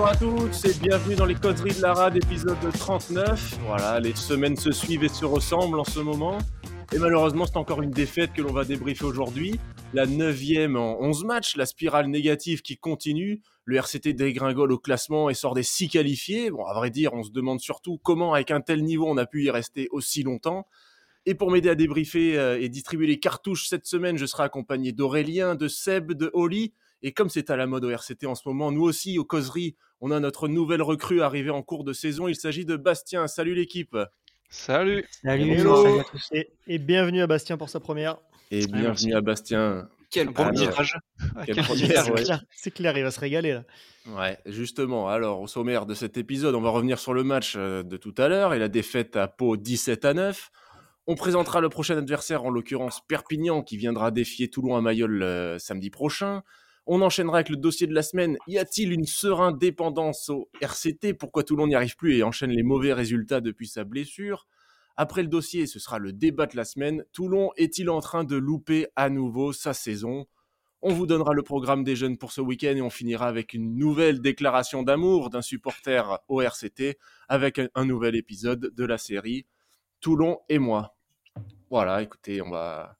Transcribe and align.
Bonjour 0.00 0.14
à 0.14 0.16
tous 0.16 0.64
et 0.64 0.72
bienvenue 0.80 1.14
dans 1.14 1.26
les 1.26 1.34
causeries 1.34 1.74
de 1.74 1.82
la 1.82 1.92
rade 1.92 2.16
épisode 2.16 2.56
39. 2.72 3.58
Voilà, 3.66 4.00
les 4.00 4.14
semaines 4.14 4.56
se 4.56 4.72
suivent 4.72 5.04
et 5.04 5.10
se 5.10 5.26
ressemblent 5.26 5.78
en 5.78 5.84
ce 5.84 6.00
moment. 6.00 6.38
Et 6.94 6.98
malheureusement, 6.98 7.44
c'est 7.44 7.58
encore 7.58 7.82
une 7.82 7.90
défaite 7.90 8.32
que 8.32 8.40
l'on 8.40 8.50
va 8.50 8.64
débriefer 8.64 9.04
aujourd'hui. 9.04 9.60
La 9.92 10.06
neuvième 10.06 10.76
en 10.78 10.98
11 11.02 11.24
matchs, 11.24 11.54
la 11.54 11.66
spirale 11.66 12.06
négative 12.06 12.62
qui 12.62 12.78
continue. 12.78 13.42
Le 13.66 13.76
RCT 13.76 14.14
dégringole 14.14 14.72
au 14.72 14.78
classement 14.78 15.28
et 15.28 15.34
sort 15.34 15.52
des 15.52 15.62
six 15.62 15.90
qualifiés. 15.90 16.50
Bon, 16.50 16.64
à 16.64 16.72
vrai 16.72 16.88
dire, 16.88 17.12
on 17.12 17.22
se 17.22 17.30
demande 17.30 17.60
surtout 17.60 17.98
comment, 18.02 18.32
avec 18.32 18.50
un 18.52 18.62
tel 18.62 18.82
niveau, 18.82 19.06
on 19.06 19.18
a 19.18 19.26
pu 19.26 19.44
y 19.44 19.50
rester 19.50 19.86
aussi 19.90 20.22
longtemps. 20.22 20.66
Et 21.26 21.34
pour 21.34 21.50
m'aider 21.50 21.68
à 21.68 21.74
débriefer 21.74 22.38
euh, 22.38 22.58
et 22.58 22.70
distribuer 22.70 23.06
les 23.06 23.18
cartouches 23.18 23.68
cette 23.68 23.84
semaine, 23.84 24.16
je 24.16 24.24
serai 24.24 24.44
accompagné 24.44 24.92
d'Aurélien, 24.92 25.56
de 25.56 25.68
Seb, 25.68 26.14
de 26.14 26.30
Oli. 26.32 26.72
Et 27.02 27.12
comme 27.12 27.30
c'est 27.30 27.50
à 27.50 27.56
la 27.56 27.66
mode 27.66 27.84
au 27.84 27.90
RCT 27.90 28.26
en 28.26 28.34
ce 28.34 28.42
moment, 28.46 28.70
nous 28.72 28.82
aussi, 28.82 29.18
aux 29.18 29.24
causeries, 29.24 29.76
on 30.00 30.10
a 30.10 30.20
notre 30.20 30.48
nouvelle 30.48 30.82
recrue 30.82 31.22
arrivée 31.22 31.50
en 31.50 31.62
cours 31.62 31.84
de 31.84 31.92
saison. 31.92 32.28
Il 32.28 32.36
s'agit 32.36 32.64
de 32.64 32.76
Bastien. 32.76 33.26
Salut 33.26 33.54
l'équipe. 33.54 33.96
Salut. 34.50 35.04
Salut, 35.22 35.50
Hello. 35.50 35.84
salut 35.84 36.00
à 36.00 36.04
tous. 36.04 36.28
Et, 36.32 36.50
et 36.66 36.78
bienvenue 36.78 37.22
à 37.22 37.26
Bastien 37.26 37.56
pour 37.56 37.68
sa 37.68 37.80
première. 37.80 38.18
Et 38.50 38.66
bienvenue 38.66 39.14
à 39.14 39.20
Bastien. 39.20 39.88
Quel. 40.10 40.26
C'est 40.26 40.32
clair, 41.52 42.42
c'est 42.50 42.70
clair, 42.72 42.98
il 42.98 43.04
va 43.04 43.10
se 43.12 43.20
régaler 43.20 43.52
là. 43.52 43.64
Ouais, 44.08 44.38
justement. 44.44 45.08
Alors, 45.08 45.40
au 45.40 45.46
sommaire 45.46 45.86
de 45.86 45.94
cet 45.94 46.16
épisode, 46.16 46.54
on 46.56 46.60
va 46.60 46.70
revenir 46.70 46.98
sur 46.98 47.14
le 47.14 47.22
match 47.22 47.54
euh, 47.56 47.84
de 47.84 47.96
tout 47.96 48.14
à 48.18 48.28
l'heure 48.28 48.52
et 48.52 48.58
la 48.58 48.68
défaite 48.68 49.16
à 49.16 49.28
Pau 49.28 49.56
17 49.56 50.04
à 50.04 50.14
9. 50.14 50.50
On 51.06 51.14
présentera 51.14 51.60
le 51.60 51.68
prochain 51.68 51.96
adversaire, 51.96 52.44
en 52.44 52.50
l'occurrence 52.50 53.02
Perpignan, 53.06 53.62
qui 53.62 53.76
viendra 53.76 54.10
défier 54.10 54.50
Toulon 54.50 54.76
à 54.76 54.80
Mayol 54.80 55.22
euh, 55.22 55.58
samedi 55.58 55.90
prochain. 55.90 56.42
On 56.92 57.02
enchaînera 57.02 57.36
avec 57.36 57.50
le 57.50 57.56
dossier 57.56 57.86
de 57.86 57.94
la 57.94 58.02
semaine. 58.02 58.36
Y 58.48 58.58
a-t-il 58.58 58.90
une 58.90 59.06
sereine 59.06 59.56
dépendance 59.56 60.28
au 60.28 60.50
RCT 60.60 61.14
Pourquoi 61.14 61.44
Toulon 61.44 61.68
n'y 61.68 61.76
arrive 61.76 61.94
plus 61.94 62.16
et 62.16 62.24
enchaîne 62.24 62.50
les 62.50 62.64
mauvais 62.64 62.92
résultats 62.92 63.40
depuis 63.40 63.68
sa 63.68 63.84
blessure? 63.84 64.48
Après 64.96 65.22
le 65.22 65.28
dossier, 65.28 65.68
ce 65.68 65.78
sera 65.78 66.00
le 66.00 66.12
débat 66.12 66.46
de 66.46 66.56
la 66.56 66.64
semaine. 66.64 67.04
Toulon 67.12 67.50
est-il 67.56 67.90
en 67.90 68.00
train 68.00 68.24
de 68.24 68.34
louper 68.34 68.88
à 68.96 69.08
nouveau 69.08 69.52
sa 69.52 69.72
saison? 69.72 70.26
On 70.82 70.92
vous 70.92 71.06
donnera 71.06 71.32
le 71.32 71.44
programme 71.44 71.84
des 71.84 71.94
jeunes 71.94 72.18
pour 72.18 72.32
ce 72.32 72.40
week-end 72.40 72.74
et 72.74 72.82
on 72.82 72.90
finira 72.90 73.28
avec 73.28 73.54
une 73.54 73.76
nouvelle 73.76 74.20
déclaration 74.20 74.82
d'amour 74.82 75.30
d'un 75.30 75.42
supporter 75.42 76.18
au 76.26 76.40
RCT 76.40 76.98
avec 77.28 77.60
un, 77.60 77.68
un 77.76 77.84
nouvel 77.84 78.16
épisode 78.16 78.74
de 78.74 78.84
la 78.84 78.98
série 78.98 79.46
Toulon 80.00 80.40
et 80.48 80.58
moi. 80.58 80.96
Voilà, 81.70 82.02
écoutez, 82.02 82.42
on 82.42 82.50
va, 82.50 82.99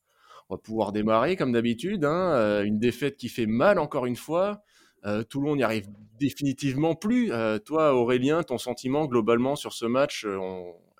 va 0.50 0.58
pouvoir 0.58 0.92
démarrer 0.92 1.36
comme 1.36 1.52
d'habitude. 1.52 2.04
hein, 2.04 2.32
euh, 2.34 2.64
une 2.64 2.78
défaite 2.78 3.16
qui 3.16 3.28
fait 3.28 3.46
mal 3.46 3.78
encore 3.78 4.06
une 4.06 4.16
fois. 4.16 4.62
Euh, 5.06 5.22
Toulon 5.22 5.56
n'y 5.56 5.62
arrive 5.62 5.86
définitivement 6.18 6.94
plus. 6.94 7.32
Euh, 7.32 7.58
toi, 7.58 7.94
Aurélien, 7.94 8.42
ton 8.42 8.58
sentiment 8.58 9.06
globalement 9.06 9.56
sur 9.56 9.72
ce 9.72 9.86
match, 9.86 10.26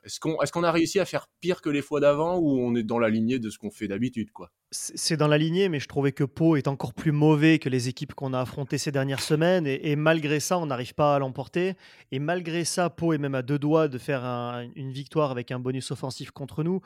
est-ce 0.05 0.21
qu'on 0.21 0.65
est 0.65 0.67
a 0.67 0.73
réussi 0.73 0.99
à 1.01 1.05
faire 1.05 1.29
pire 1.41 1.61
que 1.61 1.69
les 1.69 1.83
fois 1.83 2.01
d'avant 2.01 2.39
ou 2.39 2.59
on 2.59 2.75
est 2.75 2.83
dans 2.83 2.99
la 2.99 3.11
lignée 3.11 3.39
de 3.39 3.51
ce 3.51 3.59
qu'on 3.59 3.71
fait 3.71 3.89
d'habitude 3.89 4.31
quoi? 4.31 4.51
C'est 4.73 5.17
dans 5.17 5.27
la 5.27 5.37
lignée, 5.37 5.69
mais 5.69 5.81
je 5.81 5.89
trouvais 5.89 6.13
que 6.13 6.23
Pau 6.23 6.55
est 6.55 6.69
encore 6.69 6.95
plus 6.95 7.11
mauvais 7.11 7.59
que 7.59 7.69
les 7.69 7.89
équipes 7.89 8.15
qu'on 8.15 8.33
a 8.33 8.41
affrontées 8.41 8.79
ces 8.79 8.93
dernières 8.93 9.21
semaines. 9.21 9.67
Et, 9.67 9.91
et 9.91 9.97
malgré 9.97 10.39
ça, 10.39 10.59
on 10.59 10.67
n'arrive 10.67 10.95
pas 10.95 11.17
à 11.17 11.19
l'emporter. 11.19 11.75
Et 12.13 12.21
malgré 12.21 12.65
ça, 12.65 12.89
Pau 12.89 13.13
est 13.13 13.19
même 13.19 13.35
à 13.35 13.43
deux 13.43 13.59
doigts 13.59 13.89
de 13.89 13.99
faire 13.99 14.25
un- 14.25 14.69
une 14.77 14.93
victoire 14.93 15.33
avec 15.33 15.51
un 15.51 15.59
bonus 15.59 15.91
offensif 15.91 16.31
contre 16.31 16.63
nous. 16.63 16.81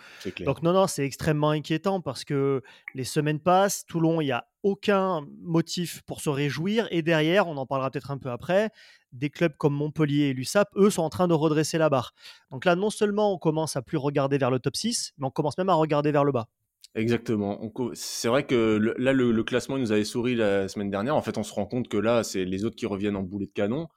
Donc 0.47 0.63
non, 0.63 0.73
non, 0.73 0.87
c'est 0.87 1.05
extrêmement 1.05 1.51
inquiétant 1.51 2.01
parce 2.01 2.25
que 2.25 2.63
les 2.95 3.05
semaines 3.05 3.39
passent, 3.39 3.85
Toulon, 3.85 4.23
il 4.23 4.27
n'y 4.27 4.33
a 4.33 4.47
aucun 4.63 5.27
motif 5.43 6.01
pour 6.07 6.23
se 6.23 6.31
réjouir. 6.31 6.89
Et 6.91 7.03
derrière, 7.03 7.49
on 7.49 7.57
en 7.59 7.67
parlera 7.67 7.91
peut-être 7.91 8.11
un 8.11 8.17
peu 8.17 8.31
après, 8.31 8.71
des 9.13 9.29
clubs 9.29 9.59
comme 9.59 9.75
Montpellier 9.75 10.29
et 10.29 10.33
l'USAP, 10.33 10.69
eux, 10.77 10.89
sont 10.89 11.03
en 11.03 11.11
train 11.11 11.29
de 11.29 11.35
redresser 11.35 11.77
la 11.77 11.91
barre. 11.91 12.15
Donc 12.51 12.65
là, 12.65 12.77
non 12.77 12.89
seulement 12.89 13.31
on 13.35 13.37
commence 13.37 13.77
à 13.77 13.83
plus 13.83 13.99
regarder 13.99 14.39
vers 14.39 14.51
le 14.51 14.59
top 14.59 14.75
6, 14.75 15.13
mais 15.19 15.27
on 15.27 15.31
commence 15.31 15.59
même 15.59 15.69
à 15.69 15.75
regarder 15.75 16.13
vers 16.13 16.25
le 16.25 16.33
bas. 16.33 16.49
Exactement. 16.95 17.61
C'est 17.95 18.29
vrai 18.29 18.47
que 18.47 18.77
le- 18.77 18.95
là, 18.99 19.13
le, 19.13 19.33
le 19.33 19.45
classement 19.45 19.77
il 19.77 19.81
nous 19.81 19.93
avait 19.93 20.05
souri 20.05 20.35
la 20.37 20.69
semaine 20.69 20.91
dernière. 20.91 21.17
En 21.17 21.23
fait, 21.23 21.39
on 21.39 21.43
se 21.43 21.53
rend 21.53 21.67
compte 21.67 21.89
que 21.89 21.97
là, 21.97 22.23
c'est 22.23 22.45
les 22.45 22.65
autres 22.65 22.77
qui 22.77 22.87
reviennent 22.87 23.17
en 23.17 23.23
boulet 23.23 23.47
de 23.47 23.53
canon. 23.53 23.89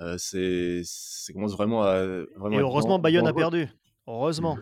Euh, 0.00 0.16
c'est, 0.18 0.82
ça 0.84 1.32
commence 1.32 1.52
vraiment 1.52 1.82
à. 1.82 2.04
Vraiment 2.36 2.56
Et 2.58 2.60
heureusement, 2.60 2.98
Bayonne 2.98 3.26
a 3.26 3.32
perdu. 3.32 3.68
Heureusement. 4.06 4.56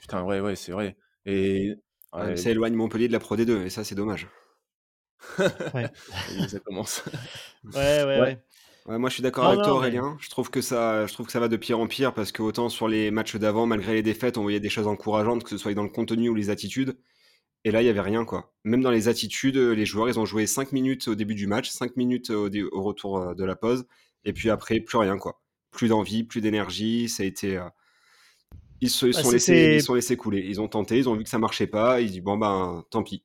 Putain, 0.00 0.22
ouais, 0.24 0.40
ouais, 0.40 0.56
c'est 0.56 0.72
vrai. 0.72 0.96
Et 1.26 1.74
Ouais, 2.12 2.22
ouais, 2.24 2.36
Ça 2.36 2.50
éloigne 2.50 2.74
Montpellier 2.74 3.06
de 3.06 3.12
la 3.12 3.20
Pro 3.20 3.36
D2 3.36 3.62
et 3.66 3.70
ça 3.70 3.84
c'est 3.84 3.94
dommage. 3.94 4.26
ça 5.38 6.58
commence. 6.64 7.04
Ouais, 7.64 7.72
ouais, 7.74 8.04
Ouais. 8.04 8.20
ouais. 8.20 8.38
Ouais, 8.86 8.98
moi 8.98 9.10
je 9.10 9.14
suis 9.14 9.22
d'accord 9.22 9.44
avec 9.44 9.58
toi 9.58 9.66
mais- 9.68 9.72
Aurélien. 9.76 10.16
Je 10.20 10.28
trouve 10.30 10.50
que 10.50 10.60
ça, 10.62 11.06
je 11.06 11.12
trouve 11.12 11.26
que 11.26 11.32
ça 11.32 11.38
va 11.38 11.48
de 11.48 11.56
pire 11.56 11.78
en 11.78 11.86
pire 11.86 12.14
parce 12.14 12.32
que 12.32 12.42
autant 12.42 12.68
sur 12.70 12.88
les 12.88 13.10
matchs 13.10 13.36
d'avant, 13.36 13.66
malgré 13.66 13.92
les 13.92 14.02
défaites, 14.02 14.38
on 14.38 14.42
voyait 14.42 14.58
des 14.58 14.70
choses 14.70 14.86
encourageantes, 14.86 15.44
que 15.44 15.50
ce 15.50 15.58
soit 15.58 15.74
dans 15.74 15.82
le 15.82 15.90
contenu 15.90 16.30
ou 16.30 16.34
les 16.34 16.48
attitudes. 16.50 16.96
Et 17.64 17.70
là, 17.70 17.82
il 17.82 17.86
y 17.86 17.88
avait 17.88 18.00
rien 18.00 18.24
quoi. 18.24 18.52
Même 18.64 18.82
dans 18.82 18.90
les 18.90 19.08
attitudes, 19.08 19.56
les 19.56 19.86
joueurs, 19.86 20.08
ils 20.08 20.18
ont 20.18 20.26
joué 20.26 20.46
5 20.46 20.72
minutes 20.72 21.08
au 21.08 21.14
début 21.14 21.34
du 21.34 21.46
match, 21.46 21.70
5 21.70 21.96
minutes 21.96 22.30
au, 22.30 22.48
dé- 22.48 22.62
au 22.64 22.82
retour 22.82 23.18
euh, 23.18 23.34
de 23.34 23.44
la 23.44 23.56
pause, 23.56 23.86
et 24.24 24.32
puis 24.32 24.50
après 24.50 24.80
plus 24.80 24.98
rien 24.98 25.18
quoi. 25.18 25.40
Plus 25.70 25.88
d'envie, 25.88 26.24
plus 26.24 26.40
d'énergie. 26.40 27.08
Ça 27.08 27.22
a 27.22 27.26
été. 27.26 27.56
euh, 27.58 27.68
Ils 28.82 28.90
se 28.90 29.06
ils 29.06 29.14
Bah, 29.14 29.22
sont 29.22 29.30
laissés, 29.30 29.74
ils 29.76 29.80
sont 29.80 29.94
laissés 29.94 30.16
couler. 30.18 30.44
Ils 30.46 30.60
ont 30.60 30.68
tenté, 30.68 30.98
ils 30.98 31.08
ont 31.08 31.14
vu 31.16 31.24
que 31.24 31.30
ça 31.30 31.38
marchait 31.38 31.66
pas. 31.66 32.00
Ils 32.02 32.10
disent 32.10 32.20
bon 32.22 32.36
ben 32.36 32.84
tant 32.90 33.02
pis. 33.02 33.24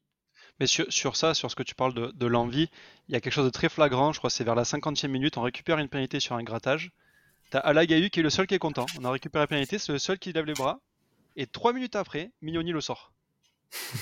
Mais 0.59 0.67
sur, 0.67 0.91
sur 0.91 1.15
ça, 1.15 1.33
sur 1.33 1.49
ce 1.49 1.55
que 1.55 1.63
tu 1.63 1.75
parles 1.75 1.93
de, 1.93 2.11
de 2.11 2.25
l'envie, 2.25 2.69
il 3.07 3.13
y 3.13 3.15
a 3.15 3.21
quelque 3.21 3.31
chose 3.33 3.45
de 3.45 3.49
très 3.51 3.69
flagrant, 3.69 4.11
je 4.11 4.17
crois 4.19 4.29
que 4.29 4.35
c'est 4.35 4.43
vers 4.43 4.55
la 4.55 4.65
50e 4.65 5.11
minute, 5.11 5.37
on 5.37 5.41
récupère 5.41 5.77
une 5.79 5.87
pénalité 5.89 6.19
sur 6.19 6.35
un 6.35 6.43
grattage. 6.43 6.91
T'as 7.51 7.59
Alagaïu 7.59 8.09
qui 8.11 8.21
est 8.21 8.23
le 8.23 8.31
seul 8.31 8.47
qui 8.47 8.55
est 8.55 8.59
content. 8.59 8.91
On 8.95 9.05
a 9.05 9.11
récupéré 9.11 9.43
la 9.43 9.47
pénalité, 9.47 9.79
c'est 9.79 9.93
le 9.93 9.99
seul 9.99 10.19
qui 10.19 10.33
lève 10.33 10.45
les 10.45 10.55
bras. 10.55 10.81
Et 11.37 11.47
trois 11.47 11.73
minutes 11.73 11.97
après, 11.97 12.31
Mignoni 12.43 12.73
le 12.73 12.81
sort. 12.81 13.13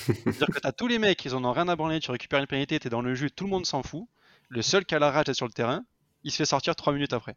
C'est-à-dire 0.06 0.48
que 0.48 0.60
t'as 0.60 0.72
tous 0.72 0.86
les 0.86 0.98
mecs, 0.98 1.24
ils 1.24 1.34
en 1.34 1.44
ont 1.44 1.52
rien 1.52 1.68
à 1.68 1.76
branler, 1.76 2.00
tu 2.00 2.10
récupères 2.10 2.40
une 2.40 2.46
pénalité, 2.46 2.78
t'es 2.78 2.88
dans 2.88 3.02
le 3.02 3.14
jus, 3.14 3.30
tout 3.30 3.44
le 3.44 3.50
monde 3.50 3.66
s'en 3.66 3.82
fout. 3.82 4.06
Le 4.48 4.62
seul 4.62 4.84
qui 4.84 4.94
a 4.94 4.98
la 4.98 5.10
rage 5.10 5.26
d'être 5.26 5.36
sur 5.36 5.46
le 5.46 5.52
terrain, 5.52 5.84
il 6.22 6.30
se 6.30 6.36
fait 6.36 6.44
sortir 6.44 6.76
trois 6.76 6.92
minutes 6.92 7.12
après. 7.12 7.34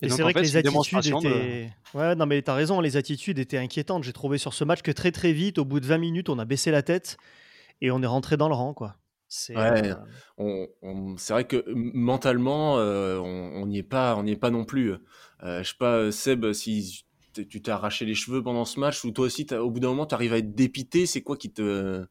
Et 0.00 0.08
c'est 0.08 0.14
en 0.14 0.24
vrai 0.24 0.32
fait, 0.32 0.40
que 0.40 0.44
les 0.44 0.56
attitudes 0.56 1.00
de- 1.00 1.28
étaient. 1.28 1.72
Ouais, 1.94 2.14
non, 2.16 2.26
mais 2.26 2.42
t'as 2.42 2.54
raison, 2.54 2.80
les 2.80 2.96
attitudes 2.96 3.38
étaient 3.38 3.58
inquiétantes. 3.58 4.02
J'ai 4.02 4.12
trouvé 4.12 4.36
sur 4.36 4.52
ce 4.52 4.64
match 4.64 4.82
que 4.82 4.90
très 4.90 5.12
très 5.12 5.32
vite, 5.32 5.58
au 5.58 5.64
bout 5.64 5.78
de 5.78 5.86
20 5.86 5.98
minutes, 5.98 6.28
on 6.28 6.38
a 6.40 6.44
baissé 6.44 6.72
la 6.72 6.82
tête 6.82 7.16
et 7.80 7.90
on 7.90 8.02
est 8.02 8.06
rentré 8.06 8.36
dans 8.36 8.48
le 8.48 8.54
rang, 8.54 8.74
quoi. 8.74 8.96
C'est. 9.28 9.56
Ouais. 9.56 9.94
euh, 10.38 10.66
on, 10.82 11.14
vrai 11.30 11.46
que 11.46 11.64
mentalement, 11.74 12.78
euh, 12.78 13.18
on 13.18 13.66
n'y 13.66 13.78
est 13.78 13.82
pas, 13.82 14.16
on 14.16 14.24
n'y 14.24 14.32
est 14.32 14.36
pas 14.36 14.50
non 14.50 14.64
plus. 14.64 14.92
Euh, 15.42 15.62
je 15.62 15.68
sais 15.68 15.76
pas, 15.78 16.10
Seb, 16.12 16.52
si 16.52 17.06
tu 17.32 17.62
t'es 17.62 17.70
arraché 17.70 18.04
les 18.04 18.14
cheveux 18.14 18.42
pendant 18.42 18.64
ce 18.64 18.80
match 18.80 19.04
ou 19.04 19.10
toi 19.12 19.26
aussi, 19.26 19.46
au 19.54 19.70
bout 19.70 19.80
d'un 19.80 19.88
moment, 19.88 20.06
tu 20.06 20.14
arrives 20.14 20.32
à 20.32 20.38
être 20.38 20.54
dépité. 20.54 21.06
C'est 21.06 21.22
quoi 21.22 21.36
qui 21.36 21.50
te, 21.52 22.06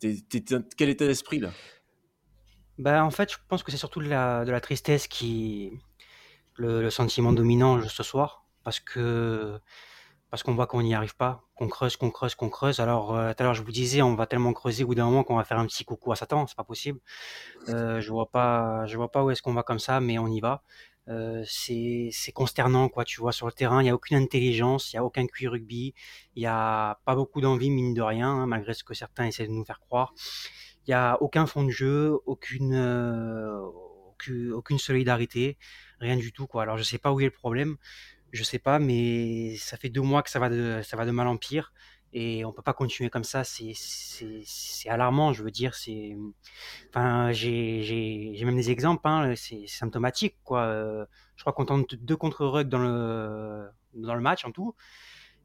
t'es- 0.00 0.16
t'es- 0.28 0.44
quel 0.76 0.90
état 0.90 1.06
d'esprit 1.06 1.40
là? 1.40 1.52
Bah, 2.78 3.04
en 3.04 3.10
fait, 3.10 3.32
je 3.32 3.38
pense 3.48 3.62
que 3.62 3.70
c'est 3.70 3.76
surtout 3.76 4.00
de 4.00 4.08
la, 4.08 4.44
de 4.44 4.52
la 4.52 4.60
tristesse 4.60 5.08
qui 5.08 5.72
le, 6.56 6.82
le 6.82 6.90
sentiment 6.90 7.32
dominant 7.32 7.82
ce 7.88 8.02
soir, 8.02 8.46
parce 8.64 8.80
que 8.80 9.58
parce 10.30 10.42
qu'on 10.42 10.54
voit 10.54 10.66
qu'on 10.66 10.82
n'y 10.82 10.94
arrive 10.94 11.16
pas, 11.16 11.42
qu'on 11.56 11.68
creuse, 11.68 11.96
qu'on 11.96 12.10
creuse, 12.10 12.34
qu'on 12.34 12.50
creuse. 12.50 12.80
Alors, 12.80 13.16
euh, 13.16 13.32
tout 13.34 13.42
à 13.42 13.44
l'heure, 13.44 13.54
je 13.54 13.62
vous 13.62 13.72
disais, 13.72 14.02
on 14.02 14.14
va 14.16 14.26
tellement 14.26 14.52
creuser 14.52 14.84
au 14.84 14.88
bout 14.88 14.94
d'un 14.96 15.06
moment 15.06 15.24
qu'on 15.24 15.36
va 15.36 15.44
faire 15.44 15.58
un 15.58 15.66
petit 15.66 15.84
coucou 15.84 16.12
à 16.12 16.16
Satan, 16.16 16.46
c'est 16.46 16.56
pas 16.56 16.64
possible. 16.64 17.00
Euh, 17.68 18.00
je 18.00 18.10
vois 18.12 18.30
pas, 18.30 18.86
je 18.86 18.96
vois 18.96 19.10
pas 19.10 19.24
où 19.24 19.30
est-ce 19.30 19.42
qu'on 19.42 19.54
va 19.54 19.62
comme 19.62 19.78
ça, 19.78 20.00
mais 20.00 20.18
on 20.18 20.28
y 20.28 20.40
va. 20.40 20.62
C'est 21.46 22.32
consternant, 22.34 22.88
quoi. 22.88 23.04
Tu 23.04 23.20
vois, 23.20 23.32
sur 23.32 23.46
le 23.46 23.52
terrain, 23.52 23.82
il 23.82 23.86
y 23.86 23.88
a 23.88 23.94
aucune 23.94 24.16
intelligence, 24.18 24.92
il 24.92 24.96
y 24.96 24.98
a 24.98 25.04
aucun 25.04 25.26
QI 25.26 25.48
rugby, 25.48 25.94
il 26.36 26.42
y 26.42 26.46
a 26.46 27.00
pas 27.04 27.14
beaucoup 27.14 27.40
d'envie, 27.40 27.70
mine 27.70 27.94
de 27.94 28.02
rien, 28.02 28.28
hein, 28.28 28.46
malgré 28.46 28.74
ce 28.74 28.84
que 28.84 28.94
certains 28.94 29.26
essaient 29.26 29.46
de 29.46 29.52
nous 29.52 29.64
faire 29.64 29.80
croire. 29.80 30.12
Il 30.86 30.90
y 30.90 30.94
a 30.94 31.16
aucun 31.22 31.46
fond 31.46 31.64
de 31.64 31.70
jeu, 31.70 32.18
aucune, 32.26 32.74
aucune, 34.52 34.78
solidarité, 34.78 35.56
rien 36.00 36.16
du 36.16 36.32
tout, 36.32 36.46
quoi. 36.46 36.62
Alors, 36.62 36.76
je 36.76 36.82
sais 36.82 36.98
pas 36.98 37.12
où 37.12 37.20
est 37.20 37.24
le 37.24 37.30
problème, 37.30 37.76
je 38.32 38.42
sais 38.42 38.58
pas, 38.58 38.78
mais 38.78 39.56
ça 39.56 39.76
fait 39.76 39.88
deux 39.88 40.02
mois 40.02 40.22
que 40.22 40.30
ça 40.30 40.38
va 40.38 40.50
de, 40.50 40.80
ça 40.84 40.96
va 40.96 41.06
de 41.06 41.10
mal 41.10 41.26
en 41.26 41.36
pire. 41.36 41.72
Et 42.14 42.44
on 42.44 42.52
peut 42.52 42.62
pas 42.62 42.72
continuer 42.72 43.10
comme 43.10 43.24
ça, 43.24 43.44
c'est 43.44 43.74
alarmant, 44.88 45.32
je 45.34 45.42
veux 45.42 45.50
dire. 45.50 45.74
Enfin, 46.88 47.32
j'ai 47.32 48.40
même 48.44 48.56
des 48.56 48.70
exemples, 48.70 49.06
hein, 49.06 49.34
c'est 49.36 49.66
symptomatique, 49.66 50.36
quoi. 50.42 50.62
Euh, 50.62 51.04
Je 51.36 51.42
crois 51.42 51.52
qu'on 51.52 51.66
tente 51.66 51.94
deux 51.94 52.16
contre-rugs 52.16 52.68
dans 52.68 52.78
le, 52.78 53.68
dans 53.94 54.14
le 54.14 54.20
match 54.22 54.44
en 54.44 54.52
tout, 54.52 54.74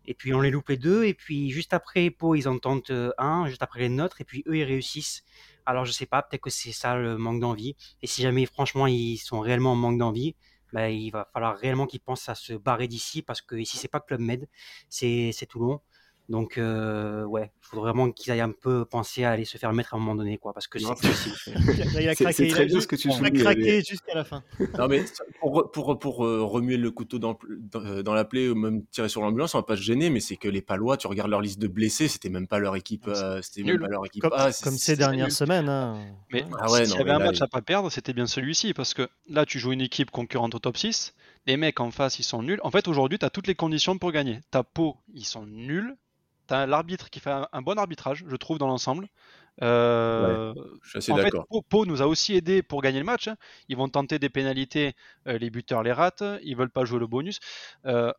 et 0.06 0.14
puis 0.14 0.34
on 0.34 0.42
les 0.42 0.52
loupe 0.52 0.70
les 0.70 0.78
deux, 0.78 1.04
et 1.06 1.14
puis 1.14 1.50
juste 1.52 1.74
après 1.74 2.16
ils 2.36 2.48
en 2.48 2.58
tentent 2.60 2.92
euh, 2.92 3.12
un, 3.18 3.46
juste 3.48 3.62
après 3.62 3.82
les 3.82 3.90
nôtres, 3.90 4.22
et 4.22 4.26
puis 4.26 4.44
eux, 4.48 4.58
ils 4.58 4.64
réussissent. 4.64 5.24
Alors 5.66 5.86
je 5.86 5.92
sais 5.92 6.06
pas, 6.06 6.22
peut-être 6.24 6.42
que 6.42 6.50
c'est 6.50 6.72
ça 6.72 6.96
le 6.96 7.18
manque 7.18 7.40
d'envie, 7.42 7.76
et 8.02 8.08
si 8.08 8.22
jamais 8.22 8.46
franchement 8.46 8.88
ils 8.88 9.18
sont 9.18 9.40
réellement 9.42 9.74
en 9.74 9.76
manque 9.76 9.98
d'envie, 10.00 10.36
bah, 10.74 10.90
il 10.90 11.12
va 11.12 11.30
falloir 11.34 11.58
réellement 11.58 11.88
qu'ils 11.88 12.02
pensent 12.02 12.30
à 12.30 12.36
se 12.36 12.54
barrer 12.54 12.88
d'ici, 12.88 13.22
parce 13.22 13.42
que 13.42 13.56
ici 13.56 13.78
c'est 13.78 13.88
pas 13.90 14.00
Club 14.00 14.22
Med, 14.22 14.48
c'est 14.90 15.34
Toulon. 15.50 15.82
Donc, 16.30 16.58
euh, 16.58 17.26
ouais, 17.26 17.52
il 17.62 17.68
faut 17.68 17.82
vraiment 17.82 18.10
qu'ils 18.10 18.32
aillent 18.32 18.40
un 18.42 18.52
peu 18.54 18.86
penser 18.86 19.26
à 19.26 19.32
aller 19.32 19.44
se 19.44 19.58
faire 19.58 19.74
mettre 19.74 19.94
à 19.94 19.98
un 19.98 20.00
moment 20.00 20.16
donné, 20.16 20.38
quoi, 20.38 20.54
parce 20.54 20.68
que 20.68 20.80
Non, 20.82 20.94
c'est 21.00 21.10
possible. 21.10 21.36
Là, 21.94 22.02
il 22.02 22.10
a 22.10 22.16
C'est- 22.16 22.24
craqué. 22.24 22.34
c'est 22.34 22.48
il 22.48 22.52
a 22.52 22.56
très 22.56 22.66
bien 22.66 22.80
ce 22.80 22.88
que 22.88 22.96
tu 22.96 23.10
il 23.10 23.26
a 23.26 23.30
craqué 23.32 23.62
mais- 23.62 23.84
jusqu'à 23.84 24.16
la 24.16 24.24
fin. 24.24 24.42
Non, 24.78 24.88
mais 24.88 25.04
pour, 25.42 25.70
pour, 25.72 26.00
pour 26.00 26.26
euh, 26.26 26.42
remuer 26.44 26.78
le 26.78 26.92
couteau 26.92 27.20
dans, 27.20 27.38
dans, 27.72 28.02
dans 28.04 28.14
la 28.14 28.24
plaie 28.24 28.48
ou 28.48 28.56
même 28.56 28.86
tirer 28.86 29.10
sur 29.10 29.22
l'ambulance, 29.22 29.54
on 29.54 29.58
va 29.60 29.64
pas 29.64 29.76
se 29.76 29.82
gêner, 29.82 30.10
mais 30.10 30.22
c'est 30.22 30.38
que 30.38 30.48
les 30.48 30.62
Palois, 30.62 30.96
tu 30.96 31.08
regardes 31.08 31.30
leur 31.30 31.42
liste 31.42 31.60
de 31.60 31.68
blessés, 31.68 32.08
c'était 32.08 32.30
même 32.30 32.48
pas 32.48 32.60
leur 32.60 32.76
équipe. 32.78 33.06
euh, 33.10 33.42
c'était 33.42 33.64
même 33.64 33.80
pas 33.82 33.88
leur 33.90 34.06
équipe. 34.06 34.22
Comme, 34.22 34.34
A, 34.34 34.52
c'est- 34.54 34.64
comme 34.64 34.78
ces 34.78 34.96
dernières 34.96 35.26
nul. 35.26 35.32
semaines. 35.34 35.68
hein. 35.68 36.00
Mais 36.32 36.46
Ah 36.58 36.72
ouais, 36.72 36.86
s'il 36.86 36.94
non, 36.94 37.00
y 37.00 37.02
avait 37.02 37.12
un 37.12 37.20
là, 37.20 37.26
match 37.26 37.38
il- 37.40 37.44
à 37.44 37.48
pas 37.48 37.62
perdre, 37.62 37.90
c'était 37.92 38.14
bien 38.14 38.28
celui-ci. 38.28 38.74
Parce 38.74 38.94
que 38.94 39.10
là, 39.28 39.46
tu 39.46 39.60
joues 39.60 39.74
une 39.74 39.82
équipe 39.82 40.10
concurrente 40.10 40.56
au 40.56 40.60
top 40.60 40.78
6. 40.78 41.14
Les 41.48 41.58
mecs 41.58 41.82
en 41.82 41.92
face, 41.92 42.20
ils 42.20 42.24
sont 42.24 42.42
nuls. 42.42 42.62
En 42.64 42.72
fait, 42.72 42.88
aujourd'hui, 42.88 43.20
tu 43.20 43.26
as 43.26 43.30
toutes 43.30 43.48
les 43.48 43.56
conditions 43.56 43.98
pour 43.98 44.14
gagner. 44.14 44.40
Ta 44.52 44.64
peau, 44.64 44.96
ils 45.14 45.26
sont 45.26 45.46
nuls. 45.46 45.94
Tu 46.48 46.54
as 46.54 46.66
l'arbitre 46.68 47.10
qui 47.10 47.20
fait 47.20 47.32
un, 47.32 47.48
un 47.52 47.62
bon 47.62 47.78
arbitrage, 47.78 48.24
je 48.28 48.36
trouve, 48.36 48.58
dans 48.58 48.68
l'ensemble. 48.68 49.08
Euh, 49.62 50.54
Je 50.82 50.90
suis 50.90 50.98
assez 50.98 51.12
en 51.12 51.16
fait, 51.18 51.24
d'accord. 51.24 51.46
Pau, 51.50 51.62
Pau 51.62 51.86
nous 51.86 52.02
a 52.02 52.08
aussi 52.08 52.36
aidé 52.36 52.64
pour 52.64 52.82
gagner 52.82 53.00
le 53.00 53.06
match. 53.06 53.28
hein. 53.28 53.36
Ils 53.70 53.78
vont 53.78 53.88
tenter 53.88 54.20
des 54.20 54.30
pénalités, 54.30 54.94
euh, 55.28 55.38
les 55.38 55.50
buteurs 55.50 55.84
les 55.84 55.92
ratent, 55.92 56.24
ils 56.44 56.56
veulent 56.56 56.70
pas 56.72 56.86
jouer 56.86 57.00
le 57.00 57.08
bonus. 57.08 57.40
Euh, 57.86 58.12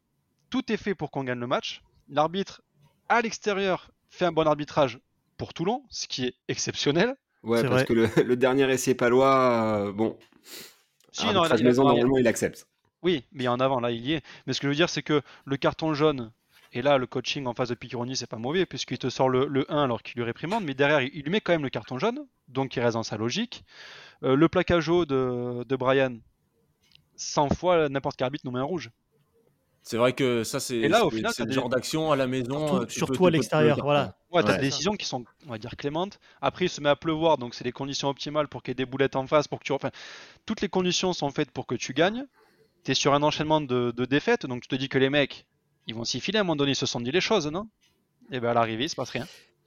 tout 0.51 0.73
est 0.73 0.77
fait 0.77 0.95
pour 0.95 1.11
qu'on 1.11 1.25
gagne 1.25 1.41
le 1.41 1.47
match. 1.47 1.83
L'arbitre, 2.09 2.63
à 3.09 3.21
l'extérieur, 3.21 3.91
fait 4.11 4.25
un 4.27 4.33
bon 4.33 4.47
arbitrage 4.47 5.01
pour 5.37 5.53
Toulon, 5.53 5.83
ce 5.91 6.07
qui 6.07 6.27
est 6.27 6.35
exceptionnel. 6.49 7.15
Ouais, 7.43 7.63
parce 7.63 7.75
vrai. 7.75 7.85
que 7.85 7.93
le, 7.93 8.09
le 8.25 8.37
dernier 8.37 8.71
essai 8.73 8.95
palois, 8.95 9.87
euh, 9.89 9.93
bon, 9.93 10.17
Si, 11.13 11.27
non, 11.27 11.43
a- 11.43 11.57
maison, 11.59 11.85
normalement, 11.85 12.17
il 12.19 12.27
accepte. 12.27 12.67
Oui, 13.03 13.25
mais 13.33 13.49
en 13.49 13.61
avant, 13.61 13.81
là, 13.81 13.91
il 13.91 14.07
y 14.07 14.15
est. 14.15 14.23
Mais 14.47 14.53
ce 14.55 14.61
que 14.61 14.67
je 14.67 14.71
veux 14.71 14.77
dire, 14.77 14.89
c'est 14.89 15.03
que 15.03 15.21
le 15.45 15.57
carton 15.57 15.93
jaune, 15.93 16.33
et 16.75 16.83
là, 16.83 16.99
le 16.99 17.07
coaching 17.07 17.47
en 17.47 17.55
face 17.55 17.71
de 17.71 17.75
Piccioni, 17.75 18.17
c'est 18.17 18.27
pas 18.27 18.37
mauvais, 18.37 18.67
puisqu'il 18.67 18.99
te 18.99 19.09
sort 19.09 19.29
le, 19.31 19.47
le 19.47 19.71
1 19.73 19.85
alors 19.85 20.03
qu'il 20.03 20.17
lui 20.17 20.25
réprimande, 20.25 20.65
mais 20.65 20.75
derrière, 20.75 21.01
il, 21.01 21.23
lui 21.23 21.31
met 21.31 21.41
quand 21.41 21.53
même 21.53 21.63
le 21.63 21.71
carton 21.71 21.99
jaune, 21.99 22.27
donc 22.49 22.77
il 22.77 22.81
reste 22.81 22.95
dans 22.95 23.03
sa 23.03 23.17
logique. 23.17 23.65
Euh, 24.25 24.35
le 24.37 24.49
plaquage 24.49 24.89
haut 24.89 25.07
de, 25.07 25.65
de 25.65 25.77
Brian, 25.77 26.17
100 27.17 27.49
fois, 27.55 27.89
n'importe 27.89 28.17
quel 28.17 28.27
arbitre 28.27 28.45
nous 28.45 28.53
met 28.53 28.61
un 28.61 28.65
rouge. 28.65 28.91
C'est 29.83 29.99
vrai 29.99 30.15
que 30.15 30.45
ça, 30.45 30.61
c'est 30.61 30.77
Et 30.77 30.89
là, 30.89 31.05
au 31.05 31.11
final, 31.11 31.31
c'est 31.35 31.43
le 31.43 31.49
des- 31.51 31.55
genre 31.55 31.69
d'action 31.69 32.11
à 32.11 32.17
la 32.17 32.27
maison. 32.27 32.67
Surtout- 32.89 33.13
euh, 33.13 33.17
peux- 33.17 33.17
tu 33.19 33.27
à 33.27 33.31
l'extérieur, 33.31 33.79
voilà. 33.83 34.17
Ouais, 34.31 34.43
t'as 34.43 34.53
Ouais. 34.53 34.57
des 34.57 34.63
décisions 34.63 34.95
qui 34.95 35.05
sont, 35.05 35.25
on 35.47 35.51
va 35.51 35.59
dire, 35.59 35.77
clémentes. 35.77 36.19
Après, 36.41 36.65
il 36.65 36.69
se 36.71 36.81
met 36.81 36.89
à 36.89 36.97
pleuvoir, 36.97 37.37
donc 37.37 37.55
c'est 37.55 37.65
les 37.65 37.73
conditions 37.73 38.09
optimales 38.09 38.49
pour 38.49 38.63
qu'il 38.63 38.71
y 38.71 38.73
ait 38.73 38.75
des 38.77 38.87
boulettes 38.87 39.15
en 39.15 39.27
face, 39.27 39.47
pour 39.47 39.59
que 39.61 39.65
tu... 39.65 39.73
Enfin, 39.73 39.91
toutes 40.47 40.63
les 40.63 40.71
conditions 40.71 41.13
sont 41.13 41.31
faites 41.31 41.51
pour 41.51 41.67
que 41.67 41.75
tu 41.75 41.93
gagnes. 41.93 42.25
Tu 42.85 42.93
es 42.93 42.95
sur 42.95 43.13
un 43.15 43.23
enchaînement 43.23 43.61
de, 43.61 43.93
de 43.95 44.05
défaites, 44.07 44.47
donc 44.47 44.63
tu 44.63 44.69
te 44.69 44.75
dis 44.75 44.89
que 44.89 44.99
les 44.99 45.11
mecs, 45.11 45.47
ils 45.87 45.95
vont 45.95 46.05
s'y 46.05 46.21
filer 46.21 46.39
à 46.39 46.41
un 46.41 46.45
moment 46.45 46.57
donné, 46.57 46.73
ils 46.73 46.77
se 46.77 46.87
sont 46.87 47.01
dit 47.01 47.13
les 47.13 47.21
choses, 47.21 47.47
non? 47.47 47.69
Et 48.31 48.41
bien 48.41 48.51
à 48.51 48.55
l'arrivée, 48.55 48.85
il 48.85 48.89
se 48.89 48.97
passe 48.97 49.11
rien. 49.11 49.27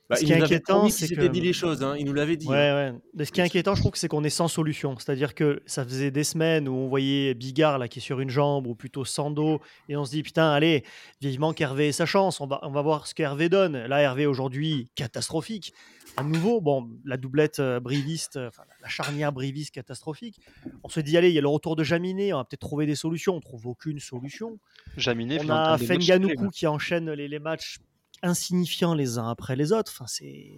Bah, 0.09 0.15
Ce 0.15 0.23
qui 0.23 0.31
est 0.31 0.41
inquiétant, 0.41 0.87
c'est 0.87 1.13
que- 1.13 1.27
dit 1.27 1.41
les 1.41 1.51
choses, 1.51 1.83
hein, 1.83 1.95
il 1.99 2.05
nous 2.05 2.13
l'avait 2.13 2.37
dit. 2.37 2.47
Ouais, 2.47 2.55
hein. 2.69 2.93
ouais. 2.93 2.99
Mais 3.13 3.25
ce 3.25 3.31
qui 3.33 3.41
est 3.41 3.43
inquiétant, 3.43 3.75
je 3.75 3.81
trouve 3.81 3.91
que 3.91 3.97
c'est 3.97 4.07
qu'on 4.07 4.23
est 4.23 4.29
sans 4.29 4.47
solution. 4.47 4.95
C'est-à-dire 4.97 5.35
que 5.35 5.61
ça 5.65 5.83
faisait 5.83 6.11
des 6.11 6.23
semaines 6.23 6.69
où 6.69 6.73
on 6.73 6.87
voyait 6.87 7.33
Bigard 7.33 7.77
là, 7.77 7.89
qui 7.89 7.99
est 7.99 8.01
sur 8.01 8.21
une 8.21 8.29
jambe, 8.29 8.67
ou 8.67 8.73
plutôt 8.73 9.03
Sando, 9.03 9.59
et 9.89 9.97
on 9.97 10.05
se 10.05 10.11
dit 10.11 10.23
putain, 10.23 10.49
allez, 10.49 10.85
vivement 11.19 11.51
qu'Hervé 11.51 11.89
ait 11.89 11.91
sa 11.91 12.05
chance, 12.05 12.39
on 12.39 12.47
va, 12.47 12.59
on 12.63 12.71
va 12.71 12.81
voir 12.81 13.05
ce 13.05 13.13
qu'Hervé 13.13 13.49
donne. 13.49 13.75
Là, 13.85 13.99
Hervé 14.01 14.25
aujourd'hui, 14.27 14.87
catastrophique. 14.95 15.73
À 16.17 16.23
nouveau, 16.23 16.61
bon, 16.61 16.89
la 17.05 17.15
doublette 17.15 17.59
euh, 17.59 17.79
briviste, 17.79 18.37
euh, 18.37 18.47
enfin, 18.47 18.63
la 18.81 18.87
charnière 18.89 19.31
briviste 19.31 19.73
catastrophique. 19.73 20.39
On 20.83 20.89
se 20.89 20.99
dit, 20.99 21.15
allez, 21.15 21.29
il 21.29 21.35
y 21.35 21.37
a 21.37 21.41
le 21.41 21.47
retour 21.47 21.75
de 21.75 21.83
Jaminet, 21.83 22.33
on 22.33 22.37
va 22.37 22.43
peut-être 22.43 22.59
trouver 22.61 22.85
des 22.87 22.95
solutions. 22.95 23.35
On 23.35 23.39
trouve 23.39 23.67
aucune 23.67 23.99
solution. 23.99 24.57
Jaminet, 24.97 25.39
On 25.45 25.49
a 25.49 25.77
Fenganoukou 25.77 26.49
qui 26.49 26.65
enchaîne 26.67 27.11
les, 27.11 27.27
les 27.27 27.39
matchs 27.39 27.77
insignifiants 28.23 28.95
les 28.95 29.17
uns 29.19 29.29
après 29.29 29.55
les 29.55 29.71
autres. 29.71 29.91
Enfin, 29.95 30.07
c'est. 30.07 30.51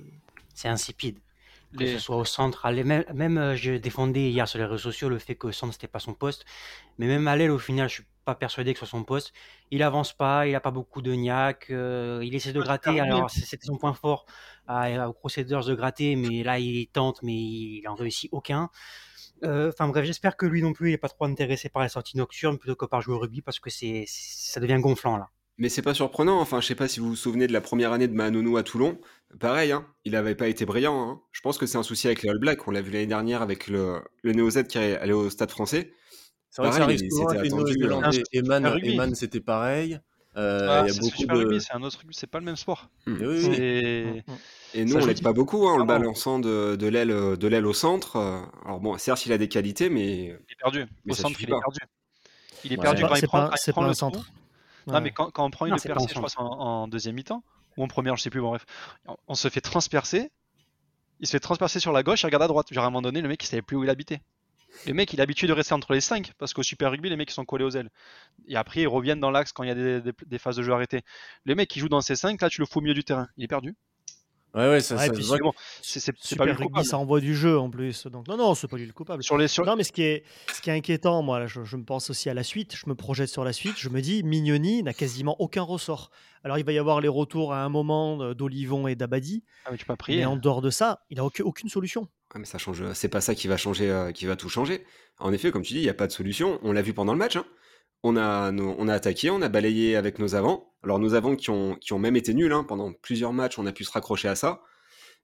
C'est 0.53 0.69
insipide. 0.69 1.17
Que 1.73 1.83
Les- 1.83 1.94
ce 1.94 2.00
soit 2.00 2.17
au 2.17 2.25
centre, 2.25 2.65
à 2.65 2.71
même, 2.71 3.03
même 3.13 3.38
euh, 3.38 3.55
je 3.55 3.73
défendais 3.73 4.31
hier 4.31 4.47
sur 4.47 4.57
les 4.57 4.65
réseaux 4.65 4.77
sociaux 4.91 5.07
le 5.07 5.19
fait 5.19 5.35
que 5.35 5.47
le 5.47 5.53
centre 5.53 5.73
c'était 5.73 5.88
pas 5.88 6.00
son 6.00 6.13
poste, 6.15 6.44
mais 6.97 7.05
même 7.05 7.27
à 7.27 7.35
l'aile 7.35 7.51
au 7.51 7.59
final 7.59 7.88
je 7.88 7.94
suis 7.95 8.03
pas 8.33 8.35
persuadé 8.35 8.73
que 8.73 8.79
ce 8.79 8.85
soit 8.85 8.97
son 8.99 9.03
poste. 9.03 9.33
Il 9.71 9.81
avance 9.83 10.13
pas, 10.13 10.47
il 10.47 10.55
a 10.55 10.59
pas 10.59 10.71
beaucoup 10.71 11.01
de 11.01 11.13
niaque, 11.13 11.67
euh, 11.71 12.21
il 12.23 12.33
essaie 12.35 12.53
de 12.53 12.61
gratter. 12.61 12.99
Alors 12.99 13.29
c'est- 13.31 13.45
c'était 13.45 13.65
son 13.65 13.77
point 13.77 13.93
fort 13.93 14.25
à, 14.67 15.09
aux 15.09 15.13
Crusaders 15.13 15.65
de 15.65 15.75
gratter, 15.75 16.15
mais 16.15 16.43
là 16.43 16.59
il 16.59 16.87
tente, 16.87 17.21
mais 17.23 17.33
il 17.35 17.83
en 17.87 17.95
réussit 17.95 18.29
aucun. 18.31 18.69
Euh, 19.43 19.69
Enfin 19.69 19.87
bref, 19.87 20.05
j'espère 20.05 20.35
que 20.37 20.45
lui 20.45 20.61
non 20.61 20.73
plus 20.73 20.89
il 20.91 20.93
est 20.93 20.97
pas 20.97 21.07
trop 21.09 21.25
intéressé 21.25 21.69
par 21.69 21.81
les 21.83 21.89
sorties 21.89 22.17
nocturnes 22.17 22.57
plutôt 22.57 22.75
que 22.75 22.85
par 22.85 23.01
jouer 23.01 23.15
au 23.15 23.19
rugby 23.19 23.41
parce 23.41 23.59
que 23.59 23.69
c'est 23.69 24.03
ça 24.07 24.59
devient 24.59 24.79
gonflant 24.79 25.17
là. 25.17 25.29
Mais 25.61 25.67
c'est 25.67 25.81
pas 25.81 25.93
surprenant, 25.93 26.39
enfin, 26.39 26.61
je 26.61 26.67
sais 26.67 26.75
pas 26.75 26.87
si 26.87 27.01
vous 27.01 27.09
vous 27.09 27.15
souvenez 27.17 27.45
de 27.45 27.51
la 27.51 27.59
première 27.59 27.91
année 27.91 28.07
de 28.07 28.13
Manonou 28.13 28.55
à 28.55 28.63
Toulon. 28.63 28.97
Pareil, 29.41 29.73
hein, 29.73 29.85
il 30.05 30.15
avait 30.15 30.33
pas 30.35 30.47
été 30.47 30.65
brillant. 30.65 31.01
hein. 31.09 31.21
Je 31.33 31.41
pense 31.41 31.57
que 31.57 31.65
c'est 31.65 31.77
un 31.77 31.83
souci 31.83 32.07
avec 32.07 32.21
les 32.23 32.29
All 32.29 32.39
Blacks. 32.39 32.65
On 32.67 32.71
l'a 32.71 32.81
vu 32.81 32.91
l'année 32.91 33.07
dernière 33.07 33.41
avec 33.41 33.67
le, 33.67 34.01
le 34.23 34.31
Néo 34.31 34.49
Z 34.49 34.67
qui 34.69 34.77
est 34.77 34.95
allé 34.97 35.11
au 35.11 35.29
stade 35.29 35.51
français. 35.51 35.91
C'est 36.50 36.62
vrai 36.62 36.69
que 36.72 36.75
ça 36.75 36.81
Pareil, 36.81 36.96
arrive 36.98 37.04
mais 37.04 37.10
souvent 37.10 37.30
c'était 37.30 37.40
avec 37.40 37.51
les 37.51 37.57
Néo-Zélandais. 37.57 38.24
hein. 38.66 38.78
Eman, 38.84 39.16
c'était 39.16 39.40
pareil. 39.40 40.00
Euh, 40.38 40.68
Ah, 40.69 40.86
c'est 40.88 41.00
beaucoup 41.00 41.16
Super 41.18 41.36
de. 41.36 41.42
Rugby, 41.42 41.62
c'est 41.62 41.74
un 41.74 41.81
autre 41.84 41.98
rugby, 42.00 42.13
c'est 42.16 42.28
pas 42.28 42.40
le 42.40 42.46
même 42.46 42.56
sport. 42.56 42.90
Eh 43.07 43.12
oui, 43.12 43.25
oui. 43.25 43.42
C'est- 43.56 44.24
Et 44.75 44.86
nous, 44.86 44.94
Ça 44.94 45.00
on 45.01 45.06
l'aide 45.07 45.24
pas 45.24 45.34
beaucoup 45.34 45.68
hein, 45.68 45.74
en 45.74 45.78
le 45.78 45.84
différemment. 45.84 46.04
balançant 46.06 46.40
de, 46.40 46.75
de 46.75 46.88
l'aile 47.48 47.66
au 47.66 47.74
centre. 47.74 48.16
Euh, 48.18 48.40
Alors 48.66 48.80
bon, 48.80 48.98
certes, 48.98 49.25
il 49.25 49.34
a 49.34 49.38
des 49.40 49.48
qualités, 49.48 49.90
mais 49.90 50.25
Il 50.25 50.31
est 50.31 50.56
perdu. 50.60 50.86
Mais 51.06 51.13
Au 51.13 51.16
ça 51.16 51.24
centre, 51.24 51.42
il 51.42 51.48
est 51.50 51.51
pas. 51.51 51.60
perdu. 51.60 51.80
Il 52.63 52.74
est 52.74 52.78
Ouais. 52.78 52.81
perdu 52.84 53.01
quand 53.04 53.16
il 53.16 53.28
prend, 53.28 53.48
pas- 53.48 53.56
il 53.56 53.57
c'est 53.60 53.72
prend 53.72 53.84
le 53.88 53.94
centre. 53.94 54.30
Non, 54.88 55.01
mais 55.01 55.12
quand, 55.12 55.30
quand 55.31 55.46
on 55.46 55.50
prend 55.51 55.66
une 55.66 55.72
Non, 55.74 55.78
percée, 55.78 56.07
je 56.10 56.13
crois, 56.16 56.30
en, 56.38 56.46
en 56.84 56.88
deuxième 56.88 57.16
mi-temps, 57.16 57.44
ou 57.78 57.84
en 57.84 57.88
première, 57.88 58.16
je 58.16 58.22
sais 58.24 58.30
plus, 58.30 58.42
bon, 58.42 58.50
bref. 58.50 58.66
On, 59.07 59.16
on 59.28 59.34
se 59.36 59.48
fait 59.50 59.62
transpercer, 59.62 60.31
il 61.19 61.28
se 61.28 61.31
fait 61.31 61.40
transpercer 61.40 61.80
sur 61.80 61.92
la 61.92 62.01
gauche, 62.04 62.22
il 62.22 62.25
regarde 62.25 62.44
à 62.44 62.48
droite. 62.48 62.68
Genre, 62.72 62.84
à 62.84 62.88
un 62.88 62.90
moment 62.90 63.01
donné, 63.01 63.22
le 63.22 63.28
mec, 63.28 63.44
il 63.44 63.48
savait 63.48 63.62
plus 63.62 63.75
où 63.78 63.84
il 63.84 63.90
habitait. 63.90 64.22
Le 64.85 64.93
mec, 64.93 65.13
il 65.13 65.19
est 65.19 65.23
habitué 65.23 65.47
de 65.47 65.53
rester 65.53 65.73
entre 65.73 65.93
les 65.93 66.01
5, 66.01 66.33
parce 66.37 66.53
qu'au 66.53 66.63
Super 66.63 66.91
Rugby, 66.91 67.09
les 67.09 67.15
mecs, 67.15 67.29
ils 67.29 67.33
sont 67.33 67.45
collés 67.45 67.65
aux 67.65 67.71
ailes. 67.71 67.89
Et 68.47 68.55
après, 68.55 68.81
ils 68.81 68.87
reviennent 68.87 69.19
dans 69.19 69.31
l'axe 69.31 69.51
quand 69.51 69.63
il 69.63 69.69
y 69.69 69.71
a 69.71 69.99
des, 70.01 70.39
phases 70.39 70.55
de 70.57 70.63
jeu 70.63 70.73
arrêtées. 70.73 71.01
Le 71.45 71.55
mec, 71.55 71.69
qui 71.69 71.79
joue 71.79 71.89
dans 71.89 72.01
ces 72.01 72.15
5, 72.15 72.41
là, 72.41 72.49
tu 72.49 72.61
le 72.61 72.65
fous 72.65 72.79
au 72.79 72.81
milieu 72.81 72.93
du 72.93 73.03
terrain. 73.03 73.27
Il 73.37 73.43
est 73.43 73.47
perdu. 73.47 73.75
Ouais, 74.56 74.68
ouais, 74.68 74.80
ça, 74.81 74.96
Ouais, 74.96 75.06
c'est 75.06 75.13
c'est- 75.81 76.00
c'est 76.00 76.12
pas 76.12 76.18
Super 76.22 76.46
lui 76.46 76.51
le 76.54 76.57
Rugby, 76.57 76.68
coupable. 76.69 76.86
ça 76.88 76.98
envoie 76.98 77.19
du 77.19 77.36
jeu 77.36 77.60
en 77.60 77.69
plus. 77.69 78.07
Donc 78.07 78.28
non, 78.28 78.36
non, 78.36 78.56
c'est 78.56 78.68
pas 78.68 78.78
lui 78.78 78.86
le 78.88 78.94
coupable. 78.94 79.22
Sur 79.24 79.38
les, 79.38 79.48
sur... 79.48 79.63
Non, 79.66 79.75
mais 79.75 79.84
ce 79.84 79.92
qui 79.92 80.01
est, 80.01 80.24
ce 80.54 80.60
qui 80.62 80.69
est 80.72 80.74
inquiétant, 80.74 81.22
moi, 81.22 81.40
là, 81.40 81.46
je, 81.48 81.63
je 81.63 81.78
me 81.78 81.84
pense 81.84 82.10
aussi 82.10 82.30
à 82.30 82.34
la 82.34 82.44
suite, 82.44 82.75
je 82.75 82.90
me 82.90 82.96
projette 82.96 83.30
sur 83.30 83.44
la 83.44 83.54
suite, 83.54 83.75
je 83.78 83.90
me 83.90 84.01
dis, 84.01 84.24
Mignoni 84.24 84.81
n'a 84.81 84.94
quasiment 84.94 85.36
aucun 85.40 85.62
ressort. 85.62 86.10
Alors, 86.44 86.58
il 86.58 86.65
va 86.65 86.72
y 86.72 86.77
avoir 86.79 87.00
les 87.01 87.08
retours 87.08 87.53
à 87.53 87.63
un 87.63 87.70
moment 87.70 88.34
d'Olivon 88.34 88.88
et 88.88 88.96
d'Abadi, 88.96 89.44
Ah, 89.65 89.70
mais 89.72 89.77
tu 89.77 89.86
peux 89.86 89.94
pas 89.94 89.98
prier. 89.98 90.20
mais 90.20 90.25
en 90.25 90.36
dehors 90.36 90.62
de 90.62 90.70
ça, 90.72 91.01
il 91.12 91.18
n'a 91.18 91.25
aucune, 91.25 91.46
aucune 91.46 91.70
solution. 91.70 92.01
Ouais, 92.34 92.39
mais 92.39 92.46
ça 92.46 92.58
change. 92.58 92.84
C'est 92.94 93.10
pas 93.10 93.22
ça 93.22 93.36
qui 93.36 93.48
va 93.48 93.58
changer, 93.58 93.91
euh, 93.91 94.12
qui 94.12 94.25
va 94.25 94.36
tout 94.36 94.50
changer. 94.50 94.84
En 95.20 95.32
effet, 95.34 95.51
comme 95.51 95.62
tu 95.63 95.74
dis, 95.74 95.79
il 95.79 95.84
n'y 95.84 95.89
a 95.89 95.94
pas 95.94 96.08
de 96.08 96.12
solution. 96.12 96.60
On 96.63 96.72
l'a 96.72 96.82
vu 96.82 96.94
pendant 96.94 97.12
le 97.13 97.20
match. 97.20 97.36
hein. 97.36 97.46
On 98.03 98.15
a, 98.15 98.51
on 98.53 98.88
attaqué, 98.88 99.29
on 99.29 99.41
a 99.41 99.50
balayé 99.50 99.96
avec 99.96 100.20
nos 100.20 100.36
avants. 100.36 100.74
Alors 100.84 101.00
nos 101.00 101.13
avants 101.15 101.36
qui 101.36 101.50
ont, 101.50 101.77
même 102.00 102.15
été 102.15 102.34
nuls 102.34 102.53
hein, 102.53 102.63
pendant 102.63 102.94
plusieurs 102.94 103.34
matchs, 103.34 103.60
on 103.60 103.65
a 103.65 103.74
pu 103.74 103.84
se 103.84 103.91
raccrocher 103.91 104.29
à 104.29 104.36
ça. 104.36 104.62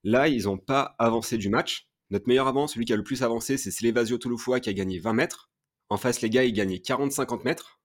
Là, 0.03 0.27
ils 0.27 0.43
n'ont 0.43 0.57
pas 0.57 0.95
avancé 0.99 1.37
du 1.37 1.49
match. 1.49 1.87
Notre 2.11 2.27
meilleur 2.27 2.47
avant, 2.47 2.67
celui 2.67 2.85
qui 2.85 2.93
a 2.93 2.97
le 2.97 3.03
plus 3.03 3.23
avancé, 3.23 3.57
c'est 3.57 3.71
Slevasio 3.71 4.17
Touloufoua 4.17 4.59
qui 4.59 4.69
a 4.69 4.73
gagné 4.73 4.99
20 4.99 5.13
mètres. 5.13 5.49
En 5.89 5.97
face, 5.97 6.21
les 6.21 6.29
gars, 6.29 6.43
ils 6.43 6.53
gagnaient 6.53 6.77
40-50 6.77 7.43
mètres. 7.45 7.79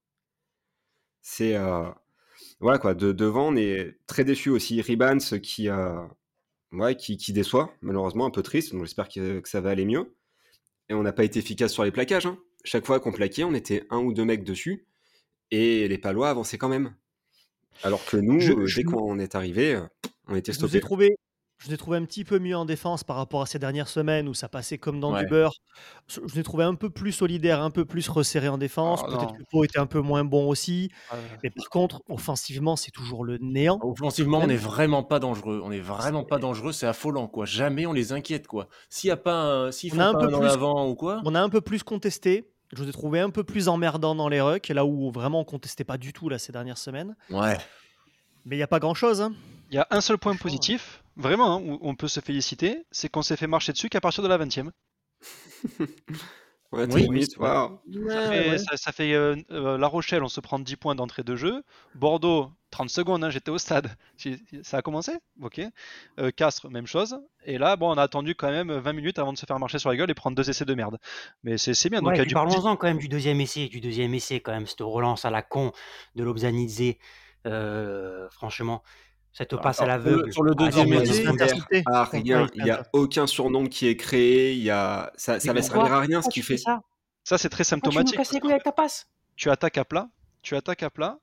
C'est 1.22 1.56
euh, 1.56 1.88
voilà 2.60 2.78
quoi. 2.78 2.94
De, 2.94 3.12
devant, 3.12 3.48
on 3.48 3.56
est 3.56 3.98
très 4.06 4.24
déçus 4.24 4.50
aussi. 4.50 4.80
Ribans 4.82 5.18
qui, 5.42 5.68
euh, 5.68 6.06
qui, 6.98 7.32
déçoit, 7.32 7.74
malheureusement, 7.80 8.26
un 8.26 8.30
peu 8.30 8.42
triste. 8.42 8.72
Donc 8.72 8.82
j'espère 8.84 9.08
que, 9.08 9.40
que 9.40 9.48
ça 9.48 9.60
va 9.60 9.70
aller 9.70 9.84
mieux. 9.84 10.14
Et 10.88 10.94
on 10.94 11.02
n'a 11.02 11.12
pas 11.12 11.24
été 11.24 11.38
efficace 11.38 11.72
sur 11.72 11.84
les 11.84 11.92
plaquages. 11.92 12.26
hein. 12.26 12.38
Chaque 12.64 12.86
fois 12.86 13.00
qu'on 13.00 13.12
plaquait, 13.12 13.44
on 13.44 13.54
était 13.54 13.84
un 13.90 13.98
ou 13.98 14.12
deux 14.12 14.24
mecs 14.24 14.44
dessus. 14.44 14.86
Et 15.50 15.88
les 15.88 15.98
Palois 15.98 16.30
avançaient 16.30 16.58
quand 16.58 16.68
même. 16.68 16.94
Alors 17.82 18.04
que 18.04 18.16
nous, 18.16 18.40
Je- 18.40 18.52
euh, 18.52 18.66
je- 18.66 18.76
dès 18.76 18.84
qu'on 18.84 19.18
est 19.18 19.34
arrivé, 19.34 19.74
euh, 19.74 19.80
on 20.28 20.36
était 20.36 20.52
vous 20.52 20.58
stoppés. 20.58 20.80
trouvé, 20.80 21.16
je 21.60 21.66
vous 21.66 21.74
ai 21.74 21.76
trouvé 21.76 21.98
un 21.98 22.04
petit 22.06 22.24
peu 22.24 22.38
mieux 22.38 22.56
en 22.56 22.64
défense 22.64 23.04
par 23.04 23.16
rapport 23.16 23.42
à 23.42 23.46
ces 23.46 23.58
dernières 23.58 23.86
semaines 23.88 24.28
où 24.28 24.34
ça 24.34 24.48
passait 24.48 24.78
comme 24.78 24.98
dans 24.98 25.12
Ouais. 25.12 25.20
du 25.24 25.26
beurre. 25.28 25.52
Je 26.08 26.20
vous 26.20 26.38
ai 26.38 26.42
trouvé 26.42 26.64
un 26.64 26.74
peu 26.74 26.88
plus 26.88 27.12
solidaire, 27.12 27.60
un 27.62 27.70
peu 27.70 27.84
plus 27.84 28.08
resserré 28.08 28.48
en 28.48 28.56
défense. 28.56 29.00
Ah, 29.04 29.08
Peut-être 29.08 29.32
non. 29.32 29.38
que 29.38 29.42
Pau 29.50 29.64
était 29.64 29.78
un 29.78 29.84
peu 29.86 30.00
moins 30.00 30.24
bon 30.24 30.48
aussi. 30.48 30.90
Euh, 31.12 31.16
Mais 31.42 31.50
par 31.50 31.68
contre, 31.68 32.02
offensivement, 32.08 32.76
c'est 32.76 32.90
toujours 32.90 33.24
le 33.24 33.36
néant. 33.42 33.78
Offensivement, 33.82 34.38
on 34.38 34.40
Même- 34.40 34.48
n'est 34.50 34.56
vraiment 34.56 35.02
pas 35.02 35.18
dangereux. 35.18 35.60
On 35.62 35.70
est 35.70 35.80
vraiment 35.80 36.24
pas 36.24 36.38
dangereux. 36.38 36.72
C'est 36.72 36.86
affolant, 36.86 37.28
quoi. 37.28 37.44
Jamais 37.44 37.84
on 37.86 37.92
les 37.92 38.12
inquiète, 38.12 38.46
quoi. 38.46 38.68
S'il 38.88 39.08
y 39.08 39.10
a 39.10 39.16
pas, 39.18 39.34
un... 39.66 39.70
s'ils 39.72 39.92
On 39.92 39.96
font 39.96 40.00
a 40.00 40.04
un 40.06 40.12
pas 40.14 40.18
peu 40.20 40.32
un 40.32 40.34
en 40.34 40.40
plus- 40.40 40.48
avant 40.48 40.88
ou 40.88 40.94
quoi. 40.94 41.20
On 41.24 41.34
a 41.34 41.40
un 41.42 41.48
peu 41.50 41.60
plus 41.60 41.82
contesté. 41.82 42.50
Je 42.72 42.82
vous 42.82 42.88
ai 42.88 42.92
trouvé 42.92 43.20
un 43.20 43.30
peu 43.30 43.42
plus 43.44 43.68
emmerdant 43.68 44.14
dans 44.14 44.28
les 44.28 44.40
rucks, 44.40 44.68
là 44.68 44.86
où 44.86 45.10
vraiment 45.10 45.40
on 45.40 45.44
contestait 45.44 45.84
pas 45.84 45.98
du 45.98 46.12
tout 46.12 46.28
là, 46.28 46.38
ces 46.38 46.52
dernières 46.52 46.78
semaines. 46.78 47.16
Ouais. 47.28 47.58
Mais 48.46 48.56
il 48.56 48.58
n'y 48.58 48.62
a 48.62 48.68
pas 48.68 48.78
grand-chose. 48.78 49.20
hein. 49.20 49.32
Il 49.70 49.74
y 49.74 49.78
a 49.78 49.86
un 49.90 50.00
seul 50.00 50.18
point 50.18 50.32
Franchement, 50.32 50.50
positif, 50.50 50.99
vraiment, 51.16 51.56
hein, 51.56 51.62
où 51.62 51.78
on 51.82 51.94
peut 51.94 52.08
se 52.08 52.20
féliciter, 52.20 52.84
c'est 52.90 53.08
qu'on 53.08 53.22
s'est 53.22 53.36
fait 53.36 53.46
marcher 53.46 53.72
dessus 53.72 53.88
qu'à 53.88 54.00
partir 54.00 54.22
de 54.22 54.28
la 54.28 54.36
20 54.38 54.58
e 54.58 54.70
Ouais, 56.72 56.86
Oui, 56.86 56.88
13 56.88 57.08
oui, 57.08 57.08
minutes, 57.08 57.32
c'est 57.32 57.40
vrai. 57.40 57.50
waouh. 57.50 57.80
Ça 58.06 58.22
fait, 58.22 58.58
ça- 58.58 58.76
ça 58.76 58.92
fait, 58.92 59.12
euh, 59.14 59.36
euh, 59.50 59.76
La 59.78 59.88
Rochelle, 59.88 60.22
on 60.22 60.28
se 60.28 60.40
prend 60.40 60.58
10 60.60 60.76
points 60.76 60.94
d'entrée 60.94 61.24
de 61.24 61.34
jeu. 61.36 61.64
Bordeaux, 61.94 62.52
30 62.70 62.90
secondes, 62.90 63.24
hein, 63.24 63.30
j'étais 63.30 63.50
au 63.50 63.58
stade. 63.58 63.96
Ça 64.62 64.78
a 64.78 64.82
commencé? 64.82 65.12
Ok. 65.42 65.60
Euh, 66.20 66.30
Castres, 66.30 66.70
même 66.70 66.86
chose. 66.86 67.18
Et 67.44 67.58
là, 67.58 67.76
bon, 67.76 67.90
on 67.92 67.98
a 67.98 68.02
attendu 68.02 68.34
quand 68.36 68.50
même 68.50 68.70
20 68.72 68.92
minutes 68.92 69.18
avant 69.18 69.32
de 69.32 69.38
se 69.38 69.46
faire 69.46 69.58
marcher 69.58 69.78
sur 69.80 69.90
la 69.90 69.96
gueule 69.96 70.10
et 70.10 70.14
prendre 70.14 70.36
deux 70.36 70.48
essais 70.48 70.64
de 70.64 70.74
merde. 70.74 70.98
Mais 71.42 71.58
c'est 71.58 71.88
bien. 71.90 72.02
Donc, 72.02 72.10
Ouais, 72.10 72.16
il 72.16 72.18
y 72.18 72.22
a 72.22 72.24
puis 72.24 72.30
du 72.34 72.34
parlons-en 72.34 72.76
quand 72.76 72.86
même 72.86 72.98
du 72.98 73.08
deuxième 73.08 73.40
essai, 73.40 73.68
du 73.68 73.80
deuxième 73.80 74.14
essai 74.14 74.40
quand 74.40 74.52
même, 74.52 74.66
cette 74.66 74.80
relance 74.80 75.24
à 75.24 75.30
la 75.30 75.42
con 75.42 75.72
de 76.14 76.24
Lobzanidze. 76.24 76.94
Euh, 77.46 78.28
franchement, 78.30 78.82
cette 79.32 79.52
Alors, 79.52 79.62
passe 79.62 79.80
à 79.80 79.84
alors, 79.84 80.00
sur 80.00 80.04
le- 80.04 80.10
l'aveugle. 80.12 80.32
sur 80.32 80.42
le 80.42 80.50
Ah, 80.52 80.54
deuxième. 80.54 81.84
Ah, 81.86 82.08
Contre 82.10 82.24
rien, 82.24 82.46
il 82.54 82.64
n'y 82.64 82.70
a 82.70 82.82
aucun 82.92 83.26
surnombre 83.26 83.68
qui 83.68 83.86
est 83.86 83.96
créé, 83.96 84.52
il 84.54 84.62
y 84.62 84.70
a... 84.70 85.12
ça, 85.16 85.38
ça 85.40 85.52
va 85.52 85.60
pourquoi? 85.60 85.76
servir 85.80 85.94
à 85.94 86.00
rien 86.00 86.22
ce 86.22 86.28
qu'il 86.28 86.42
fait. 86.42 86.56
ça? 86.56 86.80
Ça, 87.24 87.38
c'est 87.38 87.48
très 87.48 87.64
symptomatique. 87.64 88.18
avec 88.18 88.62
ta 88.62 88.72
passe? 88.72 89.08
tu 89.36 89.50
attaques 89.50 89.78
à 89.78 89.84
plat, 89.84 90.08
tu 90.42 90.54
attaques 90.56 90.82
à 90.82 90.90
plat, 90.90 91.18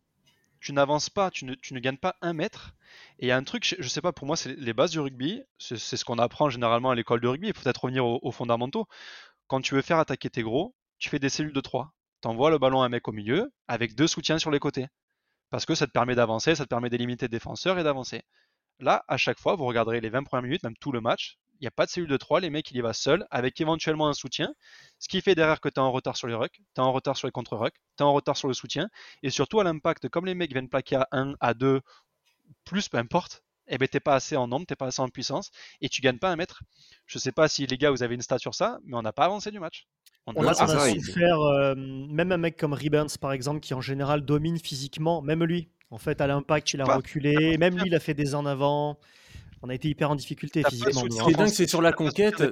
tu 0.60 0.74
n'avances 0.74 1.10
pas, 1.10 1.30
tu 1.30 1.46
ne, 1.46 1.54
tu 1.54 1.74
ne 1.76 1.80
gagnes 1.80 1.98
pas 1.98 2.16
un 2.22 2.34
mètre. 2.34 2.74
Et 3.20 3.26
il 3.26 3.30
y 3.30 3.32
a 3.32 3.38
un 3.38 3.44
truc, 3.44 3.64
je, 3.68 3.76
je 3.78 3.88
sais 3.88 4.02
pas, 4.02 4.12
pour 4.12 4.26
moi, 4.26 4.36
c'est 4.36 4.56
les 4.56 4.74
bases 4.74 4.92
du 4.92 5.00
rugby, 5.00 5.44
c'est 5.60 5.78
c'est 5.78 5.98
ce 5.98 6.06
qu'on 6.06 6.18
apprend 6.18 6.50
généralement 6.50 6.90
à 6.92 6.96
l'école 6.96 7.20
de 7.22 7.28
rugby, 7.28 7.50
il 7.50 7.54
faut 7.54 7.62
peut-être 7.64 7.84
revenir 7.84 8.06
aux, 8.06 8.20
aux 8.24 8.32
fondamentaux. 8.32 8.88
Quand 9.48 9.62
tu 9.62 9.76
veux 9.76 9.82
faire 9.84 10.00
attaquer 10.00 10.30
tes 10.30 10.42
gros, 10.44 10.74
tu 10.98 11.10
fais 11.10 11.20
des 11.20 11.30
cellules 11.30 11.54
de 11.54 11.62
3. 11.62 11.94
Tu 12.24 12.28
envoies 12.28 12.50
le 12.50 12.58
ballon 12.58 12.82
à 12.82 12.86
un 12.86 12.90
mec 12.90 13.08
au 13.08 13.12
milieu 13.12 13.52
avec 13.68 13.94
deux 13.96 14.08
soutiens 14.08 14.40
sur 14.40 14.50
les 14.50 14.60
côtés. 14.60 14.88
Parce 15.50 15.66
que 15.66 15.76
ça 15.76 15.88
te 15.88 15.92
permet 15.92 16.16
d'avancer, 16.16 16.56
ça 16.56 16.64
te 16.64 16.70
permet 16.70 16.90
d'éliminer 16.90 17.28
défenseurs 17.28 17.80
et 17.80 17.84
d'avancer. 17.84 18.24
Là, 18.80 19.04
à 19.08 19.18
chaque 19.18 19.40
fois, 19.40 19.56
vous 19.56 19.66
regarderez 19.66 20.02
les 20.02 20.10
20 20.10 20.24
premières 20.24 20.44
minutes, 20.44 20.64
même 20.64 20.78
tout 20.78 20.92
le 20.92 21.02
match, 21.02 21.38
il 21.60 21.64
n'y 21.64 21.68
a 21.68 21.72
pas 21.72 21.86
de 21.86 21.92
cellule 21.92 22.10
de 22.10 22.18
3, 22.18 22.40
les 22.40 22.50
mecs, 22.50 22.70
il 22.72 22.78
y 22.78 22.82
va 22.82 22.94
seul, 22.94 23.26
avec 23.32 23.60
éventuellement 23.60 24.08
un 24.08 24.14
soutien, 24.14 24.54
ce 25.00 25.08
qui 25.08 25.22
fait 25.22 25.34
derrière 25.36 25.60
que 25.60 25.70
tu 25.70 25.76
es 25.76 25.80
en 25.80 25.92
retard 25.92 26.16
sur 26.16 26.28
les 26.28 26.36
rucks, 26.36 26.54
tu 26.54 26.64
es 26.78 26.80
en 26.80 26.92
retard 26.92 27.18
sur 27.18 27.28
les 27.28 27.32
contre-rucks, 27.32 27.76
tu 27.98 28.04
es 28.04 28.06
en 28.06 28.14
retard 28.14 28.38
sur 28.38 28.48
le 28.48 28.54
soutien, 28.54 28.90
et 29.24 29.30
surtout 29.32 29.60
à 29.60 29.64
l'impact, 29.64 30.10
comme 30.10 30.26
les 30.26 30.36
mecs 30.36 30.52
viennent 30.52 30.70
plaquer 30.70 30.98
à 30.98 31.08
1, 31.12 31.34
à 31.40 31.54
2, 31.54 31.82
plus, 32.66 32.90
peu 32.90 32.98
importe, 32.98 33.44
eh 33.68 33.78
ben 33.78 33.88
t'es 33.88 34.00
pas 34.00 34.16
assez 34.16 34.36
en 34.36 34.48
nombre, 34.48 34.66
t'es 34.66 34.76
pas 34.76 34.88
assez 34.88 35.02
en 35.02 35.10
puissance, 35.10 35.52
et 35.82 35.90
tu 35.90 36.02
gagnes 36.02 36.20
pas 36.20 36.30
un 36.30 36.36
mètre. 36.36 36.62
Je 37.06 37.20
sais 37.20 37.32
pas 37.32 37.48
si 37.48 37.66
les 37.66 37.78
gars, 37.78 37.92
vous 37.92 38.04
avez 38.04 38.16
une 38.16 38.22
stat 38.22 38.40
sur 38.40 38.56
ça, 38.56 38.80
mais 38.86 38.96
on 38.96 39.02
n'a 39.02 39.14
pas 39.14 39.26
avancé 39.26 39.52
du 39.52 39.60
match. 39.60 39.88
On 40.26 40.34
a, 40.46 40.62
on 40.62 40.96
souffert, 41.00 41.40
euh, 41.40 41.74
même 41.76 42.34
un 42.34 42.38
mec 42.38 42.58
comme 42.58 42.74
Ribbons, 42.74 43.08
par 43.22 43.32
exemple, 43.32 43.62
qui 43.62 43.74
en 43.74 43.80
général 43.80 44.26
domine 44.26 44.60
physiquement, 44.60 45.22
même 45.22 45.44
lui. 45.44 45.70
En 45.90 45.98
fait, 45.98 46.20
à 46.20 46.28
l'impact, 46.28 46.74
il 46.74 46.82
a 46.82 46.86
Pas- 46.86 46.98
reculé. 46.98 47.58
Même 47.58 47.78
lui, 47.78 47.84
il 47.86 47.96
a 47.96 48.00
fait 48.02 48.14
des 48.14 48.36
en 48.36 48.46
avant. 48.46 49.00
On 49.62 49.70
a 49.70 49.74
été 49.74 49.88
hyper 49.88 50.12
en 50.12 50.16
difficulté 50.16 50.64
physiquement. 50.68 51.04
nous, 51.06 51.12
Ce 51.12 51.22
hein. 51.22 51.26
qui 51.26 51.32
est 51.32 51.36
dingue, 51.36 51.48
c'est 51.48 51.68
sur 51.68 51.82
la 51.82 51.94
conquête. 51.94 52.44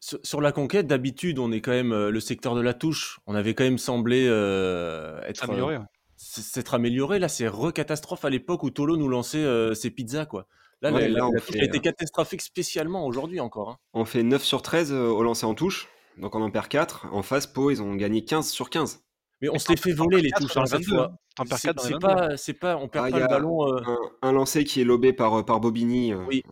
Sur, 0.00 0.40
la 0.40 0.50
conquête, 0.50 0.88
d'habitude, 0.88 1.38
on 1.38 1.52
est 1.52 1.60
quand 1.60 1.70
même 1.70 1.92
euh, 1.92 2.10
le 2.10 2.18
secteur 2.18 2.56
de 2.56 2.60
la 2.60 2.74
touche. 2.74 3.20
On 3.28 3.36
avait 3.36 3.54
quand 3.54 3.62
même 3.62 3.78
semblé 3.78 4.26
euh, 4.26 5.20
être 5.22 5.48
euh, 5.48 5.64
ouais. 5.64 5.78
S'être 6.22 6.74
amélioré. 6.74 7.18
Là, 7.18 7.28
c'est 7.28 7.48
recatastrophe 7.48 8.24
à 8.24 8.30
l'époque 8.30 8.62
où 8.62 8.70
Tolo 8.70 8.96
nous 8.96 9.08
lançait 9.08 9.38
euh, 9.44 9.74
ses 9.74 9.90
pizzas, 9.90 10.26
quoi. 10.26 10.46
Là, 10.80 10.90
Ouais, 10.90 11.02
la, 11.02 11.08
là, 11.08 11.14
la- 11.18 11.26
on 11.28 11.32
la 11.32 11.40
touche 11.40 11.56
fait, 11.56 11.60
a 11.60 11.64
été 11.64 11.78
euh, 11.78 11.80
catastrophique 11.80 12.42
spécialement 12.42 13.06
aujourd'hui 13.06 13.40
encore. 13.40 13.70
hein. 13.70 13.76
On 13.92 14.04
fait 14.04 14.22
9 14.22 14.42
sur 14.42 14.62
13 14.62 14.92
euh, 14.92 15.08
au 15.08 15.22
lancer 15.22 15.46
en 15.46 15.54
touche, 15.54 15.88
donc 16.18 16.34
on 16.34 16.42
en 16.42 16.50
perd 16.50 16.68
4. 16.68 17.06
En 17.12 17.22
face, 17.22 17.46
Pau, 17.46 17.70
ils 17.70 17.82
ont 17.82 17.94
gagné 17.94 18.24
15 18.24 18.48
sur 18.50 18.70
15. 18.70 19.00
Mais 19.40 19.48
on 19.48 19.58
se 19.58 19.68
les 19.70 19.76
fait 19.76 19.94
t'en 19.94 20.04
voler 20.04 20.20
les 20.22 20.30
touches 20.30 20.56
hein, 20.56 20.66
cette 20.66 20.80
22, 20.84 20.94
fois. 20.96 21.04
hein. 21.12 21.16
T'en 21.36 21.44
perds 21.44 21.58
C'est 21.58 21.72
22. 21.72 21.98
pas, 21.98 22.36
c'est 22.36 22.52
pas, 22.54 22.76
on 22.76 22.88
perd 22.88 23.06
Ah, 23.06 23.10
pas 23.10 23.16
il 23.16 23.16
y 23.16 23.18
le 23.20 23.24
a 23.24 23.28
ballon. 23.28 23.66
euh, 23.68 23.80
Un, 23.86 23.98
un 24.28 24.32
lancer 24.32 24.64
qui 24.64 24.80
est 24.80 24.84
lobé 24.84 25.12
par, 25.12 25.34
euh, 25.40 25.42
par 25.42 25.60
Bobigny. 25.60 26.12
euh, 26.12 26.24
Oui. 26.28 26.42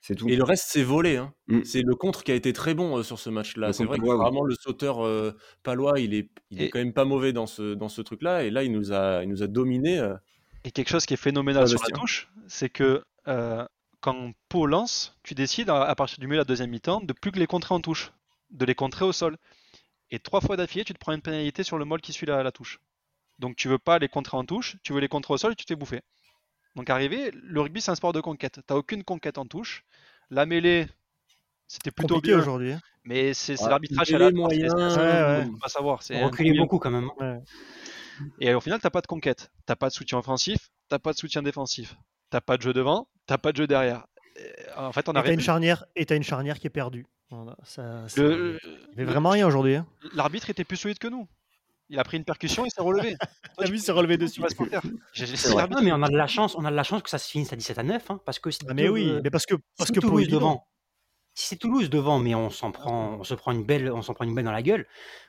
C'est 0.00 0.14
tout. 0.14 0.28
Et 0.28 0.36
le 0.36 0.44
reste, 0.44 0.64
c'est 0.68 0.82
volé. 0.82 1.16
hein. 1.18 1.34
Mm. 1.48 1.62
C'est 1.64 1.82
le 1.82 1.94
contre 1.94 2.24
qui 2.24 2.32
a 2.32 2.34
été 2.34 2.52
très 2.52 2.72
bon 2.74 2.98
euh, 2.98 3.02
sur 3.02 3.18
ce 3.18 3.28
match-là. 3.28 3.72
C'est 3.72 3.84
vrai 3.84 3.98
oui. 4.00 4.08
qu'apparemment, 4.08 4.42
le 4.44 4.54
sauteur 4.54 5.04
euh, 5.04 5.36
palois, 5.62 6.00
il 6.00 6.14
est, 6.14 6.30
il 6.50 6.62
est 6.62 6.66
Et- 6.66 6.70
quand 6.70 6.78
même 6.78 6.94
pas 6.94 7.04
mauvais 7.04 7.32
dans 7.34 7.46
ce, 7.46 7.74
dans 7.74 7.88
ce 7.90 8.00
truc-là. 8.00 8.44
Et 8.44 8.50
là, 8.50 8.62
il 8.64 8.72
nous 8.72 8.92
a, 8.92 9.22
il 9.22 9.28
nous 9.28 9.42
a 9.42 9.46
dominé. 9.46 9.98
euh. 9.98 10.14
Et 10.64 10.70
quelque 10.70 10.88
chose 10.88 11.04
qui 11.06 11.14
est 11.14 11.18
phénoménal 11.18 11.64
Ah, 11.64 11.66
sur 11.66 11.80
la 11.82 11.98
touche, 11.98 12.30
c'est 12.48 12.68
que 12.70 13.04
euh, 13.28 13.66
quand 14.00 14.32
Pau 14.48 14.66
lance, 14.66 15.18
tu 15.22 15.34
décides 15.34 15.68
à, 15.70 15.82
à 15.84 15.94
partir 15.94 16.18
du 16.18 16.26
milieu 16.26 16.36
de 16.36 16.40
la 16.40 16.44
deuxième 16.46 16.70
mi-temps 16.70 17.00
de 17.02 17.12
plus 17.12 17.30
que 17.32 17.38
les 17.38 17.46
contrer 17.46 17.74
en 17.74 17.80
touche, 17.80 18.12
de 18.50 18.64
les 18.64 18.74
contrer 18.74 19.04
au 19.04 19.12
sol. 19.12 19.36
Et 20.10 20.18
trois 20.18 20.40
fois 20.40 20.56
d'affilée, 20.56 20.84
tu 20.84 20.92
te 20.94 20.98
prends 20.98 21.12
une 21.12 21.20
pénalité 21.22 21.62
sur 21.62 21.76
le 21.78 21.84
molle 21.84 22.00
qui 22.00 22.12
suit 22.12 22.26
la, 22.26 22.42
la 22.42 22.52
touche. 22.52 22.80
Donc 23.38 23.56
tu 23.56 23.68
veux 23.68 23.78
pas 23.78 23.98
les 23.98 24.08
contrer 24.08 24.36
en 24.36 24.44
touche, 24.44 24.76
tu 24.82 24.92
veux 24.92 25.00
les 25.00 25.08
contrer 25.08 25.34
au 25.34 25.38
sol 25.38 25.52
et 25.52 25.56
tu 25.56 25.64
te 25.64 25.72
fais 25.72 25.76
bouffer. 25.76 26.00
Donc 26.76 26.88
arrivé, 26.90 27.30
le 27.34 27.60
rugby 27.60 27.80
c'est 27.80 27.90
un 27.90 27.94
sport 27.94 28.12
de 28.12 28.20
conquête. 28.20 28.60
T'as 28.66 28.74
aucune 28.76 29.02
conquête 29.04 29.38
en 29.38 29.44
touche. 29.46 29.84
La 30.30 30.46
mêlée, 30.46 30.86
c'était 31.66 31.90
plutôt 31.90 32.14
Compliqué 32.14 32.34
bien, 32.34 32.42
aujourd'hui. 32.42 32.72
hein. 32.72 32.80
mais 33.04 33.34
c'est 33.34 33.60
l'arbitrage 33.62 34.12
à 34.12 34.18
la 34.18 34.30
moyens, 34.30 34.72
Ouais, 34.74 35.02
ouais. 35.02 35.46
pas 35.60 35.68
savoir. 35.68 36.02
C'est 36.02 36.22
On 36.22 36.26
reculait 36.26 36.56
beaucoup 36.56 36.78
quand 36.78 36.90
même. 36.90 37.10
hein. 37.20 37.40
Ouais. 38.20 38.26
et 38.40 38.54
au 38.54 38.60
final, 38.60 38.78
t'as 38.80 38.90
pas 38.90 39.00
de 39.00 39.06
conquête, 39.06 39.50
t'as 39.66 39.76
pas 39.76 39.88
de 39.88 39.94
soutien 39.94 40.18
offensif, 40.18 40.70
t'as 40.88 40.98
pas 40.98 41.12
de 41.12 41.18
soutien 41.18 41.42
défensif, 41.42 41.96
t'as 42.30 42.40
pas 42.40 42.56
de 42.56 42.62
jeu 42.62 42.72
devant, 42.72 43.08
t'as 43.26 43.38
pas 43.38 43.50
de 43.52 43.56
jeu 43.56 43.66
derrière. 43.66 44.06
Et, 44.36 44.52
En 44.76 44.92
fait, 44.92 45.08
on 45.08 45.12
arrive. 45.12 45.32
une 45.34 45.40
charnière, 45.40 45.84
et 45.96 46.06
t'as 46.06 46.16
une 46.16 46.22
charnière 46.22 46.58
qui 46.60 46.66
est 46.68 46.70
perdue. 46.70 47.06
Voilà, 47.30 47.56
ça, 47.64 48.08
ça- 48.08 48.22
Le- 48.22 48.58
il 48.92 48.98
y 48.98 49.02
avait 49.02 49.04
vraiment 49.10 49.30
rien 49.30 49.46
aujourd'hui. 49.46 49.74
hein. 49.76 49.86
L'arbitre 50.14 50.50
était 50.50 50.64
plus 50.64 50.76
solide 50.76 50.98
que 50.98 51.08
nous. 51.08 51.26
Il 51.90 51.98
a 51.98 52.04
pris 52.04 52.16
une 52.16 52.24
percussion, 52.24 52.64
il 52.64 52.70
s'est 52.70 52.80
relevé. 52.82 53.16
T'as 53.58 53.66
vu, 53.66 53.74
il 53.76 53.80
s'est 53.80 53.92
relevé 53.92 54.16
dessus. 54.16 54.40
Non, 54.40 55.82
mais 55.82 55.92
on 55.92 56.02
a 56.02 56.08
de 56.08 56.16
la 56.16 56.28
chance, 56.28 56.54
on 56.56 56.64
a 56.64 56.70
de 56.70 56.76
la 56.76 56.84
chance 56.84 57.02
que 57.02 57.10
ça 57.10 57.18
se 57.18 57.28
finisse 57.28 57.52
à 57.52 57.56
17 57.56 57.78
à 57.78 57.82
9, 57.82 58.10
hein, 58.10 58.20
parce 58.24 58.38
que 58.38 58.50
si 58.50 58.60
Ah, 58.68 58.74
mais 58.74 58.88
oui, 58.88 59.08
euh, 59.10 59.20
mais 59.24 59.30
parce 59.30 59.44
que, 59.44 59.56
si 59.56 59.60
parce 59.76 59.88
c'est 59.88 59.94
que 59.94 60.00
Toulouse 60.00 60.28
devant, 60.28 60.66
si 61.34 61.48
c'est 61.48 61.56
Toulouse 61.56 61.90
devant, 61.90 62.20
mais 62.20 62.34
on 62.34 62.48
s'en 62.48 62.70
prend, 62.70 63.16
on 63.18 63.24
se 63.24 63.34
prend 63.34 63.50
une 63.52 63.64
belle, 63.64 63.90
on 63.92 64.02
s'en 64.02 64.14
prend 64.14 64.24
une 64.24 64.34
belle 64.34 64.44
dans 64.44 64.52
la 64.52 64.62
gueule, 64.62 64.86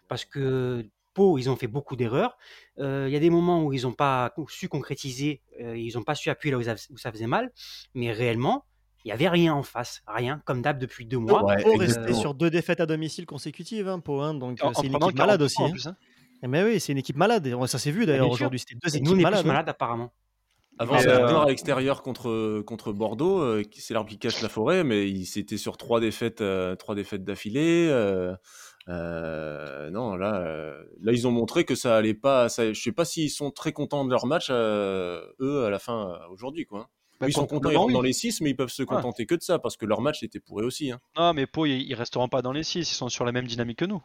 parce 0.08 0.24
que 0.24 0.86
Pau, 1.14 1.38
ils 1.38 1.50
ont 1.50 1.56
fait 1.58 1.68
beaucoup 1.68 1.96
d'erreurs. 1.96 2.38
Euh, 2.80 3.06
Il 3.10 3.14
y 3.14 3.18
a 3.18 3.20
des 3.20 3.30
moments 3.30 3.64
où 3.64 3.74
ils 3.74 3.82
n'ont 3.84 3.92
pas 3.94 4.34
su 4.48 4.70
concrétiser, 4.70 5.42
euh, 5.60 5.76
ils 5.76 5.96
n'ont 5.96 6.04
pas 6.04 6.16
su 6.16 6.30
appuyer 6.30 6.52
là 6.52 6.58
où 6.60 6.64
ça, 6.64 6.76
où 6.92 6.98
ça 6.98 7.12
faisait 7.12 7.28
mal, 7.28 7.52
mais 7.96 8.14
réellement, 8.14 8.66
il 9.04 9.08
n'y 9.08 9.12
avait 9.14 9.28
rien 9.30 9.54
en 9.54 9.64
face, 9.64 10.04
rien, 10.08 10.42
comme 10.46 10.62
d'hab 10.62 10.78
depuis 10.78 11.06
deux 11.06 11.18
mois. 11.18 11.44
Ouais, 11.44 11.62
Pau 11.62 11.72
restait 11.72 11.86
exactement. 11.86 12.20
sur 12.20 12.34
deux 12.36 12.50
défaites 12.52 12.80
à 12.82 12.86
domicile 12.86 13.26
consécutives, 13.26 13.88
hein, 13.88 14.00
Pau, 14.00 14.22
hein, 14.22 14.36
donc 14.36 14.60
En, 14.64 14.70
euh, 14.70 14.74
c'est 14.76 14.88
une 14.88 14.96
équipe 14.96 15.18
malade 15.18 15.40
40 15.40 15.42
aussi. 15.42 15.56
points 15.56 15.66
en 15.66 15.72
plus, 15.72 15.88
hein. 15.88 15.98
Mais 16.48 16.64
oui, 16.64 16.80
c'est 16.80 16.92
une 16.92 16.98
équipe 16.98 17.16
malade. 17.18 17.48
Ça 17.68 17.78
s'est 17.80 17.92
vu 17.92 18.06
d'ailleurs 18.06 18.30
aujourd'hui. 18.30 18.60
C'était 18.60 18.76
deux 18.76 18.94
Et 18.96 18.98
équipes 18.98 19.08
nous, 19.08 19.16
on 19.16 19.20
est 19.20 19.24
malades. 19.24 19.42
plus 19.42 19.50
hein. 19.50 19.54
malades 19.54 19.70
apparemment. 19.70 20.12
Avant, 20.80 20.98
c'était 20.98 21.12
euh, 21.12 21.40
à 21.40 21.46
l'extérieur 21.46 22.02
contre, 22.02 22.62
contre 22.62 22.92
Bordeaux. 22.94 23.40
euh, 23.42 23.64
qui- 23.64 23.82
c'est 23.82 23.94
l'arbre 23.94 24.10
qui 24.10 24.18
cache 24.18 24.42
la 24.42 24.50
forêt, 24.50 24.84
mais 24.84 25.08
il 25.08 25.26
s'était 25.26 25.58
sur 25.58 25.78
trois 25.78 26.00
défaites, 26.00 26.42
euh, 26.42 26.76
trois 26.76 26.96
défaites 26.96 27.24
d'affilée. 27.24 27.88
euh, 27.92 28.34
euh, 28.88 29.90
non, 29.92 30.16
là, 30.16 30.42
euh, 30.42 30.84
là, 31.02 31.12
ils 31.12 31.28
ont 31.28 31.32
montré 31.32 31.66
que 31.66 31.76
ça 31.76 31.96
allait 31.96 32.14
pas. 32.16 32.50
Ça, 32.50 32.74
je 32.74 32.82
sais 32.82 32.92
pas 32.92 33.06
s'ils 33.06 33.30
sont 33.30 33.52
très 33.52 33.74
contents 33.74 34.06
de 34.06 34.10
leur 34.10 34.26
match, 34.26 34.48
euh, 34.50 35.22
eux, 35.40 35.66
à 35.66 35.70
la 35.70 35.78
fin, 35.80 36.10
euh, 36.12 36.18
aujourd'hui. 36.32 36.66
Quoi. 36.66 36.90
Bah, 37.20 37.28
ils 37.28 37.34
sont 37.34 37.46
contents, 37.46 37.70
ils 37.70 37.78
rentrent 37.78 37.94
dans 37.94 38.02
les 38.02 38.14
6, 38.14 38.42
mais 38.42 38.50
ils 38.50 38.56
peuvent 38.56 38.70
se 38.72 38.82
contenter 38.82 39.28
que 39.28 39.36
de 39.36 39.44
ça, 39.44 39.60
parce 39.60 39.78
que 39.78 39.86
leur 39.86 40.02
match 40.02 40.24
était 40.24 40.40
pourri 40.40 40.66
aussi. 40.66 40.92
Hein. 40.92 41.00
Non, 41.16 41.34
mais 41.34 41.46
Pau, 41.46 41.68
ils, 41.68 41.82
ils 41.84 41.94
resteront 41.94 42.28
pas 42.30 42.42
dans 42.42 42.52
les 42.52 42.64
6, 42.64 42.80
ils 42.80 42.86
sont 42.96 43.10
sur 43.10 43.26
la 43.26 43.32
même 43.32 43.46
dynamique 43.46 43.78
que 43.80 43.86
nous. 43.86 44.02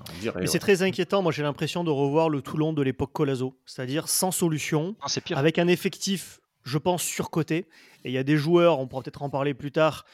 On 0.00 0.20
dirait, 0.20 0.34
Mais 0.36 0.42
ouais. 0.42 0.46
c'est 0.46 0.58
très 0.58 0.82
inquiétant. 0.82 1.22
Moi, 1.22 1.32
j'ai 1.32 1.42
l'impression 1.42 1.84
de 1.84 1.90
revoir 1.90 2.28
le 2.28 2.42
Toulon 2.42 2.72
de 2.72 2.82
l'époque 2.82 3.12
Colazo, 3.12 3.58
c'est-à-dire 3.66 4.08
sans 4.08 4.30
solution, 4.30 4.96
pire. 5.24 5.38
avec 5.38 5.58
un 5.58 5.68
effectif, 5.68 6.40
je 6.64 6.78
pense, 6.78 7.02
surcoté. 7.02 7.66
Et 8.04 8.10
il 8.10 8.12
y 8.12 8.18
a 8.18 8.24
des 8.24 8.36
joueurs, 8.36 8.78
on 8.78 8.86
pourra 8.86 9.02
peut-être 9.02 9.22
en 9.22 9.30
parler 9.30 9.54
plus 9.54 9.72
tard, 9.72 10.04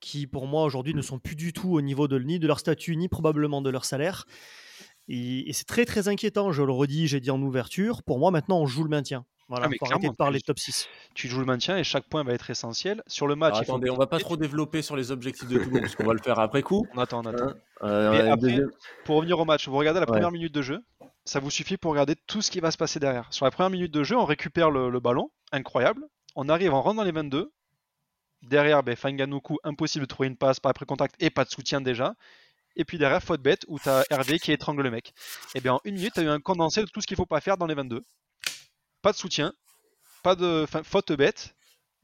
qui, 0.00 0.26
pour 0.26 0.46
moi, 0.46 0.64
aujourd'hui, 0.64 0.94
ne 0.94 1.02
sont 1.02 1.18
plus 1.18 1.36
du 1.36 1.52
tout 1.52 1.72
au 1.72 1.80
niveau 1.80 2.08
de, 2.08 2.18
ni 2.18 2.38
de 2.38 2.46
leur 2.46 2.58
statut, 2.58 2.96
ni 2.96 3.08
probablement 3.08 3.62
de 3.62 3.70
leur 3.70 3.84
salaire. 3.84 4.26
Et, 5.08 5.48
et 5.48 5.52
c'est 5.52 5.64
très, 5.64 5.84
très 5.84 6.08
inquiétant. 6.08 6.52
Je 6.52 6.62
le 6.62 6.72
redis, 6.72 7.06
j'ai 7.08 7.20
dit 7.20 7.30
en 7.30 7.40
ouverture. 7.42 8.02
Pour 8.02 8.18
moi, 8.18 8.30
maintenant, 8.30 8.60
on 8.60 8.66
joue 8.66 8.84
le 8.84 8.90
maintien. 8.90 9.24
Voilà, 9.52 9.66
Ah, 9.66 9.68
mais 9.68 9.76
faut 9.78 9.84
arrêter 9.84 9.98
clairement, 10.00 10.12
de 10.12 10.16
parler 10.16 10.38
tu- 10.38 10.42
de 10.44 10.46
top 10.46 10.58
6. 10.58 10.88
Tu 11.14 11.28
joues 11.28 11.38
le 11.40 11.44
maintien 11.44 11.76
et 11.76 11.84
chaque 11.84 12.04
point 12.08 12.24
va 12.24 12.32
être 12.32 12.48
essentiel. 12.48 13.02
Sur 13.06 13.26
le 13.26 13.34
match, 13.36 13.50
Alors, 13.52 13.62
il 13.62 13.66
faut 13.66 13.72
attendez, 13.72 13.90
on 13.90 13.96
va 13.96 14.06
pas 14.06 14.18
trop 14.18 14.36
développer 14.38 14.80
sur 14.80 14.96
les 14.96 15.10
objectifs 15.10 15.46
de 15.48 15.58
Toulon, 15.58 15.80
parce 15.80 15.94
qu'on 15.94 16.06
va 16.06 16.14
le 16.14 16.22
faire 16.22 16.38
après 16.38 16.62
coup. 16.62 16.86
On 16.94 16.98
attend, 16.98 17.20
on 17.24 17.28
attend. 17.28 17.48
Hein. 17.50 17.54
Euh, 17.82 18.10
Mais 18.12 18.20
après, 18.30 18.36
deuxième- 18.48 18.70
Pour 19.04 19.16
revenir 19.16 19.38
au 19.38 19.44
match, 19.44 19.68
vous 19.68 19.76
regardez 19.76 20.00
la 20.00 20.06
Ouais. 20.06 20.12
première 20.12 20.30
minute 20.32 20.54
de 20.54 20.62
jeu, 20.62 20.80
ça 21.26 21.38
vous 21.38 21.50
suffit 21.50 21.76
pour 21.76 21.90
regarder 21.92 22.14
tout 22.26 22.40
ce 22.40 22.50
qui 22.50 22.60
va 22.60 22.70
se 22.70 22.78
passer 22.78 22.98
derrière. 22.98 23.26
Sur 23.30 23.44
la 23.44 23.50
première 23.50 23.70
minute 23.70 23.92
de 23.92 24.02
jeu, 24.02 24.16
on 24.16 24.24
récupère 24.24 24.70
le, 24.70 24.88
le 24.88 25.00
ballon, 25.00 25.30
incroyable. 25.52 26.02
On 26.34 26.48
arrive, 26.48 26.72
on 26.72 26.80
rentre 26.80 26.96
dans 26.96 27.04
les 27.04 27.12
22. 27.12 27.52
Derrière, 28.42 28.82
ben, 28.82 28.96
Fanganoukou, 28.96 29.58
impossible 29.64 30.04
de 30.04 30.08
trouver 30.08 30.28
une 30.28 30.36
passe, 30.36 30.58
pas 30.60 30.70
après 30.70 30.86
contact 30.86 31.14
et 31.20 31.30
pas 31.30 31.44
de 31.44 31.50
soutien 31.50 31.80
déjà. 31.80 32.14
Et 32.74 32.84
puis 32.86 32.96
derrière, 32.98 33.22
faute 33.22 33.42
bête, 33.42 33.64
où 33.68 33.78
tu 33.78 33.88
as 33.88 34.02
Hervé 34.10 34.38
qui 34.38 34.50
étrangle 34.50 34.82
le 34.82 34.90
mec. 34.90 35.12
Et 35.54 35.60
bien 35.60 35.74
en 35.74 35.80
une 35.84 35.94
minute, 35.96 36.14
tu 36.14 36.20
as 36.20 36.22
eu 36.22 36.28
un 36.28 36.40
condensé 36.40 36.80
de 36.80 36.86
tout 36.88 37.00
ce 37.02 37.06
qu'il 37.06 37.16
faut 37.18 37.26
pas 37.26 37.40
faire 37.42 37.58
dans 37.58 37.66
les 37.66 37.74
22. 37.74 38.02
Pas 39.02 39.12
de 39.12 39.16
soutien, 39.16 39.52
pas 40.22 40.34
de 40.34 40.66
faute 40.84 41.12
bête, 41.12 41.54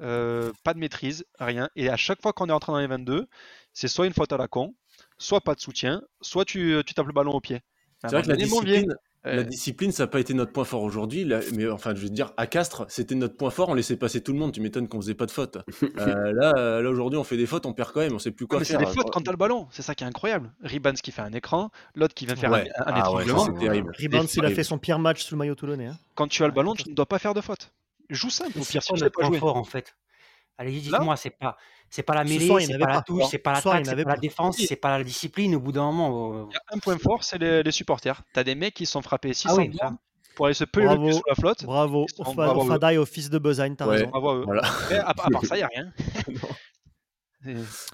euh, 0.00 0.52
pas 0.64 0.74
de 0.74 0.78
maîtrise, 0.78 1.24
rien. 1.38 1.70
Et 1.76 1.88
à 1.88 1.96
chaque 1.96 2.20
fois 2.20 2.32
qu'on 2.32 2.48
est 2.48 2.52
entré 2.52 2.72
dans 2.72 2.78
les 2.78 2.86
22, 2.86 3.26
c'est 3.72 3.88
soit 3.88 4.06
une 4.06 4.12
faute 4.12 4.32
à 4.32 4.36
la 4.36 4.48
con, 4.48 4.74
soit 5.16 5.40
pas 5.40 5.54
de 5.54 5.60
soutien, 5.60 6.02
soit 6.20 6.44
tu, 6.44 6.80
tu 6.86 6.94
tapes 6.94 7.06
le 7.06 7.12
ballon 7.12 7.32
au 7.32 7.40
pied. 7.40 7.60
C'est 8.00 8.10
vrai 8.10 8.22
que 8.22 8.28
la 8.28 8.36
discipline, 8.36 8.94
La 9.34 9.42
discipline, 9.42 9.92
ça 9.92 10.04
n'a 10.04 10.06
pas 10.06 10.20
été 10.20 10.34
notre 10.34 10.52
point 10.52 10.64
fort 10.64 10.82
aujourd'hui, 10.82 11.28
mais 11.54 11.68
enfin, 11.68 11.94
je 11.94 12.02
veux 12.02 12.08
dire, 12.08 12.32
à 12.36 12.46
Castres, 12.46 12.86
c'était 12.88 13.14
notre 13.14 13.36
point 13.36 13.50
fort, 13.50 13.68
on 13.68 13.74
laissait 13.74 13.96
passer 13.96 14.20
tout 14.20 14.32
le 14.32 14.38
monde. 14.38 14.52
Tu 14.52 14.60
m'étonnes 14.60 14.88
qu'on 14.88 15.00
faisait 15.00 15.14
pas 15.14 15.26
de 15.26 15.30
fautes. 15.30 15.58
Euh, 15.98 16.32
là, 16.32 16.52
euh, 16.56 16.82
là 16.82 16.90
aujourd'hui, 16.90 17.18
on 17.18 17.24
fait 17.24 17.36
des 17.36 17.46
fautes, 17.46 17.66
on 17.66 17.72
perd 17.72 17.92
quand 17.92 18.00
même, 18.00 18.14
on 18.14 18.18
sait 18.18 18.30
plus 18.30 18.46
quoi 18.46 18.58
faire. 18.58 18.78
C'est 18.78 18.84
des 18.84 18.92
fautes 18.92 19.10
quand 19.10 19.20
t'as 19.20 19.32
le 19.32 19.36
ballon, 19.36 19.66
c'est 19.70 19.82
ça 19.82 19.94
qui 19.94 20.04
est 20.04 20.06
incroyable. 20.06 20.52
Ribans 20.62 20.94
qui 20.94 21.10
fait 21.10 21.22
un 21.22 21.32
écran, 21.32 21.70
l'autre 21.94 22.14
qui 22.14 22.26
vient 22.26 22.36
faire 22.36 22.52
un, 22.52 22.60
un 22.60 22.64
ah 22.78 23.10
c'est 23.24 23.58
terrible. 23.58 23.92
Ribans, 23.96 24.26
il 24.36 24.44
a 24.44 24.50
fait 24.50 24.62
son 24.64 24.78
pire 24.78 24.98
match 24.98 25.22
sous 25.22 25.34
le 25.34 25.38
maillot 25.38 25.54
toulonnais. 25.54 25.86
Hein. 25.86 25.98
Quand 26.14 26.28
tu 26.28 26.42
as 26.44 26.46
le 26.46 26.52
ballon, 26.52 26.74
tu 26.74 26.88
ne 26.88 26.94
dois 26.94 27.06
pas 27.06 27.18
faire 27.18 27.34
de 27.34 27.40
fautes. 27.40 27.72
Joue 28.10 28.30
simple, 28.30 28.58
au 28.58 28.64
pire, 28.64 28.82
si 28.82 28.92
tu 28.92 28.98
sais 28.98 29.10
pas 29.10 29.26
jouer. 29.26 29.38
fort 29.38 29.56
en 29.56 29.64
fait? 29.64 29.96
Allez, 30.56 30.72
dites-moi, 30.72 31.16
c'est 31.16 31.30
pas, 31.30 31.56
c'est 31.90 32.02
pas 32.02 32.14
la 32.14 32.24
mêlée, 32.24 32.48
c'est 32.60 32.78
pas, 32.78 32.86
la 32.86 33.02
touche, 33.02 33.24
c'est 33.30 33.38
pas 33.38 33.52
l'attaque, 33.54 33.86
c'est 33.86 34.04
pas 34.04 34.10
la 34.10 34.16
défense, 34.16 34.56
c'est 34.58 34.76
pas 34.76 34.98
la 34.98 35.04
discipline. 35.04 35.54
Au 35.54 35.60
bout 35.60 35.72
d'un 35.72 35.90
moment, 35.90 36.48
il 36.50 36.54
y 36.54 36.56
a 36.56 36.62
un 36.72 36.78
point 36.78 36.98
fort, 36.98 37.24
c'est 37.24 37.38
les, 37.38 37.70
supporters. 37.70 38.22
T'as 38.32 38.44
des 38.44 38.54
mecs 38.54 38.74
qui 38.74 38.86
sont 38.86 39.02
frappés 39.02 39.32
600 39.32 39.56
ah 39.80 39.92
pour 40.34 40.46
aller 40.46 40.54
se 40.54 40.64
peler 40.64 40.86
le 40.86 41.20
la 41.28 41.34
flotte. 41.34 41.64
Bravo, 41.64 42.06
Fadaï 42.68 42.96
au 42.96 43.04
fils 43.04 43.28
de 43.28 43.38
Bezagne, 43.38 43.74
t'as 43.74 43.86
raison. 43.86 44.06
Bravo 44.06 44.44
voilà. 44.44 44.62
à, 45.04 45.12
part 45.12 45.44
ça, 45.44 45.56
il 45.56 45.58
n'y 45.58 45.64
a 45.64 45.68
rien. 45.68 45.92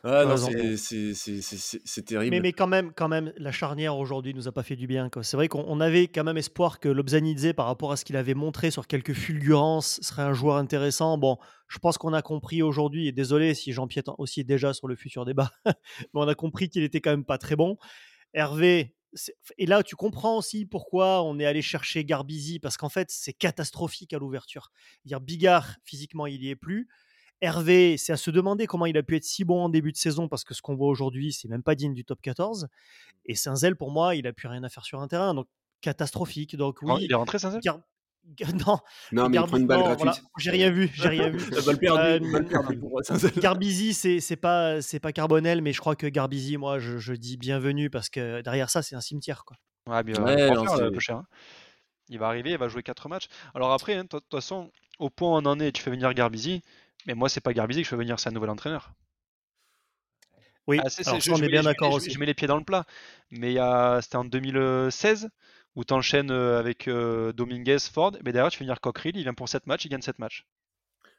Ah 0.02 0.25
non, 0.25 0.37
c'est 0.37 2.04
terrible. 2.04 2.30
Mais, 2.30 2.40
mais 2.40 2.52
quand 2.52 2.66
même, 2.66 2.92
quand 2.92 3.08
même, 3.08 3.32
la 3.37 3.52
charnière 3.52 3.96
aujourd'hui 3.96 4.34
nous 4.34 4.49
a 4.49 4.52
pas 4.52 4.62
fait 4.62 4.76
du 4.76 4.87
bien. 4.87 5.11
C'est 5.23 5.37
vrai 5.37 5.49
qu'on 5.49 5.80
avait 5.80 6.06
quand 6.08 6.25
même 6.25 6.37
espoir 6.37 6.80
que 6.80 6.88
Lobzanidze, 6.88 7.52
par 7.54 7.66
rapport 7.66 7.92
à 7.92 7.96
ce 7.96 8.04
qu'il 8.04 8.16
avait 8.16 8.34
montré 8.34 8.70
sur 8.70 8.87
quelques 8.87 9.14
fulgurances, 9.14 10.00
serait 10.02 10.23
un 10.23 10.32
joueur 10.32 10.56
intéressant. 10.56 11.18
Bon, 11.18 11.38
je 11.68 11.78
pense 11.78 11.99
qu'on 11.99 12.12
a 12.12 12.23
compris 12.23 12.62
aujourd'hui, 12.62 13.08
et 13.08 13.12
désolé 13.12 13.54
si 13.54 13.73
j'empiète 13.73 14.06
aussi 14.18 14.44
déjà 14.44 14.73
sur 14.73 14.88
le 14.88 14.96
futur 14.96 15.25
débat, 15.25 15.50
mais 15.66 15.75
on 16.14 16.28
a 16.28 16.34
compris 16.34 16.68
qu'il 16.68 16.82
était 16.82 17.00
quand 17.00 17.11
même 17.11 17.25
pas 17.25 17.38
très 17.38 17.56
bon. 17.56 17.76
Hervé, 18.32 18.94
et 19.58 19.66
là, 19.66 19.82
tu 19.82 19.96
comprends 19.96 20.38
aussi 20.38 20.66
pourquoi 20.66 21.23
on 21.23 21.38
est 21.38 21.46
allé 21.46 21.62
chercher 21.62 22.04
Garbizi, 22.04 22.58
parce 22.58 22.76
qu'en 22.76 22.88
fait, 22.88 23.08
c'est 23.11 23.32
catastrophique 23.32 24.12
à 24.12 24.18
l'ouverture. 24.18 24.70
Dire 25.04 25.20
Bigard, 25.20 25.76
physiquement, 25.84 26.26
il 26.26 26.42
y 26.42 26.50
est 26.50 26.56
plus. 26.56 26.88
Hervé, 27.45 27.97
c'est 27.99 28.13
à 28.13 28.17
se 28.17 28.31
demander 28.31 28.67
comment 28.67 28.87
il 28.87 28.97
a 28.97 29.03
pu 29.03 29.17
être 29.17 29.25
si 29.25 29.45
bon 29.45 29.65
en 29.65 29.69
début 29.69 29.93
de 29.93 29.99
saison, 29.99 30.29
parce 30.29 30.45
que 30.45 30.55
ce 30.55 30.63
qu'on 30.63 30.75
voit 30.75 30.89
aujourd'hui, 30.89 31.33
c'est 31.33 31.49
même 31.49 31.63
pas 31.63 31.75
digne 31.75 31.93
du 31.93 32.05
top 32.05 32.23
14. 32.23 32.69
Et 33.27 33.35
Saint-Zel, 33.35 33.77
pour 33.77 33.91
moi, 33.91 34.15
il 34.15 34.27
a 34.27 34.33
plus 34.33 34.49
rien 34.49 34.65
à 34.65 34.71
faire 34.71 34.85
sur 34.85 35.01
un 35.01 35.09
terrain, 35.09 35.35
donc 35.35 35.47
catastrophique. 35.83 36.57
Donc 36.57 36.79
oui, 36.81 37.03
il 37.03 37.13
est 37.13 37.15
rentré 37.15 37.39
Saint-Zel 37.39 37.61
non, 38.67 38.79
non 39.13 39.29
mais 39.29 39.37
il 39.37 39.45
prend 39.45 39.59
une 39.59 39.67
balle 39.67 39.83
gratuite. 39.83 40.25
J'ai 40.39 40.51
rien 40.51 40.71
vu, 40.71 40.91
j'ai 40.95 41.09
rien 41.09 41.29
vu. 41.29 41.51
Garbizi, 43.39 43.93
c'est 43.93 44.37
pas 44.37 44.81
c'est 44.81 44.99
pas 44.99 45.13
Carbonel, 45.13 45.61
mais 45.61 45.75
je 45.75 45.81
crois 45.81 45.95
que 45.95 46.07
Garbizi, 46.07 46.57
moi, 46.57 46.79
je, 46.79 47.13
dis 47.13 47.37
bienvenue 47.37 47.91
parce 47.91 48.09
que 48.09 48.41
derrière 48.41 48.71
ça, 48.71 48.81
c'est 48.81 48.97
un 48.97 49.03
cimetière, 49.03 49.45
quoi. 49.45 49.59
Ouais, 49.87 50.03
bien, 50.03 50.15
ouais, 50.25 50.51
cher, 51.01 51.17
hein. 51.19 51.27
Il 52.09 52.19
va 52.19 52.29
arriver, 52.29 52.53
il 52.53 52.59
va 52.59 52.69
jouer 52.69 52.83
4 52.83 53.11
matchs. 53.11 53.29
Alors 53.55 53.73
après, 53.73 53.95
hein, 53.95 54.05
de 54.05 54.09
toute 54.09 54.25
façon, 54.31 54.71
au 54.99 55.11
point 55.11 55.29
où 55.29 55.43
on 55.43 55.47
en 55.47 55.61
est, 55.61 55.73
tu 55.73 55.83
fais 55.83 55.91
venir 55.91 56.13
Garbizi, 56.15 56.63
mais 57.06 57.14
moi, 57.14 57.28
c'est 57.28 57.40
pas 57.40 57.52
Garbizi 57.52 57.80
que 57.80 57.84
je 57.84 57.90
fais 57.90 57.96
venir, 57.96 58.18
c'est 58.18 58.28
un 58.28 58.32
nouvel 58.32 58.50
entraîneur. 58.50 58.92
Oui, 60.66 60.80
ah, 60.82 60.88
je, 60.88 61.30
on 61.30 61.37
est 61.37 61.49
bien 61.49 61.62
d'accord 61.62 61.92
aussi. 61.92 62.11
Je 62.11 62.18
mets 62.18 62.26
les 62.26 62.34
pieds 62.34 62.49
dans 62.49 62.56
le 62.56 62.64
plat. 62.64 62.84
Mais 63.30 63.56
c'était 64.00 64.16
en 64.16 64.25
2016 64.25 65.28
où 65.76 65.84
tu 65.84 65.92
enchaînes 65.92 66.30
euh, 66.30 66.58
avec 66.58 66.88
euh, 66.88 67.32
Dominguez, 67.32 67.78
Ford, 67.92 68.12
mais 68.25 68.32
derrière 68.32 68.50
tu 68.50 68.58
fais 68.58 68.64
venir 68.64 68.80
Cockerill, 68.80 69.16
il 69.16 69.23
vient 69.25 69.34
pour 69.34 69.49
7 69.49 69.66
matchs, 69.66 69.87
il 69.87 69.88
gagne 69.88 70.02
7 70.02 70.20
matchs. 70.20 70.46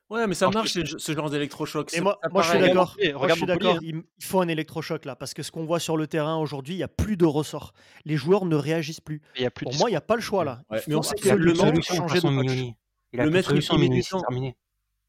Ouais, 0.10 0.28
mais 0.28 0.36
ça 0.36 0.50
marche 0.50 0.72
ce 0.72 1.12
genre 1.14 1.30
d'électrochoc. 1.32 1.94
Et 1.94 2.00
moi, 2.00 2.20
moi 2.32 2.44
je 2.44 2.50
suis 2.52 2.60
d'accord. 2.60 2.96
je 3.00 3.34
suis 3.34 3.46
d'accord. 3.46 3.80
Il 3.82 4.04
faut 4.22 4.40
un 4.40 4.48
électrochoc 4.48 5.04
là, 5.04 5.16
parce 5.16 5.34
que 5.34 5.42
ce 5.42 5.52
qu'on 5.52 5.66
voit 5.66 5.80
sur 5.80 5.98
le 5.98 6.06
terrain 6.06 6.38
aujourd'hui, 6.38 6.76
il 6.76 6.78
n'y 6.78 6.84
a 6.84 6.88
plus 6.88 7.18
de 7.18 7.26
ressort. 7.26 7.74
Les 8.06 8.16
joueurs 8.16 8.46
ne 8.46 8.56
réagissent 8.56 9.02
plus. 9.02 9.22
Y 9.38 9.46
a 9.46 9.52
plus 9.52 9.66
Pour 9.66 9.76
moi, 9.78 9.90
il 9.90 9.94
n'y 9.94 9.98
a 9.98 10.02
pas 10.02 10.16
le 10.16 10.22
choix 10.22 10.46
là. 10.46 10.62
mais 10.88 10.96
on 10.96 11.02
sait 11.02 11.16
que 11.16 11.30
le 11.30 11.54
changer 11.82 12.22
de 12.22 12.42
coach. 12.42 12.76
Le 13.14 13.30
maître 13.30 13.54
Mignoni, 13.54 14.04
c'est 14.04 14.18
terminé. 14.20 14.56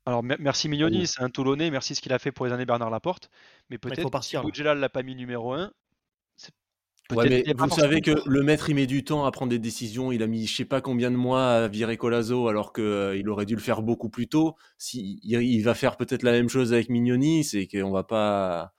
Alors 0.07 0.23
merci 0.23 0.69
Mignoni, 0.69 1.07
c'est 1.07 1.21
un 1.21 1.31
Toulonnais, 1.31 1.71
merci 1.71 1.95
ce 1.97 2.01
qu'il 2.01 2.13
a 2.13 2.19
fait 2.19 2.31
pour 2.31 2.47
les 2.47 2.53
années 2.53 2.65
Bernard 2.65 2.91
Laporte. 2.91 3.29
Mais 3.71 3.79
peut-être 3.79 4.09
que 4.09 4.41
Boudjelal 4.41 4.79
l'a 4.79 4.89
pas 4.89 5.03
mis 5.03 5.17
numéro 5.17 5.53
1, 5.53 5.73
Ouais, 7.15 7.29
mais 7.29 7.45
vous 7.57 7.71
savez 7.71 8.01
que 8.01 8.11
le 8.27 8.43
maître, 8.43 8.69
il 8.69 8.75
met 8.75 8.87
du 8.87 9.05
temps 9.05 9.27
à 9.27 9.31
prendre 9.31 9.51
des 9.51 9.59
décisions. 9.59 10.11
Il 10.11 10.23
a 10.23 10.27
mis 10.27 10.47
je 10.47 10.57
sais 10.57 10.65
pas 10.65 10.81
combien 10.81 11.11
de 11.11 11.17
mois 11.17 11.51
à 11.51 11.69
virer 11.69 11.97
Colazo 11.97 12.49
alors 12.49 12.73
qu'il 12.73 12.83
euh, 12.83 13.23
aurait 13.29 13.47
dû 13.47 13.55
le 13.55 13.61
faire 13.61 13.83
beaucoup 13.83 14.09
plus 14.09 14.27
tôt. 14.27 14.57
Si, 14.77 15.21
il, 15.23 15.63
va 15.63 15.75
faire 15.75 15.97
peut-être 15.97 16.25
la 16.25 16.33
même 16.33 16.49
chose 16.49 16.73
avec 16.73 16.89
Mignoni, 16.89 17.45
c'est 17.45 17.69
qu'on 17.69 17.93
va 17.93 18.02
pas. 18.02 18.73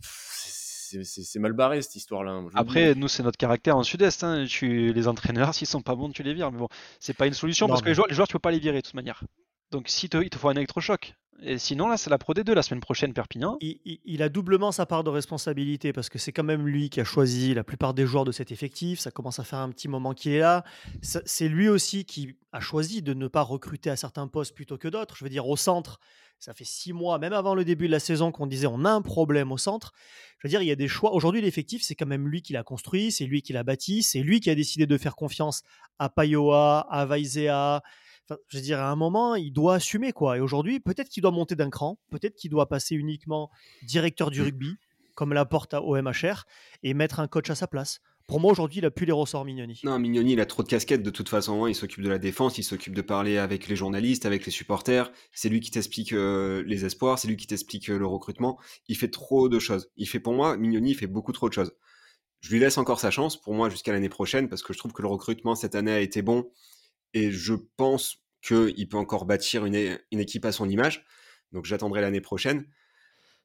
C'est 0.00 1.38
mal 1.38 1.52
barré 1.52 1.82
cette 1.82 1.96
histoire-là. 1.96 2.30
Hein, 2.30 2.48
Après, 2.54 2.94
nous, 2.94 3.08
c'est 3.08 3.22
notre 3.22 3.36
caractère 3.36 3.76
en 3.76 3.82
sud-est. 3.82 4.24
Hein. 4.24 4.46
Les 4.62 5.06
entraîneurs, 5.06 5.52
s'ils 5.54 5.66
sont 5.66 5.82
pas 5.82 5.94
bons, 5.94 6.08
tu 6.08 6.22
les 6.22 6.32
vires. 6.32 6.50
Mais 6.50 6.58
bon, 6.58 6.68
c'est 7.00 7.14
pas 7.14 7.26
une 7.26 7.34
solution 7.34 7.68
parce 7.68 7.82
que 7.82 7.88
les 7.88 7.94
joueurs, 7.94 8.08
les 8.08 8.14
joueurs, 8.14 8.28
tu 8.28 8.32
peux 8.32 8.38
pas 8.38 8.50
les 8.50 8.58
virer 8.58 8.78
de 8.78 8.80
toute 8.82 8.94
manière. 8.94 9.22
Donc, 9.70 9.90
il 10.02 10.08
te 10.08 10.38
faut 10.38 10.48
un 10.48 10.54
électrochoc. 10.54 11.14
Et 11.40 11.58
sinon, 11.58 11.86
là, 11.88 11.96
c'est 11.96 12.10
la 12.10 12.18
Pro 12.18 12.34
D2 12.34 12.52
la 12.52 12.62
semaine 12.62 12.80
prochaine, 12.80 13.12
Perpignan. 13.12 13.58
Il, 13.60 14.22
a 14.22 14.28
doublement 14.28 14.72
sa 14.72 14.86
part 14.86 15.04
de 15.04 15.10
responsabilité 15.10 15.92
parce 15.92 16.08
que 16.08 16.18
c'est 16.18 16.32
quand 16.32 16.42
même 16.42 16.66
lui 16.66 16.90
qui 16.90 17.00
a 17.00 17.04
choisi 17.04 17.54
la 17.54 17.62
plupart 17.62 17.94
des 17.94 18.06
joueurs 18.06 18.24
de 18.24 18.32
cet 18.32 18.50
effectif. 18.50 18.98
Ça 18.98 19.12
commence 19.12 19.38
à 19.38 19.44
faire 19.44 19.60
un 19.60 19.70
petit 19.70 19.86
moment 19.86 20.14
qu'il 20.14 20.32
est 20.32 20.40
là. 20.40 20.64
C'est 21.02 21.48
lui 21.48 21.68
aussi 21.68 22.04
qui 22.04 22.36
a 22.52 22.58
choisi 22.58 23.02
de 23.02 23.14
ne 23.14 23.28
pas 23.28 23.42
recruter 23.42 23.88
à 23.88 23.96
certains 23.96 24.26
postes 24.26 24.52
plutôt 24.52 24.78
que 24.78 24.88
d'autres. 24.88 25.14
Je 25.16 25.22
veux 25.22 25.30
dire, 25.30 25.46
au 25.46 25.56
centre, 25.56 26.00
ça 26.40 26.54
fait 26.54 26.64
six 26.64 26.92
mois, 26.92 27.20
même 27.20 27.32
avant 27.32 27.54
le 27.54 27.64
début 27.64 27.86
de 27.86 27.92
la 27.92 28.00
saison, 28.00 28.32
qu'on 28.32 28.46
disait 28.46 28.66
on 28.66 28.84
a 28.84 28.90
un 28.90 29.02
problème 29.02 29.52
au 29.52 29.58
centre. 29.58 29.92
Je 30.38 30.48
veux 30.48 30.50
dire, 30.50 30.62
il 30.62 30.68
y 30.68 30.72
a 30.72 30.76
des 30.76 30.88
choix. 30.88 31.12
Aujourd'hui, 31.12 31.40
l'effectif, 31.40 31.82
c'est 31.82 31.94
quand 31.94 32.06
même 32.06 32.26
lui 32.26 32.42
qui 32.42 32.52
l'a 32.52 32.64
construit, 32.64 33.12
c'est 33.12 33.26
lui 33.26 33.42
qui 33.42 33.52
l'a 33.52 33.62
bâti, 33.62 34.02
c'est 34.02 34.20
lui 34.20 34.40
qui 34.40 34.50
a 34.50 34.56
décidé 34.56 34.86
de 34.86 34.98
faire 34.98 35.14
confiance 35.14 35.62
à 36.00 36.08
Payoa, 36.08 36.80
à 36.90 37.06
Vaizea 37.06 37.82
je 38.48 38.56
veux 38.56 38.62
dire, 38.62 38.80
à 38.80 38.90
un 38.90 38.96
moment, 38.96 39.34
il 39.34 39.52
doit 39.52 39.76
assumer 39.76 40.12
quoi. 40.12 40.36
Et 40.36 40.40
aujourd'hui, 40.40 40.80
peut-être 40.80 41.08
qu'il 41.08 41.22
doit 41.22 41.30
monter 41.30 41.56
d'un 41.56 41.70
cran, 41.70 41.98
peut-être 42.10 42.34
qu'il 42.34 42.50
doit 42.50 42.68
passer 42.68 42.94
uniquement 42.94 43.50
directeur 43.82 44.30
du 44.30 44.40
mmh. 44.40 44.44
rugby, 44.44 44.76
comme 45.14 45.32
la 45.32 45.44
porte 45.44 45.74
au 45.74 46.00
MHR, 46.00 46.44
et 46.82 46.94
mettre 46.94 47.20
un 47.20 47.28
coach 47.28 47.50
à 47.50 47.54
sa 47.54 47.66
place. 47.66 48.00
Pour 48.28 48.40
moi, 48.40 48.52
aujourd'hui, 48.52 48.80
il 48.80 48.84
a 48.84 48.90
plus 48.90 49.06
les 49.06 49.12
ressorts 49.12 49.46
Mignoni. 49.46 49.80
Non, 49.84 49.98
Mignoni, 49.98 50.34
il 50.34 50.40
a 50.40 50.44
trop 50.44 50.62
de 50.62 50.68
casquettes 50.68 51.02
de 51.02 51.08
toute 51.08 51.30
façon. 51.30 51.66
Il 51.66 51.74
s'occupe 51.74 52.04
de 52.04 52.10
la 52.10 52.18
défense, 52.18 52.58
il 52.58 52.62
s'occupe 52.62 52.94
de 52.94 53.00
parler 53.00 53.38
avec 53.38 53.68
les 53.68 53.74
journalistes, 53.74 54.26
avec 54.26 54.44
les 54.44 54.52
supporters. 54.52 55.10
C'est 55.32 55.48
lui 55.48 55.60
qui 55.60 55.70
t'explique 55.70 56.12
euh, 56.12 56.62
les 56.66 56.84
espoirs, 56.84 57.18
c'est 57.18 57.26
lui 57.26 57.38
qui 57.38 57.46
t'explique 57.46 57.88
euh, 57.88 57.98
le 57.98 58.06
recrutement. 58.06 58.58
Il 58.86 58.98
fait 58.98 59.08
trop 59.08 59.48
de 59.48 59.58
choses. 59.58 59.90
Il 59.96 60.06
fait, 60.06 60.20
pour 60.20 60.34
moi, 60.34 60.58
Mignoni, 60.58 60.90
il 60.90 60.94
fait 60.94 61.06
beaucoup 61.06 61.32
trop 61.32 61.48
de 61.48 61.54
choses. 61.54 61.72
Je 62.40 62.52
lui 62.52 62.60
laisse 62.60 62.76
encore 62.76 63.00
sa 63.00 63.10
chance, 63.10 63.40
pour 63.40 63.54
moi, 63.54 63.70
jusqu'à 63.70 63.92
l'année 63.92 64.10
prochaine, 64.10 64.50
parce 64.50 64.62
que 64.62 64.74
je 64.74 64.78
trouve 64.78 64.92
que 64.92 65.00
le 65.00 65.08
recrutement 65.08 65.54
cette 65.54 65.74
année 65.74 65.92
a 65.92 66.00
été 66.00 66.20
bon 66.20 66.50
et 67.14 67.30
je 67.30 67.54
pense 67.76 68.16
qu'il 68.42 68.88
peut 68.88 68.96
encore 68.96 69.24
bâtir 69.24 69.64
une, 69.64 69.98
équipe 70.12 70.44
à 70.44 70.52
son 70.52 70.68
image. 70.68 71.04
Donc 71.52 71.64
j'attendrai 71.64 72.00
l'année 72.00 72.20
prochaine. 72.20 72.66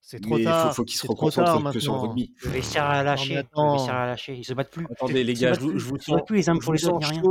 C'est 0.02 0.20
trop 0.20 0.38
tard. 0.38 0.72
Il 0.72 0.76
faut, 0.76 0.84
qu'il 0.84 0.98
se 0.98 1.08
reconcentre 1.08 1.72
que 1.72 1.80
sur 1.80 1.94
le 1.94 2.00
rugby. 2.00 2.34
Le 2.44 2.50
vestiaire 2.50 2.86
à 2.86 3.04
lâcher. 3.04 3.36
Le 3.36 3.90
à 3.90 4.06
lâcher. 4.06 4.36
Ils 4.36 4.44
se 4.44 4.54
battent 4.54 4.72
plus. 4.72 4.86
Attendez, 4.92 5.24
les 5.24 5.34
gars, 5.34 5.54
je, 5.54 5.62
vous, 5.62 5.80
je 5.80 5.86
vous 5.86 5.98
sens. 5.98 6.22
plus 6.26 6.38
les 6.38 6.50
uns 6.50 6.58
pour 6.58 6.74
les 6.74 6.86
autres, 6.86 7.08
rien. 7.08 7.22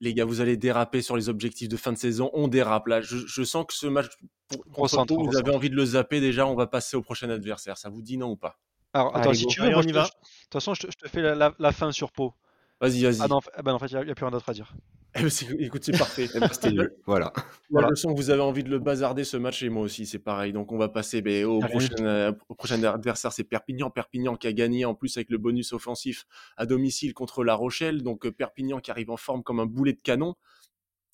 Les 0.00 0.14
gars, 0.14 0.24
vous 0.24 0.40
allez 0.40 0.56
déraper 0.56 1.00
sur 1.00 1.16
les 1.16 1.28
objectifs 1.28 1.68
de 1.68 1.76
fin 1.76 1.92
de 1.92 1.98
saison. 1.98 2.30
On 2.32 2.48
dérape 2.48 2.86
là. 2.86 3.00
Je, 3.02 3.44
sens 3.44 3.64
que 3.66 3.74
ce 3.74 3.86
match, 3.86 4.06
vous 4.50 5.36
avez 5.36 5.54
envie 5.54 5.70
de 5.70 5.76
le 5.76 5.84
zapper 5.84 6.20
déjà. 6.20 6.46
On 6.46 6.54
va 6.54 6.66
passer 6.66 6.96
au 6.96 7.02
prochain 7.02 7.28
adversaire. 7.30 7.76
Ça 7.76 7.88
vous 7.90 8.02
dit 8.02 8.16
non 8.16 8.30
ou 8.30 8.36
pas? 8.36 8.58
Alors, 8.92 9.14
attends, 9.14 9.34
si 9.34 9.46
tu 9.46 9.60
veux, 9.60 9.74
on 9.76 9.82
y 9.82 9.92
va. 9.92 10.04
De 10.04 10.08
toute 10.08 10.52
façon, 10.52 10.72
je 10.74 10.86
te, 10.86 11.08
fais 11.08 11.20
la, 11.20 11.72
fin 11.72 11.92
sur 11.92 12.12
Pau. 12.12 12.32
Vas-y, 12.80 13.02
vas-y. 13.02 13.18
Ah 13.20 13.28
non, 13.28 13.40
eh 13.58 13.62
ben, 13.62 13.74
en 13.74 13.78
fait, 13.78 13.86
il 13.86 13.98
n'y 13.98 14.10
a, 14.10 14.14
plus 14.14 14.24
rien 14.24 14.30
d'autre 14.30 14.48
à 14.48 14.54
dire. 14.54 14.74
Eh 15.48 15.54
ben, 15.54 15.64
écoute, 15.64 15.84
c'est 15.84 15.96
parfait. 15.96 16.28
Eh 16.34 16.40
ben, 16.72 16.88
voilà. 17.06 17.32
voilà. 17.70 17.88
Je 17.90 17.94
sens 17.94 18.12
que 18.12 18.16
vous 18.16 18.30
avez 18.30 18.42
envie 18.42 18.64
de 18.64 18.70
le 18.70 18.78
bazarder 18.78 19.24
ce 19.24 19.36
match 19.36 19.62
et 19.62 19.68
moi 19.68 19.82
aussi, 19.82 20.06
c'est 20.06 20.18
pareil. 20.18 20.52
Donc 20.52 20.72
on 20.72 20.78
va 20.78 20.88
passer 20.88 21.22
ben, 21.22 21.44
au, 21.44 21.60
prochain, 21.60 21.94
euh, 22.00 22.32
au, 22.48 22.54
prochain, 22.54 22.82
adversaire, 22.82 23.32
c'est 23.32 23.44
Perpignan. 23.44 23.90
Perpignan 23.90 24.36
qui 24.36 24.46
a 24.46 24.52
gagné 24.52 24.84
en 24.84 24.94
plus 24.94 25.16
avec 25.16 25.30
le 25.30 25.38
bonus 25.38 25.72
offensif 25.72 26.26
à 26.56 26.66
domicile 26.66 27.14
contre 27.14 27.44
La 27.44 27.54
Rochelle. 27.54 28.02
Donc 28.02 28.26
euh, 28.26 28.32
Perpignan 28.32 28.80
qui 28.80 28.90
arrive 28.90 29.10
en 29.10 29.16
forme 29.16 29.42
comme 29.42 29.60
un 29.60 29.66
boulet 29.66 29.92
de 29.92 30.02
canon. 30.02 30.34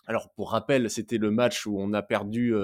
Alors 0.07 0.31
pour 0.35 0.51
rappel, 0.51 0.91
c'était 0.91 1.19
le 1.19 1.31
match 1.31 1.67
où 1.67 1.79
on 1.79 1.93
a 1.93 2.03
perdu 2.03 2.55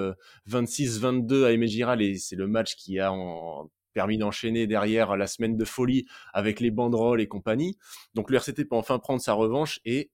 26-22 0.49 1.33
euh, 1.33 1.45
à 1.45 1.51
Aimé 1.51 1.67
Giral 1.67 2.01
et 2.01 2.17
c'est 2.17 2.35
le 2.35 2.47
match 2.47 2.75
qui 2.75 2.99
a 2.99 3.13
en, 3.13 3.69
permis 3.93 4.17
d'enchaîner 4.17 4.67
derrière 4.67 5.17
la 5.17 5.27
semaine 5.27 5.57
de 5.57 5.65
folie 5.65 6.05
avec 6.33 6.59
les 6.59 6.71
banderoles 6.71 7.21
et 7.21 7.27
compagnie. 7.27 7.77
Donc 8.13 8.29
le 8.29 8.37
RCT 8.37 8.65
peut 8.65 8.75
enfin 8.75 8.99
prendre 8.99 9.21
sa 9.21 9.33
revanche 9.33 9.79
et 9.85 10.11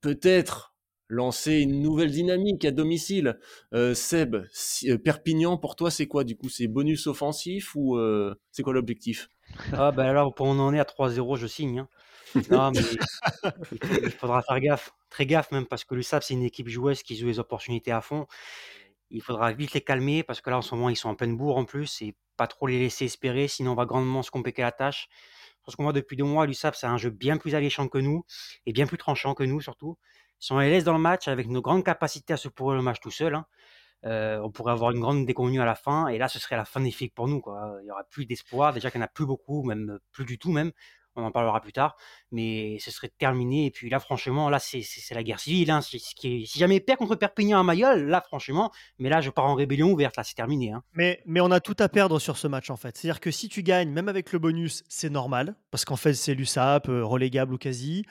peut-être 0.00 0.76
lancer 1.08 1.60
une 1.60 1.82
nouvelle 1.82 2.10
dynamique 2.10 2.64
à 2.64 2.70
domicile. 2.70 3.38
Euh, 3.72 3.94
Seb, 3.94 4.36
euh, 4.36 4.98
Perpignan, 4.98 5.56
pour 5.56 5.76
toi, 5.76 5.90
c'est 5.90 6.06
quoi? 6.06 6.24
Du 6.24 6.36
coup 6.36 6.48
C'est 6.48 6.66
bonus 6.66 7.06
offensif 7.06 7.74
ou 7.74 7.96
euh, 7.96 8.34
c'est 8.50 8.62
quoi 8.62 8.72
l'objectif? 8.72 9.28
Ah 9.72 9.92
ben 9.92 10.12
là, 10.12 10.26
pour 10.34 10.46
on 10.46 10.58
en 10.58 10.74
est 10.74 10.80
à 10.80 10.84
3-0, 10.84 11.36
je 11.36 11.46
signe. 11.46 11.80
Hein. 11.80 11.88
Non, 12.50 12.70
mais 12.72 12.80
il 14.04 14.10
faudra 14.10 14.42
faire 14.42 14.60
gaffe, 14.60 14.90
très 15.08 15.24
gaffe 15.24 15.52
même, 15.52 15.64
parce 15.64 15.84
que 15.84 15.94
l'USAP, 15.94 16.22
c'est 16.22 16.34
une 16.34 16.42
équipe 16.42 16.68
joueuse 16.68 17.02
qui 17.02 17.16
joue 17.16 17.28
les 17.28 17.38
opportunités 17.38 17.92
à 17.92 18.02
fond. 18.02 18.26
Il 19.10 19.22
faudra 19.22 19.52
vite 19.52 19.72
les 19.72 19.80
calmer, 19.80 20.22
parce 20.22 20.40
que 20.40 20.50
là, 20.50 20.58
en 20.58 20.62
ce 20.62 20.74
moment, 20.74 20.90
ils 20.90 20.96
sont 20.96 21.08
en 21.08 21.14
pleine 21.14 21.36
bourre 21.36 21.56
en 21.56 21.64
plus, 21.64 22.02
et 22.02 22.14
pas 22.36 22.48
trop 22.48 22.66
les 22.66 22.78
laisser 22.78 23.06
espérer, 23.06 23.48
sinon 23.48 23.72
on 23.72 23.74
va 23.74 23.86
grandement 23.86 24.22
se 24.22 24.30
compliquer 24.30 24.62
la 24.62 24.72
tâche. 24.72 25.08
Parce 25.66 25.76
qu'on 25.76 25.82
voit 25.82 25.92
depuis 25.92 26.16
deux 26.16 26.24
mois, 26.24 26.46
l'USAP, 26.46 26.76
c'est 26.76 26.86
un 26.86 26.96
jeu 26.96 27.10
bien 27.10 27.36
plus 27.36 27.54
alléchant 27.54 27.88
que 27.88 27.98
nous 27.98 28.24
et 28.64 28.72
bien 28.72 28.86
plus 28.86 28.98
tranchant 28.98 29.34
que 29.34 29.42
nous, 29.42 29.60
surtout. 29.60 29.98
Ils 30.40 30.46
sont 30.46 30.56
à 30.56 30.64
l'aise 30.64 30.84
dans 30.84 30.92
le 30.92 31.00
match 31.00 31.28
avec 31.28 31.48
nos 31.48 31.60
grandes 31.60 31.84
capacités 31.84 32.32
à 32.32 32.36
se 32.36 32.48
pourrir 32.48 32.76
le 32.76 32.82
match 32.82 33.00
tout 33.00 33.10
seul. 33.10 33.34
Hein. 33.34 33.46
Euh, 34.04 34.38
on 34.42 34.50
pourrait 34.50 34.72
avoir 34.72 34.92
une 34.92 35.00
grande 35.00 35.26
déconvenue 35.26 35.60
à 35.60 35.64
la 35.64 35.74
fin, 35.74 36.06
et 36.06 36.18
là, 36.18 36.28
ce 36.28 36.38
serait 36.38 36.56
la 36.56 36.64
fin 36.64 36.80
des 36.80 36.94
pour 37.14 37.26
nous. 37.26 37.42
Il 37.80 37.84
n'y 37.84 37.90
aura 37.90 38.04
plus 38.04 38.26
d'espoir. 38.26 38.72
Déjà 38.72 38.90
qu'il 38.90 39.00
n'y 39.00 39.04
en 39.04 39.06
a 39.06 39.10
plus 39.10 39.26
beaucoup, 39.26 39.64
même 39.64 39.98
plus 40.12 40.24
du 40.24 40.38
tout, 40.38 40.52
même. 40.52 40.70
On 41.16 41.24
en 41.24 41.30
parlera 41.30 41.60
plus 41.60 41.72
tard, 41.72 41.96
mais 42.30 42.78
ce 42.80 42.90
serait 42.90 43.10
terminé. 43.18 43.66
Et 43.66 43.70
puis 43.70 43.88
là, 43.88 43.98
franchement, 44.00 44.50
là, 44.50 44.58
c'est 44.58 44.84
la 45.14 45.22
guerre 45.22 45.40
civile. 45.40 45.70
Hein. 45.70 45.80
Si, 45.80 46.46
jamais 46.54 46.80
perd 46.80 46.98
contre 46.98 47.16
Perpignan 47.16 47.58
à 47.58 47.62
Mayol, 47.62 48.06
là, 48.06 48.20
franchement, 48.20 48.70
mais 48.98 49.08
là, 49.08 49.20
je 49.20 49.30
pars 49.30 49.46
en 49.46 49.54
rébellion 49.54 49.90
ouverte. 49.90 50.16
Là, 50.16 50.24
c'est 50.24 50.34
terminé. 50.34 50.72
Hein. 50.72 50.82
Mais, 50.92 51.22
mais 51.26 51.40
on 51.40 51.50
a 51.50 51.60
tout 51.60 51.76
à 51.78 51.88
perdre 51.88 52.18
sur 52.18 52.36
ce 52.36 52.46
match, 52.46 52.70
en 52.70 52.76
fait. 52.76 52.96
C'est-à-dire 52.96 53.20
que 53.20 53.30
si 53.30 53.48
tu 53.48 53.62
gagnes, 53.62 53.90
même 53.90 54.08
avec 54.08 54.32
le 54.32 54.38
bonus, 54.38 54.84
c'est 54.88 55.10
normal, 55.10 55.56
parce 55.70 55.84
qu'en 55.84 55.96
fait, 55.96 56.14
c'est 56.14 56.34
l'USAP, 56.34 56.88
euh, 56.88 57.04
relégable 57.04 57.54
ou 57.54 57.58
quasi. 57.58 58.04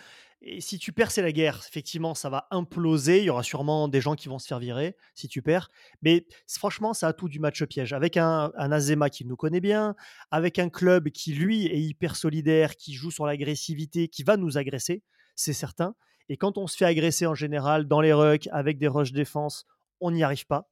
Et 0.47 0.61
si 0.61 0.77
tu 0.77 0.93
perds, 0.93 1.09
c'est 1.09 1.23
la 1.23 1.31
guerre. 1.31 1.59
Effectivement, 1.67 2.13
ça 2.13 2.29
va 2.29 2.47
imploser. 2.51 3.17
Il 3.17 3.25
y 3.25 3.29
aura 3.31 3.41
sûrement 3.41 3.87
des 3.87 3.99
gens 3.99 4.13
qui 4.13 4.29
vont 4.29 4.37
se 4.37 4.45
faire 4.45 4.59
virer 4.59 4.95
si 5.15 5.27
tu 5.27 5.41
perds. 5.41 5.71
Mais 6.03 6.27
franchement, 6.47 6.93
ça 6.93 7.07
a 7.07 7.13
tout 7.13 7.27
du 7.27 7.39
match 7.39 7.63
piège. 7.63 7.93
Avec 7.93 8.15
un, 8.15 8.51
Azema 8.55 9.09
qui 9.09 9.25
nous 9.25 9.35
connaît 9.35 9.59
bien, 9.59 9.95
avec 10.29 10.59
un 10.59 10.69
club 10.69 11.09
qui, 11.09 11.33
lui, 11.33 11.65
est 11.65 11.79
hyper 11.79 12.15
solidaire, 12.15 12.75
qui 12.75 12.93
joue 12.93 13.09
sur 13.09 13.25
l'agressivité, 13.25 14.07
qui 14.07 14.21
va 14.21 14.37
nous 14.37 14.59
agresser, 14.59 15.01
c'est 15.35 15.51
certain. 15.51 15.95
Et 16.29 16.37
quand 16.37 16.59
on 16.59 16.67
se 16.67 16.77
fait 16.77 16.85
agresser 16.85 17.25
en 17.25 17.35
général 17.35 17.87
dans 17.87 18.01
les 18.01 18.13
rucks, 18.13 18.47
avec 18.51 18.77
des 18.77 18.87
rushs 18.87 19.13
défense, 19.13 19.65
on 19.99 20.11
n'y 20.11 20.23
arrive 20.23 20.45
pas. 20.45 20.69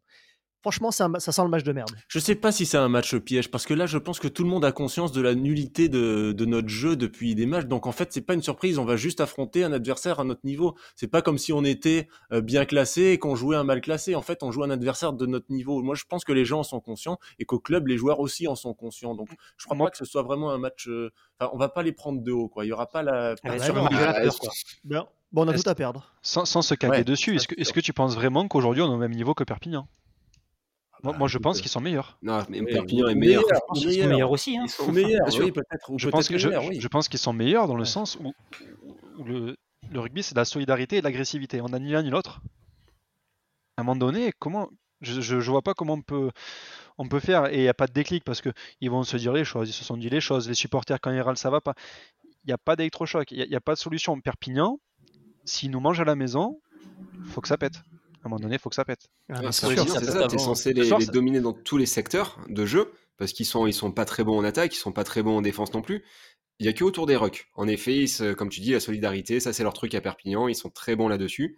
Franchement, 0.63 0.91
ça, 0.91 1.09
sent 1.19 1.43
le 1.43 1.49
match 1.49 1.63
de 1.63 1.73
merde. 1.73 1.91
Je 2.07 2.19
sais 2.19 2.35
pas 2.35 2.53
si 2.53 2.65
c'est 2.65 2.77
un 2.77 2.87
match 2.87 3.17
piège, 3.17 3.51
parce 3.51 3.65
que 3.65 3.73
là, 3.73 3.85
je 3.85 3.97
pense 3.97 4.21
que 4.21 4.29
tout 4.29 4.43
le 4.45 4.49
monde 4.49 4.63
a 4.63 4.71
conscience 4.71 5.11
de 5.11 5.21
la 5.21 5.35
nullité 5.35 5.89
de, 5.89 6.45
notre 6.45 6.69
jeu 6.69 6.95
depuis 6.95 7.35
des 7.35 7.45
matchs. 7.45 7.65
Donc 7.65 7.85
en 7.85 7.91
fait, 7.91 8.13
c'est 8.13 8.21
pas 8.21 8.33
une 8.33 8.41
surprise. 8.41 8.79
On 8.79 8.85
va 8.85 8.95
juste 8.95 9.19
affronter 9.19 9.65
un 9.65 9.73
adversaire 9.73 10.21
à 10.21 10.23
notre 10.23 10.45
niveau. 10.45 10.77
C'est 10.95 11.09
pas 11.09 11.21
comme 11.21 11.37
si 11.37 11.51
on 11.51 11.65
était 11.65 12.07
euh, 12.31 12.39
bien 12.39 12.63
classé 12.63 13.07
et 13.07 13.19
qu'on 13.19 13.35
jouait 13.35 13.57
un 13.57 13.65
mal 13.65 13.81
classé. 13.81 14.15
En 14.15 14.21
fait, 14.21 14.41
on 14.41 14.51
joue 14.51 14.63
un 14.63 14.69
adversaire 14.69 15.11
de 15.11 15.25
notre 15.25 15.51
niveau. 15.51 15.83
Moi, 15.83 15.95
je 15.95 16.05
pense 16.07 16.23
que 16.23 16.31
les 16.31 16.45
gens 16.45 16.61
en 16.61 16.63
sont 16.63 16.79
conscients 16.79 17.19
et 17.39 17.45
qu'au 17.45 17.59
club, 17.59 17.87
les 17.87 17.97
joueurs 17.97 18.21
aussi 18.21 18.47
en 18.47 18.55
sont 18.55 18.73
conscients. 18.73 19.15
Donc 19.15 19.27
je 19.57 19.65
crois 19.65 19.77
pas 19.77 19.91
que 19.91 19.97
ce 19.97 20.05
soit 20.05 20.23
vraiment 20.23 20.51
un 20.51 20.59
match. 20.59 20.87
Euh, 20.87 21.11
enfin, 21.41 21.51
on 21.53 21.57
va 21.57 21.67
pas 21.67 21.83
les 21.83 21.91
prendre 21.91 22.21
de 22.21 22.31
haut, 22.31 22.47
quoi. 22.47 22.63
Il 22.63 22.69
y 22.69 22.71
aura 22.71 22.87
pas 22.87 23.03
la. 23.03 23.35
Ah, 23.43 23.49
bon, 24.85 25.43
on 25.43 25.47
a 25.49 25.53
tout 25.53 25.69
à 25.69 25.75
perdre. 25.75 26.13
Sans, 26.21 26.45
se 26.45 26.73
caguer 26.73 27.03
dessus, 27.03 27.35
est-ce 27.35 27.49
que, 27.49 27.59
est 27.59 27.69
que, 27.69 27.79
tu 27.81 27.91
penses 27.91 28.15
vraiment 28.15 28.47
qu'aujourd'hui 28.47 28.81
on 28.81 28.91
est 28.91 28.95
au 28.95 28.97
même 28.97 29.11
niveau 29.11 29.33
que 29.33 29.43
Perpignan? 29.43 29.89
Moi, 31.03 31.27
je 31.27 31.37
pense 31.37 31.59
qu'ils 31.59 31.69
sont 31.69 31.81
meilleurs. 31.81 32.17
Non, 32.21 32.43
mais 32.49 32.63
Perpignan 32.63 33.09
est 33.09 33.15
meilleur. 33.15 33.43
Ils 33.75 33.81
sont 33.81 34.07
meilleurs 34.07 34.31
aussi. 34.31 34.57
Hein. 34.57 34.63
Ils 34.65 34.69
sont 34.69 34.91
meilleurs, 34.91 35.27
oui, 35.37 35.51
peut-être. 35.51 35.91
Je, 35.97 36.09
pense 36.09 36.29
que 36.29 36.37
je, 36.37 36.87
pense 36.87 37.09
qu'ils 37.09 37.19
sont 37.19 37.33
meilleurs 37.33 37.67
dans 37.67 37.75
le 37.75 37.85
sens 37.85 38.17
où, 38.21 38.33
le, 39.25 39.55
rugby, 39.93 40.23
c'est 40.23 40.33
de 40.33 40.39
la 40.39 40.45
solidarité 40.45 40.97
et 40.97 40.99
de 40.99 41.05
l'agressivité. 41.05 41.59
On 41.61 41.69
n'a 41.69 41.79
ni 41.79 41.91
l'un 41.91 42.03
ni 42.03 42.09
l'autre. 42.09 42.41
À 43.75 43.81
un 43.81 43.83
moment 43.83 43.97
donné, 43.97 44.31
comment 44.39 44.69
je, 45.01 45.35
ne 45.35 45.41
vois 45.41 45.61
pas 45.61 45.73
comment 45.73 45.95
on 45.95 46.01
peut, 46.01 46.31
on 46.97 47.07
peut 47.07 47.19
faire 47.19 47.47
et 47.47 47.57
il 47.57 47.61
n'y 47.61 47.67
a 47.67 47.73
pas 47.73 47.87
de 47.87 47.91
déclic 47.91 48.23
parce 48.23 48.41
qu'ils 48.41 48.89
vont 48.89 49.03
se 49.03 49.17
dire 49.17 49.33
les 49.33 49.43
choses, 49.43 49.67
ils 49.67 49.73
se 49.73 49.83
sont 49.83 49.97
dit 49.97 50.09
les 50.09 50.21
choses, 50.21 50.47
les 50.47 50.53
supporters 50.53 51.01
quand 51.01 51.11
ils 51.11 51.19
râlent 51.19 51.37
ça 51.37 51.49
va 51.49 51.59
pas. 51.59 51.73
Il 52.45 52.47
n'y 52.47 52.53
a 52.53 52.57
pas 52.57 52.75
d'électrochoc, 52.77 53.31
il 53.31 53.47
n'y 53.47 53.55
a, 53.55 53.57
a, 53.57 53.61
pas 53.61 53.73
de 53.73 53.79
solution. 53.79 54.19
Perpignan, 54.21 54.79
s'ils 55.43 55.71
nous 55.71 55.79
mangent 55.79 55.99
à 55.99 56.05
la 56.05 56.15
maison, 56.15 56.61
faut 57.25 57.41
que 57.41 57.47
ça 57.47 57.57
pète 57.57 57.81
à 58.23 58.27
un 58.27 58.29
moment 58.29 58.39
donné, 58.39 58.55
il 58.55 58.59
faut 58.59 58.69
que 58.69 58.75
ça 58.75 58.85
pète. 58.85 59.09
Ah, 59.29 59.51
c'est 59.51 59.75
ça, 59.75 60.27
tu 60.27 60.35
es 60.35 60.39
censé 60.39 60.71
les, 60.73 60.89
dominer 61.07 61.41
dans 61.41 61.51
tous 61.51 61.77
les 61.77 61.85
secteurs 61.85 62.39
de 62.47 62.65
jeu, 62.65 62.91
parce 63.17 63.33
qu'ils 63.33 63.45
sont, 63.45 63.67
ils 63.67 63.73
sont 63.73 63.91
pas 63.91 64.05
très 64.05 64.23
bons 64.23 64.37
en 64.37 64.43
attaque, 64.45 64.73
ils 64.73 64.79
sont 64.79 64.93
pas 64.93 65.03
très 65.03 65.21
bons 65.21 65.37
en 65.37 65.41
défense 65.41 65.73
non 65.73 65.81
plus. 65.81 66.03
Il 66.59 66.65
y 66.65 66.69
a 66.69 66.73
que 66.73 66.85
autour 66.85 67.05
des 67.05 67.17
rucks. 67.17 67.49
En 67.55 67.67
effet, 67.67 68.05
comme 68.37 68.49
tu 68.49 68.61
dis, 68.61 68.71
la 68.71 68.79
solidarité, 68.79 69.41
ça 69.41 69.51
c'est 69.51 69.63
leur 69.63 69.73
truc 69.73 69.93
à 69.93 70.01
Perpignan, 70.01 70.47
ils 70.47 70.55
sont 70.55 70.69
très 70.69 70.95
bons 70.95 71.09
là-dessus. 71.09 71.57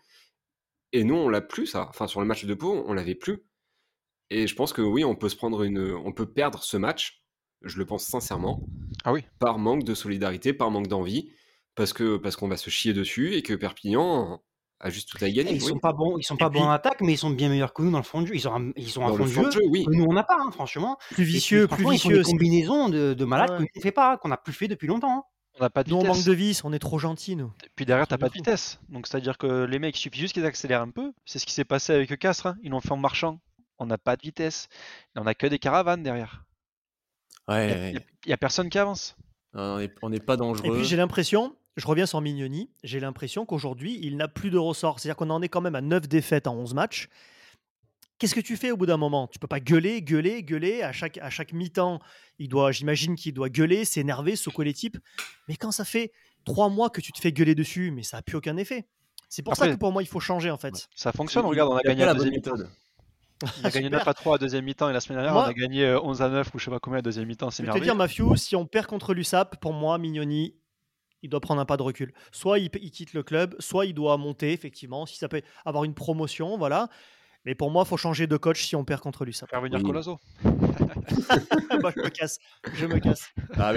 Et 0.92 1.04
nous, 1.04 1.16
on 1.16 1.30
l'a 1.30 1.42
plus, 1.42 1.68
ça. 1.68 1.88
Enfin, 1.90 2.08
sur 2.08 2.20
le 2.20 2.26
match 2.26 2.46
de 2.46 2.54
Pau, 2.54 2.84
on 2.88 2.94
l'avait 2.94 3.16
plus. 3.16 3.46
Et 4.32 4.48
je 4.48 4.56
pense 4.56 4.74
que 4.74 4.82
oui, 4.82 5.06
on 5.06 5.16
peut 5.16 5.30
se 5.30 5.36
prendre 5.36 5.62
une, 5.62 5.94
on 5.94 6.14
peut 6.14 6.32
perdre 6.32 6.64
ce 6.64 6.78
match. 6.78 7.24
Je 7.62 7.78
le 7.78 7.86
pense 7.86 8.06
sincèrement. 8.06 8.66
Ah 9.04 9.14
oui. 9.14 9.24
Par 9.40 9.60
manque 9.60 9.84
de 9.84 9.94
solidarité, 9.94 10.54
par 10.54 10.72
manque 10.72 10.88
d'envie, 10.88 11.32
parce 11.76 11.94
que 11.94 12.18
parce 12.18 12.36
qu'on 12.36 12.48
va 12.48 12.58
se 12.58 12.70
chier 12.70 12.94
dessus 12.94 13.36
et 13.36 13.44
que 13.44 13.54
Perpignan, 13.54 14.42
a 14.80 14.90
juste 14.90 15.10
tout 15.10 15.24
à 15.24 15.30
gagner. 15.30 15.54
Ils 15.54 15.62
sont 15.62 15.80
pas 15.80 15.94
bons, 15.94 16.18
ils 16.18 16.24
sont 16.24 16.38
pas 16.38 16.50
bons 16.50 16.64
en 16.64 16.70
attaque, 16.70 17.02
mais 17.02 17.14
ils 17.14 17.18
sont 17.18 17.30
bien 17.30 17.50
meilleurs 17.50 17.74
que 17.74 17.82
nous 17.82 17.92
dans 17.92 17.98
le 17.98 18.04
fond 18.04 18.22
de 18.22 18.28
jeu. 18.28 18.36
Ils 18.36 18.48
ont 18.48 18.56
un, 18.56 18.72
ils 18.76 19.00
ont 19.00 19.06
un 19.06 19.16
fond, 19.16 19.24
de 19.24 19.52
jeu, 19.52 19.62
oui. 19.70 19.86
que 19.86 19.92
nous 19.92 20.06
on 20.08 20.14
n'a 20.14 20.24
pas, 20.24 20.38
hein, 20.38 20.52
franchement. 20.52 20.98
Plus 21.12 21.24
vicieux, 21.24 21.68
plus 21.68 21.90
vicieux. 21.90 22.18
Ils 22.18 22.24
des 22.24 22.32
combinaisons 22.32 22.90
de, 22.90 23.14
de 23.14 23.26
malades 23.26 23.58
qu'on 23.58 23.64
ne 23.64 23.82
fait 23.82 23.92
pas, 23.92 24.18
qu'on 24.18 24.30
n'a 24.30 24.38
plus 24.38 24.54
fait 24.54 24.68
depuis 24.68 24.88
longtemps. 24.88 25.20
Hein. 25.20 25.24
On 25.58 25.64
n'a 25.64 25.70
pas 25.70 25.84
de 25.86 25.90
nous, 25.90 25.98
on 25.98 26.06
manque 26.06 26.24
de 26.26 26.34
vis, 26.34 26.64
on 26.66 26.74
est 26.74 26.80
trop 26.80 27.00
gentils, 27.00 27.38
nous. 27.38 27.54
Et 27.64 27.70
puis 27.76 27.86
derrière, 27.86 28.08
t'as 28.08 28.18
pas 28.18 28.28
de 28.28 28.34
vitesse. 28.34 28.80
Donc 28.90 29.08
c'est-à-dire 29.08 29.38
que 29.38 29.64
les 29.64 29.80
mecs, 29.80 29.98
il 29.98 30.02
suffit 30.02 30.20
juste 30.20 30.34
qu'ils 30.34 30.46
accélèrent 30.46 30.82
un 30.82 30.90
peu. 30.90 31.14
C'est 31.26 31.40
ce 31.40 31.46
qui 31.46 31.54
s'est 31.54 31.64
passé 31.64 31.94
avec 31.94 32.18
Castres. 32.20 32.48
Hein. 32.48 32.56
Ils 32.62 32.72
l'ont 32.72 32.82
fait 32.82 32.92
en 32.92 32.98
marchant. 32.98 33.40
On 33.80 33.86
n'a 33.86 33.98
pas 33.98 34.18
de 34.18 34.22
vitesse. 34.22 34.68
Et 35.16 35.20
on 35.20 35.26
a 35.26 35.34
que 35.34 35.48
des 35.48 35.60
caravanes 35.60 36.04
derrière. 36.04 36.44
Ouais. 37.48 37.94
Il 37.94 38.28
n'y 38.28 38.34
a, 38.34 38.38
personne 38.38 38.70
qui 38.70 38.78
avance. 38.80 39.16
on 39.54 40.10
n'est 40.10 40.20
pas 40.20 40.36
dangereux. 40.36 40.68
Et 40.68 40.72
puis 40.72 40.84
j'ai 40.84 40.98
l'impression, 40.98 41.56
je 41.76 41.88
reviens 41.88 42.06
sur 42.06 42.22
Mignoni, 42.22 42.70
j'ai 42.84 43.00
l'impression 43.00 43.46
qu'aujourd'hui, 43.46 44.00
il 44.02 44.18
n'a 44.18 44.28
plus 44.28 44.50
de 44.50 44.58
ressort. 44.58 45.00
C'est-à-dire 45.00 45.18
qu'on 45.18 45.30
en 45.30 45.42
est 45.42 45.50
quand 45.50 45.62
même 45.62 45.76
à 45.76 45.82
9 45.82 46.08
défaites 46.08 46.48
en 46.48 46.56
11 46.56 46.74
matchs. 46.74 47.10
Qu'est-ce 48.18 48.34
que 48.34 48.42
tu 48.42 48.56
fais 48.56 48.72
au 48.72 48.78
bout 48.78 48.86
d'un 48.86 48.98
moment? 48.98 49.28
Tu 49.28 49.40
peux 49.40 49.48
pas 49.48 49.60
gueuler, 49.60 50.02
gueuler, 50.02 50.42
gueuler. 50.42 50.84
À 50.84 50.94
chaque, 50.94 51.18
à 51.18 51.30
chaque 51.30 51.52
mi-temps, 51.52 52.00
il 52.40 52.48
doit, 52.48 52.72
j'imagine 52.72 53.16
qu'il 53.16 53.34
doit 53.34 53.50
gueuler, 53.50 53.84
s'énerver, 53.84 54.38
secouer 54.38 54.66
les 54.66 54.74
types. 54.74 54.98
Mais 55.50 55.58
quand 55.58 55.72
ça 55.72 55.84
fait 55.84 56.14
trois 56.46 56.70
mois 56.70 56.90
que 56.90 57.02
tu 57.02 57.12
te 57.12 57.20
fais 57.20 57.34
gueuler 57.34 57.56
dessus, 57.56 57.92
mais 57.92 58.04
ça 58.04 58.18
n'a 58.18 58.22
plus 58.22 58.38
aucun 58.38 58.56
effet. 58.56 58.88
C'est 59.28 59.42
pour 59.42 59.56
ça 59.58 59.68
que 59.68 59.76
pour 59.76 59.92
moi, 59.92 60.02
il 60.02 60.08
faut 60.08 60.22
changer 60.22 60.52
en 60.52 60.58
fait. 60.58 60.88
Ça 60.96 61.12
fonctionne, 61.12 61.46
regarde, 61.46 61.74
on 61.74 61.76
a 61.76 61.82
gagné 61.82 62.06
la 62.06 62.14
deuxième 62.14 62.36
mi-temps. 62.36 62.56
On 63.62 63.66
a 63.66 63.70
gagné 63.70 63.90
9 63.90 64.08
à 64.08 64.14
3 64.14 64.36
à 64.36 64.38
deuxième 64.38 64.64
mi-temps 64.64 64.90
et 64.90 64.94
la 64.94 65.02
semaine 65.02 65.22
dernière, 65.22 65.36
on 65.36 65.46
a 65.46 65.54
gagné 65.54 65.94
11 65.94 66.22
à 66.22 66.30
9 66.30 66.56
ou 66.56 66.60
je 66.60 66.66
sais 66.66 66.72
pas 66.72 66.80
combien 66.80 67.00
à 67.00 67.02
deuxième 67.02 67.28
mi-temps. 67.28 67.50
Je 67.50 67.64
vais 67.64 67.72
te 67.74 67.80
dire, 67.80 67.96
Mafiou, 67.96 68.38
si 68.38 68.56
on 68.56 68.66
perd 68.66 68.86
contre 68.86 69.14
l'USAP, 69.14 69.60
pour 69.60 69.74
moi, 69.74 69.98
Mignoni, 69.98 70.56
il 71.26 71.30
doit 71.30 71.40
prendre 71.40 71.60
un 71.60 71.66
pas 71.66 71.76
de 71.76 71.82
recul. 71.82 72.14
Soit 72.32 72.60
il, 72.60 72.70
quitte 72.70 73.14
le 73.14 73.24
club, 73.24 73.56
soit 73.60 73.88
il 73.88 73.94
doit 73.94 74.16
monter, 74.18 74.54
effectivement, 74.54 75.06
si 75.06 75.18
ça 75.18 75.28
peut 75.28 75.42
avoir 75.66 75.84
une 75.84 75.96
promotion, 75.96 76.58
voilà. 76.58 76.88
Mais 77.46 77.56
pour 77.56 77.72
moi, 77.72 77.84
il 77.86 77.90
faut 77.90 77.98
changer 77.98 78.28
de 78.28 78.38
coach 78.38 78.64
si 78.64 78.76
on 78.76 78.86
perd 78.86 79.02
contre 79.02 79.26
lui. 79.26 79.34
Ça 79.34 79.48
Faire 79.48 79.62
venir 79.62 79.82
Colazo. 79.84 80.20
Bah, 80.44 80.52
je 81.96 82.02
me 82.02 82.10
casse. 82.10 82.40
Je 82.74 82.86
me 82.86 83.00
casse. 83.00 83.30
Ah, 83.56 83.74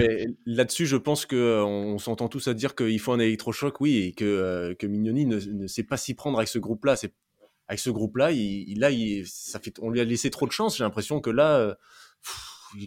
là-dessus, 0.47 0.87
je 0.87 0.97
pense 0.97 1.27
qu'on 1.27 1.95
euh, 1.95 1.99
s'entend 1.99 2.29
tous 2.29 2.49
à 2.49 2.55
dire 2.55 2.75
qu'il 2.75 2.99
faut 3.01 3.13
un 3.13 3.19
électrochoc, 3.19 3.81
oui, 3.81 3.97
et 3.99 4.13
que, 4.13 4.25
euh, 4.25 4.75
que 4.75 4.87
Mignoni 4.87 5.27
ne, 5.27 5.67
sait 5.67 5.83
pas 5.83 5.97
s'y 5.97 6.15
prendre 6.15 6.39
avec 6.39 6.49
ce 6.49 6.59
groupe-là. 6.59 6.97
Avec 7.69 7.81
ce 7.81 7.91
groupe-là, 7.91 8.33
il, 8.33 8.79
là, 8.79 8.91
il, 8.91 9.27
ça 9.27 9.59
fait, 9.59 9.79
on 9.81 9.91
lui 9.91 10.01
a 10.01 10.05
laissé 10.05 10.31
trop 10.31 10.47
de 10.47 10.53
chance. 10.53 10.77
J'ai 10.77 10.85
l'impression 10.85 11.21
que 11.21 11.31
là, 11.31 11.59
euh, 11.59 11.75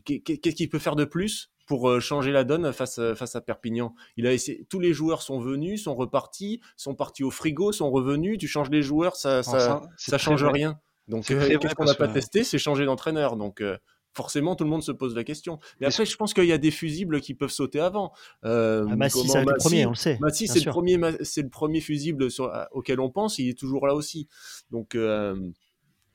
qu'est-ce 0.05 0.55
qu'il 0.55 0.69
peut 0.69 0.79
faire 0.79 0.95
de 0.95 1.05
plus? 1.05 1.51
Pour 1.71 1.89
euh, 1.89 2.01
changer 2.01 2.33
la 2.33 2.43
donne 2.43 2.73
face, 2.73 2.99
à, 2.99 3.15
face 3.15 3.33
à 3.37 3.39
Perpignan. 3.39 3.95
Il 4.17 4.27
a 4.27 4.33
essayé, 4.33 4.65
tous 4.69 4.81
les 4.81 4.93
joueurs 4.93 5.21
sont 5.21 5.39
venus, 5.39 5.85
sont 5.85 5.95
repartis, 5.95 6.59
sont 6.75 6.95
partis 6.95 7.23
au 7.23 7.31
frigo, 7.31 7.71
sont 7.71 7.89
revenus. 7.89 8.37
Tu 8.37 8.49
changes 8.49 8.69
les 8.69 8.81
joueurs, 8.81 9.15
ça, 9.15 9.41
ça, 9.41 9.81
ça, 9.95 10.17
change 10.17 10.43
rien. 10.43 10.77
Donc, 11.07 11.31
euh, 11.31 11.57
qu'est-ce 11.59 11.73
qu'on 11.73 11.85
n'a 11.85 11.93
pas 11.93 12.09
testé? 12.09 12.43
C'est 12.43 12.57
changer 12.57 12.83
d'entraîneur. 12.83 13.37
Donc, 13.37 13.61
euh, 13.61 13.77
forcément, 14.13 14.57
tout 14.57 14.65
le 14.65 14.69
monde 14.69 14.83
se 14.83 14.91
pose 14.91 15.15
la 15.15 15.23
question. 15.23 15.59
Mais 15.79 15.87
après, 15.87 16.05
je 16.05 16.17
pense 16.17 16.33
qu'il 16.33 16.43
y 16.43 16.51
a 16.51 16.57
des 16.57 16.71
fusibles 16.71 17.21
qui 17.21 17.35
peuvent 17.35 17.51
sauter 17.51 17.79
avant. 17.79 18.11
Euh, 18.43 18.85
ah, 18.91 18.95
Massy, 18.97 19.25
c'est 19.29 19.39
le 19.39 19.55
premier, 19.57 19.85
on 19.85 19.91
le 19.91 19.95
sait. 19.95 20.17
Massy, 20.19 20.49
c'est 20.49 20.65
le 20.65 20.71
premier, 20.71 20.99
c'est 21.21 21.43
le 21.43 21.49
premier 21.49 21.79
fusible 21.79 22.29
sur, 22.29 22.51
auquel 22.71 22.99
on 22.99 23.09
pense. 23.09 23.39
Il 23.39 23.47
est 23.47 23.57
toujours 23.57 23.87
là 23.87 23.95
aussi. 23.95 24.27
Donc, 24.71 24.93
euh, 24.95 25.39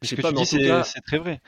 je 0.02 0.08
sais 0.08 0.16
pas, 0.16 0.32
c'est 0.84 1.00
très 1.00 1.16
vrai. 1.16 1.40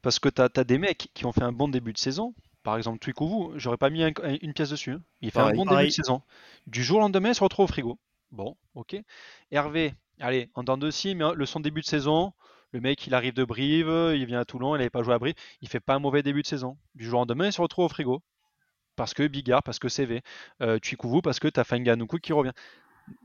Parce 0.00 0.18
que 0.18 0.30
tu 0.30 0.40
as, 0.40 0.48
as, 0.56 0.64
des 0.64 0.78
mecs 0.78 1.10
qui 1.12 1.26
ont 1.26 1.32
fait 1.32 1.44
un 1.44 1.52
bon 1.52 1.68
début 1.68 1.92
de 1.92 1.98
saison, 1.98 2.34
par 2.62 2.76
exemple, 2.76 2.98
Twikouvou, 2.98 3.52
j'aurais 3.56 3.76
pas 3.76 3.90
mis 3.90 4.02
une 4.02 4.54
pièce 4.54 4.70
dessus. 4.70 4.92
Hein. 4.92 5.02
Il 5.20 5.30
fait 5.30 5.40
un 5.40 5.52
bon 5.52 5.64
début 5.64 5.86
de 5.86 5.90
saison. 5.90 6.22
Du 6.66 6.82
jour 6.82 6.98
au 6.98 7.00
lendemain, 7.00 7.30
il 7.30 7.34
se 7.34 7.42
retrouve 7.42 7.64
au 7.64 7.68
frigo. 7.68 7.98
Bon, 8.30 8.56
ok. 8.74 8.96
Hervé, 9.50 9.94
allez, 10.20 10.48
en 10.54 10.64
temps 10.64 10.78
de 10.78 10.90
scie, 10.90 11.14
mais 11.14 11.24
le 11.34 11.46
son 11.46 11.60
début 11.60 11.80
de 11.80 11.86
saison, 11.86 12.32
le 12.72 12.80
mec, 12.80 13.06
il 13.06 13.14
arrive 13.14 13.34
de 13.34 13.44
Brive, 13.44 14.12
il 14.14 14.24
vient 14.24 14.40
à 14.40 14.44
Toulon, 14.44 14.74
il 14.74 14.78
n'avait 14.78 14.90
pas 14.90 15.02
joué 15.02 15.14
à 15.14 15.18
Brive, 15.18 15.34
il 15.60 15.68
fait 15.68 15.80
pas 15.80 15.94
un 15.94 15.98
mauvais 15.98 16.22
début 16.22 16.42
de 16.42 16.46
saison. 16.46 16.78
Du 16.94 17.04
jour 17.04 17.18
au 17.18 17.22
lendemain, 17.22 17.46
il 17.46 17.52
se 17.52 17.60
retrouve 17.60 17.86
au 17.86 17.88
frigo. 17.88 18.22
Parce 18.96 19.14
que 19.14 19.26
Bigard, 19.26 19.62
parce 19.62 19.78
que 19.78 19.88
CV. 19.88 20.22
Euh, 20.60 20.78
parce 21.22 21.40
que 21.40 21.48
tu 21.48 21.60
as 21.60 21.64
Fanganoukou 21.64 22.18
qui 22.18 22.32
revient. 22.32 22.52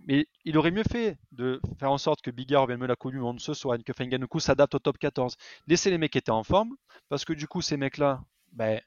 Mais 0.08 0.28
il 0.44 0.58
aurait 0.58 0.72
mieux 0.72 0.84
fait 0.84 1.18
de 1.32 1.62
faire 1.80 1.92
en 1.92 1.98
sorte 1.98 2.22
que 2.22 2.32
Bigard 2.32 2.64
revienne 2.64 2.80
me 2.80 2.88
la 2.88 2.96
Coupe 2.96 3.12
du 3.12 3.20
Monde, 3.20 3.40
se 3.40 3.54
soigne, 3.54 3.84
que 3.84 3.94
Fanganoukou 3.94 4.40
s'adapte 4.40 4.76
au 4.76 4.80
top 4.80 4.98
14. 4.98 5.36
Laisser 5.68 5.92
les 5.92 5.98
mecs 5.98 6.12
qui 6.12 6.18
étaient 6.18 6.32
en 6.32 6.44
forme, 6.44 6.76
parce 7.10 7.26
que 7.26 7.34
du 7.34 7.48
coup, 7.48 7.62
ces 7.62 7.78
mecs-là, 7.78 8.22
ben, 8.54 8.82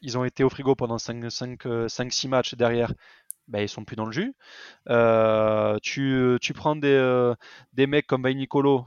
ils 0.00 0.18
ont 0.18 0.24
été 0.24 0.44
au 0.44 0.48
frigo 0.48 0.74
pendant 0.74 0.96
5-6 0.96 1.66
euh, 1.66 2.28
matchs 2.28 2.54
derrière, 2.54 2.92
ben, 3.48 3.60
ils 3.60 3.68
sont 3.68 3.84
plus 3.84 3.96
dans 3.96 4.06
le 4.06 4.12
jus. 4.12 4.34
Euh, 4.88 5.78
tu, 5.82 6.36
tu, 6.40 6.52
prends 6.52 6.76
des, 6.76 6.88
euh, 6.88 7.34
des 7.72 7.86
mecs 7.86 8.06
comme 8.06 8.22
Bay 8.22 8.34
Nicolo, 8.34 8.86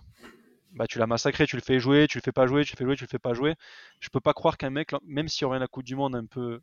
bah, 0.74 0.88
tu 0.88 1.00
l'as 1.00 1.08
massacré, 1.08 1.48
tu 1.48 1.56
le 1.56 1.62
fais 1.62 1.80
jouer, 1.80 2.08
tu 2.08 2.18
le 2.18 2.24
fais 2.24 2.32
pas 2.32 2.48
jouer, 2.48 2.64
tu 2.64 2.74
le 2.74 2.78
fais 2.78 2.86
jouer, 2.86 2.96
tu 2.96 3.04
le 3.04 3.10
fais 3.10 3.20
pas 3.20 3.34
jouer. 3.34 3.56
Je 4.00 4.10
peux 4.10 4.20
pas 4.20 4.34
croire 4.34 4.58
qu'un 4.58 4.70
mec, 4.70 4.92
même 5.06 5.28
si 5.28 5.46
on 5.46 5.50
revient 5.50 5.58
à 5.58 5.60
la 5.62 5.68
Coupe 5.68 5.84
du 5.84 5.96
Monde 5.96 6.16
un 6.16 6.26
peu 6.26 6.62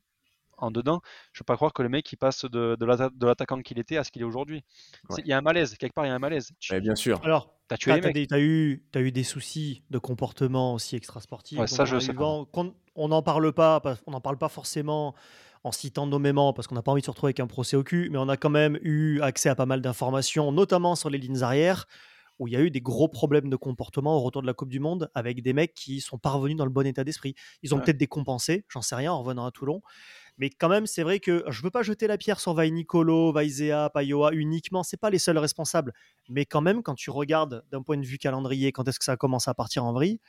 en 0.59 0.71
dedans, 0.71 1.01
je 1.33 1.41
peux 1.41 1.45
pas 1.45 1.57
croire 1.57 1.73
que 1.73 1.83
le 1.83 1.89
mec 1.89 2.11
il 2.13 2.17
passe 2.17 2.45
de, 2.45 2.77
de 2.79 2.85
l'atta- 2.87 3.11
de 3.15 3.27
l'attaquant 3.27 3.61
qu'il 3.63 3.79
était 3.79 3.97
à 3.97 4.05
ce 4.05 4.11
qu'il 4.11 4.23
est 4.23 4.27
aujourd'hui. 4.27 4.65
Ouais. 5.11 5.23
Il 5.25 5.29
y 5.29 5.33
a 5.33 5.39
un 5.39 5.43
malaise, 5.43 5.77
quelque 5.77 5.95
part 5.95 6.05
il 6.05 6.09
y 6.09 6.13
a 6.13 6.15
un 6.15 6.19
malaise. 6.19 6.51
Tu 6.61 6.73
Ouais, 6.73 6.81
bien 6.81 6.95
sûr. 6.95 7.21
Alors, 7.25 7.55
as 7.71 7.77
tué 7.77 8.01
des, 8.01 8.27
t'as 8.27 8.39
eu, 8.41 8.83
des 8.95 9.25
soucis 9.25 9.83
de 9.91 9.99
comportement 9.99 10.75
aussi 10.75 10.97
extrasportifs. 10.97 11.59
Ouais, 11.59 11.67
ça, 11.67 11.83
on 11.83 11.87
je 11.87 11.99
sais 11.99 12.13
pas. 12.15 12.45
on 12.95 13.09
n'en 13.09 13.23
parle 13.23 13.53
pas, 13.53 13.83
on 14.07 14.11
n'en 14.13 14.21
parle 14.21 14.39
pas 14.39 14.49
forcément 14.49 15.15
en 15.65 15.73
citant 15.73 16.07
nommément 16.07 16.53
parce 16.53 16.67
qu'on 16.69 16.77
n'a 16.77 16.83
pas 16.83 16.93
envie 16.93 17.03
de 17.03 17.07
se 17.07 17.11
retrouver 17.11 17.29
avec 17.31 17.41
un 17.41 17.47
procès 17.47 17.77
au 17.77 17.83
cul, 17.83 18.09
mais 18.11 18.19
on 18.19 18.29
a 18.29 18.37
quand 18.37 18.49
même 18.51 18.79
eu 18.83 19.21
accès 19.21 19.49
à 19.49 19.55
pas 19.55 19.67
mal 19.67 19.81
d'informations, 19.83 20.51
notamment 20.53 20.95
sur 20.95 21.11
les 21.11 21.19
lignes 21.19 21.43
arrières, 21.43 21.87
où 22.39 22.47
il 22.47 22.55
y 22.55 22.57
a 22.57 22.61
eu 22.61 22.71
des 22.71 22.81
gros 22.81 23.09
problèmes 23.09 23.51
de 23.51 23.57
comportement 23.57 24.17
au 24.17 24.21
retour 24.21 24.41
de 24.43 24.47
la 24.47 24.55
Coupe 24.55 24.69
du 24.69 24.79
Monde 24.79 25.11
avec 25.15 25.43
des 25.43 25.53
mecs 25.53 25.75
qui 25.75 26.01
sont 26.01 26.17
parvenus 26.19 26.57
dans 26.57 26.65
le 26.65 26.71
bon 26.71 26.87
état 26.87 27.03
d'esprit. 27.03 27.35
Ils 27.65 27.75
ont 27.75 27.79
Ouais. 27.79 27.85
peut-être 27.85 27.99
décompensé, 27.99 28.65
j'en 28.69 28.81
sais 28.83 28.95
rien, 28.95 29.13
en 29.13 29.21
revenant 29.23 29.45
à 29.45 29.51
Toulon. 29.51 29.83
Mais 30.39 30.51
quand 30.51 30.69
même, 30.69 30.87
c'est 30.87 31.03
vrai 31.03 31.19
que 31.21 31.45
je 31.49 31.63
veux 31.63 31.71
pas 31.71 31.83
jeter 31.83 32.07
la 32.07 32.17
pierre 32.17 32.39
sur 32.41 32.55
Vai 32.55 32.71
Nicolo, 32.71 33.33
Vaizea, 33.33 33.91
Payoa 33.91 34.33
uniquement, 34.33 34.83
c'est 34.83 34.97
pas 34.97 35.11
les 35.11 35.19
seuls 35.19 35.39
responsables. 35.39 35.93
Mais 36.29 36.45
quand 36.47 36.61
même, 36.61 36.83
quand 36.83 36.95
tu 36.95 37.11
regardes 37.11 37.65
d'un 37.71 37.83
point 37.83 37.97
de 37.97 38.07
vue 38.07 38.19
calendrier, 38.19 38.71
quand 38.73 38.87
est-ce 38.89 38.99
que 38.99 39.05
ça 39.05 39.17
commence 39.17 39.49
à 39.49 39.55
partir 39.55 39.85
en 39.85 39.93
vrille, 39.93 40.21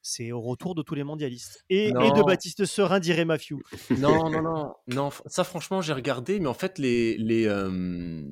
c'est 0.00 0.30
au 0.30 0.40
retour 0.40 0.76
de 0.76 0.82
tous 0.82 0.94
les 0.94 1.02
mondialistes. 1.02 1.64
Et, 1.68 1.88
et 1.88 1.92
de. 1.92 2.22
Baptiste 2.22 2.64
Serein, 2.66 3.00
dirait 3.00 3.24
Matthew. 3.24 3.54
Non, 3.98 4.30
non, 4.30 4.42
non, 4.42 4.74
non. 4.86 5.10
Ça, 5.26 5.42
franchement, 5.42 5.82
j'ai 5.82 5.92
regardé, 5.92 6.38
mais 6.38 6.46
en 6.46 6.54
fait, 6.54 6.78
les, 6.78 7.18
les, 7.18 7.46
euh, 7.46 8.22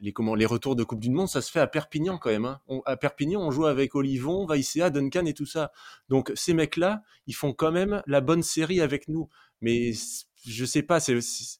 les, 0.00 0.12
comment, 0.12 0.34
les 0.34 0.44
retours 0.46 0.76
de 0.76 0.84
Coupe 0.84 1.00
du 1.00 1.10
Monde, 1.10 1.28
ça 1.28 1.40
se 1.40 1.50
fait 1.50 1.60
à 1.60 1.66
Perpignan 1.66 2.18
quand 2.18 2.28
même. 2.30 2.44
hein. 2.44 2.60
On- 2.68 2.82
à 2.84 2.96
Perpignan, 2.98 3.40
on 3.40 3.50
joue 3.50 3.64
avec 3.66 3.94
Olivon, 3.94 4.44
Vaicea, 4.46 4.90
Duncan 4.90 5.24
et 5.24 5.32
tout 5.34 5.46
ça. 5.46 5.72
Donc, 6.10 6.30
ces 6.34 6.52
mecs-là, 6.52 7.02
ils 7.26 7.34
font 7.34 7.54
quand 7.54 7.72
même 7.72 8.02
la 8.06 8.20
bonne 8.20 8.42
série 8.42 8.82
avec 8.82 9.08
nous. 9.08 9.28
Mais 9.62 9.92
je 10.46 10.64
sais 10.64 10.82
pas, 10.82 11.00
c'est. 11.00 11.20
c'est- 11.20 11.58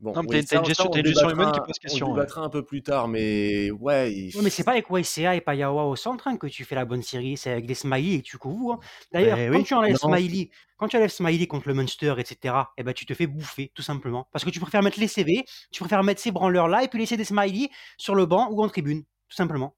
Bon, 0.00 0.12
Non, 0.12 0.22
mais 0.22 0.40
oui, 0.40 0.44
t'as- 0.44 0.58
une 0.58 0.64
gestion- 0.66 0.92
ça, 0.92 0.98
une 0.98 1.06
gestion 1.06 1.30
humaine 1.30 1.50
qui 1.52 1.60
pose 1.60 1.78
question, 1.78 2.06
On 2.06 2.10
ouais. 2.10 2.16
débattra 2.16 2.42
un 2.42 2.50
peu 2.50 2.62
plus 2.62 2.82
tard, 2.82 3.08
mais 3.08 3.70
ouais. 3.70 4.12
il- 4.12 4.36
Ouais, 4.36 4.42
mais 4.42 4.50
c'est 4.50 4.64
pas 4.64 4.72
avec 4.72 4.86
YCA 4.90 5.34
et 5.36 5.40
Payawa 5.40 5.84
au 5.84 5.96
centre 5.96 6.26
hein, 6.28 6.36
que 6.36 6.46
tu 6.46 6.64
fais 6.64 6.74
la 6.74 6.84
bonne 6.84 7.00
série, 7.02 7.38
c'est 7.38 7.50
avec 7.52 7.64
des 7.64 7.74
smileys 7.74 8.16
et 8.16 8.22
tu 8.22 8.36
couvres. 8.36 8.74
hein. 8.74 8.80
D'ailleurs, 9.12 9.38
Eh 9.38 9.48
quand 9.50 9.56
oui. 9.56 9.64
tu 9.64 9.72
enlèves 9.72 9.96
Non. 10.02 10.10
Smiley, 10.14 10.50
quand 10.76 10.88
tu 10.88 10.96
enlèves 10.96 11.10
Smiley 11.12 11.46
contre 11.46 11.68
le 11.68 11.74
Munster, 11.74 12.14
etc., 12.18 12.54
eh 12.76 12.82
ben, 12.82 12.92
tu 12.92 13.06
te 13.06 13.14
fais 13.14 13.26
bouffer, 13.26 13.70
tout 13.74 13.82
simplement. 13.82 14.28
Parce 14.30 14.44
que 14.44 14.50
tu 14.50 14.60
préfères 14.60 14.82
mettre 14.82 15.00
les 15.00 15.08
CV, 15.08 15.44
tu 15.70 15.80
préfères 15.80 16.02
mettre 16.02 16.20
ces 16.20 16.32
branleurs-là 16.32 16.82
et 16.84 16.88
puis 16.88 16.98
laisser 16.98 17.16
des 17.16 17.24
Smiley 17.24 17.70
sur 17.96 18.14
le 18.14 18.26
banc 18.26 18.48
ou 18.50 18.62
en 18.62 18.68
tribune, 18.68 19.04
tout 19.04 19.36
simplement. 19.36 19.74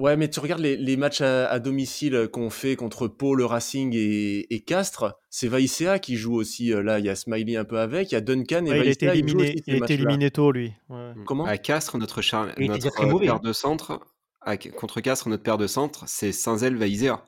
Ouais, 0.00 0.16
mais 0.16 0.28
tu 0.28 0.40
regardes 0.40 0.60
les, 0.60 0.76
les 0.76 0.96
matchs 0.96 1.20
à, 1.20 1.46
à 1.48 1.60
domicile 1.60 2.28
qu'on 2.32 2.50
fait 2.50 2.74
contre 2.74 3.06
Pau, 3.06 3.36
le 3.36 3.44
Racing 3.44 3.94
et, 3.94 4.52
et 4.52 4.60
Castres, 4.64 5.14
c'est 5.30 5.46
Vaicea 5.46 6.00
qui 6.00 6.16
joue 6.16 6.34
aussi. 6.34 6.72
euh, 6.72 6.82
Là, 6.82 6.98
il 6.98 7.04
y 7.04 7.08
a 7.08 7.14
Smiley 7.14 7.56
un 7.56 7.64
peu 7.64 7.78
avec, 7.78 8.10
il 8.10 8.14
y 8.14 8.18
a 8.18 8.20
Duncan 8.20 8.64
et 8.66 8.70
Ouais, 8.70 8.80
il 8.80 8.88
a 9.08 9.12
jouent 9.12 9.18
éliminé, 9.18 9.54
il 9.66 9.82
a 9.82 9.86
éliminé 9.92 10.30
tôt, 10.32 10.50
lui. 10.50 10.72
Ouais. 10.88 11.12
Comment? 11.26 11.44
À 11.44 11.58
Castres, 11.58 11.96
notre, 11.96 12.22
char... 12.22 12.48
Était 12.58 12.66
notre 12.66 13.18
paire 13.20 13.34
hein. 13.36 13.40
de 13.42 13.52
centre, 13.52 14.00
à- 14.40 14.56
contre 14.56 15.00
Castres, 15.00 15.28
notre 15.28 15.44
paire 15.44 15.58
de 15.58 15.68
centre, 15.68 16.02
c'est 16.08 16.32
Saint-Zel 16.32 16.74
Vaizea. 16.76 17.24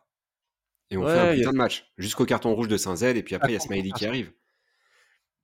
Et 0.90 0.96
on 0.96 1.06
fait 1.06 1.12
un 1.18 1.28
a- 1.30 1.34
putain 1.34 1.52
de 1.52 1.56
match. 1.56 1.86
Jusqu'au 1.98 2.24
carton 2.26 2.52
rouge 2.52 2.68
de 2.68 2.76
Saint-Zel, 2.76 3.16
et 3.16 3.22
puis 3.22 3.36
après, 3.36 3.50
il 3.50 3.54
y 3.54 3.56
a 3.56 3.60
Smiley 3.60 3.90
qui 3.96 4.06
arrive. 4.06 4.32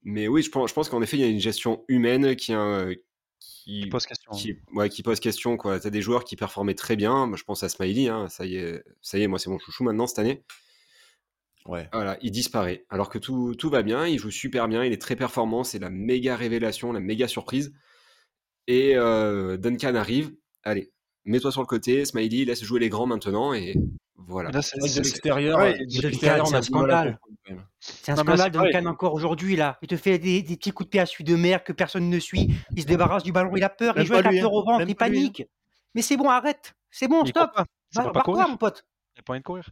Mais 0.03 0.27
oui, 0.27 0.43
je 0.43 0.51
pense, 0.51 0.71
je 0.71 0.75
pense 0.75 0.89
qu'en 0.89 1.01
effet, 1.03 1.17
il 1.19 1.21
y 1.21 1.25
a 1.25 1.29
une 1.29 1.39
gestion 1.41 1.85
humaine 1.87 2.35
qui, 2.35 2.53
euh, 2.53 2.93
qui, 3.65 3.83
Qui 3.83 3.87
pose 3.89 4.07
question. 4.07 4.33
qui, 4.33 4.57
ouais, 4.75 4.89
qui 4.89 5.03
pose 5.03 5.21
question. 5.21 5.57
Tu 5.57 5.69
as 5.69 5.91
des 5.91 6.03
joueurs 6.03 6.25
qui 6.25 6.37
performaient 6.37 6.75
très 6.75 6.97
bien. 6.97 7.27
Moi, 7.27 7.37
je 7.37 7.45
pense 7.45 7.63
à 7.63 7.69
Smiley. 7.69 8.09
hein, 8.09 8.29
ça, 8.29 8.45
y 8.47 8.57
est, 8.57 8.83
ça 9.01 9.19
y 9.19 9.23
est, 9.23 9.27
moi, 9.27 9.39
c'est 9.39 9.51
mon 9.51 9.59
chouchou 9.59 9.85
maintenant 9.85 10.07
cette 10.07 10.19
année. 10.19 10.43
Ouais. 11.67 11.89
Voilà, 11.93 12.19
il 12.23 12.33
disparaît. 12.33 12.85
Alors 12.91 13.09
que 13.09 13.19
tout, 13.19 13.55
tout 13.55 13.71
va 13.71 13.83
bien, 13.83 14.07
il 14.07 14.19
joue 14.19 14.31
super 14.33 14.67
bien, 14.67 14.85
il 14.85 14.93
est 14.93 15.01
très 15.01 15.15
performant, 15.15 15.63
c'est 15.63 15.79
la 15.79 15.91
méga 15.91 16.35
révélation, 16.35 16.93
la 16.93 16.99
méga 17.01 17.29
surprise. 17.29 17.73
Et 18.67 18.97
euh, 18.97 19.57
Duncan 19.57 19.95
arrive, 19.95 20.35
allez, 20.65 20.93
mets-toi 21.25 21.53
sur 21.53 21.61
le 21.61 21.67
côté, 21.67 22.05
Smiley, 22.05 22.45
laisse 22.45 22.65
jouer 22.65 22.81
les 22.81 22.89
grands 22.89 23.07
maintenant, 23.07 23.55
et 23.55 23.77
voilà. 24.17 24.51
Là, 24.51 24.63
c'est- 24.63 24.79
que 24.79 24.85
de 24.99 25.03
l'extérieur, 25.05 25.59
ouais, 25.59 25.73
de 25.79 25.85
Duncan, 25.85 26.01
l'extérieur, 26.09 26.45
on 26.47 26.51
c'est 26.51 26.57
un 26.57 26.63
scandale. 26.63 27.19
C'est 27.81 28.13
un 28.13 28.15
Non, 28.15 28.23
scandale, 28.23 28.53
pareil. 28.53 28.73
Duncan, 28.73 28.87
encore 28.91 29.15
aujourd'hui, 29.15 29.57
là. 29.57 29.79
Il 29.83 29.89
te 29.89 29.97
fait 29.97 30.19
des, 30.19 30.43
des 30.43 30.57
petits 30.57 30.71
coups 30.71 30.87
de 30.87 30.91
pied 30.91 31.01
à 31.01 31.07
celui 31.07 31.25
de 31.25 31.35
merde 31.35 31.63
que 31.65 31.73
personne 31.73 32.09
ne 32.09 32.19
suit. 32.19 32.55
Il 32.77 32.83
se 32.83 32.87
débarrasse 32.87 33.23
du 33.25 33.33
ballon, 33.33 33.53
il 33.57 33.65
a 33.65 33.69
peur, 33.69 33.95
Même 33.95 34.05
il 34.05 34.07
joue 34.07 34.15
avec 34.15 34.27
la 34.33 34.41
peur 34.41 34.51
hein. 34.51 34.55
au 34.55 34.65
ventre, 34.65 34.79
Même 34.79 34.89
il 34.89 34.93
lui, 34.93 34.93
hein. 34.93 34.97
panique. 34.99 35.43
Mais 35.95 36.03
c'est 36.03 36.17
bon, 36.17 36.29
arrête. 36.31 36.75
C'est 36.91 37.09
bon, 37.09 37.25
stop. 37.25 37.53
pas. 37.55 37.65
Pas 37.95 38.11
quoi, 38.11 38.23
courir. 38.23 38.49
mon 38.49 38.57
pote 38.57 38.85
Il 39.15 39.19
n'y 39.19 39.21
a 39.21 39.23
pas 39.25 39.33
moyen 39.33 39.41
de 39.41 39.45
courir. 39.45 39.69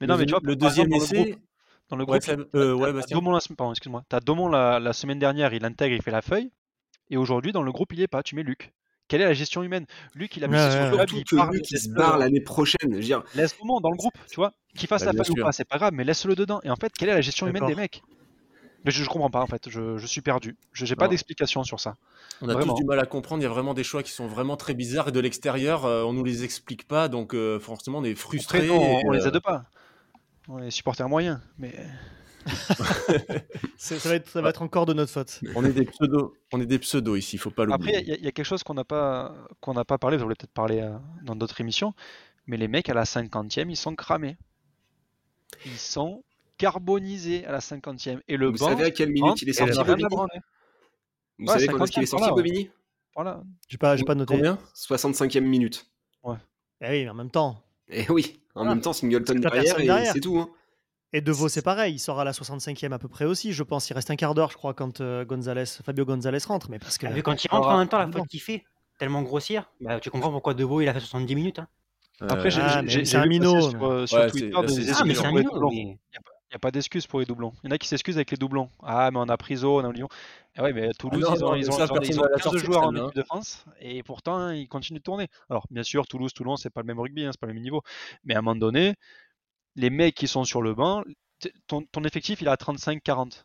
Mais 0.00 0.06
Le 0.06 0.12
non, 0.12 0.18
mais 0.18 0.26
tu 0.26 0.30
vois, 0.32 0.40
le 0.44 0.54
deuxième 0.56 0.88
dans 0.88 0.96
le 0.98 1.02
essai, 1.02 1.16
groupe- 1.24 1.40
Dans 1.88 1.96
le 1.96 2.04
groupe, 2.06 2.16
euh, 2.54 2.78
t'as 2.78 2.92
Bastien. 2.92 3.16
Daumont 3.16 3.32
la, 3.32 3.40
pardon, 3.56 3.72
excuse-moi. 3.72 4.02
T'as 4.08 4.20
Daumont 4.20 4.48
la, 4.48 4.78
la 4.78 4.92
semaine 4.92 5.18
dernière, 5.18 5.52
il 5.54 5.64
intègre, 5.64 5.94
il 5.96 6.02
fait 6.02 6.10
la 6.12 6.22
feuille. 6.22 6.50
Et 7.10 7.16
aujourd'hui, 7.16 7.52
dans 7.52 7.62
le 7.62 7.72
groupe, 7.72 7.92
il 7.92 8.00
est 8.00 8.06
pas. 8.08 8.22
Tu 8.22 8.34
mets 8.36 8.42
Luc. 8.44 8.72
Quelle 9.08 9.20
est 9.20 9.26
la 9.26 9.34
gestion 9.34 9.62
humaine? 9.62 9.86
Luc, 10.14 10.36
il 10.36 10.44
a 10.44 10.48
mis 10.48 10.54
ouais. 10.54 10.90
le 10.90 10.96
club, 10.96 11.08
Surtout 11.08 11.36
il 11.36 11.52
lui 11.56 11.62
qui 11.62 11.78
se 11.78 11.90
barre 11.90 12.18
l'année 12.18 12.40
prochaine, 12.40 12.90
je 12.90 12.96
veux 12.96 13.02
dire, 13.02 13.22
Laisse 13.34 13.56
Daumont 13.58 13.80
dans 13.80 13.90
le 13.90 13.96
groupe, 13.96 14.14
tu 14.30 14.36
vois. 14.36 14.52
Qu'il 14.76 14.88
fasse 14.88 15.04
Bah, 15.04 15.12
la 15.12 15.24
feuille 15.24 15.38
ou 15.38 15.42
pas, 15.42 15.52
c'est 15.52 15.64
pas 15.68 15.78
grave, 15.78 15.92
mais 15.92 16.04
laisse-le 16.04 16.34
dedans. 16.34 16.60
Et 16.64 16.70
en 16.70 16.76
fait, 16.76 16.92
quelle 16.92 17.10
est 17.10 17.14
la 17.14 17.20
gestion 17.20 17.46
humaine 17.46 17.66
des 17.66 17.74
mecs? 17.74 18.02
Mais 18.84 18.90
je, 18.90 19.02
je 19.02 19.08
comprends 19.08 19.30
pas 19.30 19.40
en 19.40 19.46
fait, 19.46 19.70
je, 19.70 19.96
je 19.96 20.06
suis 20.06 20.20
perdu. 20.20 20.56
Je 20.72 20.84
n'ai 20.84 20.94
pas 20.94 21.08
d'explication 21.08 21.64
sur 21.64 21.80
ça. 21.80 21.96
On 22.42 22.48
a 22.48 22.52
Vraiment. 22.52 22.74
tous 22.74 22.80
du 22.80 22.84
mal 22.84 22.98
à 22.98 23.06
comprendre. 23.06 23.40
Il 23.40 23.44
y 23.44 23.46
a 23.46 23.50
vraiment 23.50 23.72
des 23.72 23.84
choix 23.84 24.02
qui 24.02 24.10
sont 24.10 24.26
vraiment 24.26 24.56
très 24.56 24.74
bizarres 24.74 25.08
et 25.08 25.12
de 25.12 25.20
l'extérieur, 25.20 25.86
euh, 25.86 26.02
on 26.04 26.12
nous 26.12 26.24
les 26.24 26.44
explique 26.44 26.86
pas. 26.86 27.08
Donc, 27.08 27.34
euh, 27.34 27.58
forcément, 27.58 27.98
on 27.98 28.04
est 28.04 28.14
non, 28.66 28.76
on, 28.76 28.98
et, 28.98 29.02
on 29.06 29.10
les 29.12 29.26
euh, 29.26 29.28
aide 29.28 29.40
pas. 29.40 29.64
On 30.48 30.58
est 30.58 30.70
supporters 30.70 31.08
moyens, 31.08 31.40
mais 31.58 31.74
Ça 33.76 33.96
va, 34.08 34.14
être, 34.14 34.28
ça 34.28 34.40
va 34.40 34.48
être 34.50 34.62
encore 34.62 34.86
de 34.86 34.94
notre 34.94 35.12
faute. 35.12 35.40
on 35.54 35.64
est 35.64 35.72
des 35.72 35.84
pseudos. 35.84 36.32
On 36.52 36.60
est 36.60 36.66
des 36.66 36.78
pseudos 36.78 37.18
ici. 37.18 37.36
Faut 37.38 37.50
pas 37.50 37.64
après 37.64 37.76
l'oublier. 37.76 38.00
il 38.02 38.08
y, 38.08 38.12
a- 38.12 38.16
il 38.16 38.24
y 38.24 38.26
a 38.28 38.32
quelque 38.32 38.46
chose 38.46 38.62
qu'on 38.62 38.74
n'a 38.74 38.84
pas 38.84 39.34
qu'on 39.60 39.74
n'a 39.74 39.84
pas 39.84 39.98
parlé. 39.98 40.16
Vous 40.16 40.22
voulez 40.24 40.34
peut-être 40.36 40.52
parler 40.52 40.80
euh, 40.80 40.96
dans 41.22 41.36
d'autres 41.36 41.60
émissions, 41.60 41.92
mais 42.46 42.56
les 42.56 42.68
mecs 42.68 42.88
à 42.88 42.94
la 42.94 43.04
50e, 43.04 43.68
ils 43.68 43.76
sont 43.76 43.94
cramés. 43.94 44.36
Ils 45.66 45.76
sont 45.78 46.24
carbonisés 46.56 47.44
à 47.46 47.52
la 47.52 47.58
50e. 47.60 48.20
Et 48.28 48.36
le 48.36 48.46
vous 48.46 48.58
banc, 48.58 48.68
savez 48.68 48.84
à 48.84 48.90
quelle 48.90 49.10
minute 49.10 49.42
il 49.42 49.48
est 49.50 49.52
il 49.58 49.62
en 49.62 49.72
sorti, 49.72 49.90
Bobigny. 49.92 50.04
Vous 51.38 51.46
Ouais, 51.46 51.52
savez 51.52 51.66
quand 51.66 51.84
est-ce 51.84 51.92
qu'il 51.92 52.02
est 52.02 52.06
50e, 52.06 52.08
sorti, 52.08 52.22
voilà, 52.22 52.34
ouais. 52.34 52.42
Bobigny 52.42 52.70
Voilà. 53.14 53.42
J'ai 53.68 53.78
pas, 53.78 53.96
j'ai 53.96 54.04
pas 54.04 54.14
noté. 54.14 54.34
Combien? 54.34 54.58
65e 54.74 55.40
minute. 55.40 55.86
Eh 56.80 56.88
oui, 56.90 57.04
mais 57.04 57.08
en 57.08 57.14
même 57.14 57.30
temps. 57.30 57.62
Et 57.88 58.04
oui, 58.10 58.40
en 58.54 58.66
Ah, 58.66 58.70
même 58.70 58.80
temps, 58.80 58.92
Singleton 58.92 59.38
derrière, 59.40 59.62
personne 59.64 59.82
et 59.82 59.86
derrière. 59.86 60.12
c'est 60.12 60.20
tout. 60.20 60.38
hein. 60.38 60.48
Et 61.16 61.20
De 61.20 61.30
Vos, 61.30 61.48
c'est 61.48 61.62
pareil. 61.62 61.94
Il 61.94 61.98
sort 62.00 62.18
à 62.18 62.24
la 62.24 62.32
65e 62.32 62.92
à 62.92 62.98
peu 62.98 63.06
près 63.08 63.24
aussi, 63.24 63.52
je 63.52 63.62
pense. 63.62 63.88
Il 63.88 63.94
reste 63.94 64.10
un 64.10 64.16
quart 64.16 64.34
d'heure, 64.34 64.50
je 64.50 64.56
crois, 64.56 64.74
quand 64.74 65.00
euh, 65.00 65.24
Gonzalez, 65.24 65.64
Fabio 65.84 66.04
Gonzalez 66.04 66.38
rentre. 66.46 66.68
Mais 66.70 66.80
parce 66.80 66.98
que. 66.98 67.06
Vu 67.06 67.22
quand 67.22 67.42
il 67.44 67.48
rentre 67.48 67.68
Ah, 67.68 67.74
en 67.76 67.78
même 67.78 67.88
temps, 67.88 67.98
la 67.98 68.10
faute 68.10 68.26
qu'il 68.26 68.40
fait 68.40 68.64
Tellement 68.98 69.22
grossière. 69.22 69.70
Bah, 69.80 70.00
tu 70.00 70.10
comprends 70.10 70.30
pourquoi 70.32 70.54
Deveau 70.54 70.80
il 70.80 70.88
a 70.88 70.92
fait 70.94 71.00
70 71.00 71.34
minutes. 71.36 71.58
hein. 71.60 71.68
Après, 72.20 72.50
j'ai 72.50 72.60
Ah, 72.60 72.78
un 72.78 73.26
minot, 73.26 73.70
sur, 73.70 73.84
euh, 73.84 74.06
sur 74.06 74.18
Ouais, 74.18 74.30
Twitter 74.30 74.48
des 74.50 74.54
Ah, 74.56 74.62
mais 74.62 74.68
c'est 74.68 74.82
c'est 75.20 75.26
un 75.26 75.32
minot. 75.32 75.70
mais- 75.70 75.98
Il 76.50 76.56
n'y 76.56 76.56
a 76.56 76.58
pas 76.60 76.70
d'excuses 76.70 77.06
pour 77.08 77.18
les 77.18 77.26
doublons. 77.26 77.52
Il 77.64 77.68
y 77.68 77.72
en 77.72 77.74
a 77.74 77.78
qui 77.78 77.88
s'excusent 77.88 78.16
avec 78.16 78.30
les 78.30 78.36
doublons. 78.36 78.70
Ah, 78.84 79.10
mais 79.12 79.18
on 79.18 79.28
a 79.28 79.36
pris 79.36 79.56
zone, 79.56 79.84
on 79.86 79.90
a 79.90 79.92
Lyon. 79.92 80.08
Ah 80.56 80.62
ouais, 80.62 80.72
mais 80.72 80.90
Toulouse, 80.96 81.20
non, 81.20 81.34
ils 81.34 81.42
ont, 81.44 81.48
non, 81.48 81.54
ils 81.56 81.68
ont, 81.68 81.72
ça, 81.72 81.84
ils 81.86 81.90
ont- 81.90 81.94
personne 81.94 82.14
ils 82.14 82.18
ont 82.20 82.22
va 82.22 82.28
la 82.28 82.34
15 82.36 82.42
sortir, 82.44 82.64
joueurs 82.64 82.82
en 82.84 82.94
équipe 82.94 83.16
de 83.16 83.22
France 83.24 83.64
et 83.80 84.04
pourtant 84.04 84.50
ils 84.50 84.68
continuent 84.68 84.98
de 84.98 85.02
tourner. 85.02 85.26
Alors, 85.50 85.66
bien 85.72 85.82
sûr, 85.82 86.06
Toulouse, 86.06 86.32
Toulon, 86.32 86.54
c'est 86.54 86.70
pas 86.70 86.82
le 86.82 86.86
même 86.86 87.00
rugby, 87.00 87.24
hein, 87.24 87.30
c'est 87.32 87.40
pas 87.40 87.48
le 87.48 87.54
même 87.54 87.62
niveau. 87.64 87.82
Mais 88.22 88.34
à 88.34 88.38
un 88.38 88.42
moment 88.42 88.54
donné, 88.54 88.94
les 89.76 89.90
mecs 89.90 90.14
qui 90.14 90.28
sont 90.28 90.44
sur 90.44 90.62
le 90.62 90.74
banc, 90.74 91.02
ton, 91.66 91.82
ton 91.82 92.02
effectif 92.04 92.40
il 92.40 92.46
est 92.46 92.50
à 92.50 92.56
35-40. 92.56 93.44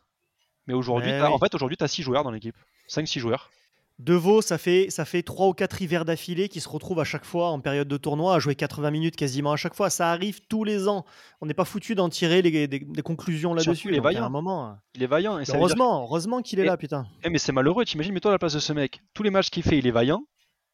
Mais 0.66 0.74
aujourd'hui, 0.74 1.10
Ouais, 1.10 1.20
oui. 1.20 1.26
en 1.26 1.38
fait, 1.38 1.54
aujourd'hui, 1.54 1.76
tu 1.76 1.84
as 1.84 1.88
6 1.88 2.02
joueurs 2.02 2.22
dans 2.22 2.30
l'équipe. 2.30 2.56
5-6 2.88 3.18
joueurs. 3.18 3.50
De 3.98 4.14
Vos, 4.14 4.40
ça 4.40 4.56
fait, 4.56 4.88
ça 4.88 5.04
fait 5.04 5.22
3 5.22 5.48
ou 5.48 5.52
4 5.52 5.82
hivers 5.82 6.04
d'affilée 6.06 6.48
qui 6.48 6.60
se 6.60 6.68
retrouvent 6.68 7.00
à 7.00 7.04
chaque 7.04 7.24
fois 7.26 7.50
en 7.50 7.60
période 7.60 7.86
de 7.88 7.96
tournoi 7.98 8.34
à 8.34 8.38
jouer 8.38 8.54
80 8.54 8.90
minutes 8.90 9.14
quasiment 9.16 9.52
à 9.52 9.56
chaque 9.56 9.74
fois. 9.74 9.90
Ça 9.90 10.10
arrive 10.10 10.40
tous 10.48 10.64
les 10.64 10.88
ans. 10.88 11.04
On 11.42 11.46
n'est 11.46 11.52
pas 11.54 11.66
foutu 11.66 11.94
d'en 11.94 12.08
tirer 12.08 12.40
les- 12.40 12.66
des, 12.66 12.78
des 12.78 13.02
conclusions 13.02 13.52
là-dessus. 13.52 13.88
il 13.88 13.96
est 13.96 14.00
vaillant. 14.00 14.24
un 14.24 14.30
moment. 14.30 14.78
Il 14.94 15.02
est 15.02 15.06
vaillant. 15.06 15.38
Et 15.38 15.44
dire 15.44 15.54
Heureusement, 15.54 16.02
heureusement 16.04 16.40
qu'il 16.40 16.60
est 16.60 16.62
Et- 16.62 16.66
là, 16.66 16.78
putain. 16.78 17.06
Eh, 17.24 17.28
mais 17.30 17.36
c'est 17.38 17.52
malheureux, 17.52 17.84
t'imagines, 17.84 18.14
mets-toi 18.14 18.30
à 18.30 18.34
la 18.34 18.38
place 18.38 18.54
de 18.54 18.58
ce 18.60 18.72
mec. 18.72 19.02
Tous 19.12 19.22
les 19.22 19.30
matchs 19.30 19.50
qu'il 19.50 19.62
fait, 19.64 19.76
il 19.78 19.86
est 19.86 19.90
vaillant. 19.90 20.24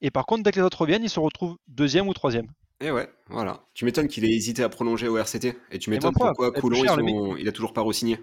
Et 0.02 0.12
par 0.12 0.24
contre, 0.26 0.44
dès 0.44 0.52
que 0.52 0.60
les 0.60 0.64
autres 0.64 0.80
reviennent, 0.82 1.02
il 1.02 1.10
se 1.10 1.18
retrouve 1.18 1.56
deuxième 1.66 2.06
ou 2.06 2.14
troisième. 2.14 2.46
Et 2.80 2.90
ouais, 2.90 3.08
voilà. 3.28 3.64
Tu 3.74 3.84
m'étonnes 3.84 4.08
qu'il 4.08 4.24
ait 4.24 4.34
hésité 4.34 4.62
à 4.62 4.68
prolonger 4.68 5.08
au 5.08 5.16
RCT. 5.16 5.56
Et 5.70 5.78
tu 5.78 5.90
m'étonnes 5.90 6.12
pourquoi 6.12 6.52
Coulon, 6.52 6.82
cher, 6.82 6.96
il 7.38 7.48
a 7.48 7.52
toujours 7.52 7.72
pas 7.72 7.82
re-signé. 7.82 8.18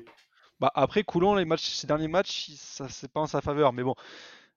Bah, 0.60 0.72
après, 0.76 1.04
Coulon, 1.04 1.36
les 1.36 1.46
matchs, 1.46 1.70
ces 1.70 1.88
derniers 1.88 2.08
matchs, 2.08 2.52
ça 2.56 2.88
c'est 2.88 3.12
pas 3.12 3.22
en 3.22 3.26
sa 3.28 3.42
faveur. 3.42 3.74
Mais 3.74 3.84
bon, 3.84 3.96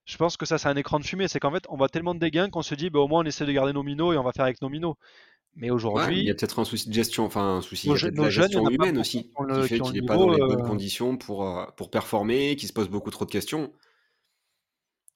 je 0.04 0.16
pense 0.18 0.36
que 0.36 0.44
ça, 0.46 0.58
c'est 0.58 0.68
un 0.68 0.76
écran 0.76 1.00
de 1.00 1.04
fumée. 1.04 1.28
C'est 1.28 1.40
qu'en 1.40 1.50
fait, 1.50 1.64
on 1.70 1.76
va 1.76 1.88
tellement 1.88 2.14
de 2.14 2.20
dégains 2.20 2.50
qu'on 2.50 2.62
se 2.62 2.74
dit, 2.74 2.90
bah, 2.90 3.00
au 3.00 3.08
moins, 3.08 3.22
on 3.22 3.24
essaie 3.24 3.46
de 3.46 3.52
garder 3.52 3.72
nos 3.72 3.82
minots 3.82 4.12
et 4.12 4.18
on 4.18 4.22
va 4.22 4.32
faire 4.32 4.44
avec 4.44 4.60
nos 4.60 4.68
minots. 4.68 4.96
Mais 5.54 5.68
Ouais, 5.68 5.74
aujourd'hui, 5.74 6.18
il 6.20 6.26
y 6.26 6.30
a 6.30 6.34
peut-être 6.34 6.58
un 6.58 6.66
souci 6.66 6.88
de 6.90 6.94
gestion, 6.94 7.24
enfin 7.24 7.56
un 7.56 7.62
souci, 7.62 7.88
de 7.88 8.20
la 8.20 8.28
gestion 8.28 8.68
humaine 8.68 8.98
aussi, 8.98 9.22
qui 9.22 9.28
qui 9.30 9.42
le- 9.48 9.62
fait 9.62 9.76
qui 9.76 9.80
ont 9.82 9.84
qu'il 9.86 10.00
n'est 10.02 10.06
pas 10.06 10.18
dans 10.18 10.28
les 10.28 10.38
bonnes 10.38 10.60
euh, 10.60 10.66
conditions 10.66 11.16
pour, 11.16 11.48
euh, 11.48 11.64
pour 11.78 11.90
performer, 11.90 12.56
qu'il 12.56 12.68
se 12.68 12.74
pose 12.74 12.90
beaucoup 12.90 13.10
trop 13.10 13.24
de 13.24 13.30
questions. 13.30 13.72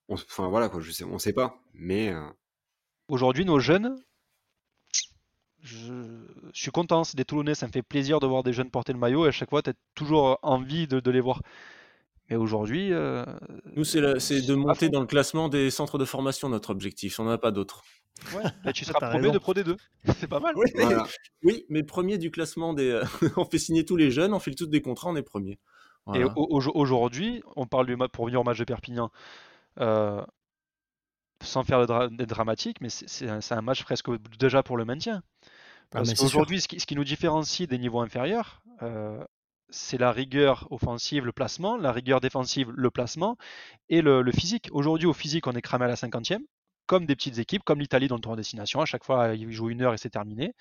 On- 0.08 0.14
Enfin 0.14 0.48
voilà, 0.48 0.68
quoi, 0.70 0.80
je 0.80 0.90
sais, 0.90 1.04
on 1.04 1.18
sait 1.18 1.34
pas. 1.34 1.62
Mais 1.74 2.08
euh, 2.08 2.26
aujourd'hui, 3.08 3.44
nos 3.44 3.60
jeunes, 3.60 3.96
je, 5.62 5.92
je 6.52 6.60
suis 6.60 6.70
content. 6.70 7.04
C'est 7.04 7.16
des 7.16 7.24
Toulonnais, 7.24 7.54
ça 7.54 7.66
me 7.66 7.72
fait 7.72 7.82
plaisir 7.82 8.20
de 8.20 8.26
voir 8.26 8.42
des 8.42 8.52
jeunes 8.52 8.70
porter 8.70 8.92
le 8.92 8.98
maillot. 8.98 9.26
Et 9.26 9.28
à 9.28 9.32
chaque 9.32 9.50
fois, 9.50 9.62
tu 9.62 9.70
as 9.70 9.74
toujours 9.94 10.38
envie 10.42 10.86
de, 10.86 11.00
de 11.00 11.10
les 11.10 11.20
voir. 11.20 11.42
Mais 12.28 12.36
aujourd'hui, 12.36 12.92
euh, 12.92 13.24
Nous, 13.74 13.84
c'est 13.84 14.00
la- 14.00 14.20
c'est 14.20 14.40
de 14.42 14.52
à 14.54 14.56
monter 14.56 14.86
fond. 14.86 14.92
dans 14.92 15.00
le 15.00 15.06
classement 15.06 15.48
des 15.48 15.70
centres 15.70 15.98
de 15.98 16.04
formation, 16.04 16.48
notre 16.48 16.70
objectif. 16.70 17.18
On 17.18 17.24
n'en 17.24 17.32
a 17.32 17.38
pas 17.38 17.50
d'autre. 17.50 17.82
ouais, 18.34 18.42
bah, 18.64 18.72
tu 18.72 18.84
T'as 18.84 18.92
seras 18.92 19.10
premier 19.10 19.22
raison. 19.28 19.32
de 19.34 19.38
Pro 19.38 19.52
D2. 19.54 19.76
C'est 20.18 20.28
pas 20.28 20.38
mal. 20.40 20.52
Oui, 20.56 20.66
mais, 20.76 20.84
Voilà. 20.84 21.06
oui, 21.42 21.64
mais 21.68 21.82
premier 21.82 22.18
du 22.18 22.30
classement 22.30 22.72
des. 22.72 23.02
on 23.36 23.44
fait 23.44 23.58
signer 23.58 23.84
tous 23.84 23.96
les 23.96 24.10
jeunes, 24.10 24.32
on 24.32 24.38
file 24.38 24.54
tous 24.54 24.66
des 24.66 24.80
contrats, 24.80 25.10
on 25.10 25.16
est 25.16 25.22
premier. 25.22 25.52
Et 25.52 25.58
Voilà. 26.24 26.32
au- 26.36 26.56
au- 26.58 26.70
aujourd'hui, 26.76 27.42
on 27.56 27.66
parle 27.66 27.86
du 27.86 27.96
pour 27.96 28.24
revenir 28.24 28.40
au 28.40 28.44
match 28.44 28.58
de 28.58 28.64
Perpignan, 28.64 29.10
euh, 29.80 30.24
sans 31.42 31.64
faire 31.64 31.78
le 31.80 31.86
dra- 31.86 32.08
d'être 32.08 32.28
dramatique, 32.28 32.76
mais 32.80 32.88
c'est- 32.90 33.08
c'est 33.08 33.28
un, 33.28 33.40
c'est 33.40 33.54
un 33.54 33.60
match 33.62 33.82
presque 33.84 34.08
déjà 34.38 34.62
pour 34.62 34.76
le 34.76 34.84
maintien. 34.84 35.22
Parce 35.90 36.09
c'est 36.11 36.16
sûr. 36.16 36.24
qu'aujourd'hui, 36.26 36.61
ce 36.61 36.68
qui, 36.68 36.81
ce 36.81 36.87
qui 36.87 36.94
nous 36.96 37.05
différencie 37.05 37.68
des 37.68 37.79
niveaux 37.79 38.00
inférieurs, 38.00 38.62
euh, 38.83 39.22
c'est 39.68 39.98
la 39.98 40.12
rigueur 40.12 40.66
offensive, 40.70 41.24
le 41.24 41.33
placement, 41.33 41.76
la 41.76 41.92
rigueur 41.92 42.20
défensive, 42.20 42.70
le 42.74 42.90
placement, 42.90 43.37
et 43.88 44.03
le, 44.03 44.22
le 44.22 44.33
physique. 44.33 44.68
Aujourd'hui, 44.72 45.07
au 45.07 45.12
physique, 45.12 45.46
on 45.46 45.53
est 45.53 45.62
cramé 45.62 45.85
à 45.85 45.88
la 45.88 45.94
50e, 45.96 46.40
comme 46.87 47.07
des 47.07 47.14
petites 47.14 47.38
équipes, 47.38 47.62
comme 47.64 47.79
l'Italie 47.81 48.09
dans 48.09 48.16
le 48.16 48.20
tour 48.20 48.33
en 48.33 48.37
destination. 48.37 48.81
À 48.81 48.85
chaque 48.85 49.05
fois, 49.05 49.35
ils 49.35 49.50
jouent 49.53 49.70
une 49.70 49.83
heure 49.83 49.94
et 49.94 49.98
c'est 49.98 50.11
terminé. 50.11 50.55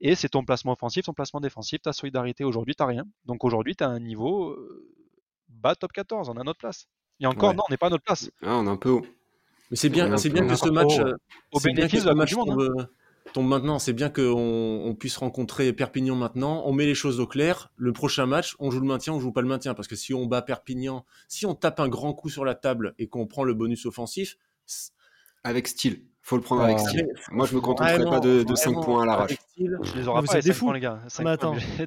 Et 0.00 0.14
c'est 0.14 0.28
ton 0.30 0.44
placement 0.44 0.72
offensif, 0.72 1.04
ton 1.04 1.12
placement 1.12 1.40
défensif, 1.40 1.82
ta 1.82 1.92
solidarité. 1.92 2.44
Aujourd'hui, 2.44 2.74
t'as 2.74 2.86
rien. 2.86 3.04
Donc 3.26 3.44
aujourd'hui, 3.44 3.76
tu 3.76 3.84
as 3.84 3.88
un 3.88 4.00
niveau 4.00 4.50
euh, 4.50 4.86
bas 5.48 5.74
top 5.74 5.92
14, 5.92 6.28
on 6.30 6.36
a 6.38 6.44
notre 6.44 6.58
place. 6.58 6.86
Et 7.20 7.26
encore, 7.26 7.50
Ouais. 7.50 7.56
non, 7.56 7.62
on 7.68 7.70
n'est 7.70 7.76
pas 7.76 7.86
à 7.88 7.90
notre 7.90 8.04
place. 8.04 8.30
Ah, 8.42 8.56
on 8.56 8.66
est 8.66 8.70
un 8.70 8.76
peu 8.76 8.90
haut. 8.90 9.06
Mais 9.70 9.76
c'est 9.76 9.88
bien, 9.88 10.10
un 10.12 10.16
c'est 10.16 10.30
bien 10.30 10.46
que 10.46 10.56
ce 10.56 10.68
match. 10.68 10.98
euh, 10.98 11.14
Au 11.52 11.60
bénéfice 11.60 12.00
ce 12.00 12.04
de 12.04 12.08
la 12.10 12.14
match 12.14 12.30
du 12.30 12.36
Monde. 12.36 12.50
hein. 12.50 12.54
tombe, 12.54 12.78
euh, 12.80 12.84
tombe 13.34 13.48
maintenant. 13.48 13.78
C'est 13.78 13.92
bien 13.92 14.08
qu'on 14.08 14.82
on 14.84 14.94
puisse 14.94 15.18
rencontrer 15.18 15.72
Perpignan 15.74 16.16
maintenant. 16.16 16.62
On 16.64 16.72
met 16.72 16.86
les 16.86 16.94
choses 16.94 17.20
au 17.20 17.26
clair. 17.26 17.70
Le 17.76 17.92
prochain 17.92 18.24
match, 18.24 18.56
on 18.58 18.70
joue 18.70 18.80
le 18.80 18.86
maintien, 18.86 19.12
on 19.12 19.20
joue 19.20 19.32
pas 19.32 19.42
le 19.42 19.48
maintien. 19.48 19.74
Parce 19.74 19.88
que 19.88 19.96
si 19.96 20.14
on 20.14 20.24
bat 20.24 20.40
Perpignan, 20.40 21.04
si 21.28 21.44
on 21.44 21.54
tape 21.54 21.80
un 21.80 21.88
grand 21.88 22.14
coup 22.14 22.30
sur 22.30 22.44
la 22.44 22.54
table 22.54 22.94
et 22.98 23.08
qu'on 23.08 23.26
prend 23.26 23.44
le 23.44 23.52
bonus 23.52 23.84
offensif, 23.84 24.38
Avec 25.42 25.68
style. 25.68 26.06
Faut 26.26 26.36
le 26.36 26.42
prendre 26.42 26.62
avec 26.62 26.78
Oh. 26.80 26.88
style. 26.88 27.06
Moi, 27.32 27.44
je 27.46 27.54
me 27.54 27.60
contenterai 27.60 27.96
Vraiment, 27.96 28.10
pas 28.12 28.20
de, 28.20 28.44
de 28.44 28.54
5 28.54 28.70
vraiment, 28.70 28.82
points 28.82 29.02
à 29.02 29.06
l'arrache. 29.06 29.32
Je 29.58 29.64
les 29.94 30.08
aurai 30.08 30.22
Vous 30.22 30.26
pas, 30.26 30.32
les 30.32 30.38
êtes 30.38 30.44
des 30.46 30.52
5 30.54 30.58
points, 30.58 30.68
fous. 30.68 30.72
les 30.72 30.80
gars. 30.80 31.00
5 31.06 31.22
Mais 31.24 31.30
attends. 31.30 31.54
mais- 31.54 31.86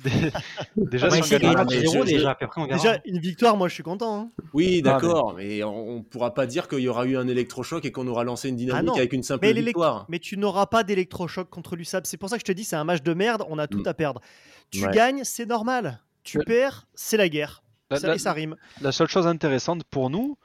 déjà, 0.75 1.09
si 1.09 1.15
on 1.15 1.19
essayer 1.23 1.39
gagne 1.39 1.49
de 1.49 1.55
le 1.55 1.59
Ah, 1.59 1.63
match, 1.65 1.73
mais 1.73 1.79
0 1.81 1.93
je- 2.05 2.11
déjà, 2.11 2.31
après 2.39 2.61
on. 2.61 2.67
Déjà, 2.67 2.99
une 3.05 3.17
victoire, 3.17 3.57
moi 3.57 3.67
je 3.67 3.73
suis 3.73 3.81
content. 3.81 4.15
hein. 4.19 4.29
Oui, 4.53 4.83
Non, 4.83 4.91
d'accord, 4.91 5.33
mais... 5.37 5.63
on, 5.63 5.89
on 5.89 6.03
pourra 6.03 6.35
pas 6.35 6.45
dire 6.45 6.67
qu'il 6.67 6.79
y 6.81 6.87
aura 6.87 7.07
eu 7.07 7.17
un 7.17 7.27
électrochoc 7.27 7.83
et 7.85 7.91
qu'on 7.91 8.05
aura 8.05 8.23
lancé 8.23 8.49
une 8.49 8.57
dynamique 8.57 8.91
Ah 8.93 8.97
avec 8.99 9.13
une 9.13 9.23
simple 9.23 9.43
Mais, 9.43 9.53
victoire. 9.53 10.05
mais 10.07 10.19
tu 10.19 10.37
n'auras 10.37 10.67
pas 10.67 10.83
d'électrochoc 10.83 11.49
contre 11.49 11.75
l'USAP. 11.75 12.05
C'est 12.05 12.17
pour 12.17 12.29
ça 12.29 12.35
que 12.35 12.41
je 12.41 12.45
te 12.45 12.51
dis, 12.51 12.63
c'est 12.63 12.75
un 12.75 12.83
match 12.83 13.01
de 13.01 13.13
merde, 13.15 13.43
on 13.49 13.57
a 13.57 13.65
tout 13.65 13.79
Mm. 13.79 13.87
à 13.87 13.93
perdre. 13.95 14.21
Tu 14.69 14.85
Ouais. 14.85 14.91
gagnes, 14.93 15.21
c'est 15.23 15.47
normal. 15.47 15.99
Tu 16.23 16.37
perds, 16.39 16.85
c'est 16.93 17.17
la 17.17 17.27
guerre. 17.27 17.63
La- 17.89 17.97
Ça, 17.99 18.07
la- 18.09 18.15
et 18.15 18.19
ça 18.19 18.33
rime. 18.33 18.55
La 18.81 18.91
seule 18.91 19.07
chose 19.07 19.25
intéressante 19.25 19.83
pour 19.85 20.11
nous, 20.11 20.37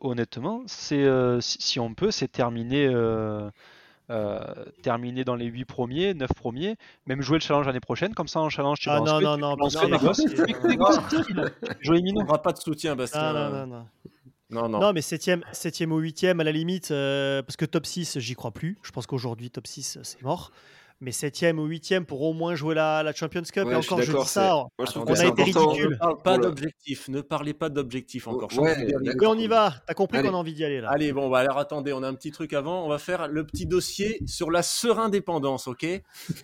honnêtement, 0.00 0.62
c'est 0.66 1.02
euh, 1.02 1.40
si, 1.40 1.58
si 1.60 1.80
on 1.80 1.94
peut, 1.94 2.10
c'est 2.10 2.28
terminer, 2.28 2.86
euh, 2.86 3.50
euh, 4.10 4.40
terminer 4.82 5.24
dans 5.24 5.34
les 5.34 5.46
8 5.46 5.64
premiers, 5.64 6.14
9 6.14 6.32
premiers, 6.34 6.76
même 7.06 7.22
jouer 7.22 7.38
le 7.38 7.42
challenge 7.42 7.66
l'année 7.66 7.80
prochaine. 7.80 8.14
Comme 8.14 8.28
ça, 8.28 8.40
en 8.40 8.48
challenge, 8.48 8.80
tu 8.80 8.88
Ah 8.90 9.00
non, 9.00 9.20
non, 9.20 9.20
tu 9.20 9.24
non, 9.40 9.48
non, 9.48 9.56
On 12.16 12.22
n'aura 12.22 12.42
pas 12.42 12.52
de 12.52 12.58
soutien, 12.58 12.96
Bastien. 12.96 13.32
Non, 13.32 13.50
non, 13.50 13.50
non, 13.50 13.66
non. 13.66 13.86
Non, 14.50 14.68
non. 14.68 14.80
Non, 14.80 14.92
mais 14.94 15.00
7ème, 15.00 15.42
septième 15.52 15.92
ou 15.92 16.00
8ème, 16.00 16.40
à 16.40 16.44
la 16.44 16.52
limite, 16.52 16.90
euh, 16.90 17.42
parce 17.42 17.56
que 17.56 17.66
top 17.66 17.84
6, 17.84 18.18
j'y 18.18 18.34
crois 18.34 18.50
plus. 18.50 18.78
Je 18.82 18.90
pense 18.92 19.06
qu'aujourd'hui, 19.06 19.50
top 19.50 19.66
6, 19.66 19.98
c'est 20.02 20.22
mort. 20.22 20.52
Mais 21.00 21.12
7ème 21.12 21.58
ou 21.58 21.68
8ème 21.68 22.04
pour 22.04 22.22
au 22.22 22.32
moins 22.32 22.56
jouer 22.56 22.74
la, 22.74 23.04
la 23.04 23.14
Champions 23.14 23.42
Cup. 23.42 23.66
Ouais, 23.66 23.78
et 23.78 23.82
je 23.82 23.86
encore, 23.86 24.02
je, 24.02 24.06
d'accord, 24.06 24.24
dis 24.24 24.30
ça. 24.30 24.66
Moi, 24.78 24.86
je 24.86 24.92
trouve 24.92 25.04
On 25.06 25.14
a 25.14 25.26
été 25.26 25.42
ridicule. 25.44 25.90
Ne 25.90 25.96
parle 25.96 26.22
pas 26.22 26.38
d'objectif. 26.38 27.08
Ne 27.08 27.20
parlez 27.20 27.54
pas 27.54 27.68
d'objectif 27.68 28.26
encore. 28.26 28.50
Ouais. 28.58 28.74
Mais 29.00 29.26
on 29.26 29.38
y 29.38 29.46
va. 29.46 29.74
T'as 29.86 29.94
compris 29.94 30.20
qu'on 30.22 30.28
a 30.28 30.32
envie 30.32 30.54
d'y 30.54 30.64
aller 30.64 30.80
là. 30.80 30.90
Allez, 30.90 31.12
bon, 31.12 31.30
bah 31.30 31.38
alors 31.38 31.58
attendez, 31.58 31.92
on 31.92 32.02
a 32.02 32.08
un 32.08 32.14
petit 32.14 32.32
truc 32.32 32.52
avant. 32.52 32.84
On 32.84 32.88
va 32.88 32.98
faire 32.98 33.28
le 33.28 33.46
petit 33.46 33.66
dossier 33.66 34.20
sur 34.26 34.50
la 34.50 34.62
sereindépendance, 34.62 35.68
ok? 35.68 35.86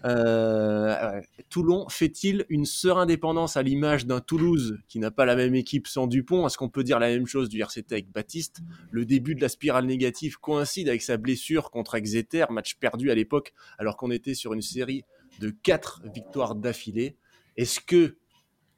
Euh, 0.04 1.20
Toulon 1.50 1.88
fait-il 1.88 2.46
une 2.48 2.64
sereindépendance 2.64 3.56
à 3.56 3.62
l'image 3.62 4.06
d'un 4.06 4.20
Toulouse 4.20 4.78
qui 4.88 5.00
n'a 5.00 5.10
pas 5.10 5.24
la 5.24 5.34
même 5.34 5.56
équipe 5.56 5.88
sans 5.88 6.06
Dupont? 6.06 6.46
Est-ce 6.46 6.58
qu'on 6.58 6.68
peut 6.68 6.84
dire 6.84 7.00
la 7.00 7.08
même 7.08 7.26
chose 7.26 7.48
du 7.48 7.60
RCT 7.60 7.92
avec 7.92 8.12
Baptiste? 8.12 8.60
Le 8.90 9.04
début 9.04 9.34
de 9.34 9.40
la 9.40 9.48
spirale 9.48 9.86
négative 9.86 10.38
coïncide 10.38 10.88
avec 10.88 11.02
sa 11.02 11.16
blessure 11.16 11.70
contre 11.70 11.96
Exeter, 11.96 12.44
match 12.50 12.76
perdu 12.76 13.10
à 13.10 13.14
l'époque, 13.14 13.52
alors 13.78 13.96
qu'on 13.96 14.10
était 14.10 14.34
sur 14.34 14.43
une 14.52 14.62
série 14.62 15.04
de 15.40 15.50
quatre 15.50 16.02
victoires 16.12 16.54
d'affilée. 16.54 17.16
Est-ce 17.56 17.80
que 17.80 18.18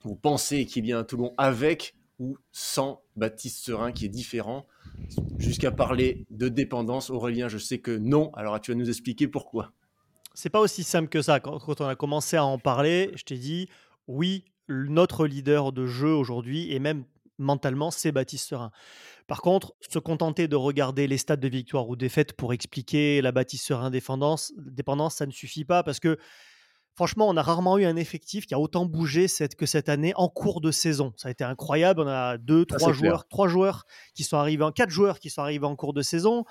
vous 0.03 0.15
pensez 0.15 0.67
qu'il 0.67 0.87
y 0.87 0.93
a 0.93 0.99
un 0.99 1.05
Toulon 1.05 1.35
avec 1.39 1.95
ou 2.19 2.39
sans 2.53 3.03
Baptiste 3.17 3.65
Serein 3.65 3.93
qui 3.93 4.05
est 4.05 4.11
différent? 4.11 4.67
Jusqu'à 5.39 5.71
parler 5.71 6.25
de 6.31 6.49
dépendance, 6.49 7.11
Aurélien, 7.11 7.49
je 7.49 7.59
sais 7.59 7.79
que 7.79 7.97
non. 7.97 8.31
Alors 8.35 8.61
tu 8.61 8.71
vas 8.71 8.77
nous 8.77 8.89
expliquer 8.89 9.29
pourquoi. 9.29 9.73
C'est 10.35 10.51
pas 10.51 10.61
aussi 10.61 10.85
simple 10.85 11.09
que 11.09 11.23
ça. 11.23 11.41
Quand, 11.41 11.81
on 11.81 11.87
a 11.87 11.97
commencé 11.97 12.37
à 12.37 12.45
en 12.45 12.59
parler, 12.59 13.11
je 13.15 13.25
t'ai 13.25 13.39
dit 13.39 13.69
oui, 14.07 14.45
notre 14.69 15.27
leader 15.27 15.73
de 15.73 15.87
jeu 15.87 16.13
aujourd'hui 16.13 16.73
et 16.73 16.79
même 16.79 17.05
mentalement, 17.39 17.91
c'est 17.91 18.13
Baptiste 18.13 18.49
Serein. 18.49 18.71
Par 19.27 19.43
contre, 19.43 19.75
se 19.81 19.99
contenter 19.99 20.47
de 20.47 20.57
regarder 20.57 21.07
les 21.09 21.19
stats 21.19 21.37
de 21.37 21.49
victoire 21.49 21.89
ou 21.89 21.97
défaite 21.97 22.33
pour 22.35 22.53
expliquer 22.53 23.21
la 23.21 23.33
Baptiste 23.33 23.67
Serein 23.67 23.91
dépendance, 23.91 24.53
dépendance, 24.57 25.17
ça 25.17 25.27
ne 25.27 25.33
suffit 25.33 25.65
pas 25.65 25.83
parce 25.83 25.99
que 25.99 26.17
franchement, 26.95 27.29
on 27.29 27.37
a 27.37 27.43
rarement 27.43 27.77
eu 27.79 27.85
un 27.85 27.97
effectif 27.97 28.47
qui 28.47 28.55
a 28.55 28.59
autant 28.59 28.87
bougé 28.87 29.29
cette, 29.29 29.55
que 29.55 29.67
cette 29.67 29.89
année 29.89 30.13
en 30.17 30.29
cours 30.29 30.61
de 30.61 30.71
saison. 30.71 31.13
Ça 31.17 31.29
a 31.29 31.31
été 31.31 31.45
incroyable. 31.45 32.01
On 32.01 32.07
a 32.07 32.39
deux, 32.39 32.65
Ça, 32.71 32.77
trois 32.79 32.93
clair. 32.93 32.95
joueurs, 32.95 33.29
trois 33.29 33.49
joueurs 33.49 33.85
qui 34.15 34.25
sont 34.25 34.37
arrivés, 34.37 34.65
en 34.65 34.73
quatre 34.73 34.91
joueurs 34.91 35.19
qui 35.19 35.29
sont 35.29 35.43
arrivés 35.43 35.67
en 35.67 35.77
cours 35.77 35.93
de 35.93 36.03
saison. 36.03 36.45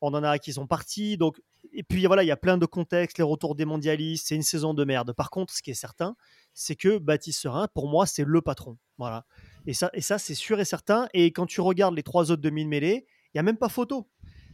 On 0.00 0.12
en 0.14 0.24
a 0.24 0.38
qui 0.38 0.52
sont 0.52 0.66
partis. 0.66 1.16
Donc, 1.16 1.40
et 1.72 1.82
puis 1.82 2.04
voilà, 2.06 2.24
il 2.24 2.26
y 2.26 2.32
a 2.32 2.36
plein 2.36 2.58
de 2.58 2.66
contextes, 2.66 3.18
les 3.18 3.24
retours 3.24 3.54
des 3.54 3.64
mondialistes, 3.64 4.26
c'est 4.28 4.34
une 4.34 4.42
saison 4.42 4.74
de 4.74 4.84
merde. 4.84 5.12
Par 5.12 5.30
contre, 5.30 5.52
ce 5.52 5.62
qui 5.62 5.70
est 5.70 5.74
certain, 5.74 6.16
c'est 6.52 6.76
que 6.76 6.98
Baptiste 6.98 7.40
Serein, 7.40 7.68
pour 7.72 7.88
moi, 7.88 8.04
c'est 8.06 8.24
le 8.24 8.40
patron. 8.42 8.76
Voilà. 8.98 9.24
Et 9.66 9.72
ça, 9.74 9.90
et 9.94 10.00
ça 10.00 10.18
c'est 10.18 10.34
sûr 10.34 10.60
et 10.60 10.64
certain. 10.64 11.08
Et 11.14 11.32
quand 11.32 11.46
tu 11.46 11.60
regardes 11.60 11.94
les 11.94 12.02
trois 12.02 12.30
autres 12.30 12.42
demi-mêlées, 12.42 13.06
il 13.08 13.36
n'y 13.36 13.40
a 13.40 13.42
même 13.42 13.56
pas 13.56 13.68
photo. 13.68 14.06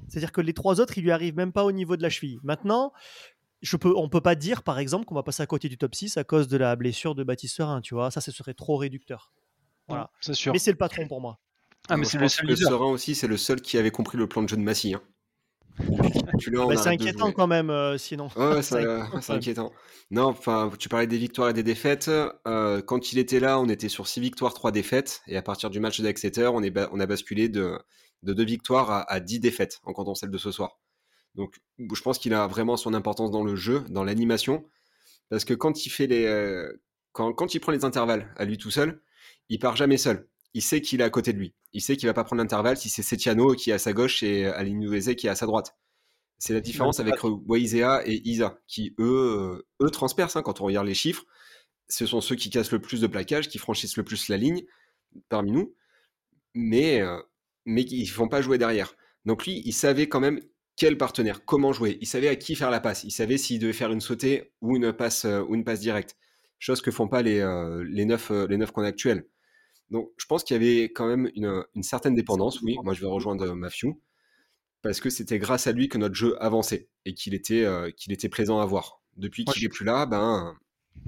C'est-à-dire 0.09 0.33
que 0.33 0.41
les 0.41 0.55
trois 0.55 0.81
autres, 0.81 0.99
ils 0.99 1.03
lui 1.03 1.11
arrivent 1.11 1.37
même 1.37 1.53
pas 1.53 1.65
au 1.65 1.73
niveau 1.73 1.97
de 1.97 2.03
la 2.03 2.11
cheville. 2.11 2.39
Maintenant, 2.43 2.93
je 3.63 3.77
peux, 3.77 3.93
on 3.97 4.09
peut 4.09 4.21
pas 4.21 4.35
dire, 4.35 4.63
par 4.63 4.79
exemple, 4.79 5.05
qu'on 5.05 5.15
va 5.15 5.23
passer 5.23 5.43
à 5.43 5.47
côté 5.47 5.69
du 5.69 5.77
top 5.79 5.95
6 5.95 6.17
à 6.17 6.25
cause 6.25 6.49
de 6.49 6.57
la 6.57 6.75
blessure 6.77 7.15
de 7.15 7.23
Baptiste 7.23 7.57
Serein. 7.57 7.81
Tu 7.81 7.95
vois, 7.95 8.11
ça, 8.11 8.21
ce 8.21 8.33
serait 8.33 8.55
trop 8.55 8.77
réducteur. 8.77 9.33
Voilà. 9.89 10.11
C'est 10.21 10.35
sûr. 10.35 10.53
Mais 10.53 10.59
c'est 10.59 10.71
le 10.71 10.79
patron 10.79 11.07
pour 11.07 11.21
moi. 11.21 11.39
Ah, 11.89 11.97
mais 11.97 12.03
Moi, 12.03 12.05
c'est 12.07 12.19
je 12.19 12.43
le 12.47 12.55
pense 12.55 12.63
seul 12.65 12.75
aussi, 12.75 13.15
c'est 13.15 13.27
le 13.27 13.37
seul 13.37 13.61
qui 13.61 13.77
avait 13.79 13.91
compris 13.91 14.19
le 14.19 14.29
plan 14.29 14.43
de 14.43 14.49
jeu 14.49 14.57
de 14.57 14.63
Massy. 14.63 14.95
hein. 14.95 15.03
Tu 16.39 16.51
l'as, 16.51 16.61
on 16.61 16.69
Bah, 16.69 16.77
c'est 16.77 16.89
inquiétant 16.89 17.27
jouer. 17.27 17.35
quand 17.35 17.47
même, 17.47 17.71
euh, 17.71 17.99
sinon. 17.99 18.29
Ouais, 18.37 18.55
ouais, 18.55 18.63
C'est 18.63 19.21
ça- 19.21 19.35
inquiétant. 19.35 19.73
Non, 20.11 20.25
enfin, 20.25 20.71
tu 20.79 20.89
parlais 20.89 21.07
des 21.07 21.19
victoires 21.19 21.51
et 21.51 21.53
des 21.53 21.63
défaites. 21.63 22.11
Euh, 22.47 22.83
quand 22.83 23.13
il 23.13 23.19
était 23.19 23.41
là, 23.41 23.61
on 23.61 23.69
était 23.69 23.89
sur 23.89 24.07
6 24.09 24.21
victoires, 24.21 24.55
3 24.55 24.73
défaites. 24.73 25.21
Et 25.27 25.37
à 25.37 25.43
partir 25.43 25.71
du 25.71 25.81
match 25.81 26.01
d'Exeter, 26.01 26.51
on, 26.53 26.63
est 26.63 26.73
on 26.93 26.99
a 27.01 27.07
basculé 27.07 27.49
de, 27.49 27.79
de 28.23 28.33
2 28.33 28.45
victoires 28.45 28.91
à, 28.91 29.11
à 29.13 29.21
10 29.21 29.41
défaites 29.41 29.81
en 29.85 29.93
comptant 29.93 30.15
celle 30.15 30.31
de 30.31 30.39
ce 30.39 30.51
soir. 30.51 30.79
Donc, 31.37 31.55
je 31.79 32.03
pense 32.03 32.19
qu'il 32.19 32.35
a 32.35 32.47
vraiment 32.49 32.77
son 32.77 32.93
importance 32.95 33.31
dans 33.31 33.45
le 33.45 33.55
jeu, 33.55 33.85
dans 33.89 34.03
l'animation. 34.05 34.65
Parce 35.29 35.45
que 35.45 35.55
quand 35.55 35.87
il 35.87 35.91
fait 35.91 36.07
les. 36.09 36.25
euh, 36.27 36.73
quand, 37.13 37.33
quand 37.33 37.55
il 37.55 37.61
prend 37.61 37.73
les 37.73 37.85
intervalles 37.85 38.33
à 38.37 38.45
lui 38.45 38.59
tout 38.59 38.71
seul, 38.71 39.01
il 39.49 39.59
part 39.61 39.77
jamais 39.77 39.97
seul. 39.97 40.27
Il 40.55 40.63
sait 40.63 40.81
qu'il 40.81 41.01
est 41.01 41.05
à 41.05 41.11
côté 41.11 41.33
de 41.33 41.39
lui. 41.39 41.55
Il 41.73 41.81
sait 41.81 41.97
qu'il 41.97 42.09
va 42.09 42.15
pas 42.15 42.25
prendre 42.25 42.43
l'intervalle 42.43 42.77
si 42.77 42.89
c'est 42.89 43.03
Setiano 43.03 43.55
qui 43.55 43.71
est 43.71 43.75
à 43.75 43.79
sa 43.79 43.93
gauche 43.93 44.23
et 44.23 44.47
Aline 44.47 44.81
Nueze 44.81 45.15
qui 45.17 45.27
est 45.27 45.31
à 45.31 45.37
sa 45.37 45.47
droite. 45.47 45.77
C'est 46.41 46.55
la 46.55 46.63
différence 46.63 47.01
avec 47.01 47.17
Waizea 47.23 48.03
et 48.07 48.23
Isa, 48.27 48.59
qui 48.67 48.95
eux, 48.99 49.61
euh, 49.83 49.87
eux 49.87 49.91
transpercent 49.91 50.37
hein, 50.37 50.43
quand 50.43 50.63
on 50.63 50.65
regarde 50.65 50.87
les 50.87 50.95
chiffres. 50.95 51.27
Ce 51.91 52.07
sont 52.07 52.23
ceux 52.23 52.35
qui 52.35 52.49
cassent 52.49 52.73
le 52.73 52.81
plus 52.81 53.03
de 53.03 53.07
plaquages, 53.07 53.51
qui 53.51 53.59
franchissent 53.59 53.99
le 53.99 54.05
plus 54.05 54.29
la 54.29 54.39
ligne 54.39 54.65
parmi 55.29 55.53
nous, 55.53 55.75
mais, 56.55 57.03
euh, 57.03 57.21
mais 57.67 57.83
ils 57.83 58.05
ne 58.05 58.11
font 58.11 58.29
pas 58.29 58.41
jouer 58.41 58.57
derrière. 58.57 58.95
Donc 59.27 59.45
lui, 59.45 59.61
il 59.67 59.75
savait 59.75 60.09
quand 60.09 60.21
même 60.21 60.41
quel 60.77 60.97
partenaire, 60.97 61.45
comment 61.45 61.75
jouer. 61.75 61.99
Il 62.01 62.07
savait 62.07 62.29
à 62.29 62.37
qui 62.37 62.55
faire 62.55 62.71
la 62.71 62.81
passe. 62.81 63.05
Il 63.05 63.11
savait 63.11 63.37
s'il 63.37 63.59
devait 63.59 63.75
faire 63.75 63.93
une 63.93 64.01
sautée 64.01 64.55
ou 64.63 64.77
une 64.77 64.95
passe, 64.95 65.27
euh, 65.27 65.43
ou 65.43 65.55
une 65.55 65.65
passe 65.65 65.81
directe. 65.81 66.17
Chose 66.59 66.81
que 66.81 66.91
font 66.91 67.09
pas 67.09 67.21
les, 67.21 67.45
les 67.89 68.05
neuf, 68.05 68.31
les 68.31 68.59
neuf 68.59 68.71
qu'on 68.71 68.83
a 68.83 68.89
actuels. 68.89 69.27
Donc 69.91 70.11
je 70.17 70.27
pense 70.27 70.45
qu'il 70.45 70.55
y 70.55 70.65
avait 70.65 70.85
quand 70.85 71.07
même 71.07 71.31
une, 71.35 71.65
une 71.75 71.83
certaine 71.83 72.15
dépendance. 72.15 72.61
Oui, 72.63 72.77
moi 72.83 72.95
je 72.95 73.01
vais 73.01 73.07
rejoindre 73.09 73.55
Mafiou 73.55 74.01
parce 74.83 75.01
que 75.01 75.11
c'était 75.11 75.39
grâce 75.39 75.67
à 75.67 75.73
lui 75.73 75.89
que 75.89 75.99
notre 75.99 76.15
jeu 76.15 76.41
avançait 76.43 76.89
et 77.05 77.15
qu'il 77.15 77.35
était, 77.35 77.65
euh, 77.65 77.91
qu'il 77.91 78.13
était 78.13 78.29
plaisant 78.29 78.61
à 78.61 78.67
voir. 78.67 79.03
Depuis 79.17 79.45
qu'il 79.45 79.61
je- 79.61 79.67
est 79.67 79.69
plus 79.69 79.85
là, 79.85 80.07
ben, 80.07 80.57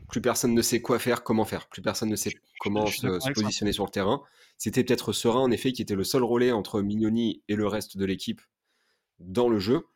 plus 0.09 0.21
personne 0.21 0.55
ne 0.55 0.63
sait 0.63 0.83
quoi 0.83 0.99
faire, 0.99 1.23
comment 1.23 1.45
faire. 1.45 1.69
Plus 1.69 1.81
personne 1.83 2.11
ne 2.11 2.17
sait 2.17 2.35
comment 2.61 2.87
se, 2.87 3.33
positionner 3.33 3.73
sur 3.73 3.85
le 3.85 3.91
terrain. 3.91 4.23
C'était 4.59 4.85
peut-être 4.85 5.13
Serein, 5.13 5.41
en 5.41 5.51
effet, 5.51 5.73
qui 5.73 5.83
était 5.83 5.95
le 5.95 6.05
seul 6.05 6.23
relais 6.23 6.53
entre 6.53 6.83
Mignoni 6.83 7.43
et 7.49 7.57
le 7.57 7.67
reste 7.67 7.97
de 7.97 8.05
l'équipe 8.05 8.41
dans 9.19 9.49
le 9.49 9.59
jeu. 9.59 9.87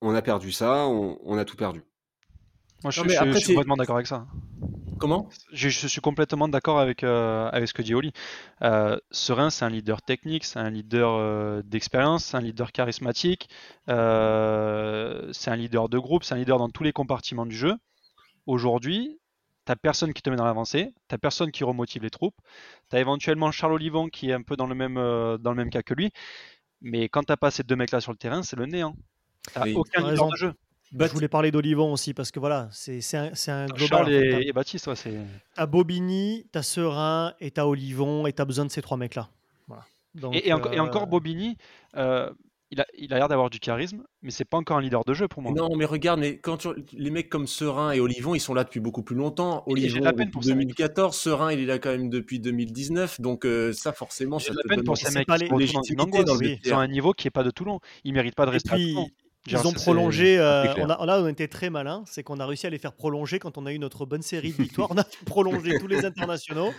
On 0.00 0.14
a 0.14 0.22
perdu 0.22 0.52
ça, 0.52 0.86
on, 0.86 1.18
on 1.22 1.38
a 1.38 1.44
tout 1.44 1.56
perdu. 1.56 1.82
Moi, 2.86 2.92
je, 2.92 3.00
Non, 3.00 3.04
je- 3.04 3.08
mais 3.08 3.14
je 3.16 3.20
après, 3.20 3.40
suis 3.40 3.54
complètement 3.54 3.76
d'accord 3.76 3.96
avec 3.96 4.06
ça. 4.06 4.26
Comment? 5.00 5.28
Je, 5.52 5.68
je 5.70 5.88
suis 5.88 6.00
complètement 6.00 6.46
d'accord 6.46 6.78
avec, 6.78 7.02
euh, 7.02 7.48
avec 7.50 7.66
ce 7.68 7.74
que 7.74 7.82
dit 7.82 7.96
Oli. 7.96 8.12
Euh, 8.62 8.96
Serein, 9.10 9.50
c'est 9.50 9.64
un 9.64 9.70
leader 9.70 10.02
technique, 10.02 10.44
c'est 10.44 10.60
un 10.60 10.70
leader 10.70 11.14
euh, 11.14 11.62
d'expérience, 11.64 12.26
c'est 12.26 12.36
un 12.36 12.40
leader 12.40 12.70
charismatique, 12.70 13.48
euh, 13.88 15.28
c'est 15.32 15.50
un 15.50 15.56
leader 15.56 15.88
de 15.88 15.98
groupe, 15.98 16.22
c'est 16.22 16.34
un 16.34 16.38
leader 16.38 16.58
dans 16.58 16.68
tous 16.68 16.84
les 16.84 16.92
compartiments 16.92 17.44
du 17.44 17.56
jeu. 17.56 17.74
Aujourd'hui, 18.46 19.18
t'as 19.64 19.74
personne 19.74 20.12
qui 20.12 20.22
te 20.22 20.30
met 20.30 20.36
dans 20.36 20.44
l'avancée, 20.44 20.92
t'as 21.08 21.18
personne 21.18 21.50
qui 21.50 21.64
remotive 21.64 22.04
les 22.04 22.10
troupes, 22.10 22.36
t'as 22.88 23.00
éventuellement 23.00 23.50
Charles 23.50 23.72
Olivon 23.72 24.06
qui 24.08 24.30
est 24.30 24.32
un 24.32 24.42
peu 24.42 24.54
dans 24.56 24.68
le 24.68 24.76
même, 24.76 24.96
euh, 24.96 25.38
dans 25.38 25.50
le 25.50 25.56
même 25.56 25.70
cas 25.70 25.82
que 25.82 25.92
lui, 25.94 26.12
mais 26.82 27.08
quand 27.08 27.24
t'as 27.24 27.36
pas 27.36 27.50
ces 27.50 27.64
deux 27.64 27.74
mecs-là 27.74 28.00
sur 28.00 28.12
le 28.12 28.16
terrain, 28.16 28.44
c'est 28.44 28.54
le 28.56 28.66
néant. 28.66 28.94
T'as 29.52 29.64
Oui, 29.64 29.74
aucun 29.74 29.98
leader 30.02 30.10
raison. 30.10 30.28
de 30.30 30.36
jeu. 30.36 30.54
Bat- 30.96 31.08
Je 31.08 31.12
voulais 31.12 31.28
parler 31.28 31.50
d'Olivon 31.50 31.92
aussi 31.92 32.14
parce 32.14 32.30
que 32.30 32.40
voilà, 32.40 32.68
c'est 32.72 33.00
c'est 33.00 33.16
un, 33.18 33.32
un 33.48 33.66
global. 33.66 33.88
Charles 33.88 34.02
en 34.04 34.06
fait. 34.08 34.26
et, 34.26 34.30
T'as- 34.30 34.40
et 34.40 34.52
Baptiste, 34.52 34.86
ouais, 34.88 34.96
c'est. 34.96 35.14
T'as 35.54 35.66
Bobigny, 35.66 36.46
t'as 36.52 36.62
Serein 36.62 37.34
et 37.40 37.50
t'as 37.50 37.64
Olivon 37.64 38.26
et 38.26 38.32
t'as 38.32 38.44
besoin 38.44 38.64
de 38.64 38.70
ces 38.70 38.82
trois 38.82 38.96
mecs-là. 38.96 39.28
Voilà. 39.68 39.84
Donc, 40.14 40.34
Et, 40.34 40.38
et 40.46 40.48
et 40.48 40.52
euh, 40.52 40.78
encore 40.82 41.06
Bobigny, 41.06 41.56
euh, 41.96 42.30
il 42.70 42.80
a 42.80 42.86
il 42.98 43.12
a 43.14 43.18
l'air 43.18 43.28
d'avoir 43.28 43.48
du 43.50 43.60
charisme, 43.60 44.02
mais 44.22 44.30
c'est 44.30 44.44
pas 44.44 44.56
encore 44.56 44.78
un 44.78 44.80
leader 44.80 45.04
de 45.04 45.14
jeu 45.14 45.28
pour 45.28 45.40
moi. 45.42 45.52
Non, 45.52 45.76
mais 45.76 45.84
regarde, 45.84 46.18
mais 46.18 46.38
quand 46.38 46.56
tu- 46.56 46.68
les 46.94 47.10
mecs 47.10 47.28
comme 47.28 47.46
Serein 47.46 47.92
et 47.92 48.00
Olivon, 48.00 48.34
ils 48.34 48.40
sont 48.40 48.54
là 48.54 48.64
depuis 48.64 48.80
beaucoup 48.80 49.02
plus 49.02 49.14
longtemps. 49.14 49.62
Et 49.68 49.72
Olivon 49.72 50.00
la 50.00 50.12
peine 50.12 50.24
depuis 50.26 50.32
pour 50.32 50.42
ces 50.44 50.50
mecs. 50.54 50.66
2014, 50.68 51.16
Serein 51.16 51.52
il 51.52 51.60
est 51.60 51.66
là 51.66 51.78
quand 51.78 51.90
même 51.90 52.08
depuis 52.10 52.40
2019, 52.40 53.20
donc 53.20 53.44
euh, 53.44 53.72
ça 53.72 53.92
forcément 53.92 54.38
ça 54.38 54.52
la 54.52 54.62
te 54.62 54.68
peine 54.68 54.76
donne 54.78 54.86
pour 54.86 54.96
ces 54.96 55.06
c'est 55.06 55.18
mecs 55.18 55.26
pas 55.28 55.36
qui 55.36 55.44
les- 55.44 55.48
dans 55.50 55.56
le 55.58 55.64
Ils 55.64 55.76
ont 55.76 56.36
vestiaire. 56.38 56.78
un 56.78 56.88
niveau 56.88 57.12
qui 57.12 57.28
est 57.28 57.30
pas 57.30 57.44
de 57.44 57.50
Toulon. 57.50 57.78
Ils 58.04 58.12
méritent 58.14 58.34
pas 58.34 58.46
de 58.46 58.50
Et 58.50 58.54
rester 58.54 58.70
à. 58.74 58.76
Ils 59.48 59.66
ont 59.66 59.72
prolongé. 59.72 60.38
euh, 60.38 60.72
on 60.78 60.88
a, 60.90 61.04
là, 61.06 61.20
on 61.22 61.28
était 61.28 61.48
très 61.48 61.70
malin. 61.70 62.02
C'est 62.06 62.22
qu'on 62.22 62.40
a 62.40 62.46
réussi 62.46 62.66
à 62.66 62.70
les 62.70 62.78
faire 62.78 62.92
prolonger 62.92 63.38
quand 63.38 63.58
on 63.58 63.66
a 63.66 63.72
eu 63.72 63.78
notre 63.78 64.06
bonne 64.06 64.22
série 64.22 64.52
de 64.52 64.62
victoires. 64.62 64.88
On 64.90 64.98
a 64.98 65.04
prolongé 65.26 65.78
tous 65.78 65.86
les 65.86 66.04
internationaux. 66.04 66.72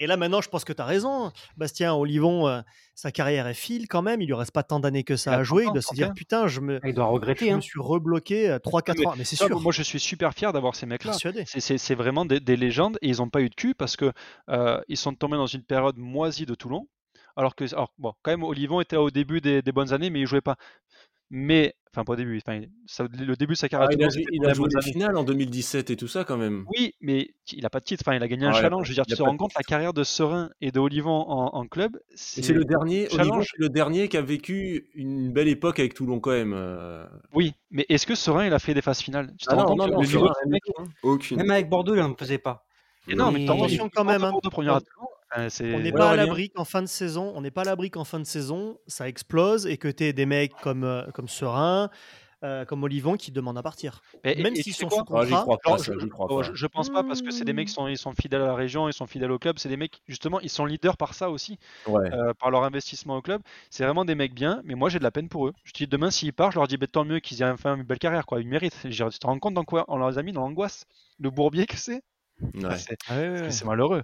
Et 0.00 0.06
là, 0.06 0.16
maintenant, 0.16 0.40
je 0.40 0.48
pense 0.48 0.64
que 0.64 0.72
tu 0.72 0.80
as 0.80 0.84
raison. 0.84 1.32
Bastien 1.56 1.92
Olivon, 1.92 2.46
euh, 2.46 2.60
sa 2.94 3.10
carrière 3.10 3.46
est 3.48 3.54
file 3.54 3.88
quand 3.88 4.00
même. 4.02 4.20
Il 4.22 4.26
lui 4.26 4.34
reste 4.34 4.52
pas 4.52 4.62
tant 4.62 4.78
d'années 4.78 5.02
que 5.02 5.16
ça 5.16 5.32
Il 5.32 5.34
a 5.34 5.38
à 5.38 5.42
jouer. 5.42 5.62
Il 5.62 5.66
30 5.66 5.70
ans, 5.70 5.72
doit 5.74 5.82
se 5.82 5.94
dire 5.94 6.06
31. 6.06 6.14
Putain, 6.14 6.46
je 6.46 6.60
me, 6.60 6.80
Il 6.84 6.94
doit 6.94 7.06
regretter. 7.06 7.46
je 7.46 7.52
Hein. 7.52 7.56
me 7.56 7.60
suis 7.60 7.80
rebloqué 7.80 8.56
3-4 8.64 8.94
mais 8.98 9.06
ans. 9.06 9.14
Mais 9.18 9.24
c'est 9.24 9.34
sûr. 9.36 9.60
Moi, 9.60 9.72
je 9.72 9.82
suis 9.82 9.98
super 10.00 10.34
fier 10.34 10.52
d'avoir 10.52 10.76
ces 10.76 10.86
mecs-là. 10.86 11.12
C'est- 11.14 11.94
vraiment 11.94 12.24
des, 12.24 12.38
des 12.38 12.56
légendes 12.56 12.96
et 13.02 13.08
ils 13.08 13.16
n'ont 13.18 13.28
pas 13.28 13.40
eu 13.40 13.48
de 13.48 13.54
cul 13.56 13.74
parce 13.74 13.96
que 13.96 14.12
euh, 14.50 14.80
ils 14.88 14.96
sont 14.96 15.14
tombés 15.14 15.36
dans 15.36 15.46
une 15.46 15.64
période 15.64 15.96
moisie 15.98 16.46
de 16.46 16.54
Toulon. 16.54 16.86
Alors 17.36 17.54
que, 17.56 17.64
alors, 17.74 17.92
bon, 17.98 18.12
quand 18.22 18.30
même, 18.32 18.42
Olivon 18.44 18.80
était 18.80 18.96
au 18.96 19.10
début 19.10 19.40
des, 19.40 19.62
des 19.62 19.72
bonnes 19.72 19.92
années, 19.92 20.10
mais 20.10 20.20
il 20.20 20.26
jouait 20.26 20.40
pas. 20.40 20.56
Mais, 21.30 21.74
enfin, 21.92 22.04
pas 22.04 22.14
au 22.14 22.16
début, 22.16 22.38
enfin, 22.46 22.62
ça- 22.86 23.06
le 23.12 23.36
début 23.36 23.52
de 23.52 23.58
sa 23.58 23.66
Ah, 23.66 23.68
carrière 23.68 23.90
à 23.90 23.92
il, 23.92 24.02
a, 24.04 24.08
joué- 24.08 24.24
il 24.32 24.46
a 24.46 24.54
joué 24.54 24.68
des 24.68 24.80
finales 24.80 25.16
en 25.16 25.24
2017 25.24 25.90
et 25.90 25.96
tout 25.96 26.08
ça 26.08 26.24
quand 26.24 26.38
même. 26.38 26.64
Oui, 26.74 26.94
mais 27.02 27.30
il 27.52 27.66
a 27.66 27.70
pas 27.70 27.80
de 27.80 27.84
titre. 27.84 28.02
Enfin, 28.06 28.16
il 28.16 28.22
a 28.22 28.28
gagné 28.28 28.46
un 28.46 28.52
Ah, 28.52 28.56
a 28.56 28.60
challenge. 28.62 28.84
Je 28.86 28.90
veux 28.90 28.94
dire, 28.94 29.04
tu 29.06 29.14
te 29.14 29.22
rends 29.22 29.36
compte 29.36 29.52
la 29.54 29.62
carrière 29.62 29.92
de 29.92 30.04
Serein 30.04 30.50
et 30.62 30.70
de 30.72 30.80
Olivon 30.80 31.10
en, 31.28 31.54
en 31.54 31.66
club. 31.66 31.98
C'est 32.14 32.52
le 32.54 32.64
dernier, 32.64 33.08
challenge. 33.10 33.28
Olivon, 33.28 33.42
c'est 33.42 33.58
le 33.58 33.68
dernier 33.68 34.08
qui 34.08 34.16
a 34.16 34.22
vécu 34.22 34.88
une 34.94 35.30
belle 35.32 35.48
époque 35.48 35.78
avec 35.80 35.92
Toulon 35.94 36.18
quand 36.20 36.30
même. 36.30 36.54
euh. 36.56 37.06
Oui, 37.34 37.52
mais 37.70 37.84
est-ce 37.90 38.06
que 38.06 38.14
Serein 38.14 38.46
il 38.46 38.52
a 38.54 38.58
fait 38.58 38.72
des 38.74 38.82
phases 38.82 39.00
finales? 39.00 39.30
Tu 39.38 39.44
te 39.46 39.50
Ah 39.52 39.56
rends 39.56 39.62
non, 39.62 39.66
compte 39.68 39.78
non, 39.78 39.86
le 39.86 39.92
non, 39.92 40.02
Serein, 40.04 40.32
mec 40.46 40.62
hein. 40.78 40.84
Aucune. 41.02 41.36
Même 41.36 41.50
avec 41.50 41.68
Bordeaux, 41.68 41.94
il 41.94 42.00
n'en 42.00 42.14
faisait 42.16 42.38
pas. 42.38 42.64
Et 43.06 43.14
non, 43.14 43.30
mais 43.32 43.40
Mais- 43.40 43.46
t'en 43.46 43.54
Attention 43.56 43.90
quand 43.94 44.04
même, 44.04 44.22
hein. 44.24 44.32
de 44.42 44.48
première 44.50 44.74
à 44.76 44.80
Toulon, 44.80 45.08
enfin, 45.32 45.48
c'est- 45.48 45.74
On 45.74 45.80
n'est 45.80 45.92
Ouais, 45.92 45.98
pas 45.98 46.10
à 46.10 46.16
l'abri 46.16 46.50
qu'en 46.50 46.64
fin 46.64 46.82
de 46.82 46.86
saison, 46.86 47.32
on 47.34 47.40
n'est 47.40 47.50
pas 47.50 47.62
à 47.62 47.64
l'abri 47.64 47.90
qu'en 47.90 48.04
fin 48.04 48.18
de 48.20 48.24
saison, 48.24 48.78
ça 48.86 49.08
explose 49.08 49.66
et 49.66 49.76
que 49.78 49.88
tu 49.88 50.04
aies 50.04 50.12
des 50.12 50.26
mecs 50.26 50.52
comme, 50.60 50.84
euh, 50.84 51.04
comme 51.12 51.28
Serein, 51.28 51.90
euh, 52.44 52.64
comme 52.64 52.84
Olivon 52.84 53.16
qui 53.16 53.32
demandent 53.32 53.58
à 53.58 53.62
partir. 53.62 54.00
Et- 54.24 54.42
Même 54.42 54.54
et 54.54 54.62
s'ils 54.62 54.74
sont 54.74 54.90
sous 54.90 55.00
Ah, 55.00 55.04
contrat. 55.04 55.42
crois 55.42 55.58
pas, 55.58 55.76
je, 55.78 55.92
crois 56.08 56.28
pas. 56.28 56.42
je- 56.42 56.54
je 56.54 56.66
pense 56.66 56.88
pas 56.90 57.02
parce 57.04 57.20
que 57.22 57.30
c'est 57.32 57.44
des 57.44 57.52
mecs 57.52 57.68
qui 57.68 57.74
sont, 57.74 57.88
ils 57.88 57.98
sont 57.98 58.12
fidèles 58.14 58.42
à 58.42 58.46
la 58.46 58.54
région, 58.54 58.88
ils 58.88 58.92
sont 58.92 59.06
fidèles 59.08 59.32
au 59.32 59.38
club, 59.40 59.58
c'est 59.58 59.68
des 59.68 59.76
mecs 59.76 60.00
justement 60.06 60.40
ils 60.40 60.50
sont 60.50 60.64
leaders 60.66 60.96
par 60.96 61.14
ça 61.14 61.30
aussi, 61.30 61.58
Ouais. 61.86 62.10
euh, 62.12 62.32
par 62.38 62.50
leur 62.52 62.62
investissement 62.64 63.16
au 63.16 63.22
club. 63.22 63.42
C'est 63.70 63.84
vraiment 63.84 64.04
des 64.04 64.14
mecs 64.14 64.34
bien, 64.34 64.62
mais 64.64 64.74
moi 64.76 64.88
j'ai 64.88 64.98
de 65.00 65.04
la 65.04 65.10
peine 65.10 65.28
pour 65.28 65.48
eux. 65.48 65.52
Je 65.64 65.72
te 65.72 65.78
dis 65.78 65.88
demain 65.88 66.10
s'ils 66.12 66.32
partent, 66.32 66.52
je 66.52 66.58
leur 66.60 66.68
dis 66.68 66.76
bah, 66.78 66.86
tant 66.86 67.04
mieux 67.04 67.20
qu'ils 67.20 67.42
aient 67.42 67.50
enfin 67.50 67.76
une 67.76 67.82
belle 67.84 67.98
carrière 67.98 68.26
quoi, 68.26 68.40
ils 68.40 68.48
méritent. 68.48 68.76
Je 68.84 69.04
Tu 69.08 69.18
te 69.18 69.26
rends 69.26 69.38
compte 69.40 69.54
dans 69.54 69.64
quoi 69.64 69.84
on 69.88 69.96
leur 69.98 70.16
a 70.16 70.22
mis 70.22 70.32
dans 70.32 70.42
l'angoisse, 70.42 70.84
le 71.18 71.30
bourbier 71.30 71.66
que 71.66 71.76
c'est? 71.76 72.02
Ouais. 72.54 72.78
C'est 72.78 72.96
Ah 73.08 73.16
ouais, 73.18 73.50
c'est 73.50 73.64
malheureux. 73.64 74.02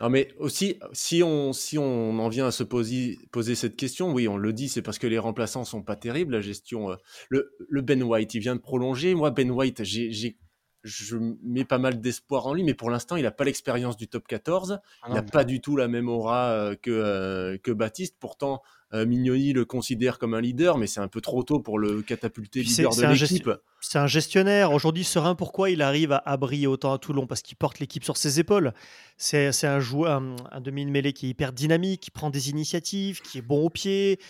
Non, 0.00 0.08
mais 0.10 0.28
aussi, 0.38 0.78
si 0.92 1.22
on, 1.22 1.52
si 1.52 1.78
on 1.78 2.18
en 2.18 2.28
vient 2.28 2.46
à 2.46 2.50
se 2.50 2.62
poser, 2.64 3.18
poser 3.32 3.54
cette 3.54 3.76
question, 3.76 4.12
oui, 4.12 4.28
on 4.28 4.36
le 4.36 4.52
dit, 4.52 4.68
c'est 4.68 4.82
parce 4.82 4.98
que 4.98 5.06
les 5.06 5.18
remplaçants 5.18 5.64
sont 5.64 5.82
pas 5.82 5.96
terribles, 5.96 6.34
la 6.34 6.40
gestion. 6.40 6.90
euh, 6.90 6.96
le, 7.30 7.56
le 7.68 7.82
Ben 7.82 8.02
White, 8.02 8.34
il 8.34 8.40
vient 8.40 8.56
de 8.56 8.60
prolonger. 8.60 9.14
Moi, 9.14 9.30
Ben 9.30 9.50
White, 9.50 9.84
j'ai, 9.84 10.10
j'ai- 10.12 10.38
je 10.84 11.16
mets 11.42 11.64
pas 11.64 11.78
mal 11.78 12.00
d'espoir 12.00 12.46
en 12.46 12.54
lui, 12.54 12.62
mais 12.62 12.74
pour 12.74 12.90
l'instant, 12.90 13.16
il 13.16 13.22
n'a 13.22 13.30
pas 13.30 13.44
l'expérience 13.44 13.96
du 13.96 14.08
top 14.08 14.26
14. 14.26 14.78
Ah 15.02 15.06
Il 15.08 15.14
n'a 15.14 15.22
pas 15.22 15.44
du 15.44 15.60
tout 15.60 15.76
la 15.76 15.88
même 15.88 16.08
aura 16.08 16.50
euh, 16.50 16.76
que, 16.76 16.90
euh, 16.90 17.58
que 17.58 17.70
Baptiste. 17.72 18.16
Pourtant, 18.20 18.62
euh, 18.94 19.04
Mignoni 19.04 19.52
le 19.52 19.64
considère 19.64 20.18
comme 20.18 20.34
un 20.34 20.40
leader, 20.40 20.78
mais 20.78 20.86
c'est 20.86 21.00
un 21.00 21.08
peu 21.08 21.20
trop 21.20 21.42
tôt 21.42 21.58
pour 21.60 21.78
le 21.78 22.02
catapulter 22.02 22.60
Puis 22.60 22.70
leader 22.70 22.94
de 22.94 23.04
un 23.04 23.12
l'équipe. 23.12 23.50
C'est 23.80 23.98
un 23.98 24.06
gestionnaire. 24.06 24.72
Aujourd'hui, 24.72 25.04
Serein, 25.04 25.34
pourquoi 25.34 25.70
il 25.70 25.82
arrive 25.82 26.12
à, 26.12 26.22
à 26.24 26.36
briller 26.36 26.68
autant 26.68 26.92
à 26.92 26.98
Toulon? 26.98 27.26
Parce 27.26 27.42
qu'il 27.42 27.56
porte 27.56 27.80
l'équipe 27.80 28.04
sur 28.04 28.16
ses 28.16 28.40
épaules. 28.40 28.72
C'est 29.16 29.52
c'est 29.52 29.66
un 29.66 29.80
joueur, 29.80 30.22
un, 30.22 30.36
un 30.52 30.60
demi-mêlée 30.60 31.12
qui 31.12 31.26
est 31.26 31.30
hyper 31.30 31.52
dynamique, 31.52 32.00
qui 32.00 32.10
prend 32.10 32.30
des 32.30 32.50
initiatives, 32.50 33.20
qui 33.20 33.38
est 33.38 33.42
bon 33.42 33.66
au 33.66 33.70
pied, 33.70 34.20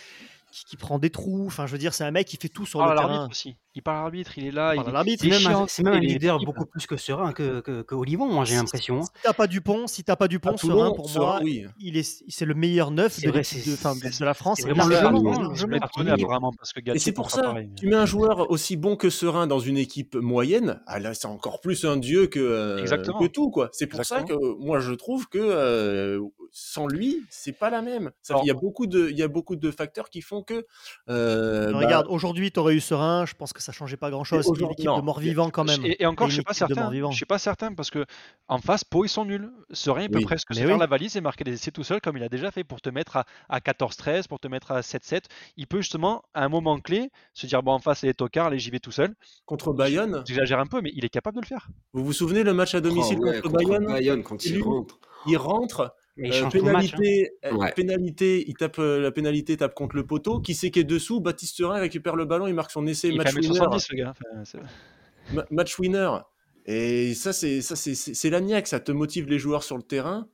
qui, 0.51 0.65
qui 0.65 0.77
prend 0.77 0.99
des 0.99 1.09
trous. 1.09 1.45
Enfin, 1.47 1.67
je 1.67 1.71
veux 1.71 1.77
dire, 1.77 1.93
c'est 1.93 2.03
un 2.03 2.11
mec 2.11 2.27
qui 2.27 2.37
fait 2.37 2.49
tout 2.49 2.65
sur 2.65 2.79
parle 2.79 2.93
le 2.93 2.97
terrain. 2.97 3.29
aussi. 3.29 3.55
Il 3.75 3.83
parle 3.83 3.97
à 3.97 4.01
l'arbitre, 4.01 4.37
il 4.37 4.45
est 4.47 4.51
là, 4.51 4.73
Il 4.73 4.77
il, 4.79 4.83
parle 4.83 4.87
à 4.87 4.89
est- 4.89 4.93
l'arbitre. 4.93 5.21
C'est 5.21 5.27
il 5.27 5.33
est 5.33 5.37
même, 5.37 5.47
un- 5.47 5.49
chiant, 5.51 5.65
c'est 5.67 5.83
même 5.83 5.93
un 5.93 5.97
il 5.97 6.05
est 6.05 6.13
leader 6.13 6.39
beaucoup 6.43 6.65
plus 6.65 6.87
que 6.87 6.97
Serein, 6.97 7.33
que, 7.33 7.59
que, 7.61 7.81
que 7.83 7.95
Olivon, 7.95 8.27
moi 8.27 8.43
j'ai 8.43 8.55
l'impression. 8.55 8.99
hein. 8.99 9.03
Si 9.03 9.21
t'as 9.23 9.33
pas 9.33 9.47
Dupont, 9.47 9.87
si 9.87 10.03
t'as 10.03 10.15
pas 10.15 10.27
Dupont, 10.27 10.57
Serein, 10.57 10.91
pour 10.91 11.09
moi, 11.11 11.39
il 11.79 11.95
est, 11.97 12.23
c'est 12.29 12.45
le 12.45 12.55
meilleur 12.55 12.89
neuf 12.91 13.21
de, 13.21 13.29
la 13.31 14.33
France. 14.33 14.59
c'est 14.61 14.67
vraiment 16.25 16.51
parce 16.57 16.73
que 16.73 16.79
Et 16.95 16.99
c'est 16.99 17.11
pour 17.11 17.31
ça, 17.31 17.53
tu 17.75 17.87
mets 17.87 17.95
un 17.95 18.05
joueur 18.05 18.49
aussi 18.49 18.75
bon 18.75 18.95
que 18.95 19.09
Serein 19.09 19.47
dans 19.47 19.59
une 19.59 19.77
équipe 19.77 20.15
moyenne, 20.15 20.81
ah 20.87 20.99
là 20.99 21.13
c'est 21.13 21.27
encore 21.27 21.61
plus 21.61 21.85
un 21.85 21.97
dieu 21.97 22.27
que, 22.27 22.39
euh, 22.39 22.85
que 23.19 23.27
tout 23.27 23.49
quoi. 23.51 23.69
C'est 23.71 23.87
pour 23.87 24.05
ça 24.05 24.23
que 24.23 24.33
moi 24.59 24.79
je 24.79 24.93
trouve 24.93 25.27
que 25.27 25.37
euh, 25.39 26.19
sans 26.51 26.87
lui 26.87 27.23
c'est 27.29 27.51
pas 27.53 27.69
la 27.69 27.81
même. 27.81 28.11
Il 28.41 28.47
y 28.47 28.51
a 28.51 28.53
beaucoup 28.53 28.87
de, 28.87 29.09
il 29.09 29.71
facteurs 29.71 30.09
qui 30.09 30.21
font 30.21 30.43
que. 30.43 30.65
euh, 31.09 31.71
bah, 31.71 31.77
Regarde, 31.79 32.07
aujourd'hui, 32.09 32.51
tu 32.51 32.59
aurais 32.59 32.75
eu 32.75 32.79
Serein, 32.79 33.25
je 33.25 33.33
pense 33.35 33.53
que 33.53 33.58
ça 33.61 33.71
changeait 33.71 33.97
pas 33.97 34.09
C'est 34.09 34.13
une 34.15 34.39
aujourd'hui, 34.39 34.65
équipe 34.71 34.85
non. 34.85 34.97
de 34.97 35.01
mort-vivant 35.03 35.49
quand 35.49 35.63
même. 35.63 35.85
Et, 35.85 36.01
et 36.01 36.05
encore, 36.05 36.27
Et 36.27 36.29
je 36.29 36.35
suis 36.35 36.43
pas 36.43 36.53
certain. 36.53 36.91
Je 36.91 37.15
suis 37.15 37.25
pas 37.25 37.37
certain 37.39 37.73
parce 37.73 37.89
que 37.89 38.05
en 38.47 38.59
face, 38.59 38.83
Pau 38.83 39.05
ils 39.05 39.09
sont 39.09 39.25
nuls. 39.25 39.51
Serein 39.71 40.03
il 40.03 40.09
peut 40.09 40.17
Oui. 40.19 40.25
presque 40.25 40.53
se 40.53 40.59
faire 40.59 40.77
la 40.77 40.87
valise 40.87 41.15
et 41.17 41.21
marquer 41.21 41.43
des 41.43 41.53
essais 41.53 41.71
tout 41.71 41.83
seul 41.83 42.01
comme 42.01 42.17
il 42.17 42.23
a 42.23 42.29
déjà 42.29 42.51
fait 42.51 42.63
pour 42.63 42.81
te 42.81 42.89
mettre 42.89 43.17
à, 43.17 43.25
à 43.49 43.59
14-13, 43.59 44.27
pour 44.27 44.39
te 44.39 44.47
mettre 44.47 44.71
à 44.71 44.81
7-7. 44.81 45.23
Il 45.57 45.67
peut 45.67 45.81
justement 45.81 46.23
à 46.33 46.43
un 46.43 46.49
moment 46.49 46.79
clé 46.79 47.09
se 47.33 47.47
dire 47.47 47.63
bon 47.63 47.73
en 47.73 47.79
face 47.79 48.03
les 48.03 48.13
tocards, 48.13 48.47
allez 48.47 48.59
j'y 48.59 48.69
vais 48.71 48.79
tout 48.79 48.91
seul. 48.91 49.13
contre 49.45 49.73
Bayonne, 49.73 50.23
J'exagère 50.27 50.59
un 50.59 50.67
peu, 50.67 50.81
mais 50.81 50.91
il 50.95 51.05
est 51.05 51.09
capable 51.09 51.35
de 51.37 51.41
le 51.41 51.47
faire. 51.47 51.67
vous 51.93 52.03
vous 52.03 52.13
souvenez 52.13 52.43
le 52.43 52.53
match 52.53 52.75
à 52.75 52.81
domicile 52.81 53.17
Oh 53.21 53.25
ouais, 53.25 53.41
contre, 53.41 53.53
Bayonne 53.55 54.23
quand 54.23 54.45
Et 54.45 54.49
il 54.49 54.61
rentre. 54.61 54.99
Il 55.27 55.37
rentre, 55.37 55.93
Mais 56.19 56.29
il 56.29 56.33
euh, 56.35 56.41
match. 56.43 56.55
hein. 56.55 56.59
pénalité, 56.59 57.31
euh, 57.45 57.51
Ouais. 57.53 57.71
pénalité, 57.73 58.45
il 58.47 58.53
tape 58.55 58.79
euh, 58.79 58.99
la 58.99 59.11
pénalité, 59.11 59.57
tape 59.57 59.73
contre 59.73 59.95
le 59.95 60.05
poteau. 60.05 60.39
Qui 60.39 60.53
c'est 60.53 60.69
qui 60.71 60.79
est 60.79 60.83
dessous? 60.83 61.19
Baptiste 61.21 61.55
Serein 61.57 61.79
récupère 61.79 62.15
le 62.15 62.25
ballon, 62.25 62.47
il 62.47 62.53
marque 62.53 62.71
son 62.71 62.85
essai, 62.87 63.09
Il 63.09 63.17
match 63.17 63.31
fait 63.33 63.39
winner. 63.39 63.59
1m70 63.59 63.87
le 63.91 63.97
gars. 63.97 64.11
Enfin, 64.11 64.43
c'est- 64.45 65.33
Ma- 65.33 65.45
match 65.51 65.77
winner. 65.79 66.09
Et 66.65 67.13
ça, 67.15 67.33
c'est 67.33 67.61
ça, 67.61 67.75
c'est 67.75 68.29
l'agnac, 68.29 68.67
ça 68.67 68.79
te 68.79 68.91
motive 68.91 69.27
les 69.27 69.39
joueurs 69.39 69.63
sur 69.63 69.77
le 69.77 69.83
terrain. 69.83 70.27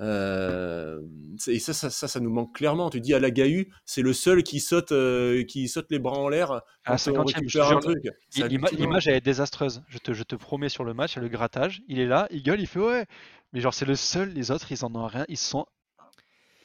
Euh, 0.00 1.00
c'est- 1.38 1.54
et 1.54 1.58
ça, 1.58 1.72
ça, 1.72 1.88
ça, 1.90 2.08
ça 2.08 2.18
nous 2.20 2.30
manque 2.30 2.54
clairement. 2.56 2.90
Tu 2.90 3.00
dis 3.00 3.14
à 3.14 3.20
la 3.20 3.30
Gahu, 3.30 3.68
c'est 3.84 4.02
le 4.02 4.12
seul 4.12 4.42
qui 4.42 4.58
saute, 4.60 4.90
euh, 4.92 5.44
qui 5.44 5.68
saute 5.68 5.86
les 5.90 5.98
bras 5.98 6.18
en 6.18 6.28
l'air 6.28 6.50
À 6.52 6.64
quand 6.86 6.92
la 6.92 6.94
on 6.94 6.96
50e, 7.26 7.48
je 7.48 7.58
te 7.58 7.62
récupère 7.62 7.64
un 7.66 7.68
jure, 7.70 7.80
truc. 7.80 8.04
C'est 8.30 8.48
L'ima- 8.48 8.66
hallucinant. 8.68 8.86
L'image 8.88 9.08
elle 9.08 9.16
est 9.16 9.20
désastreuse. 9.20 9.82
Je 9.88 9.98
te, 9.98 10.12
je 10.12 10.22
te 10.22 10.34
promets 10.34 10.68
sur 10.68 10.84
le 10.84 10.94
match, 10.94 11.16
le 11.16 11.28
grattage, 11.28 11.82
il 11.88 12.00
est 12.00 12.06
là, 12.06 12.26
il 12.30 12.42
gueule, 12.42 12.60
il 12.60 12.66
fait 12.66 12.80
ouais. 12.80 13.06
Mais 13.52 13.60
genre 13.60 13.74
c'est 13.74 13.84
le 13.84 13.96
seul, 13.96 14.30
les 14.32 14.50
autres 14.50 14.70
ils 14.72 14.84
en 14.84 14.94
ont 14.94 15.06
rien, 15.06 15.24
ils 15.28 15.36
sont 15.36 15.66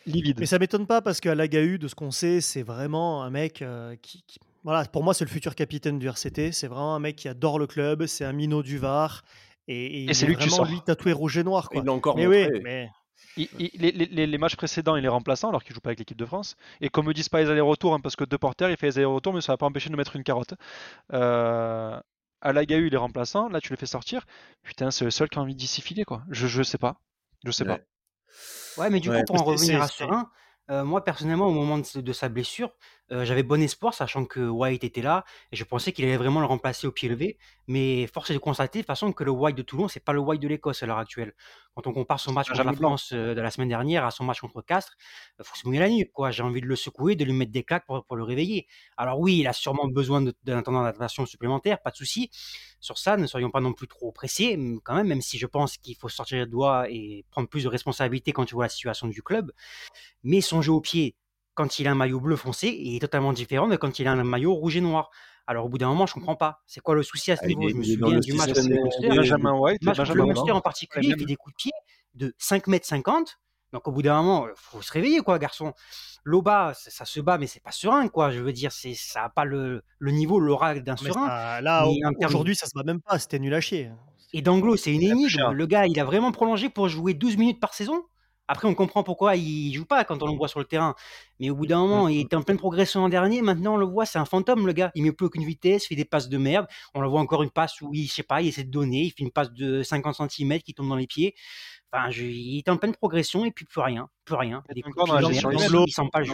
livides. 0.06 0.40
Mais 0.40 0.46
ça 0.46 0.58
m'étonne 0.60 0.88
pas 0.88 1.02
parce 1.02 1.20
qu'à 1.20 1.36
l'AGAU, 1.36 1.78
de 1.78 1.88
ce 1.88 1.96
qu'on 1.96 2.12
sait, 2.12 2.40
c'est 2.42 2.64
vraiment 2.64 3.24
un 3.24 3.30
mec 3.30 3.62
euh, 3.62 3.96
qui, 4.02 4.24
qui- 4.26 4.40
Voilà, 4.64 4.86
pour 4.86 5.04
moi, 5.04 5.14
c'est 5.14 5.26
le 5.26 5.30
futur 5.30 5.54
capitaine 5.56 6.00
du 6.00 6.08
RCT. 6.08 6.52
C'est 6.54 6.68
vraiment 6.68 6.96
un 6.96 7.00
mec 7.00 7.16
qui 7.18 7.28
adore 7.28 7.60
le 7.60 7.68
club. 7.68 8.06
C'est 8.06 8.24
un 8.26 8.34
minot 8.34 8.64
du 8.64 8.78
Var. 8.78 9.24
Et, 9.68 10.04
il 10.06 10.16
c'est 10.16 10.26
est 10.26 10.30
lui 10.30 10.36
que 10.38 10.44
tu 10.44 10.50
vraiment, 10.50 10.64
lui, 10.70 10.80
tatoué 10.82 11.12
rouge 11.12 11.38
et 11.38 11.44
noir. 11.44 11.70
Quoi. 11.70 11.82
Il 11.82 11.86
l'a 11.86 11.92
encore 11.92 12.16
mais 12.16 12.26
montré. 12.26 12.52
oui, 12.54 12.62
mais 12.64 12.90
Il- 13.36 13.50
il- 13.60 13.72
les, 13.82 13.92
les- 13.92 14.26
les 14.28 14.38
matchs 14.38 14.56
précédents, 14.56 14.96
il 14.96 15.04
est 15.04 15.10
remplaçant 15.10 15.50
alors 15.50 15.62
qu'il 15.64 15.74
joue 15.76 15.82
pas 15.82 15.90
avec 15.90 16.00
l'équipe 16.00 16.18
de 16.18 16.26
France. 16.26 16.56
Et 16.80 16.88
comme 16.90 17.06
me 17.08 17.14
disent 17.14 17.28
pas 17.30 17.42
les 17.42 17.50
allers-retours, 17.50 17.94
hein, 17.94 18.00
parce 18.00 18.16
que 18.16 18.24
deux 18.24 18.38
porteurs, 18.38 18.70
il 18.70 18.78
fait 18.78 18.88
les 18.88 18.98
allers-retours, 19.00 19.34
mais 19.34 19.42
ça 19.42 19.52
va 19.52 19.58
pas 19.58 19.66
empêcher 19.66 19.90
de 19.90 19.92
nous 19.92 19.98
mettre 19.98 20.16
une 20.16 20.24
carotte. 20.24 20.54
Euh, 21.14 22.00
à 22.42 22.54
la 22.54 22.66
GAU, 22.66 22.86
il 22.88 22.94
est 22.94 22.98
remplaçant. 22.98 23.50
Là, 23.50 23.62
tu 23.62 23.72
le 23.72 23.78
fais 23.78 23.86
sortir. 23.86 24.26
Putain, 24.64 24.92
c'est 24.92 25.06
le 25.06 25.12
seul 25.12 25.30
qui 25.30 25.40
a 25.40 25.42
envie 25.42 25.56
d'y 25.56 25.68
s'y 25.68 25.82
filer, 25.82 26.06
quoi. 26.06 26.24
Je, 26.30 26.48
je 26.48 26.64
sais 26.64 26.78
pas. 26.78 27.02
Je 27.46 27.52
sais 27.52 27.66
Ouais. 27.66 27.66
pas. 27.66 27.82
Ouais, 28.78 28.90
mais 28.90 29.00
du 29.00 29.10
Ouais, 29.10 29.24
coup, 29.24 29.24
pour 29.26 29.38
en 29.38 29.44
revenir 29.44 29.82
à 29.82 29.88
Serein, 29.88 30.30
euh, 30.70 30.84
moi 30.84 31.04
personnellement, 31.04 31.48
au 31.48 31.52
moment 31.52 31.80
de, 31.80 32.02
de 32.02 32.14
sa 32.14 32.30
blessure, 32.30 32.72
Euh, 33.12 33.24
j'avais 33.24 33.44
bon 33.44 33.62
espoir, 33.62 33.94
sachant 33.94 34.26
que 34.26 34.42
White 34.42 34.84
était 34.84 35.02
là, 35.02 35.24
et 35.52 35.56
je 35.56 35.64
pensais 35.64 35.94
qu'il 35.94 36.04
allait 36.06 36.18
vraiment 36.18 36.42
le 36.42 36.46
remplacer 36.46 36.88
au 36.88 36.92
pied 36.92 37.08
levé. 37.08 37.38
Mais 37.68 38.06
force 38.08 38.30
est 38.32 38.34
de 38.34 38.40
constater, 38.40 38.80
de 38.80 38.84
toute 38.84 38.88
façon, 38.88 39.14
que 39.14 39.24
le 39.24 39.32
White 39.32 39.56
de 39.56 39.62
Toulon, 39.62 39.88
c'est 39.88 40.04
pas 40.04 40.14
le 40.14 40.20
White 40.20 40.42
de 40.42 40.48
l'Écosse 40.48 40.84
à 40.84 40.86
l'heure 40.86 40.98
actuelle. 40.98 41.34
Quand 41.74 41.88
on 41.88 41.94
compare 41.94 42.20
son 42.20 42.34
match 42.34 42.50
contre 42.50 42.64
la 42.64 42.74
France 42.74 43.12
euh, 43.14 43.34
de 43.34 43.42
la 43.42 43.52
semaine 43.52 43.70
dernière 43.70 44.04
à 44.06 44.12
son 44.12 44.26
match 44.26 44.42
contre 44.42 44.62
Castres, 44.62 44.96
il 45.40 45.46
faut 45.46 45.56
se 45.56 45.66
mouiller 45.66 45.80
la 45.80 45.90
nuque, 45.90 46.12
quoi. 46.12 46.32
J'ai 46.32 46.44
envie 46.44 46.60
de 46.60 46.66
le 46.66 46.76
secouer, 46.76 47.16
de 47.16 47.24
lui 47.24 47.34
mettre 47.34 47.52
des 47.52 47.64
claques 47.64 47.86
pour, 47.86 48.04
pour 48.04 48.18
le 48.18 48.24
réveiller. 48.24 48.68
Alors 48.98 49.20
oui, 49.20 49.38
il 49.40 49.48
a 49.48 49.54
sûrement 49.54 49.88
besoin 49.88 50.22
d'un 50.44 50.62
temps 50.62 50.74
d'adaptation 50.74 51.26
supplémentaire, 51.26 51.82
pas 51.82 51.92
de 51.92 51.98
souci. 51.98 52.30
Sur 52.80 52.98
ça, 52.98 53.16
ne 53.16 53.28
soyons 53.28 53.52
pas 53.52 53.62
non 53.62 53.74
plus 53.74 53.88
trop 53.88 54.12
pressés, 54.12 54.60
quand 54.84 54.96
même, 54.96 55.08
même 55.08 55.22
si 55.22 55.38
je 55.38 55.46
pense 55.46 55.78
qu'il 55.78 55.96
faut 55.96 56.10
sortir 56.10 56.40
les 56.40 56.46
doigts 56.46 56.90
et 56.90 57.26
prendre 57.32 57.48
plus 57.48 57.64
de 57.64 57.70
responsabilités 57.70 58.34
quand 58.34 58.46
tu 58.46 58.56
vois 58.56 58.66
la 58.66 58.70
situation 58.70 59.08
du 59.08 59.22
club. 59.22 59.52
Mais 60.24 60.42
son 60.42 60.62
jeu 60.62 60.72
au 60.74 60.82
pied, 60.82 61.16
quand 61.58 61.80
il 61.80 61.88
a 61.88 61.92
un 61.92 61.96
maillot 61.96 62.20
bleu 62.20 62.36
foncé, 62.36 62.68
il 62.68 62.96
est 62.96 63.00
totalement 63.00 63.34
différent 63.34 63.68
de 63.68 63.76
quand 63.76 63.98
il 63.98 64.08
a 64.08 64.12
un 64.12 64.24
maillot 64.24 64.54
rouge 64.54 64.78
et 64.78 64.82
noir. 64.82 65.10
Alors 65.48 65.66
au 65.66 65.70
bout 65.70 65.80
d'un 65.80 65.88
moment, 65.88 66.06
je 66.06 66.14
comprends 66.14 66.36
pas. 66.36 66.62
C'est 66.68 66.82
quoi 66.82 66.94
le 66.94 67.02
souci 67.02 67.32
à 67.32 67.36
ce 67.36 67.42
ah, 67.46 67.48
niveau? 67.48 67.68
Je 67.68 67.74
me 67.74 67.84
souviens 67.84 68.20
du 68.20 68.34
match 68.34 68.52
de. 68.52 69.16
Benjamin 69.16 69.54
White, 69.54 69.82
le 69.84 70.26
Munster 70.26 70.52
en 70.52 70.62
particulier, 70.62 71.10
il 71.10 71.20
fait 71.20 71.26
des 71.26 71.36
coups 71.36 71.54
de 71.54 71.58
pied 71.58 71.72
de 72.14 72.36
5 72.38 72.68
mètres 72.68 72.86
50. 72.86 73.40
Donc 73.74 73.88
au 73.88 73.92
bout 73.92 74.04
d'un 74.04 74.22
moment, 74.22 74.48
il 74.48 74.54
faut 74.56 74.84
se 74.84 74.94
réveiller, 74.94 75.22
quoi, 75.22 75.40
garçon. 75.40 75.74
Loba, 76.24 76.74
ça, 76.76 77.06
se 77.06 77.20
bat, 77.20 77.40
mais 77.40 77.48
c'est 77.48 77.64
pas 77.64 77.72
serein, 77.72 78.08
quoi. 78.08 78.30
Je 78.30 78.40
veux 78.40 78.54
dire, 78.54 78.72
c'est 78.72 78.94
ça 78.94 79.22
n'a 79.22 79.30
pas 79.30 79.44
le, 79.44 79.82
le 79.98 80.12
niveau, 80.12 80.40
l'oral 80.40 80.84
d'un 80.84 80.96
serein. 80.96 81.60
là, 81.62 81.88
aujourd'hui, 82.24 82.56
ça 82.56 82.68
se 82.68 82.74
bat 82.76 82.84
même 82.84 83.02
pas. 83.02 83.18
C'était 83.18 83.40
nul 83.40 83.54
à 83.56 83.62
chier. 83.62 83.90
Et 84.32 84.44
Danglo, 84.44 84.76
c'est 84.76 84.94
une 84.94 85.02
énigme. 85.02 85.52
Le 85.52 85.66
gars, 85.66 85.88
il 85.88 86.00
a 86.00 86.06
vraiment 86.06 86.32
prolongé 86.32 86.70
pour 86.70 86.88
jouer 86.88 87.16
12 87.16 87.38
minutes 87.38 87.60
par 87.60 87.74
saison? 87.74 88.04
Après, 88.48 88.68
on 88.68 88.76
comprend 88.76 89.04
pourquoi 89.04 89.36
il 89.36 89.74
joue 89.74 89.86
pas 89.86 90.04
quand 90.06 90.22
on 90.24 90.28
le 90.28 90.38
voit 90.38 90.48
sur 90.48 90.60
le 90.60 90.66
terrain. 90.66 90.96
Mais 91.40 91.50
au 91.50 91.56
bout 91.56 91.68
d'un 91.68 91.80
moment, 91.80 92.08
il 92.08 92.22
était 92.22 92.36
en 92.36 92.44
pleine 92.44 92.58
progression 92.58 93.04
en 93.04 93.10
dernier. 93.10 93.42
Maintenant, 93.42 93.74
on 93.74 93.78
le 93.78 93.86
voit, 93.86 94.06
c'est 94.06 94.20
un 94.20 94.26
fantôme, 94.26 94.66
le 94.66 94.74
gars. 94.74 94.92
Il 94.96 95.04
met 95.04 95.12
plus 95.12 95.26
aucune 95.26 95.44
vitesse, 95.44 95.86
fait 95.86 95.96
des 95.96 96.06
passes 96.06 96.30
de 96.30 96.38
merde. 96.38 96.66
On 96.94 97.02
le 97.02 97.10
voit 97.10 97.20
encore 97.20 97.44
une 97.44 97.52
passe 97.52 97.82
où 97.82 97.94
il, 97.94 98.08
je 98.08 98.14
sais 98.14 98.24
pas, 98.24 98.42
il 98.42 98.48
essaie 98.48 98.64
de 98.64 98.72
donner. 98.72 99.04
Il 99.04 99.10
fait 99.12 99.24
une 99.24 99.32
passe 99.32 99.52
de 99.52 99.84
50 99.84 100.32
cm 100.32 100.60
qui 100.60 100.74
tombe 100.74 100.88
dans 100.88 100.96
les 100.96 101.08
pieds. 101.08 101.36
Enfin, 101.92 102.10
il 102.12 102.58
est 102.60 102.70
en 102.70 102.78
pleine 102.78 102.94
progression 102.94 103.46
et 103.46 103.52
puis 103.52 103.66
plus 103.66 103.82
rien. 103.82 104.10
Plus 104.26 104.36
rien. 104.36 104.64
Il, 104.76 104.84
il 105.88 105.92
sent 105.92 106.10
pas 106.12 106.20
le 106.20 106.26
jeu. 106.26 106.34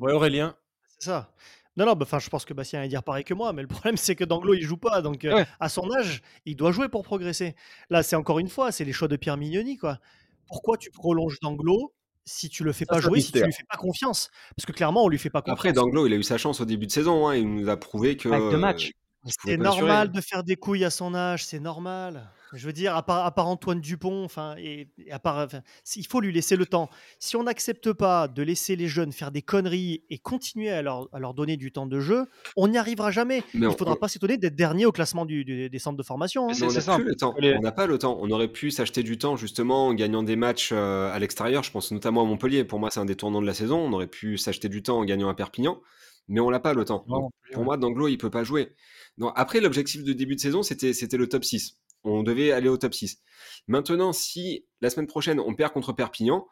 Aurélien. 0.00 0.54
C'est 0.98 1.10
ça. 1.10 1.32
Non, 1.76 1.84
non, 1.84 1.92
bah, 1.92 2.04
enfin, 2.04 2.18
je 2.18 2.30
pense 2.30 2.46
que 2.46 2.54
Bastien 2.54 2.80
va 2.80 2.88
dire 2.88 3.02
pareil 3.02 3.24
que 3.24 3.34
moi, 3.34 3.52
mais 3.52 3.60
le 3.60 3.68
problème, 3.68 3.96
c'est 3.98 4.16
que 4.16 4.24
Danglo, 4.24 4.54
il 4.54 4.62
joue 4.62 4.78
pas. 4.78 5.02
Donc, 5.02 5.24
euh, 5.26 5.44
à 5.60 5.68
son 5.68 5.92
âge, 5.94 6.22
il 6.46 6.56
doit 6.56 6.72
jouer 6.72 6.88
pour 6.88 7.02
progresser. 7.02 7.54
Là, 7.90 8.02
c'est 8.02 8.16
encore 8.16 8.38
une 8.38 8.48
fois, 8.48 8.72
c'est 8.72 8.84
les 8.84 8.92
choix 8.92 9.08
de 9.08 9.16
Pierre 9.16 9.36
Mignoni, 9.36 9.76
quoi 9.76 9.98
pourquoi 10.46 10.76
tu 10.76 10.90
prolonges 10.90 11.38
Danglo 11.40 11.92
si 12.24 12.48
tu 12.48 12.64
le 12.64 12.72
fais 12.72 12.86
pas 12.86 13.00
jouer, 13.00 13.20
si 13.20 13.32
tu 13.32 13.42
lui 13.42 13.52
fais 13.52 13.64
pas 13.68 13.76
confiance? 13.76 14.30
Parce 14.56 14.66
que 14.66 14.72
clairement, 14.72 15.04
on 15.04 15.08
lui 15.08 15.18
fait 15.18 15.30
pas 15.30 15.42
confiance. 15.42 15.58
Après, 15.58 15.72
Danglo, 15.72 16.06
il 16.06 16.12
a 16.12 16.16
eu 16.16 16.22
sa 16.22 16.38
chance 16.38 16.60
au 16.60 16.64
début 16.64 16.86
de 16.86 16.92
saison. 16.92 17.28
Hein, 17.28 17.36
il 17.36 17.52
nous 17.52 17.68
a 17.68 17.76
prouvé 17.76 18.16
que. 18.16 18.28
Avec 18.28 18.50
deux 18.50 18.58
matchs. 18.58 18.92
C'est 19.24 19.56
normal 19.56 20.12
de 20.12 20.20
faire 20.20 20.44
des 20.44 20.56
couilles 20.56 20.84
à 20.84 20.90
son 20.90 21.14
âge, 21.14 21.44
c'est 21.44 21.58
normal. 21.58 22.30
Je 22.52 22.66
veux 22.66 22.72
dire, 22.72 22.96
à 22.96 23.02
part, 23.02 23.48
Antoine 23.48 23.80
Dupont, 23.80 24.24
enfin, 24.24 24.54
et, 24.58 24.88
à 25.10 25.18
part, 25.18 25.48
il 25.96 26.06
faut 26.06 26.20
lui 26.20 26.32
laisser 26.32 26.56
le 26.56 26.66
temps. 26.66 26.88
Si 27.18 27.36
on 27.36 27.44
n'accepte 27.44 27.92
pas 27.92 28.28
de 28.28 28.42
laisser 28.42 28.76
les 28.76 28.88
jeunes 28.88 29.12
faire 29.12 29.30
des 29.30 29.42
conneries 29.42 30.04
et 30.10 30.18
continuer 30.18 30.70
à 30.70 30.82
leur, 30.82 31.34
donner 31.34 31.56
du 31.56 31.72
temps 31.72 31.86
de 31.86 32.00
jeu, 32.00 32.26
on 32.56 32.68
n'y 32.68 32.78
arrivera 32.78 33.10
jamais. 33.10 33.42
il 33.54 33.60
ne 33.60 33.70
faudra 33.70 33.96
pas 33.96 34.08
s'étonner 34.08 34.38
d'être 34.38 34.54
dernier 34.54 34.86
au 34.86 34.92
classement 34.92 35.26
des 35.26 35.78
centres 35.78 35.98
de 35.98 36.02
formation. 36.02 36.48
Hein. 36.48 36.52
on 36.62 36.66
n'a 36.66 36.98
le 36.98 37.14
temps. 37.14 37.34
On 37.36 37.60
n'a 37.60 37.72
pas 37.72 37.86
le 37.86 37.98
temps. 37.98 38.18
On 38.20 38.30
aurait 38.30 38.48
pu 38.48 38.70
s'acheter 38.70 39.02
du 39.02 39.18
temps 39.18 39.36
justement 39.36 39.88
en 39.88 39.94
gagnant 39.94 40.22
des 40.22 40.36
matchs 40.36 40.70
euh, 40.72 41.12
à 41.12 41.18
l'extérieur. 41.18 41.62
Je 41.62 41.70
pense 41.70 41.90
notamment 41.92 42.22
à 42.22 42.24
Montpellier. 42.24 42.64
Pour 42.64 42.78
moi, 42.78 42.90
c'est 42.90 43.00
un 43.00 43.04
des 43.04 43.16
tournants 43.16 43.40
de 43.40 43.46
la 43.46 43.54
saison. 43.54 43.78
On 43.78 43.92
aurait 43.92 44.06
pu 44.06 44.38
s'acheter 44.38 44.68
du 44.68 44.82
temps 44.82 44.98
en 44.98 45.04
gagnant 45.04 45.28
à 45.28 45.34
Perpignan, 45.34 45.80
mais 46.28 46.40
on 46.40 46.50
l'a 46.50 46.60
pas 46.60 46.74
le 46.74 46.84
temps. 46.84 47.04
pour 47.52 47.64
moi, 47.64 47.76
Danglo, 47.76 48.08
il 48.08 48.18
peut 48.18 48.30
pas 48.30 48.44
jouer 48.44 48.74
après, 49.34 49.60
l'objectif 49.60 50.04
de 50.04 50.12
début 50.12 50.36
de 50.36 50.40
saison, 50.40 50.62
c'était, 50.62 50.92
c'était 50.92 51.16
le 51.16 51.28
top 51.28 51.44
6. 51.44 51.78
On 52.06 52.22
devait 52.22 52.52
aller 52.52 52.68
au 52.68 52.76
top 52.76 52.94
6. 52.94 53.18
Maintenant, 53.66 54.12
si 54.12 54.64
la 54.80 54.90
semaine 54.90 55.06
prochaine, 55.06 55.40
on 55.40 55.54
perd 55.54 55.72
contre 55.72 55.92
Perpignan, 55.92 56.46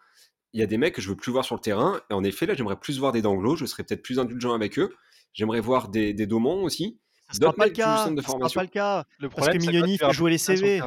il 0.53 0.61
y 0.61 0.63
a 0.63 0.67
des 0.67 0.79
mecs 0.79 0.95
que 0.95 1.03
je 1.03 1.09
veux 1.09 1.17
plus 1.17 1.33
voir 1.33 1.45
sur 1.45 1.55
le 1.55 1.61
terrain. 1.61 2.01
Et 2.11 2.15
en 2.15 2.25
effet, 2.25 2.47
là, 2.47 2.55
j'aimerais 2.55 2.79
plus 2.79 2.99
voir 2.99 3.13
des 3.13 3.23
Danglo. 3.23 3.57
Je 3.57 3.67
serais 3.67 3.83
peut-être 3.85 4.03
plus 4.03 4.19
indulgent 4.19 4.55
avec 4.55 4.79
eux. 4.79 4.95
J'aimerais 5.33 5.61
voir 5.61 5.89
des, 5.89 6.15
des 6.15 6.27
Daumont 6.27 6.63
aussi. 6.63 6.99
Ce 7.33 7.39
sera 7.39 7.53
pas 7.53 7.67
le 7.67 7.73
cas. 7.73 8.07
Sera 8.07 8.49
pas 8.49 8.63
le 8.63 8.69
cas. 8.69 9.05
Le 9.19 9.29
parce 9.29 9.49
que 9.49 9.59
Mignoni 9.59 9.99
fait 9.99 10.13
jouer 10.13 10.31
les 10.31 10.39
CV. 10.39 10.81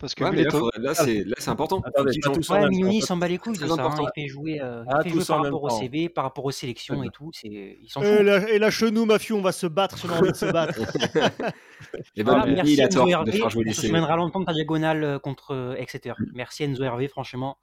Parce 0.00 0.14
que 0.14 0.24
là, 0.24 0.94
c'est 0.94 1.50
important. 1.50 1.82
ouais, 1.98 2.68
Mignoni 2.70 3.02
s'en 3.02 3.18
bat 3.18 3.28
les 3.28 3.36
couilles 3.36 3.58
de 3.58 3.66
ça. 3.66 3.74
Hein. 3.74 3.94
Il 4.16 4.22
fait 4.22 4.28
jouer, 4.28 4.58
euh, 4.62 4.82
ah, 4.88 5.00
il 5.04 5.10
fait 5.10 5.18
jouer 5.18 5.24
par 5.26 5.42
rapport 5.42 5.62
au 5.62 5.70
CV, 5.70 6.08
par 6.08 6.24
rapport 6.24 6.44
aux 6.46 6.50
sélections 6.50 7.02
et 7.04 7.10
tout. 7.10 7.30
Ils 7.44 7.86
s'en 7.86 8.00
et, 8.00 8.22
la, 8.22 8.48
et 8.48 8.58
la 8.58 8.70
chenou, 8.70 9.04
Mafiou, 9.04 9.36
on 9.36 9.42
va 9.42 9.52
se 9.52 9.66
battre 9.66 9.98
si 9.98 10.06
on 10.06 10.10
a 10.10 10.18
envie 10.18 10.32
de 10.32 10.36
se 10.36 10.46
battre. 10.46 10.80
et 12.16 12.24
ben, 12.24 12.46
merci 12.46 12.72
il 12.72 12.82
a 12.82 12.88
tort 12.88 13.24
de 13.24 13.30
faire 13.30 13.50
jouer 13.50 13.64
les 13.64 13.74
CV. 13.74 13.88
Ça 13.88 13.92
mènera 13.92 14.16
longtemps 14.16 14.42
ta 14.42 14.54
diagonale 14.54 15.04
euh, 15.04 15.18
contre 15.18 15.54
euh, 15.54 15.74
Exeter. 15.74 16.14
Merci 16.32 16.64
Enzo 16.64 16.82
Hervé, 16.82 17.08
franchement. 17.08 17.58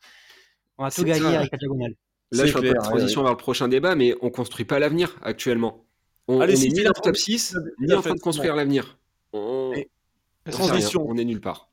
On 0.77 0.85
a 0.85 0.91
tout 0.91 1.03
gagné 1.03 1.35
avec 1.35 1.49
ta 1.49 1.57
diagonale. 1.57 1.95
Là, 2.33 2.45
je 2.45 2.55
suis 2.55 2.77
en 2.77 2.81
transition 2.81 3.23
vers 3.23 3.31
le 3.31 3.37
prochain 3.37 3.67
débat, 3.67 3.95
mais 3.95 4.13
on 4.21 4.29
construit 4.29 4.65
pas 4.65 4.77
l'avenir 4.77 5.17
actuellement. 5.23 5.85
On, 6.27 6.41
est 6.41 6.53
ni 6.55 6.83
dans 6.83 6.91
le 6.95 7.01
top 7.01 7.15
6, 7.15 7.57
ni 7.79 7.93
en 7.93 8.01
train 8.01 8.13
de 8.13 8.19
construire 8.19 8.55
l'avenir. 8.55 8.99
Transition. 10.51 11.03
On 11.07 11.17
est 11.17 11.25
nulle 11.25 11.41
part 11.41 11.67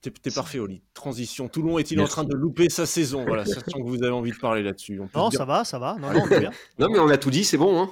t'es 0.00 0.30
parfait, 0.30 0.58
Oli. 0.58 0.82
Transition. 0.94 1.48
Toulon 1.48 1.78
est-il 1.78 2.00
en 2.00 2.06
train 2.06 2.24
de 2.24 2.34
louper 2.34 2.68
sa 2.68 2.86
saison? 2.86 3.24
Voilà, 3.24 3.44
sachant 3.44 3.78
que 3.78 3.88
vous 3.88 4.02
avez 4.02 4.12
envie 4.12 4.30
de 4.30 4.36
parler 4.36 4.62
là-dessus. 4.62 5.00
Non, 5.14 5.30
ça 5.30 5.44
va, 5.44 5.64
ça 5.64 5.78
va. 5.78 5.96
Non, 6.00 6.12
non, 6.12 6.22
on 6.30 6.82
non, 6.82 6.88
mais 6.90 6.98
on 6.98 7.08
a 7.08 7.18
tout 7.18 7.30
dit, 7.30 7.44
c'est 7.44 7.56
bon. 7.56 7.82
Hein. 7.82 7.90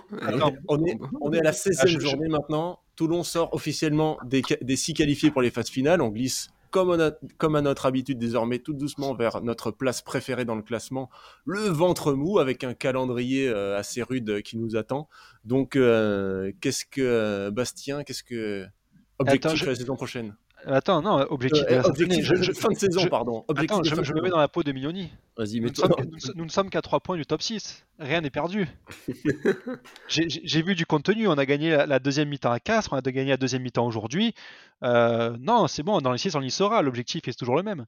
on, 0.68 0.84
est, 0.84 0.98
on 1.20 1.32
est 1.32 1.40
à 1.40 1.42
la 1.42 1.52
16e 1.52 2.00
journée 2.00 2.28
maintenant. 2.28 2.80
Toulon 2.96 3.24
sort 3.24 3.52
officiellement 3.52 4.18
des, 4.24 4.42
des 4.60 4.76
six 4.76 4.94
qualifiés 4.94 5.30
pour 5.30 5.42
les 5.42 5.50
phases 5.50 5.68
finales. 5.68 6.00
On 6.00 6.08
glisse 6.10 6.50
comme, 6.74 7.12
comme 7.38 7.54
à 7.54 7.60
notre 7.60 7.86
habitude 7.86 8.18
désormais 8.18 8.58
tout 8.58 8.72
doucement 8.72 9.14
vers 9.14 9.42
notre 9.42 9.70
place 9.70 10.02
préférée 10.02 10.44
dans 10.44 10.56
le 10.56 10.62
classement, 10.62 11.08
le 11.44 11.60
ventre 11.60 12.14
mou 12.14 12.40
avec 12.40 12.64
un 12.64 12.74
calendrier 12.74 13.48
euh, 13.48 13.78
assez 13.78 14.02
rude 14.02 14.42
qui 14.42 14.56
nous 14.56 14.74
attend. 14.74 15.08
Donc, 15.44 15.76
euh, 15.76 16.50
qu'est-ce 16.60 16.84
que 16.84 17.50
Bastien, 17.50 18.02
qu'est-ce 18.02 18.24
que 18.24 18.66
objectif 19.20 19.64
la 19.66 19.74
saison 19.76 19.94
prochaine? 19.94 20.34
Attends, 20.66 21.02
non, 21.02 21.26
objectif, 21.30 21.62
euh, 21.70 21.82
fin 22.54 22.70
de 22.70 22.76
saison, 22.76 23.06
pardon. 23.08 23.44
Attends, 23.54 23.82
je, 23.82 23.94
me 23.94 24.20
mets 24.22 24.30
dans 24.30 24.38
la 24.38 24.48
peau 24.48 24.62
de 24.62 24.72
Mignoni. 24.72 25.10
Vas-y, 25.36 25.60
nous, 25.60 25.70
nous, 26.36 26.44
ne 26.44 26.50
sommes 26.50 26.70
qu'à 26.70 26.80
3 26.80 27.00
points 27.00 27.16
du 27.16 27.26
top 27.26 27.42
6. 27.42 27.84
Rien 27.98 28.20
n'est 28.20 28.30
perdu. 28.30 28.66
J'ai 30.08 30.62
vu 30.62 30.74
du 30.74 30.86
contenu. 30.86 31.28
On 31.28 31.38
a 31.38 31.46
gagné 31.46 31.84
la, 31.86 31.98
deuxième 31.98 32.28
mi-temps 32.28 32.52
à 32.52 32.60
Castres, 32.60 32.92
on 32.92 32.96
a 32.96 33.02
gagné 33.02 33.30
la 33.30 33.36
deuxième 33.36 33.62
mi-temps 33.62 33.86
aujourd'hui. 33.86 34.34
Euh, 34.82 35.36
non, 35.38 35.66
c'est 35.66 35.82
bon, 35.82 36.00
dans 36.00 36.12
les 36.12 36.18
6, 36.18 36.34
on 36.34 36.42
y 36.42 36.50
sera. 36.50 36.82
L'objectif 36.82 37.28
est 37.28 37.38
toujours 37.38 37.56
le 37.56 37.62
même. 37.62 37.84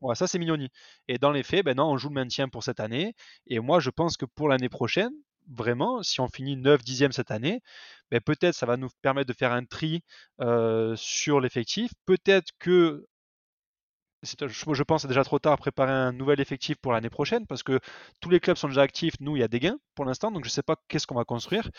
Voilà, 0.00 0.14
ça 0.14 0.26
c'est 0.26 0.38
Mignoni. 0.38 0.68
Et 1.08 1.18
dans 1.18 1.30
les 1.30 1.42
faits, 1.42 1.64
ben 1.64 1.76
non, 1.76 1.90
on 1.90 1.98
joue 1.98 2.08
le 2.08 2.14
maintien 2.14 2.48
pour 2.48 2.62
cette 2.62 2.80
année. 2.80 3.14
Et 3.46 3.58
moi, 3.60 3.80
je 3.80 3.90
pense 3.90 4.16
que 4.16 4.26
pour 4.26 4.48
l'année 4.48 4.68
prochaine, 4.68 5.12
vraiment, 5.48 6.02
si 6.02 6.20
on 6.20 6.28
finit 6.28 6.56
9 6.56 6.84
dixièmes 6.84 7.12
cette 7.12 7.30
année, 7.30 7.62
peut-être 8.24 8.54
ça 8.54 8.66
va 8.66 8.76
nous 8.76 8.88
permettre 9.02 9.28
de 9.28 9.36
faire 9.36 9.52
un 9.52 9.64
tri 9.64 10.02
sur 10.96 11.40
l'effectif. 11.40 11.90
Peut-être 12.06 12.50
que 12.58 13.06
je 14.22 14.82
pense 14.82 14.96
que 14.96 15.02
c'est 15.02 15.08
déjà 15.08 15.24
trop 15.24 15.38
tard 15.38 15.52
à 15.52 15.56
préparer 15.56 15.92
un 15.92 16.12
nouvel 16.12 16.40
effectif 16.40 16.76
pour 16.76 16.92
l'année 16.92 17.10
prochaine 17.10 17.46
parce 17.46 17.62
que 17.62 17.78
tous 18.20 18.30
les 18.30 18.40
clubs 18.40 18.56
sont 18.56 18.68
déjà 18.68 18.82
actifs. 18.82 19.14
Nous, 19.20 19.36
il 19.36 19.40
y 19.40 19.42
a 19.42 19.48
des 19.48 19.60
gains 19.60 19.78
pour 19.94 20.04
l'instant, 20.04 20.30
donc 20.30 20.44
je 20.44 20.48
ne 20.48 20.52
sais 20.52 20.62
pas 20.62 20.76
qu'est-ce 20.88 21.06
qu'on 21.06 21.14
va 21.14 21.24
construire. 21.24 21.70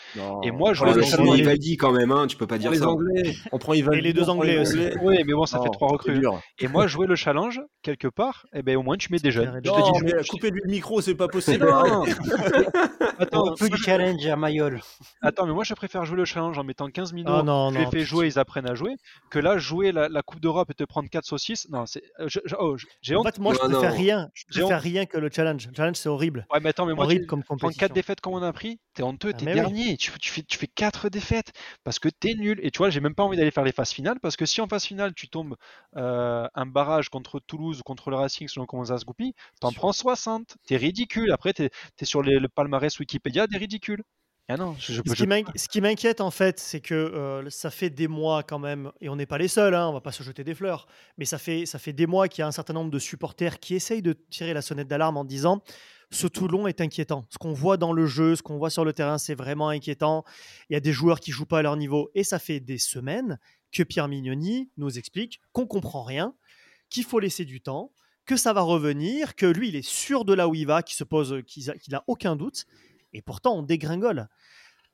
et 0.42 0.50
moi, 0.50 0.74
je 0.74 0.84
vais 0.84 1.38
Ivaldi 1.38 1.76
quand 1.76 1.92
même, 1.92 2.12
hein, 2.12 2.26
tu 2.26 2.36
peux 2.36 2.46
pas 2.46 2.58
dire 2.58 2.70
les 2.70 2.78
ça. 2.78 2.88
Anglais, 2.88 3.34
on 3.52 3.58
prend 3.58 3.72
Ivaldi, 3.72 3.98
et 3.98 4.02
les 4.02 4.12
deux 4.12 4.28
Anglais 4.28 4.58
aussi. 4.58 4.78
Oui, 5.02 5.22
mais 5.26 5.32
bon, 5.32 5.46
ça 5.46 5.60
fait 5.62 5.70
trois 5.70 5.88
recrues. 5.88 6.22
Et 6.58 6.68
moi, 6.68 6.86
jouer 6.86 7.06
le 7.06 7.16
challenge 7.16 7.60
quelque 7.82 8.08
part, 8.08 8.46
et 8.52 8.58
eh 8.58 8.62
ben 8.62 8.76
au 8.76 8.82
moins 8.82 8.96
tu 8.96 9.10
mets 9.12 9.18
des 9.18 9.30
jeunes. 9.30 9.60
Je 9.64 9.70
te 9.70 9.92
dis, 9.92 10.04
mais 10.04 10.24
couper 10.28 10.50
lui 10.50 10.60
le 10.64 10.70
micro, 10.70 11.00
c'est 11.00 11.14
pas 11.14 11.28
possible. 11.28 11.66
Attends, 13.18 13.54
peu 13.54 13.68
du 13.68 13.76
challenge 13.76 14.26
à 14.26 14.36
Mayol. 14.36 14.80
Attends, 15.22 15.46
mais 15.46 15.52
moi 15.52 15.64
je 15.64 15.74
préfère 15.74 16.04
jouer 16.04 16.16
le 16.16 16.24
challenge 16.24 16.58
en 16.58 16.64
mettant 16.64 16.88
15 16.88 17.12
minutes. 17.12 17.28
Non, 17.28 17.70
je 17.70 17.78
les 17.78 17.86
fais 17.86 18.04
jouer, 18.04 18.26
ils 18.26 18.38
apprennent 18.38 18.68
à 18.68 18.74
jouer, 18.74 18.96
que 19.30 19.38
là 19.38 19.58
jouer 19.58 19.92
la, 19.92 20.22
Coupe 20.22 20.40
d'Europe 20.40 20.70
et 20.70 20.74
te 20.74 20.84
prendre 20.84 21.08
4 21.08 21.24
saucisses. 21.24 21.68
Non, 21.70 21.86
c'est. 21.86 22.02
Oh, 22.58 22.76
en 23.14 23.22
fait, 23.22 23.38
moi, 23.38 23.54
je 23.54 23.58
préfère 23.58 23.92
rien. 23.92 24.30
Je 24.34 24.44
préfère 24.48 24.80
rien 24.80 25.06
que 25.06 25.18
le 25.18 25.30
challenge. 25.32 25.66
Le 25.68 25.74
challenge, 25.74 25.96
c'est 25.96 26.08
horrible. 26.08 26.46
Ouais, 26.52 26.60
mais 26.60 26.70
attends, 26.70 26.86
mais 26.86 26.94
moi, 26.94 27.04
horrible 27.04 27.26
comme 27.26 27.42
compétition. 27.42 27.78
4 27.78 27.92
défaites 27.92 28.20
comme 28.20 28.34
on 28.34 28.42
a 28.42 28.52
pris, 28.52 28.80
t'es 28.94 29.02
honteux, 29.02 29.32
ah, 29.34 29.36
t'es 29.36 29.52
dernier. 29.52 29.96
Tu, 29.96 30.10
fais, 30.10 30.42
tu 30.42 30.58
fais 30.58 30.66
4 30.66 31.08
défaites 31.08 31.52
parce 31.84 31.98
que 31.98 32.08
t'es 32.08 32.34
nul. 32.34 32.60
Et 32.62 32.70
tu 32.70 32.78
vois, 32.78 32.90
j'ai 32.90 33.00
même 33.00 33.14
pas 33.14 33.22
envie 33.22 33.36
d'aller 33.36 33.50
faire 33.50 33.64
les 33.64 33.72
phases 33.72 33.90
finales 33.90 34.20
parce 34.20 34.36
que 34.36 34.46
si 34.46 34.60
en 34.60 34.68
phase 34.68 34.84
finale, 34.84 35.14
tu 35.14 35.28
tombes 35.28 35.56
euh, 35.96 36.46
un 36.54 36.66
barrage 36.66 37.08
contre 37.08 37.40
Toulouse 37.40 37.80
ou 37.80 37.82
contre 37.82 38.10
le 38.10 38.16
Racing, 38.16 38.48
selon 38.48 38.66
comment 38.66 38.84
ça 38.84 38.98
se 38.98 39.04
goupille, 39.04 39.34
t'en 39.60 39.72
prends 39.72 39.92
60. 39.92 40.56
T'es 40.66 40.76
ridicule. 40.76 41.32
Après, 41.32 41.52
t'es 41.52 41.70
es 42.00 42.04
sur 42.04 42.22
le 42.22 42.48
palmarès 42.48 42.98
Wikipédia, 42.98 43.46
t'es 43.46 43.58
ridicule. 43.58 44.02
Ah 44.50 44.56
non, 44.56 44.76
Ce 44.78 45.68
qui 45.68 45.80
m'inquiète 45.80 46.20
en 46.20 46.30
fait, 46.30 46.58
c'est 46.58 46.80
que 46.80 46.94
euh, 46.94 47.48
ça 47.50 47.70
fait 47.70 47.88
des 47.88 48.08
mois 48.08 48.42
quand 48.42 48.58
même, 48.58 48.90
et 49.00 49.08
on 49.08 49.16
n'est 49.16 49.26
pas 49.26 49.38
les 49.38 49.48
seuls, 49.48 49.74
hein, 49.74 49.88
on 49.88 49.92
va 49.92 50.00
pas 50.00 50.12
se 50.12 50.22
jeter 50.22 50.42
des 50.42 50.54
fleurs, 50.54 50.86
mais 51.18 51.24
ça 51.24 51.38
fait, 51.38 51.66
ça 51.66 51.78
fait 51.78 51.92
des 51.92 52.06
mois 52.06 52.28
qu'il 52.28 52.42
y 52.42 52.44
a 52.44 52.48
un 52.48 52.52
certain 52.52 52.72
nombre 52.72 52.90
de 52.90 52.98
supporters 52.98 53.60
qui 53.60 53.74
essayent 53.74 54.02
de 54.02 54.12
tirer 54.12 54.52
la 54.52 54.62
sonnette 54.62 54.88
d'alarme 54.88 55.16
en 55.16 55.24
disant 55.24 55.62
ce 56.10 56.26
Toulon 56.26 56.66
est 56.66 56.80
inquiétant. 56.80 57.26
Ce 57.30 57.38
qu'on 57.38 57.52
voit 57.52 57.76
dans 57.76 57.92
le 57.92 58.06
jeu, 58.06 58.34
ce 58.34 58.42
qu'on 58.42 58.58
voit 58.58 58.70
sur 58.70 58.84
le 58.84 58.92
terrain, 58.92 59.18
c'est 59.18 59.34
vraiment 59.34 59.68
inquiétant. 59.68 60.24
Il 60.68 60.72
y 60.72 60.76
a 60.76 60.80
des 60.80 60.92
joueurs 60.92 61.20
qui 61.20 61.30
jouent 61.30 61.46
pas 61.46 61.60
à 61.60 61.62
leur 61.62 61.76
niveau. 61.76 62.10
Et 62.14 62.24
ça 62.24 62.40
fait 62.40 62.58
des 62.58 62.78
semaines 62.78 63.38
que 63.72 63.84
Pierre 63.84 64.08
Mignoni 64.08 64.70
nous 64.76 64.98
explique 64.98 65.40
qu'on 65.52 65.66
comprend 65.66 66.02
rien, 66.02 66.34
qu'il 66.88 67.04
faut 67.04 67.20
laisser 67.20 67.44
du 67.44 67.60
temps, 67.60 67.92
que 68.26 68.36
ça 68.36 68.52
va 68.52 68.60
revenir, 68.60 69.36
que 69.36 69.46
lui, 69.46 69.68
il 69.68 69.76
est 69.76 69.86
sûr 69.86 70.24
de 70.24 70.34
là 70.34 70.48
où 70.48 70.54
il 70.54 70.66
va, 70.66 70.82
qu'il 70.82 70.96
se 70.96 71.04
pose, 71.04 71.42
qu'il 71.46 71.64
n'a 71.90 72.02
aucun 72.08 72.34
doute. 72.34 72.66
Et 73.12 73.22
pourtant, 73.22 73.56
on 73.56 73.62
dégringole. 73.62 74.28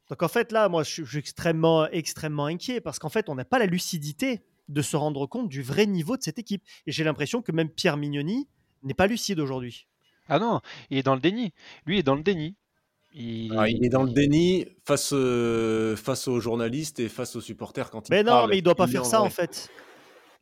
Donc 0.09 0.23
en 0.23 0.29
fait, 0.29 0.53
là, 0.53 0.69
moi, 0.69 0.83
je 0.83 1.05
suis 1.05 1.19
extrêmement, 1.19 1.89
extrêmement 1.89 2.47
inquiet 2.47 2.81
parce 2.81 2.99
qu'en 2.99 3.09
fait, 3.09 3.29
on 3.29 3.35
n'a 3.35 3.45
pas 3.45 3.59
la 3.59 3.67
lucidité 3.67 4.43
de 4.69 4.83
se 4.83 4.97
rendre 4.97 5.27
compte 5.27 5.49
du 5.49 5.63
vrai 5.63 5.87
niveau 5.87 6.17
de 6.17 6.23
cette 6.23 6.39
équipe. 6.39 6.63
Et 6.87 6.93
j'ai 6.93 7.05
l'impression 7.05 7.43
que 7.43 7.53
même 7.53 7.69
Pierre 7.69 7.97
Mignoni 7.97 8.49
n'est 8.83 8.95
pas 8.95 9.07
lucide 9.07 9.41
aujourd'hui. 9.41 9.87
Ah 10.29 10.39
non, 10.39 10.61
il 10.91 10.99
est 10.99 11.03
dans 11.03 11.15
le 11.15 11.21
déni. 11.21 11.53
Lui, 11.87 11.97
il 11.97 11.99
est 12.01 12.05
dans 12.05 12.17
le 12.17 12.23
déni. 12.23 12.57
Il... 13.15 13.55
Ah, 13.57 13.69
il 13.69 13.85
est 13.85 13.89
dans 13.89 14.03
le 14.03 14.11
déni 14.11 14.67
face, 14.85 15.11
euh, 15.13 15.97
face 15.97 16.29
aux 16.29 16.41
journalistes 16.41 17.01
et 17.01 17.09
face 17.09 17.35
aux 17.37 17.41
supporters 17.41 17.91
quand 17.91 18.09
il 18.09 18.13
Mais 18.13 18.23
non, 18.23 18.47
mais 18.47 18.59
il 18.59 18.63
doit 18.63 18.75
pas 18.75 18.87
faire 18.87 19.07
ça 19.07 19.23
en 19.23 19.31
fait. 19.31 19.71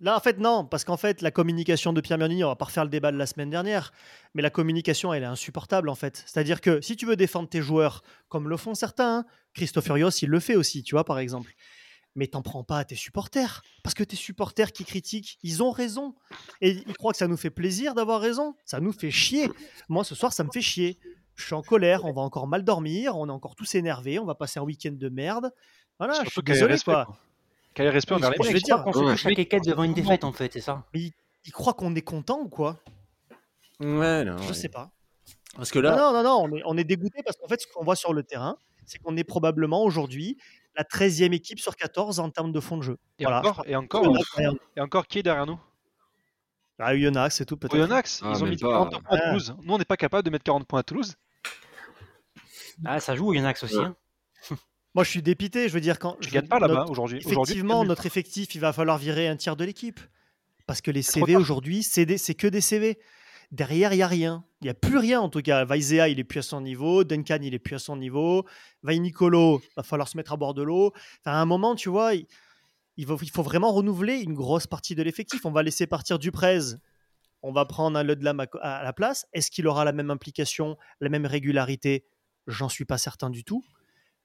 Là, 0.04 0.14
en 0.14 0.20
fait, 0.20 0.38
non, 0.38 0.66
parce 0.66 0.84
qu'en 0.84 0.98
fait, 0.98 1.22
la 1.22 1.30
communication 1.30 1.94
de 1.94 2.00
Pierre 2.02 2.18
Mignoni, 2.18 2.44
on 2.44 2.48
va 2.48 2.56
pas 2.56 2.66
refaire 2.66 2.84
le 2.84 2.90
débat 2.90 3.10
de 3.10 3.16
la 3.16 3.24
semaine 3.24 3.48
dernière, 3.48 3.90
mais 4.34 4.42
la 4.42 4.50
communication, 4.50 5.14
elle 5.14 5.22
est 5.22 5.26
insupportable 5.26 5.88
en 5.88 5.94
fait. 5.94 6.22
C'est-à-dire 6.26 6.60
que 6.60 6.82
si 6.82 6.94
tu 6.94 7.06
veux 7.06 7.16
défendre 7.16 7.48
tes 7.48 7.62
joueurs, 7.62 8.02
comme 8.28 8.50
le 8.50 8.58
font 8.58 8.74
certains, 8.74 9.20
hein, 9.20 9.24
Christophe 9.54 9.86
Furios, 9.86 10.10
il 10.10 10.28
le 10.28 10.40
fait 10.40 10.56
aussi, 10.56 10.82
tu 10.82 10.94
vois, 10.94 11.04
par 11.04 11.18
exemple 11.18 11.54
mais 12.16 12.28
t'en 12.28 12.42
prends 12.42 12.62
pas 12.62 12.78
à 12.78 12.84
tes 12.84 12.94
supporters. 12.94 13.62
Parce 13.82 13.94
que 13.94 14.04
tes 14.04 14.14
supporters 14.14 14.70
qui 14.70 14.84
critiquent, 14.84 15.38
ils 15.42 15.64
ont 15.64 15.72
raison. 15.72 16.14
Et 16.60 16.70
ils 16.70 16.96
croient 16.96 17.10
que 17.10 17.18
ça 17.18 17.26
nous 17.26 17.36
fait 17.36 17.50
plaisir 17.50 17.94
d'avoir 17.94 18.20
raison. 18.20 18.54
Ça 18.64 18.78
nous 18.78 18.92
fait 18.92 19.10
chier. 19.10 19.50
Moi, 19.88 20.04
ce 20.04 20.14
soir, 20.14 20.32
ça 20.32 20.44
me 20.44 20.50
fait 20.52 20.60
chier. 20.60 21.00
Je 21.34 21.44
suis 21.44 21.54
en 21.54 21.62
colère, 21.62 22.04
on 22.04 22.12
va 22.12 22.22
encore 22.22 22.46
mal 22.46 22.62
dormir, 22.62 23.16
on 23.16 23.28
est 23.28 23.32
encore 23.32 23.56
tous 23.56 23.74
énervés, 23.74 24.20
on 24.20 24.24
va 24.24 24.36
passer 24.36 24.60
un 24.60 24.62
week-end 24.62 24.92
de 24.92 25.08
merde. 25.08 25.52
Voilà, 25.98 26.22
je 26.24 26.30
suis 26.30 26.42
désolé, 26.42 26.78
quoi. 26.78 27.08
Quel 27.74 27.88
respect 27.88 28.14
envers 28.14 28.30
les 28.30 28.36
Je 28.42 28.52
veux 28.52 28.60
dire 28.60 28.82
qu'on 28.82 28.92
se 28.92 28.98
couche 28.98 29.22
chaque 29.22 29.38
équette 29.38 29.64
devant 29.64 29.82
une 29.82 29.94
défaite, 29.94 30.24
en 30.24 30.32
fait, 30.32 30.52
c'est 30.52 30.60
ça. 30.60 30.84
Mais 30.94 31.10
ils, 31.44 31.52
croient 31.52 31.74
qu'on 31.74 31.94
est 31.94 32.02
content 32.02 32.40
ou 32.40 32.48
quoi? 32.48 32.78
Ouais, 33.80 34.24
non. 34.24 34.38
Je 34.38 34.52
sais 34.52 34.68
pas. 34.68 34.90
Parce 35.56 35.70
que 35.70 35.78
là. 35.78 35.96
Non, 35.96 36.12
non, 36.12 36.22
non, 36.22 36.42
on 36.44 36.56
est, 36.56 36.62
on 36.64 36.76
est 36.76 36.84
dégoûté 36.84 37.22
parce 37.24 37.36
qu'en 37.36 37.48
fait, 37.48 37.60
ce 37.60 37.66
qu'on 37.66 37.84
voit 37.84 37.96
sur 37.96 38.12
le 38.12 38.22
terrain, 38.22 38.56
c'est 38.86 38.98
qu'on 38.98 39.16
est 39.16 39.24
probablement 39.24 39.82
aujourd'hui 39.82 40.36
la 40.76 40.84
13e 40.84 41.32
équipe 41.32 41.60
sur 41.60 41.76
14 41.76 42.20
en 42.20 42.30
termes 42.30 42.52
de 42.52 42.60
fond 42.60 42.76
de 42.76 42.82
jeu. 42.82 42.98
Et 43.18 43.26
encore, 43.26 43.64
et 43.66 43.76
encore, 43.76 44.16
et 44.76 44.80
encore 44.80 45.06
qui 45.06 45.18
est 45.20 45.22
derrière 45.22 45.46
nous? 45.46 45.58
Ah, 46.78 46.94
Yonax, 46.94 47.36
c'est 47.36 47.44
tout 47.44 47.56
peut-être. 47.56 47.76
Yonax, 47.76 48.20
ah, 48.24 48.32
ils 48.34 48.42
ont 48.42 48.46
mis 48.46 48.56
40 48.56 49.02
points 49.02 49.16
à 49.16 49.20
Toulouse. 49.28 49.56
Nous, 49.62 49.74
on 49.74 49.78
n'est 49.78 49.84
pas 49.84 49.96
capable 49.96 50.24
de 50.24 50.30
mettre 50.30 50.44
40 50.44 50.66
points 50.66 50.80
à 50.80 50.82
Toulouse. 50.82 51.14
Ah, 52.84 52.98
ça 52.98 53.14
joue 53.14 53.32
Yonax 53.32 53.62
aussi. 53.62 53.78
Hein. 53.78 53.96
Moi, 54.94 55.04
je 55.04 55.10
suis 55.10 55.22
dépité. 55.22 55.68
Je 55.68 55.74
veux 55.74 55.80
dire, 55.80 55.98
quand. 55.98 56.16
Je 56.20 56.30
gagne 56.30 56.46
pas 56.46 56.58
là-bas 56.58 56.86
aujourd'hui. 56.88 57.18
Effectivement, 57.18 57.84
notre 57.84 58.06
effectif, 58.06 58.54
il 58.54 58.60
va 58.60 58.72
falloir 58.72 58.98
virer 58.98 59.28
un 59.28 59.36
tiers 59.36 59.56
de 59.56 59.64
l'équipe. 59.64 60.00
Parce 60.66 60.80
que 60.80 60.90
les 60.90 61.02
CV 61.02 61.36
aujourd'hui, 61.36 61.82
c'est 61.82 62.34
que 62.34 62.46
des 62.46 62.60
CV. 62.60 62.98
Derrière, 63.52 63.92
il 63.92 63.96
n'y 63.96 64.02
a 64.02 64.08
rien. 64.08 64.44
Il 64.62 64.64
n'y 64.64 64.70
a 64.70 64.74
plus 64.74 64.98
rien 64.98 65.20
en 65.20 65.28
tout 65.28 65.42
cas. 65.42 65.64
Vaizea, 65.64 66.08
il 66.08 66.18
est 66.18 66.24
plus 66.24 66.38
à 66.38 66.42
son 66.42 66.60
niveau. 66.60 67.04
Duncan, 67.04 67.38
il 67.42 67.54
est 67.54 67.58
plus 67.58 67.76
à 67.76 67.78
son 67.78 67.96
niveau. 67.96 68.44
Vai 68.82 68.98
Nicolo, 68.98 69.62
va 69.76 69.82
falloir 69.82 70.08
se 70.08 70.16
mettre 70.16 70.32
à 70.32 70.36
bord 70.36 70.54
de 70.54 70.62
l'eau. 70.62 70.92
à 71.24 71.40
un 71.40 71.44
moment, 71.44 71.74
tu 71.74 71.88
vois, 71.88 72.14
il, 72.14 73.06
faut, 73.06 73.42
vraiment 73.42 73.72
renouveler 73.72 74.20
une 74.20 74.34
grosse 74.34 74.66
partie 74.66 74.94
de 74.94 75.02
l'effectif. 75.02 75.44
On 75.44 75.52
va 75.52 75.62
laisser 75.62 75.86
partir 75.86 76.18
Duprez. 76.18 76.76
On 77.42 77.52
va 77.52 77.66
prendre 77.66 77.98
un 77.98 78.02
Ludlam 78.02 78.44
à, 78.60 78.82
la 78.82 78.92
place. 78.92 79.26
Est-ce 79.34 79.50
qu'il 79.50 79.66
aura 79.68 79.84
la 79.84 79.92
même 79.92 80.10
implication, 80.10 80.76
la 81.00 81.10
même 81.10 81.26
régularité? 81.26 82.06
J'en 82.46 82.68
suis 82.68 82.86
pas 82.86 82.98
certain 82.98 83.30
du 83.30 83.44
tout. 83.44 83.62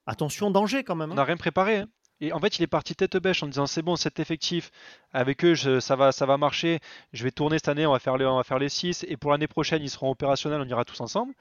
Attention, 0.05 0.51
danger 0.51 0.83
quand 0.83 0.95
même. 0.95 1.11
On 1.11 1.15
n'a 1.15 1.21
hein. 1.21 1.25
rien 1.25 1.37
préparé. 1.37 1.77
Hein. 1.77 1.87
Et 2.21 2.33
en 2.33 2.39
fait, 2.39 2.59
il 2.59 2.63
est 2.63 2.67
parti 2.67 2.95
tête 2.95 3.15
bêche 3.17 3.43
en 3.43 3.47
disant 3.47 3.65
c'est 3.65 3.81
bon, 3.81 3.95
cet 3.95 4.19
effectif, 4.19 4.71
avec 5.11 5.45
eux, 5.45 5.55
ça, 5.55 5.95
va, 5.95 6.11
ça 6.11 6.25
va 6.25 6.37
marcher. 6.37 6.79
Je 7.13 7.23
vais 7.23 7.31
tourner 7.31 7.57
cette 7.57 7.69
année, 7.69 7.85
on 7.85 7.93
va 7.93 7.99
faire, 7.99 8.15
on 8.15 8.37
va 8.37 8.43
faire 8.43 8.59
les 8.59 8.69
6. 8.69 9.05
Et 9.07 9.15
pour 9.15 9.31
l'année 9.31 9.47
prochaine, 9.47 9.81
ils 9.81 9.89
seront 9.89 10.11
opérationnels, 10.11 10.61
on 10.61 10.67
ira 10.67 10.83
tous 10.83 10.99
ensemble. 10.99 11.33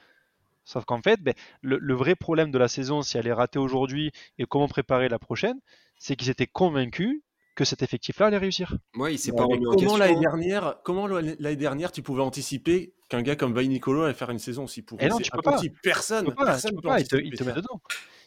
Sauf 0.64 0.84
qu'en 0.84 1.00
fait, 1.02 1.20
ben, 1.20 1.34
le, 1.62 1.94
vrai 1.94 2.14
problème 2.14 2.50
de 2.50 2.58
la 2.58 2.68
saison, 2.68 3.02
si 3.02 3.16
elle 3.16 3.26
est 3.26 3.32
ratée 3.32 3.58
aujourd'hui 3.58 4.12
et 4.38 4.44
comment 4.44 4.68
préparer 4.68 5.08
la 5.08 5.18
prochaine, 5.18 5.58
c'est 5.98 6.14
qu'ils 6.14 6.28
étaient 6.30 6.46
convaincus 6.46 7.22
que 7.58 7.64
cet 7.64 7.82
effectif-là 7.82 8.26
allait 8.26 8.38
réussir. 8.38 8.76
Ouais, 8.94 9.14
il 9.14 9.18
s'est 9.18 9.32
pas 9.32 9.42
remis 9.42 9.66
en 9.66 9.74
comment 9.74 9.96
l'année 9.96 10.20
dernière, 10.20 10.76
comment 10.84 11.08
l'année 11.08 11.56
dernière 11.56 11.90
tu 11.90 12.02
pouvais 12.02 12.22
anticiper 12.22 12.94
qu'un 13.08 13.20
gars 13.20 13.34
comme 13.34 13.52
Vaille 13.52 13.66
Nicolo 13.66 14.04
allait 14.04 14.14
faire 14.14 14.30
une 14.30 14.38
saison 14.38 14.62
aussi 14.64 14.82
pourrie 14.82 15.04
eh 15.04 15.08
non, 15.08 15.18
tu 15.18 15.32
peux 15.32 15.42
pas. 15.42 15.60
Personne, 15.82 16.26
tu 16.26 16.30
peux 16.30 16.36
pas, 16.36 16.44
personne 16.44 16.70
tu 16.70 16.76
peux 16.76 16.88
pas. 16.88 17.00
Il, 17.00 17.08
te, 17.08 17.16
il 17.16 17.32
te 17.32 17.42
met 17.42 17.52
dedans 17.52 17.80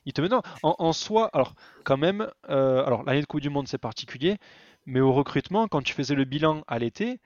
il 0.06 0.12
te 0.12 0.20
met 0.20 0.28
dans. 0.28 0.42
En, 0.64 0.92
soi, 0.92 1.30
alors 1.32 1.56
quand 1.86 1.96
même, 1.96 2.30
euh, 2.50 2.84
alors 2.84 3.04
l'année 3.04 3.22
de 3.22 3.26
Coupe 3.26 3.40
du 3.40 3.50
Monde 3.50 3.70
c'est 3.70 3.78
particulier, 3.78 4.36
mais 4.86 5.00
au 5.00 5.14
recrutement, 5.14 5.70
quand 5.70 5.82
tu 5.82 5.94
faisais 5.94 6.16
le 6.16 6.26
bilan 6.26 6.64
à 6.68 6.78
l'été, 6.78 7.22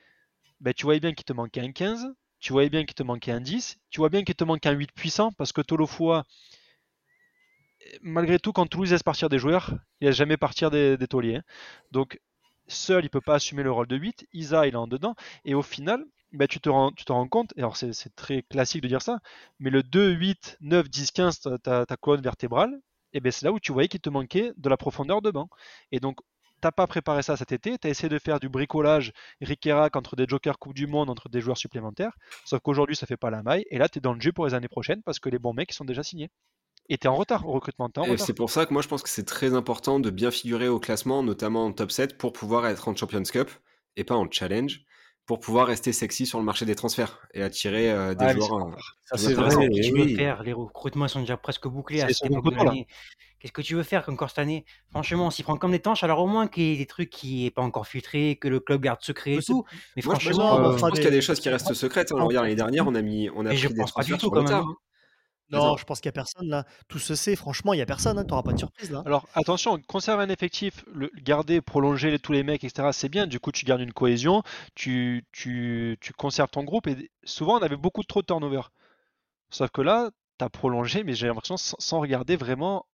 ben, 0.60 0.74
tu 0.76 0.84
voyais 0.84 0.99
bien 0.99 1.14
qu'il 1.14 1.26
te 1.26 1.34
manquait 1.34 1.62
un 1.62 1.72
15, 1.72 2.14
tu 2.39 2.53
voyais 2.53 2.70
bien 2.70 2.86
qu'il 2.86 2.93
te 2.93 3.01
manquait 3.03 3.32
un 3.32 3.41
10, 3.41 3.78
tu 3.89 3.99
vois 3.99 4.10
bien 4.10 4.24
qu'il 4.24 4.36
te 4.36 4.43
manquait 4.43 4.70
un 4.70 4.74
8 4.74 4.91
puissant, 4.91 5.32
parce 5.32 5.53
que 5.53 5.62
Tolofoa, 5.62 6.24
malgré 8.01 8.39
tout, 8.39 8.53
quand 8.53 8.67
Toulouse 8.67 8.91
laisse 8.91 9.03
partir 9.03 9.29
des 9.29 9.39
joueurs, 9.39 9.73
il 10.01 10.07
laisse 10.07 10.15
jamais 10.15 10.38
partir 10.38 10.71
des, 10.71 10.97
des. 10.97 11.07
Hein. 11.36 11.41
Donc 11.91 12.19
seul, 12.67 13.05
il 13.05 13.09
peut 13.09 13.21
pas 13.21 13.36
assumer 13.36 13.63
le 13.63 13.71
rôle 13.71 13.88
de 13.88 13.95
8, 13.95 14.27
Isa, 14.33 14.67
il 14.67 14.73
est 14.73 14.77
en 14.77 14.88
dedans, 14.88 15.15
et 15.45 15.53
au 15.53 15.61
final, 15.61 16.03
bah, 16.33 16.47
tu, 16.47 16.59
te 16.59 16.69
rends, 16.69 16.91
compte, 17.27 17.53
et 17.55 17.59
alors 17.59 17.77
c'est 17.77 18.15
très 18.15 18.43
classique 18.43 18.81
de 18.81 18.88
dire 18.88 19.01
ça, 19.01 19.19
mais 19.59 19.69
le 19.69 19.83
2, 19.83 20.11
8, 20.11 20.57
9, 20.61 20.89
10, 20.89 21.11
15, 21.11 21.39
ta, 21.63 21.86
colonne 22.01 22.21
vertébrale, 22.21 22.79
et 23.13 23.21
ben 23.21 23.31
c'est 23.31 23.45
là 23.45 23.53
où 23.53 23.59
tu 23.59 23.71
voyais 23.71 23.88
qu'il 23.88 24.01
te 24.01 24.09
manquait 24.09 24.51
de 24.57 24.69
la 24.69 24.77
profondeur 24.77 25.21
de 25.21 25.31
banc. 25.31 25.47
Et 25.91 25.99
donc, 26.01 26.19
t'as 26.61 26.71
pas 26.71 26.88
préparé 26.88 27.21
ça 27.21 27.38
cet 27.38 27.51
été, 27.51 27.77
tu 27.77 27.88
as 27.88 27.89
essayé 27.89 28.09
de 28.09 28.19
faire 28.19 28.39
du 28.39 28.49
bricolage 28.49 29.13
Rick 29.41 29.69
entre 29.93 30.15
des 30.15 30.25
jokers 30.27 30.59
Coupe 30.59 30.73
du 30.73 30.88
Monde, 30.88 31.09
entre 31.09 31.29
des 31.29 31.39
joueurs 31.41 31.57
supplémentaires, 31.57 32.17
sauf 32.45 32.59
qu'aujourd'hui 32.61 32.95
ça 32.95 33.05
fait 33.05 33.17
pas 33.17 33.29
la 33.29 33.43
maille, 33.43 33.65
et 33.69 33.77
là 33.77 33.88
tu 33.88 33.99
es 33.99 34.01
dans 34.01 34.13
le 34.13 34.19
jeu 34.19 34.33
pour 34.33 34.45
les 34.45 34.53
années 34.53 34.67
prochaines 34.67 35.03
parce 35.03 35.19
que 35.19 35.29
les 35.29 35.39
bons 35.39 35.53
mecs 35.53 35.71
sont 35.71 35.86
déjà 35.86 36.03
signés. 36.03 36.29
Et 36.89 36.97
tu 36.97 37.07
es 37.07 37.09
en 37.09 37.15
retard 37.15 37.47
au 37.47 37.51
recrutement. 37.51 37.89
C'est 38.17 38.33
pour 38.33 38.49
ça 38.49 38.65
que 38.65 38.73
moi 38.73 38.81
je 38.81 38.88
pense 38.88 39.01
que 39.01 39.09
c'est 39.09 39.25
très 39.25 39.53
important 39.53 39.99
de 39.99 40.09
bien 40.09 40.31
figurer 40.31 40.67
au 40.67 40.79
classement, 40.79 41.23
notamment 41.23 41.65
en 41.65 41.71
top 41.71 41.91
7, 41.91 42.17
pour 42.17 42.33
pouvoir 42.33 42.67
être 42.67 42.88
en 42.88 42.95
Champions 42.95 43.23
Cup 43.23 43.49
et 43.95 44.03
pas 44.03 44.15
en 44.15 44.29
challenge 44.29 44.86
pour 45.25 45.39
pouvoir 45.39 45.67
rester 45.67 45.91
sexy 45.91 46.25
sur 46.25 46.38
le 46.38 46.45
marché 46.45 46.65
des 46.65 46.75
transferts 46.75 47.19
et 47.33 47.41
attirer 47.41 47.91
euh, 47.91 48.13
des 48.13 48.29
joueurs. 48.33 48.75
Ça, 49.05 49.17
c'est 49.17 49.33
vrai. 49.33 49.49
Qu'est-ce 49.49 49.89
que 49.89 50.03
tu 50.03 50.09
veux 50.09 50.15
faire 50.15 50.43
Les 50.43 50.53
recrutements 50.53 51.07
sont 51.07 51.21
déjà 51.21 51.38
presque 51.38 51.67
bouclés 51.67 52.01
à 52.01 52.09
cette 52.09 52.31
époque 52.31 52.53
Qu'est-ce 53.39 53.51
que 53.51 53.61
tu 53.61 53.75
veux 53.75 53.83
faire 53.83 54.05
encore 54.07 54.29
cette 54.29 54.39
année? 54.39 54.65
Franchement, 54.89 55.27
on 55.27 55.29
s'y 55.29 55.43
prend 55.43 55.57
comme 55.57 55.71
des 55.71 55.79
tanches. 55.79 56.03
Alors 56.03 56.19
au 56.19 56.27
moins 56.27 56.47
qu'il 56.47 56.63
y 56.63 56.73
ait 56.73 56.77
des 56.77 56.86
trucs 56.86 57.09
qui 57.09 57.43
n'est 57.43 57.51
pas 57.51 57.61
encore 57.61 57.86
filtrés, 57.86 58.38
que 58.38 58.47
le 58.47 58.59
club 58.59 58.81
garde 58.81 59.01
secret 59.01 59.36
et 59.36 59.43
tout. 59.43 59.65
Mais 59.95 60.01
franchement, 60.01 60.71
je 60.71 60.79
pense, 60.79 60.91
qu'il 60.91 61.03
y 61.03 61.07
a 61.07 61.11
des 61.11 61.21
choses 61.21 61.39
qui 61.39 61.49
restent 61.49 61.73
secrètes. 61.73 62.11
Hein. 62.11 62.23
Regarde 62.23 62.45
l'année 62.45 62.55
dernière, 62.55 62.88
on 62.88 62.95
a 62.95 63.01
mis, 63.01 63.29
on 63.36 63.45
a 63.45 63.49
pris 63.49 63.67
des 63.67 63.75
transferts 63.75 64.19
sur 64.19 64.33
le 64.33 64.43
tard. 64.45 64.65
Hein. 64.65 64.75
Non, 65.49 65.77
je 65.77 65.85
pense 65.85 66.01
qu'il 66.01 66.09
n'y 66.09 66.13
a 66.13 66.19
personne 66.21 66.47
là. 66.49 66.65
Tout 66.87 66.99
se 66.99 67.15
sait, 67.15 67.35
franchement, 67.35 67.73
il 67.73 67.77
n'y 67.77 67.83
a 67.83 67.85
personne. 67.85 68.17
Hein. 68.17 68.23
Tu 68.23 68.29
n'auras 68.29 68.43
pas 68.43 68.53
de 68.53 68.57
surprise 68.57 68.91
là. 68.91 69.03
Alors 69.05 69.27
attention, 69.33 69.79
conserver 69.87 70.23
un 70.23 70.29
effectif, 70.29 70.83
le, 70.91 71.11
garder, 71.21 71.61
prolonger 71.61 72.17
tous 72.19 72.31
les 72.31 72.43
mecs, 72.43 72.63
etc., 72.63 72.89
c'est 72.91 73.09
bien. 73.09 73.27
Du 73.27 73.39
coup, 73.39 73.51
tu 73.51 73.65
gardes 73.65 73.81
une 73.81 73.93
cohésion, 73.93 74.41
tu, 74.73 75.25
tu, 75.31 75.97
tu 76.01 76.13
conserves 76.13 76.49
ton 76.49 76.63
groupe. 76.63 76.87
Et 76.87 77.11
souvent, 77.23 77.59
on 77.59 77.61
avait 77.61 77.77
beaucoup 77.77 78.03
trop 78.03 78.21
de 78.21 78.25
turnover. 78.25 78.61
Sauf 79.51 79.69
que 79.69 79.81
là, 79.81 80.09
tu 80.39 80.45
as 80.45 80.49
prolongé, 80.49 81.03
mais 81.03 81.13
j'ai 81.13 81.27
l'impression 81.27 81.57
sans, 81.57 81.99
regarder 81.99 82.35
vraiment 82.35 82.85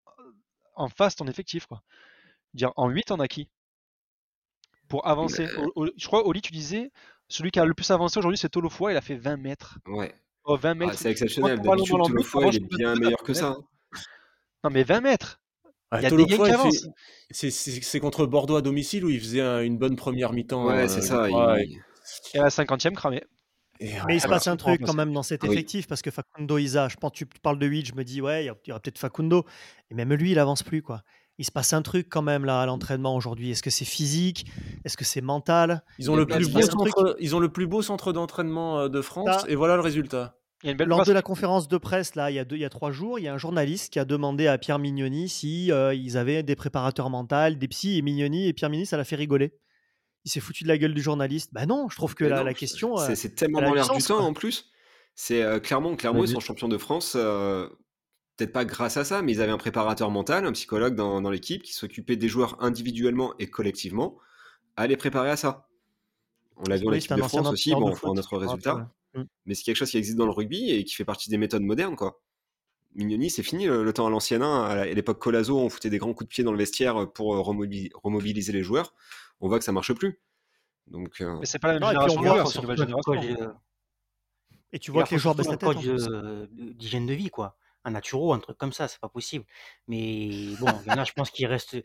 en 0.76 0.90
face 0.90 1.16
ton 1.16 1.28
effectif. 1.28 1.66
Quoi. 1.66 1.82
Dire, 2.54 2.74
en 2.76 2.90
8, 2.90 3.12
on 3.12 3.20
a 3.20 3.28
qui? 3.28 3.50
Pour 4.90 5.08
avancer. 5.08 5.48
je 5.48 6.08
crois, 6.08 6.28
Oli, 6.28 6.42
tu 6.42 6.52
disais, 6.52 6.92
celui 7.30 7.52
qui 7.52 7.60
a 7.60 7.66
le 7.66 7.74
plus 7.74 7.90
avancé 7.92 8.20
aujourd'hui, 8.20 8.38
c'est 8.38 8.50
Tolofoa, 8.50 8.92
il 8.92 8.98
a 8.98 9.02
fait 9.02 9.16
20 9.16 9.38
mètres. 9.38 9.80
Ouais. 9.86 10.14
20 10.58 10.74
mètres. 10.76 10.92
Ah, 10.94 10.98
c'est 10.98 11.12
exceptionnel. 11.12 11.60
D'habitude, 11.62 11.98
tout 12.06 12.14
le 12.14 12.24
fois, 12.24 12.46
il 12.48 12.56
est 12.58 12.78
bien 12.78 12.96
meilleur 12.96 13.24
que 13.24 13.34
ça. 13.34 13.48
Hein. 13.48 13.64
Non, 14.64 14.70
mais 14.70 14.84
20 14.84 15.02
mètres. 15.02 15.42
il 15.94 16.04
y 16.04 16.06
a 16.06 16.10
des 16.10 16.26
gars 16.26 16.38
qui 16.38 16.52
avancent. 16.52 16.88
C'est 17.32 18.00
contre 18.00 18.26
Bordeaux 18.26 18.56
à 18.56 18.62
domicile 18.62 19.06
où 19.06 19.10
il 19.10 19.20
faisait 19.20 19.66
une 19.66 19.78
bonne 19.78 19.96
première 19.96 20.34
mi-temps. 20.34 20.68
Ouais, 20.68 20.88
c'est 20.88 21.12
euh, 21.12 21.30
ça. 21.30 21.60
Et 22.34 22.40
à 22.40 22.44
la 22.44 22.50
50e, 22.50 22.94
cramé. 22.94 23.24
mais 23.80 24.16
il 24.16 24.22
se 24.22 24.28
passe 24.28 24.48
un 24.48 24.58
truc 24.58 24.82
quand 24.86 24.94
même 24.94 25.14
dans 25.14 25.24
cet 25.24 25.44
effectif 25.44 25.88
parce 25.88 26.02
que 26.02 26.12
Facundo 26.12 26.58
Isa, 26.58 26.90
je 26.90 26.98
pense 26.98 27.12
tu 27.14 27.26
parles 27.26 27.60
de 27.60 27.66
8, 27.66 27.88
je 27.88 27.96
me 27.96 28.04
dis 28.04 28.22
ouais, 28.22 28.44
il 28.44 28.48
y 28.48 28.72
aura 28.72 28.80
peut-être 28.80 28.98
Facundo. 28.98 29.46
Et 29.90 29.96
même 29.96 30.14
lui, 30.14 30.32
il 30.32 30.40
avance 30.40 30.64
plus 30.64 30.82
quoi. 30.82 31.04
Il 31.38 31.46
se 31.46 31.52
passe 31.52 31.74
un 31.74 31.82
truc 31.82 32.08
quand 32.10 32.22
même 32.22 32.46
là 32.46 32.62
à 32.62 32.66
l'entraînement 32.66 33.16
aujourd'hui. 33.16 33.50
Est-ce 33.52 33.64
que 33.64 33.70
c'est 33.70 33.86
physique? 33.86 34.46
Est-ce 34.86 34.98
que 34.98 35.06
c'est 35.06 35.22
mental? 35.22 35.84
Ils 35.98 36.12
ont, 36.12 36.16
le 36.16 36.28
plus 36.28 36.48
beau 36.48 36.62
centre, 36.62 37.16
ils 37.20 37.36
ont 37.36 37.40
le 37.40 37.50
plus 37.50 37.66
beau 37.66 37.82
centre 37.82 38.14
d'entraînement 38.14 38.82
euh, 38.82 38.90
de 38.90 39.02
France 39.02 39.46
et 39.48 39.56
voilà 39.56 39.76
le 39.76 39.82
résultat. 39.82 40.38
Lors 40.64 41.06
de 41.06 41.12
la 41.12 41.22
conférence 41.22 41.68
de 41.68 41.78
presse, 41.78 42.16
là, 42.16 42.30
il 42.30 42.36
y, 42.36 42.40
a 42.40 42.46
deux, 42.46 42.56
il 42.56 42.62
y 42.62 42.66
a 42.66 42.70
trois 42.70 42.92
jours, 42.92 43.18
il 43.18 43.24
y 43.24 43.28
a 43.28 43.34
un 43.34 43.38
journaliste 43.38 43.92
qui 43.92 44.00
a 44.00 44.06
demandé 44.06 44.48
à 44.48 44.58
Pierre 44.58 44.80
Mignoni 44.80 45.28
si 45.28 45.72
euh, 45.72 45.94
ils 45.94 46.18
avaient 46.18 46.44
des 46.44 46.56
préparateurs 46.56 47.10
mentaux, 47.10 47.56
des 47.56 47.68
psys, 47.68 47.98
et 47.98 48.02
Mignoni, 48.02 48.48
et 48.48 48.54
Pierre 48.54 48.70
Mignoni, 48.70 48.86
ça 48.86 48.98
l'a 48.98 49.04
fait 49.04 49.16
rigoler. 49.16 49.54
Il 50.24 50.30
s'est 50.30 50.40
foutu 50.40 50.64
de 50.64 50.68
la 50.68 50.78
gueule 50.78 50.94
du 50.94 51.02
journaliste. 51.02 51.52
Bah 51.52 51.66
non, 51.66 51.90
je 51.90 51.96
trouve 51.96 52.14
que 52.14 52.26
la, 52.26 52.44
la, 52.44 52.54
question. 52.54 52.96
C'est 52.98 53.34
tellement 53.34 53.62
dans 53.62 53.74
l'air 53.74 53.90
du 53.90 54.04
temps 54.04 54.24
en 54.24 54.34
plus. 54.34 54.70
C'est 55.16 55.42
euh, 55.42 55.60
Clermont, 55.60 55.96
Clermont, 55.96 56.24
ils 56.24 56.30
sont 56.30 56.40
champions 56.40 56.68
de 56.70 56.78
France. 56.78 57.14
euh, 57.16 57.68
Peut-être 58.38 58.54
pas 58.54 58.66
grâce 58.66 58.98
à 58.98 59.04
ça, 59.04 59.22
mais 59.22 59.34
ils 59.34 59.42
avaient 59.42 59.52
un 59.52 59.58
préparateur 59.58 60.10
mental, 60.10 60.46
un 60.46 60.52
psychologue 60.54 60.96
dans, 60.96 61.22
dans 61.22 61.30
l'équipe 61.30 61.62
qui 61.64 61.74
s'occupait 61.74 62.16
des 62.16 62.28
joueurs 62.28 62.64
individuellement 62.64 63.34
et 63.40 63.48
collectivement 63.48 64.18
à 64.78 64.88
les 64.88 64.98
préparer 64.98 65.30
à 65.30 65.38
ça. 65.38 65.68
On 66.58 66.64
l'a 66.70 66.78
vu 66.78 66.88
en 66.88 66.94
équipe 66.94 67.14
de 67.14 67.22
France 67.22 67.48
aussi, 67.50 67.72
bon, 67.72 67.92
enfin, 67.92 68.14
notre 68.14 68.36
me 68.36 68.40
résultat. 68.40 68.90
Rappelle, 69.14 69.22
ouais. 69.22 69.26
Mm. 69.26 69.28
Mais 69.46 69.56
c'est 69.56 69.64
quelque 69.64 69.76
chose 69.78 69.92
qui 69.92 69.98
existe 69.98 70.18
dans 70.18 70.26
le 70.26 70.32
rugby 70.32 70.72
et 70.72 70.84
qui 70.84 70.96
fait 70.96 71.06
partie 71.06 71.30
des 71.30 71.38
méthodes 71.38 71.64
modernes, 71.64 71.96
quoi. 71.96 72.22
Mignoni, 72.94 73.30
c'est 73.30 73.44
fini 73.44 73.68
le, 73.68 73.84
le 73.84 73.94
temps 73.94 74.06
à 74.06 74.10
l'ancienne. 74.10 74.42
hein. 74.42 74.64
À 74.66 74.86
l'époque 74.86 75.20
Colazo, 75.20 75.58
on 75.58 75.70
foutait 75.70 75.90
des 75.90 75.98
grands 75.98 76.14
coups 76.14 76.28
de 76.28 76.34
pied 76.34 76.44
dans 76.44 76.52
le 76.52 76.58
vestiaire 76.58 77.10
pour 77.14 77.34
euh, 77.36 77.40
remobili- 77.40 77.90
remobiliser 78.04 78.52
les 78.52 78.64
joueurs. 78.64 78.94
On 79.40 79.48
voit 79.48 79.60
que 79.60 79.66
ça 79.66 79.72
marche 79.72 79.94
plus. 79.94 80.20
Donc, 80.88 81.22
euh, 81.22 81.38
Mais 81.40 81.46
c'est 81.46 81.60
pas 81.60 81.70
la 81.70 81.74
même 81.76 81.84
Non, 81.84 81.90
génération 81.90 82.22
voit 82.62 82.76
nouvelle 82.76 82.78
génération. 82.78 83.14
de- 83.16 83.54
Et 84.74 84.80
tu 84.80 84.92
vois 84.92 85.04
que 85.04 85.12
les 85.16 85.20
joueurs 85.20 85.36
de- 85.36 86.48
de- 86.52 86.74
d'hygiène 86.74 87.06
de 87.06 87.14
vie, 87.14 87.30
quoi. 87.30 87.58
Un 87.86 87.92
naturo, 87.92 88.34
un 88.34 88.40
truc 88.40 88.58
comme 88.58 88.74
ça, 88.74 88.88
c'est 88.90 89.00
pas 89.00 89.10
possible. 89.10 89.46
Mais 89.88 90.30
bon, 90.60 90.68
il 90.86 90.92
y 90.92 90.94
en 90.94 90.98
a, 90.98 91.04
je 91.06 91.14
pense, 91.14 91.32
qui 91.32 91.46
restent. 91.46 91.78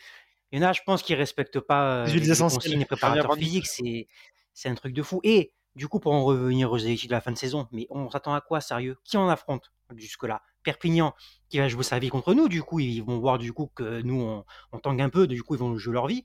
Il 0.53 0.61
y 0.61 0.65
en 0.65 0.69
a, 0.69 0.73
je 0.73 0.81
pense, 0.85 1.03
qui 1.03 1.15
respectent 1.15 1.61
pas 1.61 2.05
Les 2.07 2.11
euh, 2.17 2.21
les 2.21 2.37
consignes 2.37 2.85
préparateurs 2.85 3.35
physiques. 3.37 3.67
C'est, 3.67 4.09
c'est 4.53 4.69
un 4.69 4.75
truc 4.75 4.93
de 4.93 5.03
fou. 5.03 5.21
Et 5.25 5.53
du 5.77 5.87
coup, 5.89 6.01
pour 6.01 6.13
en 6.13 6.25
revenir 6.25 6.73
aux 6.73 6.79
équipes 6.79 7.11
de 7.11 7.15
la 7.15 7.21
fin 7.21 7.31
de 7.33 7.39
saison, 7.39 7.69
mais 7.71 7.87
on 7.91 8.11
s'attend 8.11 8.35
à 8.35 8.41
quoi, 8.41 8.61
sérieux? 8.61 8.97
Qui 9.05 9.17
on 9.17 9.29
affronte 9.29 9.73
jusque-là? 9.95 10.43
Perpignan, 10.65 11.15
qui 11.49 11.59
va 11.59 11.69
jouer 11.69 11.85
sa 11.85 12.01
vie 12.01 12.09
contre 12.09 12.35
nous. 12.35 12.49
Du 12.49 12.63
coup, 12.63 12.81
ils 12.81 13.01
vont 13.01 13.19
voir 13.21 13.39
du 13.39 13.53
coup 13.53 13.71
que 13.75 14.03
nous, 14.03 14.21
on, 14.21 14.45
on 14.73 14.79
tangue 14.81 15.01
un 15.01 15.11
peu. 15.11 15.29
Du 15.29 15.43
coup, 15.45 15.55
ils 15.55 15.61
vont 15.61 15.77
jouer 15.79 15.95
leur 15.95 16.09
vie. 16.09 16.25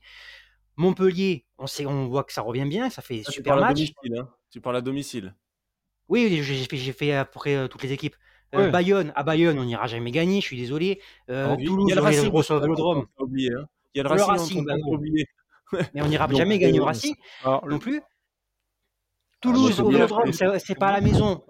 Montpellier, 0.76 1.44
on 1.58 1.66
sait, 1.66 1.86
on 1.86 2.08
voit 2.08 2.24
que 2.24 2.32
ça 2.32 2.42
revient 2.42 2.64
bien, 2.64 2.90
ça 2.90 3.02
fait 3.02 3.22
Ah, 3.26 3.30
tu 3.30 3.32
super 3.32 3.54
à 3.54 3.60
match. 3.60 3.76
domicile, 3.76 4.18
hein. 4.18 4.28
Tu 4.50 4.60
parles 4.60 4.76
à 4.76 4.80
domicile. 4.80 5.34
Oui, 6.08 6.42
j'ai 6.42 6.64
fait, 6.64 6.76
fait 6.92 7.12
après 7.14 7.54
euh, 7.54 7.68
toutes 7.68 7.82
les 7.82 7.92
équipes. 7.92 8.16
Euh, 8.54 8.64
Ouais. 8.66 8.70
Bayonne, 8.70 9.12
à 9.14 9.22
Bayonne, 9.22 9.58
on 9.58 9.64
n'ira 9.64 9.86
jamais 9.86 10.10
gagner, 10.10 10.40
je 10.40 10.46
suis 10.46 10.58
désolé. 10.58 11.00
Euh, 11.30 11.46
Ah 11.50 11.54
oui, 11.56 11.64
Toulouse, 11.64 11.86
il 11.88 11.90
y 11.90 11.92
a 11.92 11.96
le 11.96 12.02
Racing, 12.02 12.60
Vélodrome, 12.60 13.06
hein. 13.18 13.26
Il 13.34 13.42
y 13.44 13.48
a 14.00 14.02
le 14.02 14.08
Le 14.14 14.22
Racing, 14.22 14.66
on 14.68 14.98
mais 15.94 16.02
on 16.02 16.06
n'ira 16.08 16.28
jamais 16.32 16.58
gagner 16.58 16.80
au 16.80 16.82
euh, 16.82 16.86
Racing 16.86 17.14
non 17.66 17.78
plus. 17.78 18.02
Ah, 19.44 19.48
Toulouse, 19.48 19.80
au 19.80 19.90
Vélodrome, 19.90 20.32
c'est 20.32 20.74
pas 20.78 20.88
à 20.88 20.92
la 20.92 21.00
maison. 21.00 21.42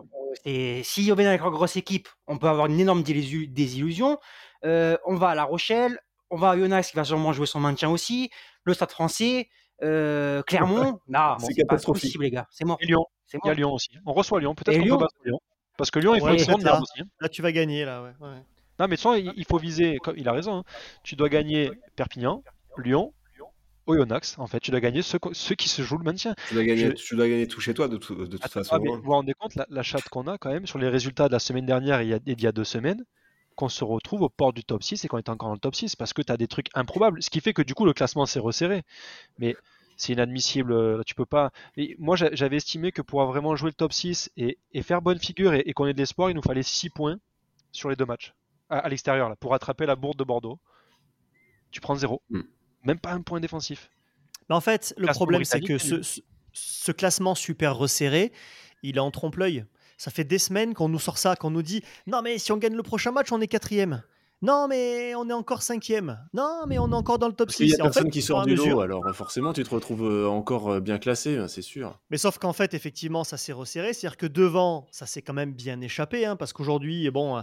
Et 0.45 0.82
si 0.82 1.11
on 1.12 1.14
vient 1.14 1.28
avec 1.28 1.43
une 1.43 1.51
grosse 1.51 1.76
équipe, 1.76 2.09
on 2.26 2.38
peut 2.38 2.49
avoir 2.49 2.66
une 2.66 2.80
énorme 2.80 3.03
désillu- 3.03 3.47
désillusion. 3.53 4.18
Euh, 4.64 4.97
on 5.07 5.16
va 5.16 5.28
à 5.30 5.34
La 5.34 5.45
Rochelle, 5.45 5.99
on 6.30 6.36
va 6.36 6.51
à 6.51 6.57
Yonax 6.57 6.90
qui 6.90 6.97
va 6.97 7.05
sûrement 7.05 7.32
jouer 7.32 7.47
son 7.47 7.61
maintien 7.61 7.90
aussi. 7.90 8.30
Le 8.64 8.72
Stade 8.74 8.90
français, 8.93 9.49
euh, 9.82 10.43
Clermont, 10.43 11.01
non, 11.09 11.36
C'est 11.38 11.47
c'est 11.47 11.55
pas 11.62 11.68
catastrophique. 11.74 12.05
possible, 12.05 12.24
les 12.24 12.30
gars. 12.30 12.47
C'est 12.51 12.64
mort. 12.64 12.78
et 12.80 12.86
Lyon, 12.86 13.05
C'est 13.26 13.38
il 13.45 13.47
y 13.47 13.51
a 13.51 13.53
mort. 13.53 13.57
Lyon 13.59 13.72
aussi. 13.74 13.90
On 14.07 14.12
reçoit 14.14 14.40
Lyon, 14.40 14.55
peut-être 14.55 14.78
qu'on 14.78 14.84
Lyon 14.84 14.97
peut 14.97 15.03
battre 15.03 15.14
Lyon. 15.24 15.38
Parce 15.76 15.90
que 15.90 15.99
Lyon, 15.99 16.14
il 16.14 16.20
faut 16.20 16.26
Ouais, 16.26 16.36
peut-être 16.36 16.49
là. 16.49 16.57
merde 16.64 16.82
aussi. 16.82 17.03
hein. 17.03 17.07
Là, 17.20 17.28
tu 17.28 17.43
vas 17.43 17.53
gagner, 17.53 17.84
là. 17.84 18.03
Ouais. 18.03 18.12
ouais. 18.20 18.28
Non, 18.78 18.86
mais 18.88 18.88
de 18.88 18.95
toute 18.95 19.03
façon, 19.03 19.14
il 19.36 19.45
faut 19.45 19.59
viser, 19.59 19.99
comme 19.99 20.16
il 20.16 20.26
a 20.28 20.32
raison, 20.32 20.59
hein. 20.59 20.64
tu 21.03 21.14
dois 21.16 21.28
gagner 21.28 21.70
Perpignan, 21.97 22.43
Lyon, 22.78 23.12
Oyonnax, 23.87 24.39
en 24.39 24.47
fait. 24.47 24.61
Tu 24.61 24.70
dois 24.70 24.80
gagner 24.80 25.03
ceux, 25.03 25.18
qui 25.18 25.68
se 25.68 25.83
jouent 25.83 25.99
le 25.99 26.05
maintien. 26.05 26.35
tu, 26.49 26.55
dois 26.55 26.64
gagner, 26.64 26.87
Je- 26.91 26.93
tu 26.93 27.16
dois 27.16 27.28
gagner 27.28 27.47
tout 27.49 27.61
chez 27.61 27.74
toi 27.74 27.89
de, 27.89 27.97
tout- 27.97 28.14
de 28.14 28.24
toute 28.26 28.45
Attends, 28.45 28.61
façon. 28.61 28.74
ah, 28.74 28.76
hein. 28.76 28.97
vous 28.97 29.03
vous 29.03 29.11
rendez 29.11 29.35
compte, 29.35 29.55
la, 29.55 29.66
la 29.68 29.83
chatte 29.83 30.09
qu'on 30.09 30.26
a 30.26 30.39
quand 30.39 30.51
même 30.51 30.66
sur 30.66 30.78
les 30.78 30.89
résultats 30.89 31.28
de 31.28 31.33
la 31.33 31.39
semaine 31.39 31.66
dernière 31.66 32.01
et 32.01 32.09
y 32.09 32.20
d'il 32.20 32.41
y 32.43 32.47
a 32.47 32.53
deux 32.53 32.64
semaines, 32.64 33.05
qu'on 33.57 33.68
se 33.68 33.85
retrouve 33.85 34.22
au 34.22 34.28
port 34.28 34.53
du 34.53 34.64
top 34.64 34.83
6 34.83 35.05
et 35.05 35.09
qu'on 35.09 35.18
est 35.18 35.28
encore 35.28 35.49
dans 35.49 35.55
le 35.55 35.61
top 35.61 35.74
6 35.74 35.97
parce 35.97 36.12
que 36.12 36.22
tu 36.22 36.33
as 36.33 36.37
des 36.37 36.49
trucs 36.49 36.68
improbables. 36.74 37.22
Ce 37.22 37.28
qui 37.30 37.41
fait 37.41 37.53
que 37.53 37.62
du 37.62 37.74
coup, 37.74 37.85
le 37.85 37.93
classement 37.93 38.24
s'est 38.26 38.39
resserré. 38.41 38.83
Mais 39.39 39.57
c'est 39.97 40.12
inadmissible. 40.14 40.72
euh, 40.72 41.03
Tu 41.07 41.14
peux 41.14 41.26
pas. 41.26 41.51
Et 41.76 41.95
moi, 41.99 42.16
j'a- 42.16 42.35
j'avais 42.35 42.57
estimé 42.57 42.93
que 42.93 43.03
pour 43.03 43.24
vraiment 43.26 43.55
jouer 43.57 43.68
le 43.70 43.74
top 43.74 43.93
6 43.93 44.30
et, 44.37 44.59
et 44.72 44.83
faire 44.83 45.03
bonne 45.03 45.18
figure 45.18 45.53
et, 45.55 45.62
et 45.66 45.72
qu'on 45.74 45.87
ait 45.87 45.93
de 45.93 45.99
l'espoir, 45.99 46.30
il 46.30 46.35
nous 46.35 46.43
fallait 46.43 46.62
6 46.62 46.89
points 46.89 47.18
sur 47.72 47.91
les 47.91 47.97
deux 47.97 48.07
matchs 48.07 48.33
à, 48.70 48.78
à 48.78 48.89
l'extérieur 48.89 49.28
là, 49.28 49.37
pour 49.37 49.53
attraper 49.55 49.85
la 49.87 49.97
bourde 49.97 50.18
de 50.18 50.24
Bordeaux. 50.24 50.59
Tu 51.72 51.80
prends 51.80 51.95
zéro. 51.95 52.22
Hmm. 52.30 52.41
Même 52.85 52.99
pas 52.99 53.12
un 53.12 53.20
point 53.22 53.41
défensif. 53.41 53.91
Mais 54.49 54.55
en 54.57 54.61
fait, 54.61 54.95
le 54.97 55.07
problème, 55.14 55.41
c'est 55.45 55.61
que 55.68 55.78
ce- 56.03 56.20
ce 56.53 56.93
classement 56.93 57.35
super 57.35 57.76
resserré, 57.76 58.33
il 58.83 58.97
est 58.97 59.01
en 59.01 59.11
trompe-l'œil. 59.11 59.64
Ça 59.97 60.11
fait 60.11 60.24
des 60.24 60.39
semaines 60.39 60.74
qu'on 60.74 60.89
nous 60.89 60.99
sort 60.99 61.16
ça, 61.18 61.37
qu'on 61.37 61.51
nous 61.51 61.62
dit 61.62 61.83
Non, 62.07 62.22
mais 62.22 62.39
si 62.39 62.51
on 62.53 62.57
gagne 62.57 62.74
le 62.74 62.83
prochain 62.83 63.12
match, 63.12 63.30
on 63.30 63.41
est 63.41 63.47
quatrième. 63.47 64.03
Non, 64.43 64.66
mais 64.68 65.14
on 65.14 65.28
est 65.28 65.32
encore 65.32 65.62
cinquième. 65.62 66.18
Non, 66.34 66.64
mais 66.66 66.78
on 66.78 66.90
est 66.90 66.95
encore 66.95 67.18
dans 67.18 67.28
le 67.28 67.32
top 67.32 67.49
Parce 67.49 67.57
qu'il 67.57 67.66
6. 67.68 67.72
y 67.72 67.74
a 67.74 67.78
Et 67.78 67.80
en 67.80 67.84
personne 67.84 68.05
fait, 68.05 68.11
qui 68.11 68.22
sort 68.22 68.45
du 68.45 68.55
lot, 68.57 68.80
alors 68.80 69.07
euh, 69.07 69.12
forcément 69.12 69.53
tu 69.53 69.62
te 69.62 69.70
retrouves 69.70 70.05
euh, 70.05 70.26
encore 70.28 70.70
euh, 70.70 70.80
bien 70.80 70.99
classé, 70.99 71.36
hein, 71.36 71.49
c'est 71.49 71.62
sûr. 71.62 71.99
Mais 72.11 72.16
sauf 72.18 72.38
qu'en 72.38 72.53
fait, 72.53 72.74
effectivement, 72.74 73.24
ça 73.24 73.36
s'est 73.36 73.53
resserré. 73.53 73.93
C'est-à-dire 73.93 74.16
que 74.16 74.26
devant, 74.26 74.86
ça 74.90 75.07
s'est 75.07 75.22
quand 75.22 75.32
même 75.32 75.53
bien 75.53 75.80
échappé. 75.80 76.26
hein, 76.26 76.36
parce 76.36 76.53
qu'aujourd'hui, 76.53 77.11
bon, 77.11 77.40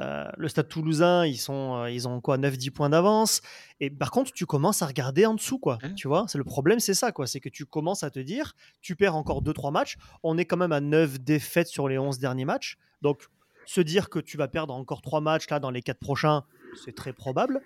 euh, 0.00 0.24
le 0.36 0.48
stade 0.48 0.68
toulousain, 0.68 1.26
ils, 1.26 1.36
sont, 1.36 1.76
euh, 1.82 1.90
ils 1.90 2.08
ont 2.08 2.20
quoi 2.20 2.36
9-10 2.38 2.70
points 2.70 2.90
d'avance. 2.90 3.40
Et 3.80 3.90
par 3.90 4.10
contre, 4.10 4.32
tu 4.32 4.46
commences 4.46 4.82
à 4.82 4.86
regarder 4.86 5.26
en 5.26 5.34
dessous. 5.34 5.58
quoi. 5.58 5.78
Hein 5.82 5.92
Tu 5.94 6.08
vois 6.08 6.24
c'est 6.28 6.38
Le 6.38 6.44
problème, 6.44 6.80
c'est 6.80 6.94
ça. 6.94 7.12
quoi 7.12 7.26
C'est 7.26 7.40
que 7.40 7.48
tu 7.48 7.64
commences 7.66 8.02
à 8.02 8.10
te 8.10 8.18
dire, 8.18 8.54
tu 8.80 8.96
perds 8.96 9.16
encore 9.16 9.42
2-3 9.42 9.70
matchs. 9.72 9.96
On 10.22 10.38
est 10.38 10.44
quand 10.44 10.56
même 10.56 10.72
à 10.72 10.80
9 10.80 11.20
défaites 11.20 11.68
sur 11.68 11.88
les 11.88 11.98
11 11.98 12.18
derniers 12.18 12.44
matchs. 12.44 12.76
Donc, 13.00 13.22
se 13.66 13.80
dire 13.80 14.08
que 14.10 14.18
tu 14.18 14.36
vas 14.36 14.48
perdre 14.48 14.74
encore 14.74 15.02
3 15.02 15.20
matchs 15.20 15.48
là 15.50 15.60
dans 15.60 15.70
les 15.70 15.82
4 15.82 15.98
prochains, 15.98 16.44
c'est 16.84 16.94
très 16.94 17.12
probable. 17.12 17.60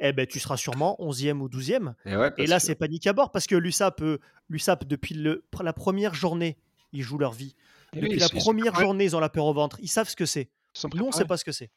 Eh 0.00 0.12
ben, 0.12 0.26
tu 0.26 0.40
seras 0.40 0.56
sûrement 0.56 0.96
11e 1.00 1.40
ou 1.42 1.48
12e. 1.48 1.94
Et, 2.06 2.16
ouais, 2.16 2.28
Et 2.28 2.30
parce 2.30 2.48
là, 2.48 2.56
que- 2.58 2.62
c'est 2.62 2.74
panique 2.74 3.06
à 3.06 3.12
bord 3.12 3.30
parce 3.30 3.46
que 3.46 3.54
l'USAP, 3.54 4.02
euh, 4.02 4.18
l'USAP 4.48 4.84
depuis 4.86 5.14
le- 5.14 5.44
la 5.62 5.72
première 5.72 6.14
journée, 6.14 6.56
ils 6.92 7.02
jouent 7.02 7.18
leur 7.18 7.32
vie. 7.32 7.54
Et 7.92 8.00
Depuis 8.00 8.14
oui, 8.14 8.18
la 8.18 8.28
première 8.28 8.74
journée, 8.80 9.04
ils 9.04 9.14
ont 9.14 9.20
la 9.20 9.28
peur 9.28 9.44
au 9.44 9.52
ventre. 9.54 9.78
Ils 9.80 9.88
savent 9.88 10.08
ce 10.08 10.16
que 10.16 10.26
c'est. 10.26 10.48
Nous, 10.94 11.04
on 11.04 11.08
ne 11.08 11.12
sait 11.12 11.24
pas 11.26 11.36
ce 11.36 11.44
que 11.44 11.52
c'est. 11.52 11.70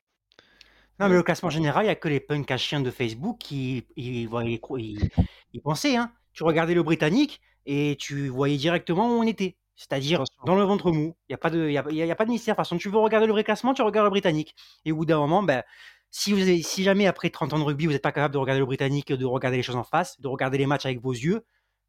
Non, 0.99 1.09
mais 1.09 1.16
le 1.16 1.24
classement 1.24 1.49
général, 1.49 1.84
il 1.84 1.88
n'y 1.88 1.91
a 1.91 1.95
que 1.95 2.07
les 2.07 2.22
punks 2.22 2.49
à 2.49 2.57
chiens 2.57 2.80
de 2.80 2.89
Facebook 2.89 3.38
qui 3.38 3.84
ils, 3.97 4.26
voyaient- 4.28 4.61
ils- 4.78 5.09
ils 5.53 5.61
pensaient. 5.61 5.97
Hein. 5.97 6.11
Tu 6.34 6.43
regardais 6.43 6.74
le 6.74 6.84
Britannique 6.84 7.41
et 7.66 7.97
tu 7.99 8.30
voyais 8.30 8.55
directement 8.57 9.09
où 9.09 9.20
on 9.20 9.24
était. 9.24 9.55
C'est-à-dire 9.76 10.23
dans 10.45 10.55
le 10.55 10.63
ventre 10.63 10.91
mou. 10.91 11.15
Il 11.28 11.32
n'y 11.32 11.36
a, 11.36 11.38
pas 11.38 11.49
de- 11.49 11.69
y 11.69 11.78
a, 11.78 11.84
y 11.91 12.01
a- 12.01 12.05
il 12.05 12.07
y 12.07 12.11
a 12.11 12.15
pas 12.15 12.26
de 12.26 12.30
mystère. 12.32 12.55
De 12.55 12.57
toute 12.57 12.65
façon, 12.65 12.78
tu 12.78 12.89
veux 12.89 12.97
regarder 12.97 13.28
le 13.28 13.34
vrai 13.34 13.43
classement, 13.43 13.73
tu 13.73 13.82
regardes 13.82 14.05
le 14.05 14.09
Britannique. 14.11 14.55
Et 14.86 14.91
au 14.91 14.97
bout 14.97 15.05
d'un 15.05 15.17
moment, 15.17 15.43
ben, 15.43 15.63
si, 16.11 16.32
vous 16.34 16.41
avez- 16.41 16.61
si 16.63 16.84
jamais 16.84 17.07
après 17.07 17.30
30 17.30 17.53
ans 17.53 17.59
de 17.59 17.63
rugby, 17.63 17.86
vous 17.86 17.91
n'êtes 17.93 18.01
pas 18.01 18.11
capable 18.11 18.34
de 18.34 18.38
regarder 18.39 18.59
le 18.59 18.65
Britannique, 18.65 19.11
de 19.11 19.26
regarder 19.26 19.57
les 19.57 19.63
choses 19.63 19.76
en 19.76 19.84
face, 19.84 20.19
de 20.21 20.28
regarder 20.28 20.57
les 20.57 20.65
matchs 20.67 20.86
avec 20.86 21.01
vos 21.01 21.11
yeux, 21.13 21.45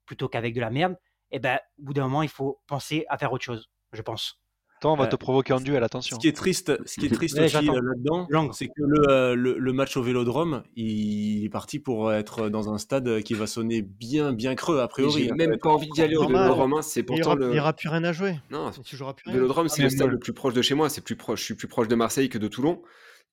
plutôt 0.06 0.28
qu'avec 0.28 0.54
de 0.54 0.60
la 0.60 0.70
merde, 0.70 0.96
et 1.30 1.38
ben, 1.38 1.58
au 1.78 1.82
bout 1.84 1.94
d'un 1.94 2.04
moment, 2.04 2.22
il 2.22 2.28
faut 2.28 2.60
penser 2.66 3.04
à 3.08 3.18
faire 3.18 3.32
autre 3.32 3.44
chose, 3.44 3.70
je 3.92 4.02
pense. 4.02 4.40
Attends, 4.78 4.92
on 4.92 4.96
va 4.96 5.04
Euh, 5.04 5.08
te 5.08 5.16
provoquer 5.16 5.52
en 5.54 5.60
duel, 5.60 5.80
Ce 5.80 5.84
attention. 5.84 6.16
qui 6.18 6.28
est 6.28 6.36
triste, 6.36 6.72
ce 6.86 7.00
qui 7.00 7.06
est 7.06 7.08
triste 7.28 7.38
Ouais, 7.38 7.44
aussi 7.46 7.56
euh, 7.70 7.80
là-dedans, 7.80 8.52
c'est 8.52 8.66
que 8.68 8.72
le, 8.82 9.08
euh, 9.08 9.34
le, 9.34 9.58
le 9.58 9.72
match 9.72 9.96
au 9.96 10.02
Vélodrome, 10.02 10.62
il 10.76 11.44
est 11.44 11.48
parti 11.48 11.78
pour 11.78 12.12
être 12.12 12.48
dans 12.50 12.72
un 12.72 12.76
stade 12.78 13.22
qui 13.22 13.32
va 13.34 13.46
sonner 13.46 13.80
bien 13.82 14.32
bien 14.32 14.54
creux 14.54 14.80
a 14.80 14.88
priori. 14.88 15.24
J'ai 15.24 15.32
même 15.32 15.56
pas 15.58 15.70
envie 15.70 15.88
d'y 15.88 16.02
aller 16.02 16.16
au. 16.16 16.26
Vélodrome. 16.26 16.74
hein, 16.74 16.82
C'est 16.82 17.00
Il 17.00 17.02
n'y 17.14 17.20
pourtant 17.20 17.36
aura, 17.40 17.52
il 17.54 17.58
plus 17.72 17.88
rien 17.88 18.04
à 18.04 18.12
jouer. 18.12 18.36
Non, 18.50 18.70
plus. 19.14 19.32
Vélodrome, 19.32 19.66
Ah, 19.70 19.74
c'est 19.74 19.82
le 19.82 19.88
stade 19.88 20.06
moi- 20.08 20.12
le 20.12 20.18
plus 20.18 20.32
proche 20.34 20.52
de 20.54 20.60
chez 20.62 20.74
moi. 20.74 20.88
C'est 20.90 21.00
plus 21.00 21.16
proche. 21.16 21.40
Je 21.40 21.44
suis 21.46 21.54
plus 21.54 21.68
proche 21.68 21.88
de 21.88 21.94
Marseille 21.94 22.28
que 22.28 22.38
de 22.38 22.48
Toulon. 22.48 22.82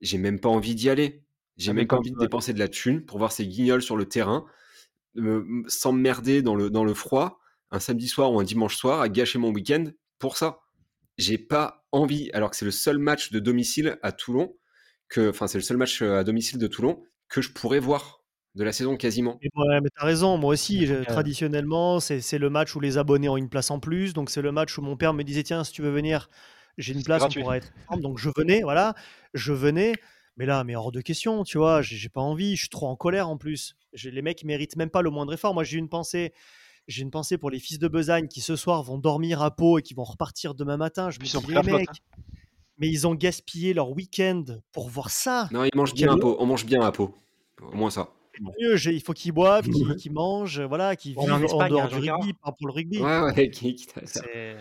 J'ai 0.02 0.18
même 0.18 0.40
pas 0.40 0.50
envie 0.50 0.76
d'y 0.76 0.90
aller. 0.90 1.24
J'ai 1.58 1.72
Ah, 1.72 1.74
même 1.74 1.88
pas 1.88 1.98
envie 1.98 2.12
de 2.12 2.18
dépenser 2.18 2.54
de 2.54 2.60
la 2.60 2.68
thune 2.70 3.04
pour 3.06 3.18
voir 3.20 3.32
ces 3.34 3.46
guignols 3.46 3.82
sur 3.84 3.96
le 3.98 4.06
terrain, 4.06 4.46
me- 5.16 5.64
s'emmerder 5.68 6.42
dans 6.42 6.56
le, 6.56 6.70
dans 6.70 6.84
le 6.86 6.94
froid, 6.94 7.40
un 7.70 7.80
samedi 7.80 8.08
soir 8.08 8.32
ou 8.32 8.40
un 8.40 8.44
dimanche 8.44 8.76
soir, 8.78 9.02
à 9.02 9.10
gâcher 9.10 9.38
mon 9.40 9.52
week-end 9.52 9.86
pour 10.20 10.38
ça. 10.38 10.62
J'ai 11.18 11.38
pas 11.38 11.86
envie, 11.92 12.30
alors 12.34 12.50
que 12.50 12.56
c'est 12.56 12.66
le 12.66 12.72
seul 12.72 12.98
match 12.98 13.32
de 13.32 13.40
domicile 13.40 13.98
à 14.02 14.12
Toulon, 14.12 14.56
que, 15.10 15.30
enfin, 15.30 15.48
c'est 15.48 15.58
le 15.58 15.64
seul 15.64 15.78
match 15.78 16.02
euh, 16.02 16.18
à 16.20 16.24
domicile 16.24 16.58
de 16.60 16.68
Toulon 16.68 17.04
que 17.30 17.42
je 17.42 17.52
pourrais 17.52 17.80
voir 17.80 18.22
de 18.56 18.64
la 18.64 18.72
saison 18.72 18.98
quasiment. 18.98 19.40
Et 19.42 19.50
ouais, 19.56 19.82
mais 19.82 19.90
t'as 19.96 20.06
raison, 20.06 20.38
moi 20.38 20.54
aussi, 20.54 20.86
je- 20.86 20.94
Euh. 20.94 21.04
traditionnellement, 21.04 22.00
c'est 22.00 22.22
c'est 22.22 22.38
le 22.38 22.50
match 22.50 22.76
où 22.76 22.80
les 22.80 22.98
abonnés 22.98 23.30
ont 23.30 23.38
une 23.38 23.50
place 23.50 23.72
en 23.72 23.80
plus. 23.80 24.14
Donc, 24.14 24.30
c'est 24.30 24.42
le 24.42 24.52
match 24.52 24.78
où 24.78 24.82
mon 24.82 24.96
père 24.98 25.14
me 25.14 25.24
disait 25.24 25.44
Tiens, 25.44 25.64
si 25.64 25.72
tu 25.72 25.82
veux 25.82 25.92
venir, 25.92 26.30
j'ai 26.78 26.94
une 26.94 27.04
place, 27.04 27.20
gratuit. 27.20 27.42
on 27.42 27.44
pourra 27.44 27.58
être 27.58 27.70
ensemble. 27.88 28.04
Donc, 28.04 28.18
je 28.20 28.30
venais, 28.36 28.62
voilà, 28.62 28.94
je 29.34 29.54
venais. 29.54 29.94
Mais 30.38 30.46
là, 30.48 30.64
mais 30.64 30.76
hors 30.76 30.92
de 30.92 31.02
question, 31.02 31.44
tu 31.44 31.58
vois, 31.60 31.82
j'ai 31.84 32.10
pas 32.10 32.22
envie, 32.22 32.56
je 32.56 32.62
suis 32.62 32.70
trop 32.70 32.88
en 32.88 32.96
colère 32.96 33.30
en 33.30 33.38
plus. 33.38 33.76
J'ai- 33.94 34.10
Les 34.12 34.22
mecs, 34.24 34.42
ils 34.42 34.48
méritent 34.48 34.76
même 34.78 34.90
pas 34.90 35.02
le 35.04 35.12
moindre 35.12 35.34
effort. 35.34 35.54
Moi, 35.54 35.64
j'ai 35.64 35.78
une 35.78 35.90
pensée. 35.90 36.34
J'ai 36.88 37.02
une 37.02 37.12
pensée 37.12 37.38
pour 37.38 37.50
les 37.50 37.60
fils 37.60 37.80
de 37.80 37.88
besagne 37.88 38.28
qui 38.28 38.42
ce 38.42 38.56
soir 38.56 38.84
vont 38.84 38.98
dormir 38.98 39.42
à 39.42 39.56
Pau 39.56 39.80
et 39.80 39.82
qui 39.82 39.94
vont 39.94 40.04
repartir 40.04 40.54
demain 40.54 40.78
matin. 40.78 41.10
Je 41.10 41.20
me 41.20 41.24
dis, 41.26 41.32
les 41.54 41.72
mecs, 41.72 41.90
mais 42.78 42.90
ils 42.90 43.08
ont 43.08 43.16
gaspillé 43.16 43.74
leur 43.74 43.92
week-end 43.92 44.44
pour 44.72 44.90
voir 44.90 45.10
ça. 45.10 45.48
Non, 45.52 45.64
ils 45.64 45.76
mangent 45.76 45.94
bien 45.94 46.12
à 46.14 46.18
Pau. 46.18 46.36
On 46.40 46.46
mange 46.46 46.66
bien 46.66 46.82
à 46.82 46.92
Pau. 46.92 47.16
Au 47.62 47.76
moins 47.76 47.90
ça. 47.90 48.10
Mieux, 48.60 48.76
il 48.92 49.02
faut 49.02 49.14
qu'ils 49.14 49.32
boivent, 49.32 49.70
qu'ils 49.70 49.96
qu'ils 49.96 50.12
mangent, 50.12 50.60
voilà, 50.62 50.96
qu'ils 50.96 51.12
vivent 51.12 51.32
en 51.32 51.42
Espagne, 51.44 51.70
dehors 51.70 51.84
hein, 51.84 52.00
du 52.00 52.10
rugby, 52.12 52.34
pas 52.34 52.52
pour 52.52 52.68
le 52.68 52.74
rugby. 52.74 53.00
Ouais, 53.00 53.20
ouais, 53.22 53.50
qui- 53.52 53.76
qui- 53.76 53.86
ça. 53.86 54.02
C'est- 54.06 54.58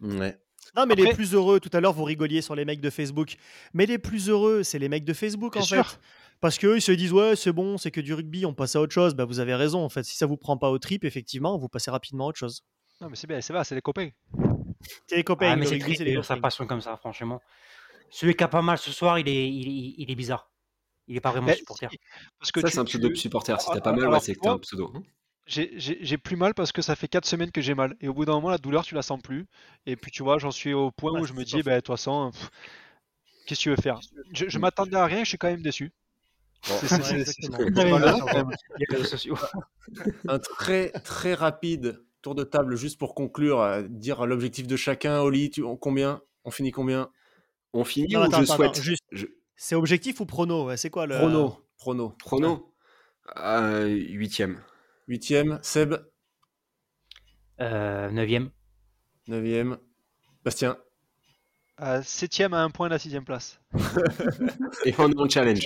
Ouais. 0.00 0.38
Non, 0.76 0.86
mais 0.86 0.94
les 0.94 1.12
plus 1.12 1.34
heureux, 1.34 1.58
tout 1.60 1.70
à 1.72 1.80
l'heure, 1.80 1.92
vous 1.92 2.04
rigoliez 2.04 2.40
sur 2.40 2.54
les 2.54 2.64
mecs 2.64 2.80
de 2.80 2.90
Facebook. 2.90 3.34
Mais 3.74 3.84
les 3.86 3.98
plus 3.98 4.28
heureux, 4.28 4.62
c'est 4.62 4.78
les 4.78 4.88
mecs 4.88 5.04
de 5.04 5.12
Facebook, 5.12 5.56
en 5.56 5.62
sûr. 5.62 5.84
fait. 5.86 5.98
Parce 6.40 6.58
qu'eux, 6.58 6.76
ils 6.76 6.82
se 6.82 6.92
disent, 6.92 7.12
ouais, 7.12 7.34
c'est 7.36 7.52
bon, 7.52 7.78
c'est 7.78 7.90
que 7.90 8.00
du 8.00 8.14
rugby, 8.14 8.46
on 8.46 8.54
passe 8.54 8.76
à 8.76 8.80
autre 8.80 8.92
chose. 8.92 9.14
Bah, 9.14 9.24
vous 9.24 9.40
avez 9.40 9.54
raison, 9.54 9.84
en 9.84 9.88
fait. 9.88 10.04
Si 10.04 10.16
ça 10.16 10.26
vous 10.26 10.36
prend 10.36 10.56
pas 10.56 10.70
au 10.70 10.78
trip, 10.78 11.04
effectivement, 11.04 11.58
vous 11.58 11.68
passez 11.68 11.90
rapidement 11.90 12.26
à 12.26 12.28
autre 12.28 12.38
chose. 12.38 12.62
Non, 13.00 13.08
mais 13.08 13.16
c'est 13.16 13.26
bien, 13.26 13.40
c'est 13.40 13.52
vrai, 13.52 13.64
c'est 13.64 13.74
les 13.74 13.80
copains. 13.80 14.10
C'est 15.06 15.16
les 15.16 15.24
copains. 15.24 15.50
Ah, 15.50 15.56
mais 15.56 15.64
le 15.64 15.70
c'est 15.70 15.74
rugby, 15.76 15.96
triste 15.96 16.22
sa 16.22 16.36
passion 16.36 16.66
comme 16.66 16.80
ça, 16.80 16.96
franchement. 16.96 17.40
Celui 18.10 18.34
qui 18.34 18.44
a 18.44 18.48
pas 18.48 18.62
mal 18.62 18.78
ce 18.78 18.92
soir, 18.92 19.18
il 19.18 19.28
est, 19.28 19.48
il, 19.48 19.68
il- 19.68 19.94
il 19.98 20.10
est 20.10 20.14
bizarre. 20.14 20.50
Il 21.08 21.16
est 21.16 21.20
pas 21.20 21.30
vraiment 21.30 21.48
Mais 21.48 21.54
supporter. 21.54 21.88
si, 21.90 21.98
Parce 22.38 22.52
que 22.52 22.60
Ça, 22.60 22.68
tu- 22.68 22.74
c'est 22.74 22.80
un 22.80 22.84
pseudo 22.84 23.08
de 23.08 23.14
supporter. 23.14 23.60
Si 23.60 23.66
Ah, 23.70 23.74
t'as 23.74 23.80
pas 23.80 23.92
ah, 23.92 23.96
mal, 23.96 24.08
ouais, 24.10 24.20
c'est 24.20 24.32
tu 24.34 24.38
que 24.40 24.44
t'as 24.44 24.52
un 24.52 24.58
pseudo. 24.58 24.92
hein. 24.94 25.02
J'ai- 25.46 26.18
plus 26.18 26.36
mal 26.36 26.54
parce 26.54 26.72
que 26.72 26.82
ça 26.82 26.94
fait 26.94 27.08
4 27.08 27.26
semaines 27.26 27.50
que 27.50 27.60
j'ai 27.62 27.74
mal. 27.74 27.96
Et 28.00 28.08
au 28.08 28.14
bout 28.14 28.24
d'un 28.26 28.34
moment, 28.34 28.50
la 28.50 28.58
douleur, 28.58 28.84
tu 28.84 28.94
la 28.94 29.02
sens 29.02 29.20
plus. 29.22 29.46
Et 29.86 29.96
puis, 29.96 30.10
tu 30.10 30.22
vois, 30.22 30.38
j'en 30.38 30.50
suis 30.50 30.74
au 30.74 30.90
point 30.90 31.12
Ouais, 31.12 31.20
où 31.20 31.24
je 31.24 31.32
me 31.32 31.44
dis, 31.44 31.62
pas 31.62 31.62
bah, 31.70 31.74
de 31.76 31.80
toute 31.80 31.88
façon, 31.88 32.30
pff, 32.32 32.50
qu'est-ce 33.46 33.60
que 33.60 33.62
tu 33.64 33.70
veux 33.70 33.76
faire? 33.76 34.00
Je, 34.34 34.48
je 34.48 34.58
m'attendais 34.58 34.96
à 34.96 35.06
rien, 35.06 35.24
je 35.24 35.28
suis 35.30 35.38
quand 35.38 35.48
même 35.48 35.62
déçu. 35.62 35.92
Un 40.28 40.38
très 40.38 40.90
très 40.90 41.34
rapide 41.34 42.02
tour 42.22 42.34
de 42.34 42.44
table 42.44 42.76
juste 42.76 42.98
pour 42.98 43.14
conclure, 43.14 43.60
euh, 43.60 43.82
dire 43.88 44.26
l'objectif 44.26 44.66
de 44.66 44.76
chacun. 44.76 45.20
Oli, 45.20 45.50
tu, 45.50 45.62
on- 45.62 45.76
combien? 45.76 46.20
On 46.44 46.50
finit 46.50 46.72
combien? 46.72 47.10
On 47.72 47.84
finit 47.84 48.12
Non, 48.14 48.20
ou 48.20 48.22
attends, 48.24 48.38
je 48.38 48.42
attends, 48.44 48.56
souhaite 48.56 48.70
attends, 48.72 48.82
juste. 48.82 49.04
Je- 49.12 49.26
C'est 49.56 49.74
objectif 49.74 50.20
ou 50.20 50.26
prono? 50.26 50.74
C'est 50.76 50.90
quoi 50.90 51.06
le. 51.06 51.16
Prono. 51.16 51.58
Prono. 51.76 52.14
Prono? 52.18 52.74
Euh, 53.36 53.86
Huitième. 53.88 54.60
Huitième. 55.06 55.58
Seb? 55.62 55.94
Euh, 57.60 58.10
neuvième. 58.10 58.50
Neuvième. 59.28 59.78
Bastien? 60.44 60.78
À 61.80 62.00
7ème 62.00 62.54
à 62.54 62.58
un 62.62 62.70
point 62.70 62.88
de 62.88 62.92
la 62.94 62.98
6ème 62.98 63.22
place. 63.24 63.60
Et 64.84 64.92
on 64.98 65.10
est 65.10 65.18
en 65.20 65.28
challenge. 65.28 65.60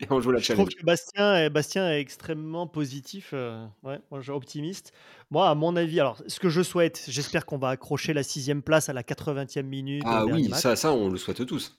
Et 0.00 0.06
on 0.08 0.18
joue 0.20 0.30
la 0.30 0.38
Je 0.38 0.44
trouve 0.52 0.56
challenge. 0.70 0.74
que 0.76 0.84
Bastien 0.84 1.36
est, 1.36 1.50
Bastien 1.50 1.90
est 1.90 2.00
extrêmement 2.00 2.66
positif, 2.66 3.30
euh, 3.34 3.66
ouais, 3.82 4.00
moi, 4.10 4.20
je- 4.22 4.32
optimiste. 4.32 4.92
Moi, 5.30 5.48
à 5.48 5.54
mon 5.54 5.76
avis, 5.76 6.00
alors 6.00 6.22
ce 6.26 6.40
que 6.40 6.48
je 6.48 6.62
souhaite, 6.62 7.04
j'espère 7.08 7.44
qu'on 7.44 7.58
va 7.58 7.68
accrocher 7.68 8.14
la 8.14 8.22
sixième 8.22 8.62
place 8.62 8.88
à 8.88 8.94
la 8.94 9.02
80e 9.02 9.66
minute. 9.66 10.02
Ah 10.06 10.24
oui, 10.24 10.48
ça, 10.54 10.74
ça, 10.74 10.92
on 10.92 11.10
le 11.10 11.18
souhaite 11.18 11.44
tous. 11.44 11.78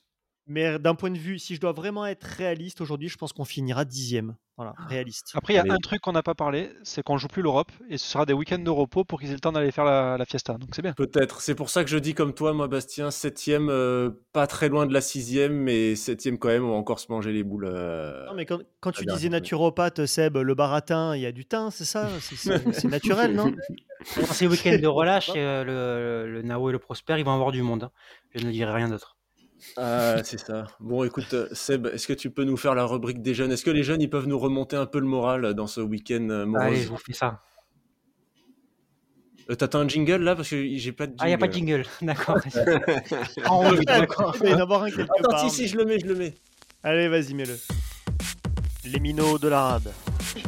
Mais 0.50 0.80
d'un 0.80 0.96
point 0.96 1.10
de 1.12 1.16
vue, 1.18 1.38
si 1.38 1.54
je 1.54 1.60
dois 1.60 1.70
vraiment 1.70 2.04
être 2.06 2.24
réaliste 2.24 2.80
aujourd'hui, 2.80 3.08
je 3.08 3.16
pense 3.16 3.32
qu'on 3.32 3.44
finira 3.44 3.84
dixième. 3.84 4.34
Voilà, 4.56 4.74
réaliste. 4.88 5.30
Après, 5.34 5.52
il 5.52 5.56
y 5.56 5.58
a 5.60 5.62
Allez. 5.62 5.70
un 5.70 5.78
truc 5.78 6.00
qu'on 6.02 6.10
n'a 6.12 6.24
pas 6.24 6.34
parlé, 6.34 6.70
c'est 6.82 7.02
qu'on 7.04 7.16
joue 7.18 7.28
plus 7.28 7.40
l'Europe 7.40 7.70
et 7.88 7.96
ce 7.96 8.04
sera 8.06 8.26
des 8.26 8.32
week-ends 8.32 8.58
de 8.58 8.68
repos 8.68 9.04
pour 9.04 9.20
qu'ils 9.20 9.30
aient 9.30 9.34
le 9.34 9.40
temps 9.40 9.52
d'aller 9.52 9.70
faire 9.70 9.84
la, 9.84 10.18
la 10.18 10.24
fiesta. 10.26 10.54
Donc 10.58 10.70
c'est 10.74 10.82
bien. 10.82 10.92
Peut-être. 10.94 11.40
C'est 11.40 11.54
pour 11.54 11.70
ça 11.70 11.84
que 11.84 11.88
je 11.88 11.96
dis 11.96 12.14
comme 12.14 12.34
toi, 12.34 12.52
moi, 12.52 12.66
Bastien, 12.66 13.12
septième, 13.12 13.68
euh, 13.70 14.10
pas 14.32 14.48
très 14.48 14.68
loin 14.68 14.86
de 14.86 14.92
la 14.92 15.00
sixième, 15.00 15.54
mais 15.54 15.94
septième 15.94 16.36
quand 16.36 16.48
même, 16.48 16.64
on 16.64 16.72
va 16.72 16.76
encore 16.76 16.98
se 16.98 17.10
manger 17.12 17.32
les 17.32 17.44
boules. 17.44 17.64
euh, 17.72 18.26
Non, 18.26 18.34
mais 18.34 18.44
quand, 18.44 18.58
quand 18.80 18.90
tu 18.90 19.06
disais 19.06 19.28
naturopathe, 19.28 20.04
Seb, 20.04 20.36
le 20.36 20.54
baratin, 20.56 21.14
il 21.16 21.22
y 21.22 21.26
a 21.26 21.32
du 21.32 21.46
thym, 21.46 21.70
c'est 21.70 21.84
ça? 21.86 22.08
C'est- 22.20 22.84
naturel, 22.88 23.34
non? 23.36 23.52
Ces 24.02 24.48
week-ends 24.48 24.78
de 24.78 24.86
relâche, 24.88 25.30
euh, 25.36 26.24
le, 26.26 26.32
le 26.32 26.42
Nao 26.42 26.68
et 26.68 26.72
le 26.72 26.78
Prosper, 26.80 27.14
ils 27.18 27.24
vont 27.24 27.34
avoir 27.34 27.52
du 27.52 27.62
monde. 27.62 27.84
hein. 27.84 27.90
Je 28.34 28.44
ne 28.44 28.50
dirai 28.50 28.72
rien 28.72 28.88
d'autre. 28.88 29.16
Ah, 29.76 30.22
c'est 30.24 30.38
ça. 30.38 30.66
Bon, 30.80 31.04
écoute, 31.04 31.32
euh, 31.34 31.48
Seb, 31.52 31.86
est-ce 31.86 32.06
que 32.06 32.12
tu 32.12 32.30
peux 32.30 32.44
nous 32.44 32.56
faire 32.56 32.74
la 32.74 32.84
rubrique 32.84 33.22
des 33.22 33.34
jeunes? 33.34 33.52
Est-ce 33.52 33.64
que 33.64 33.70
les 33.70 33.82
jeunes, 33.82 34.00
ils 34.00 34.10
peuvent 34.10 34.26
nous 34.26 34.38
remonter 34.38 34.76
un 34.76 34.86
peu 34.86 34.98
le 34.98 35.06
moral 35.06 35.54
dans 35.54 35.66
ce 35.66 35.80
week-end 35.80 36.28
euh, 36.30 36.46
morose? 36.46 36.66
Allez, 36.66 36.82
je 36.82 36.88
vous 36.88 36.96
fais 36.96 37.12
ça. 37.12 37.42
Euh, 39.50 39.54
T'attends 39.54 39.80
un 39.80 39.88
jingle 39.88 40.22
là? 40.22 40.36
Parce 40.36 40.50
que 40.50 40.76
j'ai 40.76 40.92
pas 40.92 41.06
de 41.06 41.12
jingle. 41.12 41.22
Ah, 41.22 41.26
il 41.26 41.30
n'y 41.30 41.34
a 41.34 41.38
pas 41.38 41.48
de 41.48 41.52
jingle. 41.52 41.84
D'accord. 42.02 42.38
D'accord. 43.84 44.36
Il 44.40 44.42
va 44.42 44.50
y 44.50 44.54
en 44.54 44.60
avoir 44.60 44.82
un 44.84 44.90
quelque 44.90 45.02
Attends, 45.02 45.30
part. 45.30 45.40
si, 45.40 45.50
si, 45.50 45.68
je 45.68 45.76
le 45.76 45.84
mets, 45.84 45.98
je 45.98 46.06
le 46.06 46.14
mets. 46.14 46.34
Allez, 46.82 47.08
vas-y, 47.08 47.34
mets-le. 47.34 47.56
Les 48.84 48.98
minots 48.98 49.38
de 49.38 49.48
la 49.48 49.62
rade. 49.62 49.92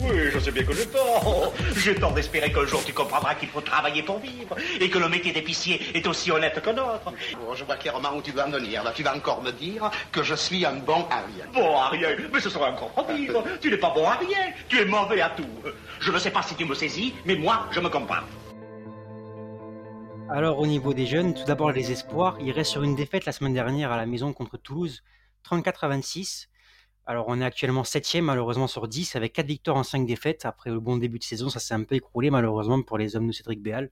Oui, 0.00 0.30
je 0.32 0.38
sais 0.38 0.50
bien 0.52 0.64
que 0.64 0.72
j'ai 0.72 0.86
tort. 0.86 1.52
J'ai 1.76 1.94
tort 1.94 2.14
d'espérer 2.14 2.50
qu'un 2.50 2.64
jour 2.64 2.82
tu 2.82 2.94
comprendras 2.94 3.34
qu'il 3.34 3.50
faut 3.50 3.60
travailler 3.60 4.02
pour 4.02 4.20
vivre 4.20 4.56
et 4.80 4.88
que 4.88 4.98
le 4.98 5.08
métier 5.10 5.32
d'épicier 5.32 5.78
est 5.94 6.06
aussi 6.06 6.30
honnête 6.30 6.58
que 6.62 6.70
notre. 6.70 7.04
Bon, 7.04 7.54
je 7.54 7.64
vois 7.64 7.76
clairement 7.76 8.16
où 8.16 8.22
tu 8.22 8.32
vas 8.32 8.46
en 8.46 8.50
venir. 8.50 8.84
Là, 8.84 8.92
tu 8.94 9.02
vas 9.02 9.14
encore 9.14 9.42
me 9.42 9.50
dire 9.50 9.90
que 10.10 10.22
je 10.22 10.34
suis 10.34 10.64
un 10.64 10.76
bon 10.76 11.04
à 11.10 11.24
rien. 11.26 11.44
Bon 11.52 11.76
à 11.76 11.88
rien 11.90 12.08
Mais 12.32 12.40
ce 12.40 12.48
serait 12.48 12.70
encore 12.70 12.92
pas 12.92 13.12
vivre. 13.12 13.44
Tu 13.60 13.70
n'es 13.70 13.76
pas 13.76 13.90
bon 13.90 14.06
à 14.06 14.14
rien. 14.14 14.52
Tu 14.66 14.80
es 14.80 14.86
mauvais 14.86 15.20
à 15.20 15.30
tout. 15.30 15.44
Je 16.00 16.10
ne 16.10 16.18
sais 16.18 16.30
pas 16.30 16.42
si 16.42 16.54
tu 16.54 16.64
me 16.64 16.74
saisis, 16.74 17.12
mais 17.26 17.36
moi, 17.36 17.66
je 17.70 17.80
me 17.80 17.90
compare. 17.90 18.24
Alors, 20.30 20.58
au 20.58 20.66
niveau 20.66 20.94
des 20.94 21.04
jeunes, 21.04 21.34
tout 21.34 21.44
d'abord 21.44 21.72
les 21.72 21.92
espoirs. 21.92 22.38
Ils 22.40 22.52
restent 22.52 22.72
sur 22.72 22.82
une 22.82 22.96
défaite 22.96 23.26
la 23.26 23.32
semaine 23.32 23.52
dernière 23.52 23.92
à 23.92 23.98
la 23.98 24.06
maison 24.06 24.32
contre 24.32 24.56
Toulouse, 24.56 25.02
34 25.42 25.84
à 25.84 25.88
26. 25.88 26.48
Alors, 27.04 27.26
on 27.28 27.40
est 27.40 27.44
actuellement 27.44 27.82
7 27.82 28.22
malheureusement 28.22 28.68
sur 28.68 28.86
10, 28.86 29.16
avec 29.16 29.32
4 29.32 29.46
victoires 29.46 29.76
en 29.76 29.82
5 29.82 30.06
défaites. 30.06 30.44
Après 30.44 30.70
le 30.70 30.78
bon 30.78 30.96
début 30.96 31.18
de 31.18 31.24
saison, 31.24 31.48
ça 31.48 31.58
s'est 31.58 31.74
un 31.74 31.82
peu 31.82 31.96
écroulé, 31.96 32.30
malheureusement, 32.30 32.80
pour 32.82 32.96
les 32.96 33.16
hommes 33.16 33.26
de 33.26 33.32
Cédric 33.32 33.60
Béal. 33.60 33.90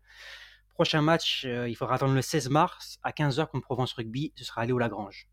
Prochain 0.74 1.02
match, 1.02 1.44
euh, 1.44 1.68
il 1.68 1.74
faudra 1.74 1.96
attendre 1.96 2.14
le 2.14 2.22
16 2.22 2.48
mars 2.50 2.98
à 3.02 3.10
15h 3.10 3.48
contre 3.48 3.64
Provence 3.64 3.92
Rugby. 3.94 4.32
Ce 4.36 4.44
sera 4.44 4.62
aller 4.62 4.72
au 4.72 4.78
Lagrange. 4.78 5.28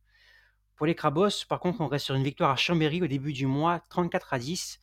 Pour 0.76 0.88
les 0.88 0.96
Crabos, 0.96 1.46
par 1.48 1.60
contre, 1.60 1.82
on 1.82 1.88
reste 1.88 2.06
sur 2.06 2.16
une 2.16 2.24
victoire 2.24 2.50
à 2.52 2.56
Chambéry 2.56 3.02
au 3.02 3.08
début 3.08 3.32
du 3.32 3.46
mois, 3.46 3.82
34 3.90 4.34
à 4.34 4.40
10. 4.40 4.80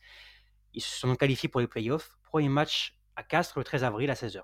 Ils 0.73 0.81
se 0.81 0.97
sont 0.97 1.15
qualifiés 1.15 1.49
pour 1.49 1.61
les 1.61 1.67
playoffs. 1.67 2.17
Premier 2.23 2.49
match 2.49 2.97
à 3.15 3.23
Castres 3.23 3.59
le 3.59 3.65
13 3.65 3.83
avril 3.83 4.09
à 4.09 4.13
16h. 4.13 4.41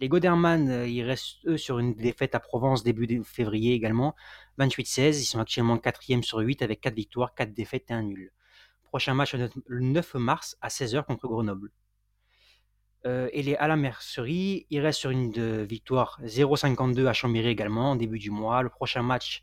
Les 0.00 0.08
Goderman, 0.08 0.70
euh, 0.70 0.88
ils 0.88 1.02
restent 1.02 1.44
eux 1.46 1.58
sur 1.58 1.78
une 1.78 1.94
défaite 1.94 2.34
à 2.34 2.40
Provence 2.40 2.82
début 2.82 3.22
février 3.22 3.74
également, 3.74 4.14
28-16. 4.58 5.20
Ils 5.20 5.24
sont 5.26 5.40
actuellement 5.40 5.76
4e 5.76 6.22
sur 6.22 6.38
8 6.38 6.62
avec 6.62 6.80
4 6.80 6.94
victoires, 6.94 7.34
4 7.34 7.52
défaites 7.52 7.90
et 7.90 7.94
1 7.94 8.02
nul. 8.04 8.32
Prochain 8.84 9.12
match 9.12 9.34
le 9.34 9.80
9 9.80 10.14
mars 10.14 10.56
à 10.62 10.68
16h 10.68 11.04
contre 11.04 11.28
Grenoble. 11.28 11.70
Euh, 13.06 13.28
et 13.32 13.42
les 13.42 13.56
la 13.60 13.76
mercerie, 13.76 14.66
ils 14.70 14.80
restent 14.80 15.00
sur 15.00 15.10
une 15.10 15.30
de 15.30 15.66
victoire 15.68 16.18
0,52 16.24 17.06
à 17.06 17.12
Chambéry 17.12 17.48
également 17.48 17.90
en 17.90 17.96
début 17.96 18.18
du 18.18 18.30
mois. 18.30 18.62
Le 18.62 18.70
prochain 18.70 19.02
match 19.02 19.42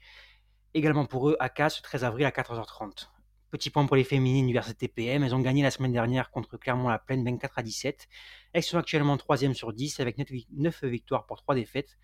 également 0.73 1.05
pour 1.05 1.29
eux 1.29 1.37
à 1.39 1.49
Casse, 1.49 1.77
le 1.77 1.83
13 1.83 2.03
avril 2.03 2.25
à 2.25 2.31
14h30. 2.31 3.09
Petit 3.49 3.69
point 3.69 3.85
pour 3.85 3.95
les 3.95 4.03
féminines 4.03 4.43
Université 4.43 4.89
PM. 4.89 5.23
Elles 5.23 5.33
ont 5.33 5.39
gagné 5.39 5.63
la 5.63 5.71
semaine 5.71 5.93
dernière 5.93 6.31
contre 6.31 6.57
Clermont-la-Plaine 6.57 7.23
24 7.23 7.59
à 7.59 7.63
17. 7.63 8.07
Elles 8.57 8.63
sont 8.63 8.79
actuellement 8.79 9.17
3e 9.17 9.53
sur 9.53 9.71
10 9.71 9.99
avec 9.99 10.17
9 10.17 10.83
victoires 10.85 11.27
pour 11.27 11.37
3 11.37 11.53
défaites. 11.53 11.95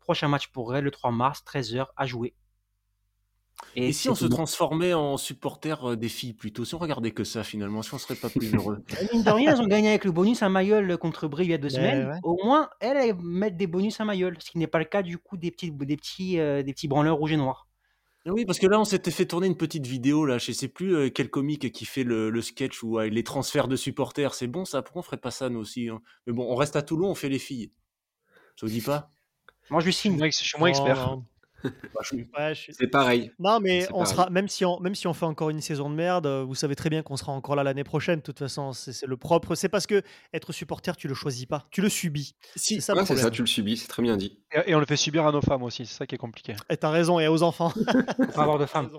Prochain 0.00 0.26
match 0.26 0.48
pour 0.48 0.74
elles 0.74 0.84
le 0.84 0.90
3 0.90 1.10
mars, 1.10 1.44
13h 1.46 1.84
à 1.98 2.06
jouer. 2.06 2.32
Et, 3.76 3.92
si 3.92 4.08
on 4.08 4.14
se 4.14 4.24
transformait 4.24 4.94
en 4.94 5.18
supporter 5.18 5.84
euh, 5.84 5.96
des 5.96 6.08
filles 6.08 6.32
plutôt? 6.32 6.64
Si 6.64 6.74
on 6.74 6.78
regardait 6.78 7.10
que 7.10 7.24
ça 7.24 7.44
finalement, 7.44 7.82
si 7.82 7.92
on 7.92 7.98
serait 7.98 8.14
pas 8.14 8.30
plus 8.30 8.54
heureux? 8.54 8.82
Mine 9.12 9.22
de 9.22 9.30
rien, 9.30 9.52
elles 9.52 9.60
ont 9.60 9.66
gagné 9.66 9.90
avec 9.90 10.06
le 10.06 10.12
bonus 10.12 10.42
à 10.42 10.48
Mayol 10.48 10.96
contre 10.96 11.28
Brie 11.28 11.44
il 11.44 11.50
y 11.50 11.54
a 11.54 11.58
deux 11.58 11.68
Ben 11.68 11.74
semaines. 11.74 12.08
ouais. 12.08 12.18
Au 12.22 12.42
moins, 12.42 12.70
elles, 12.80 12.96
elles 12.96 13.16
mettent 13.16 13.58
des 13.58 13.66
bonus 13.66 14.00
à 14.00 14.06
Mayol, 14.06 14.38
ce 14.40 14.50
qui 14.50 14.56
n'est 14.56 14.66
pas 14.66 14.78
le 14.78 14.86
cas 14.86 15.02
du 15.02 15.18
coup 15.18 15.36
des 15.36 15.50
petits, 15.50 15.70
des 15.70 15.96
petits, 15.98 16.40
euh, 16.40 16.62
des 16.62 16.72
petits 16.72 16.88
branleurs 16.88 17.18
rouges 17.18 17.32
et 17.32 17.36
noirs. 17.36 17.67
Oui, 18.32 18.44
parce 18.44 18.58
que 18.58 18.66
là, 18.66 18.78
on 18.80 18.84
s'était 18.84 19.10
fait 19.10 19.26
tourner 19.26 19.46
une 19.46 19.56
petite 19.56 19.86
vidéo, 19.86 20.26
là, 20.26 20.38
je 20.38 20.52
sais 20.52 20.68
plus 20.68 20.94
euh, 20.94 21.10
quel 21.10 21.30
comique 21.30 21.72
qui 21.72 21.84
fait 21.84 22.04
le, 22.04 22.30
le 22.30 22.42
sketch 22.42 22.82
ou 22.82 22.98
les 22.98 23.22
transferts 23.24 23.68
de 23.68 23.76
supporters. 23.76 24.34
C'est 24.34 24.46
bon 24.46 24.64
ça? 24.64 24.82
Pourquoi 24.82 25.00
on 25.00 25.02
ferait 25.02 25.16
pas 25.16 25.30
ça 25.30 25.48
nous 25.48 25.60
aussi 25.60 25.88
hein? 25.88 26.00
Mais 26.26 26.32
bon, 26.32 26.46
on 26.50 26.54
reste 26.56 26.76
à 26.76 26.82
Toulon, 26.82 27.08
on 27.10 27.14
fait 27.14 27.28
les 27.28 27.38
filles. 27.38 27.72
Ça 28.56 28.66
vous 28.66 28.72
dit 28.72 28.80
pas? 28.80 29.10
Moi, 29.70 29.80
je 29.80 29.90
suis 29.90 29.92
signe. 29.92 30.16
moins, 30.16 30.28
je 30.30 30.36
suis 30.36 30.58
moins 30.58 30.70
Non, 30.70 30.74
expert. 30.74 30.96
non. 31.06 31.24
Ouais, 31.64 32.54
je 32.54 32.54
suis- 32.54 32.74
C'est 32.74 32.86
pareil. 32.86 33.32
Non, 33.38 33.58
mais 33.60 33.82
C'est 33.82 33.88
on 33.92 33.98
pareil. 34.00 34.06
sera, 34.14 34.30
même 34.30 34.48
si 34.48 34.64
on, 34.64 34.78
même 34.80 34.94
si 34.94 35.06
on 35.06 35.12
fait 35.14 35.24
encore 35.26 35.50
une 35.50 35.60
saison 35.60 35.90
de 35.90 35.94
merde, 35.94 36.26
euh, 36.26 36.44
vous 36.44 36.54
savez 36.54 36.74
très 36.76 36.88
bien 36.90 37.02
qu'on 37.02 37.16
sera 37.16 37.32
encore 37.32 37.56
là 37.56 37.62
l'année 37.64 37.84
prochaine. 37.84 38.20
De 38.20 38.22
toute 38.24 38.38
façon, 38.38 38.72
c'est 38.72 39.06
le 39.06 39.16
propre. 39.16 39.54
C'est 39.54 39.68
parce 39.68 39.86
que 39.86 40.02
être 40.32 40.52
supporter, 40.52 40.96
tu 40.96 41.08
le 41.08 41.14
choisis 41.14 41.46
pas, 41.46 41.66
tu 41.70 41.80
le 41.80 41.88
subis. 41.88 42.34
Si, 42.56 42.76
C'est 42.76 42.80
ça 42.80 42.94
Ouais, 42.94 43.04
ça, 43.04 43.30
tu 43.30 43.42
le 43.42 43.46
subis, 43.48 43.76
c'est 43.76 43.88
très 43.88 44.02
bien 44.02 44.16
dit. 44.16 44.38
Et, 44.54 44.70
et 44.70 44.74
on 44.74 44.80
le 44.80 44.86
fait 44.86 44.96
subir 44.96 45.26
à 45.26 45.32
nos 45.32 45.40
femmes 45.42 45.62
aussi, 45.62 45.84
c'est 45.86 45.94
ça 45.96 46.06
qui 46.06 46.14
est 46.14 46.18
compliqué. 46.18 46.54
Et 46.70 46.76
t'as 46.76 46.90
raison, 46.90 47.18
et 47.18 47.26
aux 47.28 47.42
enfants. 47.42 47.70
Faut 48.16 48.32
pas 48.32 48.42
avoir 48.42 48.58
de 48.58 48.66
femmes. 48.66 48.90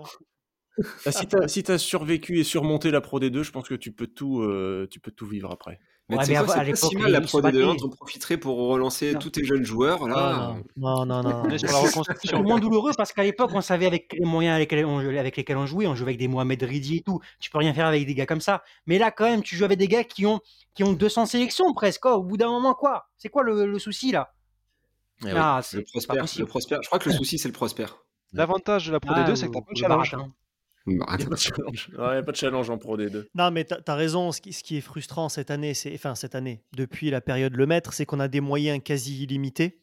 Ah, 1.04 1.12
si 1.12 1.26
t'as 1.26 1.46
si 1.48 1.62
t'as 1.62 1.76
survécu 1.78 2.38
et 2.38 2.44
surmonté 2.44 2.90
la 2.90 3.00
Pro 3.00 3.20
D2, 3.20 3.42
je 3.42 3.50
pense 3.50 3.68
que 3.68 3.74
tu 3.74 3.92
peux 3.92 4.06
tout, 4.06 4.40
euh, 4.40 4.86
tu 4.90 4.98
peux 5.00 5.10
tout 5.10 5.26
vivre 5.26 5.50
après. 5.50 5.78
Mais 6.10 6.16
Ouais, 6.16 6.24
tu 6.24 6.32
sais 6.34 6.38
mais 6.40 6.44
quoi, 6.44 6.54
à- 6.56 6.60
à 6.60 6.64
c'est 6.64 6.70
pas 6.72 6.76
si 6.76 6.86
l'époque, 6.90 7.02
mal 7.02 7.12
la 7.12 7.20
Pro 7.20 7.40
D2, 7.40 7.46
hein, 7.62 7.66
battaient. 7.68 7.76
t'en 7.78 7.88
profiterais 7.88 8.36
pour 8.36 8.56
relancer 8.68 9.12
Non. 9.14 9.18
tous 9.20 9.30
tes 9.30 9.44
jeunes 9.44 9.62
joueurs. 9.64 10.06
Là, 10.08 10.14
Ah, 10.16 10.54
non, 10.76 11.06
non, 11.06 11.22
non, 11.22 11.30
On 11.44 11.48
non. 11.48 11.56
C'est 12.22 12.34
moins 12.42 12.58
douloureux 12.58 12.90
parce 12.96 13.12
qu'à 13.12 13.22
l'époque, 13.22 13.50
on 13.54 13.60
savait 13.60 13.86
avec 13.86 14.12
les 14.18 14.24
moyens 14.26 14.56
avec 14.56 14.72
lesquels 14.72 14.86
on, 14.86 14.98
avec 14.98 15.36
lesquels 15.36 15.56
on 15.56 15.66
jouait. 15.66 15.86
On 15.86 15.94
jouait 15.94 16.08
avec 16.08 16.18
des 16.18 16.28
Mohamed 16.28 16.62
Ridi 16.62 16.96
et 16.96 17.00
tout. 17.02 17.20
Tu 17.38 17.48
peux 17.50 17.58
rien 17.58 17.72
faire 17.72 17.86
avec 17.86 18.04
des 18.06 18.14
gars 18.14 18.26
comme 18.26 18.40
ça. 18.40 18.62
Mais 18.86 18.98
là, 18.98 19.10
quand 19.10 19.24
même, 19.24 19.42
tu 19.42 19.56
joues 19.56 19.64
avec 19.64 19.78
des 19.78 19.88
gars 19.88 20.04
qui 20.04 20.26
ont, 20.26 20.40
qui 20.74 20.84
ont 20.84 20.92
200 20.92 21.26
sélections 21.26 21.72
presque. 21.72 22.00
quoi. 22.02 22.16
Au 22.16 22.22
bout 22.22 22.36
d'un 22.36 22.48
moment, 22.50 22.74
quoi 22.74 23.08
C'est 23.16 23.28
quoi 23.28 23.42
le, 23.44 23.66
le 23.66 23.78
souci 23.78 24.10
là? 24.12 24.32
Eh 25.26 25.30
Ah, 25.36 25.60
le 25.72 25.82
Prosper, 25.82 26.14
le. 26.40 26.46
Prosper. 26.46 26.76
Je 26.82 26.86
crois 26.88 26.98
que 26.98 27.08
le 27.08 27.14
souci, 27.14 27.38
c'est 27.38 27.48
le 27.48 27.52
Prosper. 27.52 27.86
L'avantage 28.32 28.86
de 28.86 28.92
la 28.92 29.00
Pro 29.00 29.12
Ah, 29.14 29.22
D2, 29.24 29.34
c'est 29.36 29.46
que 29.46 29.50
ou- 29.50 29.54
t'as 29.54 29.60
pas 29.60 29.64
de 29.66 29.70
le 29.70 29.76
challenge. 29.80 30.10
baratin. 30.12 30.32
Bah, 30.86 31.06
Il 31.12 31.18
n'y 31.18 31.24
a 31.24 31.28
pas 31.28 31.34
de 31.34 31.40
challenge. 31.40 31.90
Ouais, 31.98 32.14
y 32.14 32.18
a 32.18 32.22
pas 32.22 32.32
de 32.32 32.36
challenge 32.36 32.70
en 32.70 32.78
Pro 32.78 32.96
D2. 32.96 33.26
Non, 33.34 33.50
mais 33.50 33.64
t'as 33.64 33.78
as 33.86 33.94
raison. 33.94 34.32
Ce 34.32 34.40
qui, 34.40 34.52
ce 34.52 34.62
qui 34.62 34.76
est 34.76 34.80
frustrant 34.80 35.28
cette 35.28 35.50
année, 35.50 35.74
c'est 35.74 35.92
enfin 35.94 36.14
cette 36.14 36.34
année, 36.34 36.62
depuis 36.76 37.10
la 37.10 37.20
période 37.20 37.54
le 37.54 37.66
maître, 37.66 37.92
c'est 37.92 38.06
qu'on 38.06 38.20
a 38.20 38.28
des 38.28 38.40
moyens 38.40 38.80
quasi 38.82 39.22
illimités. 39.22 39.78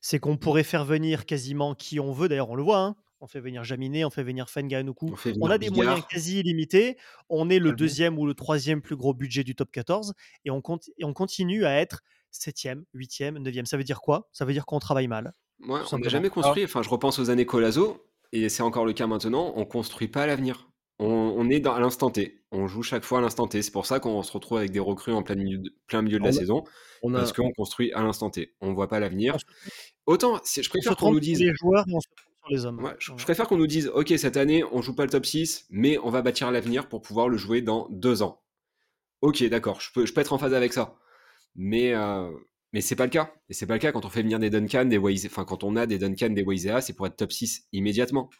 C'est 0.00 0.18
qu'on 0.18 0.36
pourrait 0.36 0.62
faire 0.64 0.84
venir 0.84 1.26
quasiment 1.26 1.74
qui 1.74 2.00
on 2.00 2.12
veut. 2.12 2.28
D'ailleurs, 2.28 2.50
on 2.50 2.54
le 2.56 2.62
voit. 2.62 2.78
hein. 2.80 2.96
On 3.22 3.26
fait 3.26 3.40
venir 3.40 3.64
Jaminet, 3.64 4.02
on 4.06 4.10
fait 4.10 4.22
venir 4.22 4.48
Fenganuku. 4.48 5.08
on 5.12 5.32
On 5.42 5.50
a 5.50 5.58
des 5.58 5.68
Bigard. 5.68 5.84
moyens 5.84 6.06
quasi 6.10 6.40
illimités. 6.40 6.96
On 7.28 7.50
est 7.50 7.58
le 7.58 7.72
deuxième 7.72 8.18
ou 8.18 8.24
le 8.26 8.32
troisième 8.32 8.80
plus 8.80 8.96
gros 8.96 9.12
budget 9.12 9.44
du 9.44 9.54
top 9.54 9.70
14 9.70 10.14
et 10.46 10.50
on, 10.50 10.62
compte, 10.62 10.88
et 10.96 11.04
on 11.04 11.12
continue 11.12 11.66
à 11.66 11.78
être 11.78 12.00
septième, 12.30 12.84
huitième, 12.94 13.36
neuvième. 13.38 13.66
Ça 13.66 13.76
veut 13.76 13.84
dire 13.84 14.00
quoi? 14.00 14.30
Ça 14.32 14.46
veut 14.46 14.54
dire 14.54 14.64
qu'on 14.64 14.78
travaille 14.78 15.06
mal. 15.08 15.34
Moi, 15.58 15.82
on 15.92 15.98
n'a 15.98 16.08
jamais 16.08 16.30
construit. 16.30 16.64
Enfin, 16.64 16.80
je 16.80 16.88
repense 16.88 17.18
aux 17.18 17.28
années 17.28 17.44
Colazo, 17.44 18.02
et 18.32 18.48
c'est 18.48 18.62
encore 18.62 18.84
le 18.86 18.92
cas 18.92 19.06
maintenant. 19.06 19.52
On 19.56 19.64
construit 19.64 20.08
pas 20.08 20.26
l'avenir. 20.26 20.70
On, 20.98 21.06
on 21.06 21.48
est 21.48 21.60
dans, 21.60 21.72
à 21.72 21.80
l'instant 21.80 22.10
T. 22.10 22.42
On 22.52 22.66
joue 22.66 22.82
chaque 22.82 23.04
fois 23.04 23.18
à 23.18 23.20
l'instant 23.22 23.46
T. 23.46 23.62
C'est 23.62 23.70
pour 23.70 23.86
ça 23.86 24.00
qu'on 24.00 24.22
se 24.22 24.32
retrouve 24.32 24.58
avec 24.58 24.70
des 24.70 24.80
recrues 24.80 25.12
en 25.12 25.22
plein 25.22 25.34
milieu 25.36 25.58
de, 25.58 25.74
plein 25.86 26.02
milieu 26.02 26.18
de 26.18 26.24
la 26.24 26.28
a- 26.30 26.32
saison, 26.32 26.64
On 27.02 27.14
a, 27.14 27.18
parce 27.18 27.32
qu'on 27.32 27.50
construit 27.52 27.92
à 27.92 28.02
l'instant 28.02 28.28
T. 28.30 28.54
On 28.60 28.74
voit 28.74 28.88
pas 28.88 29.00
l'avenir. 29.00 29.36
Autant, 30.06 30.40
je 30.44 30.68
préfère 30.68 30.96
qu'on 30.96 31.12
nous 31.12 31.20
dise. 31.20 31.40
les 31.40 31.54
joueurs 31.54 31.84
et 31.88 31.94
on 31.94 32.00
se 32.00 32.08
sur 32.08 32.50
les 32.50 32.64
hommes. 32.66 32.82
Ouais, 32.82 32.92
je, 32.98 33.12
préfère 33.12 33.46
qu'on 33.48 33.56
nous 33.56 33.66
dise, 33.66 33.88
ok, 33.94 34.12
cette 34.16 34.36
année, 34.36 34.64
on 34.72 34.82
joue 34.82 34.94
pas 34.94 35.04
le 35.04 35.10
top 35.10 35.24
6, 35.26 35.66
mais 35.70 35.98
on 35.98 36.10
va 36.10 36.22
bâtir 36.22 36.50
l'avenir 36.50 36.88
pour 36.88 37.02
pouvoir 37.02 37.28
le 37.28 37.36
jouer 37.36 37.62
dans 37.62 37.86
deux 37.90 38.22
ans. 38.22 38.42
Ok, 39.20 39.42
d'accord, 39.44 39.80
je 39.80 39.90
peux, 39.92 40.06
je 40.06 40.12
peux 40.14 40.20
être 40.22 40.32
en 40.32 40.38
phase 40.38 40.54
avec 40.54 40.72
ça. 40.72 40.96
Mais, 41.54 41.94
euh, 41.94 42.30
mais 42.72 42.80
c'est 42.80 42.96
pas 42.96 43.04
le 43.04 43.10
cas. 43.10 43.32
Et 43.48 43.54
c'est 43.54 43.66
pas 43.66 43.74
le 43.74 43.80
cas 43.80 43.92
quand 43.92 44.04
on 44.04 44.10
fait 44.10 44.22
venir 44.22 44.38
des 44.38 44.50
Duncan, 44.50 44.84
des 44.84 44.98
Waze, 44.98 45.26
enfin, 45.26 45.44
quand 45.44 45.64
on 45.64 45.76
a 45.76 45.86
des 45.86 45.98
Duncan, 45.98 46.30
des 46.30 46.42
Waisea, 46.42 46.80
c'est 46.80 46.92
pour 46.92 47.06
être 47.06 47.16
top 47.16 47.32
6 47.32 47.66
immédiatement. 47.72 48.30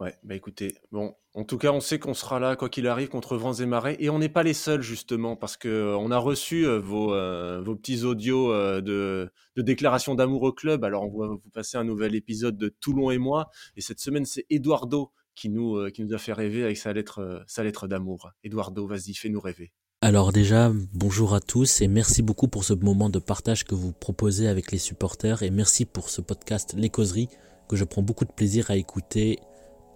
Ouais, 0.00 0.16
bah 0.24 0.34
écoutez, 0.34 0.74
bon, 0.90 1.14
en 1.32 1.44
tout 1.44 1.58
cas, 1.58 1.70
on 1.70 1.78
sait 1.78 2.00
qu'on 2.00 2.14
sera 2.14 2.40
là 2.40 2.56
quoi 2.56 2.68
qu'il 2.68 2.88
arrive 2.88 3.08
contre 3.08 3.36
vents 3.36 3.52
et 3.52 3.66
marées, 3.66 3.96
et 4.00 4.10
on 4.10 4.18
n'est 4.18 4.28
pas 4.28 4.42
les 4.42 4.54
seuls 4.54 4.82
justement, 4.82 5.36
parce 5.36 5.56
que 5.56 5.68
euh, 5.68 5.96
on 5.96 6.10
a 6.10 6.18
reçu 6.18 6.66
euh, 6.66 6.80
vos, 6.80 7.14
euh, 7.14 7.62
vos 7.62 7.76
petits 7.76 8.02
audios 8.02 8.52
de, 8.80 9.30
de 9.54 9.62
déclaration 9.62 10.16
d'amour 10.16 10.42
au 10.42 10.52
club. 10.52 10.82
Alors, 10.82 11.04
on 11.04 11.18
va 11.20 11.28
vous 11.28 11.50
passer 11.52 11.76
un 11.76 11.84
nouvel 11.84 12.16
épisode 12.16 12.56
de 12.56 12.68
Toulon 12.68 13.12
et 13.12 13.18
moi, 13.18 13.48
et 13.76 13.80
cette 13.80 14.00
semaine, 14.00 14.24
c'est 14.24 14.44
Eduardo 14.50 15.12
qui 15.36 15.50
nous, 15.50 15.88
qui 15.92 16.02
nous 16.02 16.14
a 16.14 16.18
fait 16.18 16.32
rêver 16.32 16.64
avec 16.64 16.78
sa 16.78 16.92
lettre, 16.92 17.44
sa 17.46 17.62
lettre 17.62 17.86
d'amour. 17.86 18.32
Eduardo, 18.42 18.86
vas-y, 18.88 19.14
fais-nous 19.14 19.40
rêver. 19.40 19.72
Alors 20.04 20.32
déjà, 20.32 20.72
bonjour 20.94 21.32
à 21.32 21.38
tous 21.38 21.80
et 21.80 21.86
merci 21.86 22.22
beaucoup 22.22 22.48
pour 22.48 22.64
ce 22.64 22.74
moment 22.74 23.08
de 23.08 23.20
partage 23.20 23.62
que 23.62 23.76
vous 23.76 23.92
proposez 23.92 24.48
avec 24.48 24.72
les 24.72 24.78
supporters 24.78 25.44
et 25.44 25.50
merci 25.50 25.84
pour 25.84 26.10
ce 26.10 26.20
podcast 26.20 26.74
Les 26.76 26.88
Causeries 26.88 27.28
que 27.68 27.76
je 27.76 27.84
prends 27.84 28.02
beaucoup 28.02 28.24
de 28.24 28.32
plaisir 28.32 28.68
à 28.72 28.76
écouter 28.76 29.38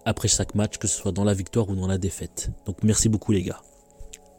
après 0.05 0.29
chaque 0.29 0.55
match, 0.55 0.77
que 0.77 0.87
ce 0.87 0.95
soit 0.95 1.11
dans 1.11 1.25
la 1.25 1.33
victoire 1.33 1.67
ou 1.67 1.75
dans 1.75 1.87
la 1.87 1.97
défaite. 1.97 2.51
Donc 2.65 2.83
merci 2.83 3.09
beaucoup 3.09 3.33
les 3.33 3.43
gars. 3.43 3.59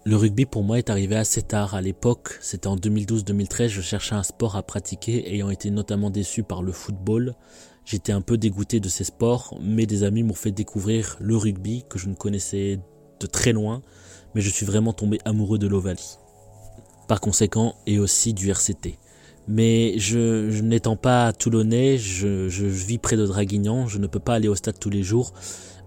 Le 0.06 0.16
rugby 0.16 0.46
pour 0.46 0.62
moi 0.62 0.78
est 0.78 0.88
arrivé 0.88 1.16
assez 1.16 1.42
tard. 1.42 1.74
À 1.74 1.82
l'époque, 1.82 2.38
c'était 2.40 2.68
en 2.68 2.76
2012-2013, 2.76 3.68
je 3.68 3.82
cherchais 3.82 4.14
un 4.14 4.22
sport 4.22 4.56
à 4.56 4.62
pratiquer 4.62 5.30
ayant 5.34 5.50
été 5.50 5.70
notamment 5.70 6.08
déçu 6.08 6.44
par 6.44 6.62
le 6.62 6.72
football. 6.72 7.34
J'étais 7.84 8.12
un 8.12 8.22
peu 8.22 8.38
dégoûté 8.38 8.80
de 8.80 8.88
ces 8.88 9.04
sports, 9.04 9.58
mais 9.60 9.84
des 9.84 10.02
amis 10.02 10.22
m'ont 10.22 10.32
fait 10.32 10.50
découvrir 10.50 11.18
le 11.20 11.36
rugby 11.36 11.84
que 11.90 11.98
je 11.98 12.08
ne 12.08 12.14
connaissais 12.14 12.80
de 13.20 13.26
très 13.26 13.52
loin 13.52 13.82
mais 14.38 14.42
je 14.42 14.50
suis 14.50 14.64
vraiment 14.64 14.92
tombé 14.92 15.18
amoureux 15.24 15.58
de 15.58 15.66
l'Ovalie. 15.66 16.16
Par 17.08 17.20
conséquent, 17.20 17.74
et 17.88 17.98
aussi 17.98 18.34
du 18.34 18.50
RCT. 18.50 18.96
Mais 19.48 19.98
je, 19.98 20.48
je 20.48 20.62
n'étant 20.62 20.94
pas 20.94 21.32
toulonnais, 21.32 21.98
je, 21.98 22.46
vis 22.46 22.98
près 22.98 23.16
de 23.16 23.26
Draguignan, 23.26 23.88
je 23.88 23.98
ne 23.98 24.06
peux 24.06 24.20
pas 24.20 24.34
aller 24.34 24.46
au 24.46 24.54
stade 24.54 24.78
tous 24.78 24.90
les 24.90 25.02
jours. 25.02 25.32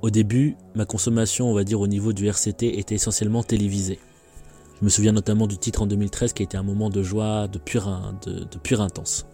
Au 0.01 0.09
début, 0.09 0.57
ma 0.75 0.83
consommation, 0.83 1.49
on 1.49 1.53
va 1.53 1.63
dire, 1.63 1.79
au 1.79 1.87
niveau 1.87 2.11
du 2.11 2.27
RCT 2.27 2.77
était 2.77 2.95
essentiellement 2.95 3.41
télévisée. 3.41 3.99
Je 4.81 4.83
me 4.83 4.89
souviens 4.89 5.13
notamment 5.13 5.47
du 5.47 5.57
titre 5.57 5.83
en 5.83 5.85
2013 5.85 6.33
qui 6.33 6.43
a 6.43 6.43
été 6.43 6.57
un 6.57 6.63
moment 6.63 6.89
de 6.89 7.01
joie, 7.01 7.47
de 7.47 7.57
pure, 7.57 8.13
de, 8.25 8.33
de 8.33 8.57
pure 8.57 8.81
intense. 8.81 9.27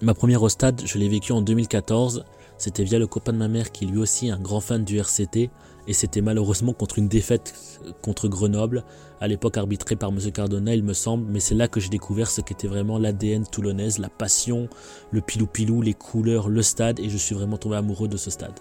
Ma 0.00 0.14
première 0.14 0.42
au 0.42 0.48
stade, 0.48 0.80
je 0.86 0.96
l'ai 0.96 1.10
vécu 1.10 1.32
en 1.32 1.42
2014. 1.42 2.24
C'était 2.56 2.84
via 2.84 2.98
le 2.98 3.06
copain 3.06 3.34
de 3.34 3.38
ma 3.38 3.48
mère 3.48 3.72
qui 3.72 3.84
est 3.84 3.88
lui 3.88 3.98
aussi 3.98 4.30
un 4.30 4.40
grand 4.40 4.60
fan 4.60 4.84
du 4.84 4.96
RCT 4.96 5.50
et 5.88 5.94
c'était 5.94 6.20
malheureusement 6.20 6.74
contre 6.74 6.98
une 6.98 7.08
défaite 7.08 7.54
contre 8.02 8.28
Grenoble, 8.28 8.84
à 9.22 9.26
l'époque 9.26 9.56
arbitrée 9.56 9.96
par 9.96 10.10
M. 10.10 10.18
Cardona, 10.32 10.74
il 10.74 10.84
me 10.84 10.92
semble, 10.92 11.24
mais 11.30 11.40
c'est 11.40 11.54
là 11.54 11.66
que 11.66 11.80
j'ai 11.80 11.88
découvert 11.88 12.30
ce 12.30 12.42
qu'était 12.42 12.68
vraiment 12.68 12.98
l'ADN 12.98 13.46
toulonnaise, 13.46 13.98
la 13.98 14.10
passion, 14.10 14.68
le 15.10 15.22
pilou-pilou, 15.22 15.80
les 15.80 15.94
couleurs, 15.94 16.50
le 16.50 16.60
stade, 16.60 17.00
et 17.00 17.08
je 17.08 17.16
suis 17.16 17.34
vraiment 17.34 17.56
tombé 17.56 17.76
amoureux 17.76 18.06
de 18.06 18.18
ce 18.18 18.30
stade. 18.30 18.60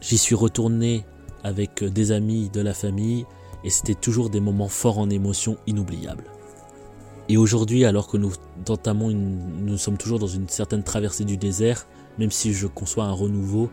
J'y 0.00 0.16
suis 0.16 0.34
retourné 0.34 1.04
avec 1.42 1.84
des 1.84 2.10
amis 2.10 2.48
de 2.48 2.62
la 2.62 2.72
famille, 2.72 3.26
et 3.62 3.68
c'était 3.68 3.94
toujours 3.94 4.30
des 4.30 4.40
moments 4.40 4.68
forts 4.68 4.98
en 4.98 5.10
émotion 5.10 5.58
inoubliables. 5.66 6.24
Et 7.28 7.36
aujourd'hui, 7.36 7.84
alors 7.84 8.08
que 8.08 8.16
nous 8.16 8.32
entamons 8.66 9.10
nous 9.10 9.76
sommes 9.76 9.98
toujours 9.98 10.18
dans 10.18 10.26
une 10.26 10.48
certaine 10.48 10.84
traversée 10.84 11.24
du 11.24 11.36
désert, 11.36 11.86
même 12.18 12.30
si 12.30 12.54
je 12.54 12.66
conçois 12.66 13.04
un 13.04 13.12
renouveau, 13.12 13.68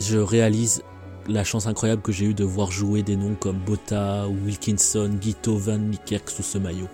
je 0.00 0.18
réalise 0.18 0.82
la 1.28 1.44
chance 1.44 1.66
incroyable 1.66 2.02
que 2.02 2.12
j'ai 2.12 2.26
eue 2.26 2.34
de 2.34 2.44
voir 2.44 2.70
jouer 2.70 3.02
des 3.02 3.16
noms 3.16 3.34
comme 3.38 3.58
Botta, 3.58 4.26
Wilkinson, 4.44 5.10
Guito, 5.20 5.56
Van 5.56 5.78
Niekerk 5.78 6.30
sous 6.30 6.42
ce 6.42 6.58
maillot. 6.58 6.88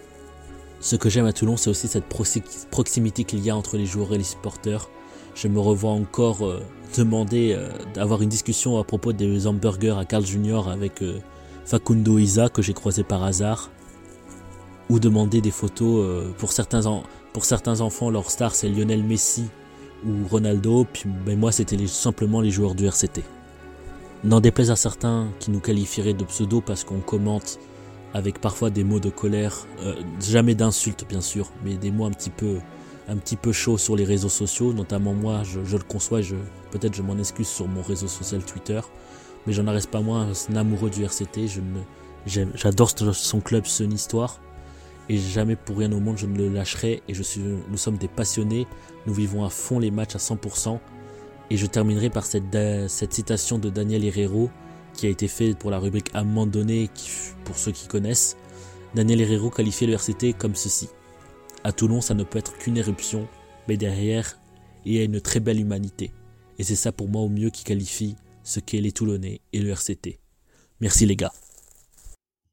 Ce 0.80 0.96
que 0.96 1.08
j'aime 1.08 1.26
à 1.26 1.32
Toulon, 1.32 1.56
c'est 1.56 1.70
aussi 1.70 1.86
cette 1.86 2.08
proxi- 2.08 2.66
proximité 2.70 3.24
qu'il 3.24 3.40
y 3.40 3.50
a 3.50 3.56
entre 3.56 3.76
les 3.76 3.86
joueurs 3.86 4.14
et 4.14 4.18
les 4.18 4.24
supporters. 4.24 4.88
Je 5.34 5.48
me 5.48 5.60
revois 5.60 5.92
encore 5.92 6.44
euh, 6.44 6.60
demander 6.96 7.54
euh, 7.56 7.68
d'avoir 7.94 8.22
une 8.22 8.28
discussion 8.28 8.78
à 8.78 8.84
propos 8.84 9.12
des 9.12 9.46
hamburgers 9.46 9.98
à 9.98 10.04
Carl 10.04 10.26
Junior 10.26 10.68
avec 10.68 11.02
euh, 11.02 11.20
Facundo 11.64 12.18
Isa 12.18 12.48
que 12.48 12.62
j'ai 12.62 12.74
croisé 12.74 13.04
par 13.04 13.22
hasard. 13.22 13.70
Ou 14.90 14.98
demander 14.98 15.40
des 15.40 15.52
photos 15.52 16.34
pour, 16.36 16.52
certains 16.52 16.84
enfants, 17.80 18.10
leur 18.10 18.30
star 18.30 18.54
c'est 18.54 18.68
Lionel 18.68 19.02
Messi 19.02 19.44
ou 20.04 20.26
Ronaldo, 20.28 20.84
puis 20.92 21.04
ben, 21.24 21.38
moi 21.38 21.50
c'était 21.50 21.86
simplement 21.86 22.42
les 22.42 22.50
joueurs 22.50 22.74
du 22.74 22.84
RCT. 22.84 23.22
N'en 24.24 24.40
déplaise 24.40 24.70
à 24.70 24.76
certains 24.76 25.28
qui 25.40 25.50
nous 25.50 25.58
qualifieraient 25.58 26.14
de 26.14 26.24
pseudo 26.24 26.60
parce 26.60 26.84
qu'on 26.84 27.00
commente 27.00 27.58
avec 28.14 28.40
parfois 28.40 28.70
des 28.70 28.84
mots 28.84 29.00
de 29.00 29.10
colère, 29.10 29.66
euh, 29.80 29.94
jamais 30.20 30.54
d'insultes 30.54 31.04
bien 31.08 31.20
sûr, 31.20 31.50
mais 31.64 31.74
des 31.74 31.90
mots 31.90 32.04
un 32.04 32.12
petit 32.12 32.30
peu, 32.30 32.58
un 33.08 33.16
sur 33.76 33.96
les 33.96 34.04
réseaux 34.04 34.28
sociaux, 34.28 34.72
notamment 34.72 35.12
moi, 35.12 35.42
je, 35.42 35.58
le 35.58 35.82
conçois, 35.82 36.20
peut-être 36.70 36.94
je 36.94 37.02
m'en 37.02 37.18
excuse 37.18 37.48
sur 37.48 37.66
mon 37.66 37.82
réseau 37.82 38.06
social 38.06 38.44
Twitter, 38.44 38.80
mais 39.46 39.52
j'en 39.52 39.66
reste 39.66 39.90
pas 39.90 40.00
moins 40.00 40.28
un 40.50 40.56
amoureux 40.56 40.90
du 40.90 41.02
RCT, 41.02 41.48
j'adore 42.26 42.90
son 43.12 43.40
club, 43.40 43.66
son 43.66 43.90
histoire, 43.90 44.40
et 45.08 45.16
jamais 45.16 45.56
pour 45.56 45.78
rien 45.78 45.90
au 45.90 45.98
monde 45.98 46.16
je 46.16 46.26
ne 46.26 46.36
le 46.36 46.48
lâcherai, 46.48 47.02
et 47.08 47.12
nous 47.70 47.76
sommes 47.76 47.96
des 47.96 48.08
passionnés, 48.08 48.68
nous 49.06 49.14
vivons 49.14 49.44
à 49.44 49.50
fond 49.50 49.80
les 49.80 49.90
matchs 49.90 50.14
à 50.14 50.18
100%, 50.18 50.78
et 51.52 51.58
je 51.58 51.66
terminerai 51.66 52.08
par 52.08 52.24
cette, 52.24 53.12
citation 53.12 53.58
de 53.58 53.68
Daniel 53.68 54.06
Herrero 54.06 54.50
qui 54.94 55.04
a 55.06 55.10
été 55.10 55.28
faite 55.28 55.58
pour 55.58 55.70
la 55.70 55.78
rubrique 55.78 56.08
à 56.14 56.20
un 56.20 56.24
moment 56.24 56.46
donné, 56.46 56.88
qui- 56.94 57.10
pour 57.44 57.58
ceux 57.58 57.72
qui 57.72 57.88
connaissent. 57.88 58.38
Daniel 58.94 59.20
Herrero 59.20 59.50
qualifiait 59.50 59.86
le 59.86 59.92
RCT 59.92 60.32
comme 60.32 60.54
ceci. 60.54 60.88
À 61.62 61.72
Toulon, 61.72 62.00
ça 62.00 62.14
ne 62.14 62.24
peut 62.24 62.38
être 62.38 62.56
qu'une 62.56 62.78
éruption, 62.78 63.28
mais 63.68 63.76
derrière, 63.76 64.38
il 64.86 64.94
y 64.94 64.98
a 64.98 65.04
une 65.04 65.20
très 65.20 65.40
belle 65.40 65.60
humanité. 65.60 66.10
Et 66.58 66.64
c'est 66.64 66.74
ça 66.74 66.90
pour 66.90 67.08
moi 67.08 67.20
au 67.20 67.28
mieux 67.28 67.50
qui 67.50 67.64
qualifie 67.64 68.16
ce 68.44 68.58
qu'est 68.58 68.80
les 68.80 68.92
Toulonnais 68.92 69.42
et 69.52 69.60
le 69.60 69.68
RCT. 69.72 70.20
Merci 70.80 71.04
les 71.04 71.16
gars. 71.16 71.32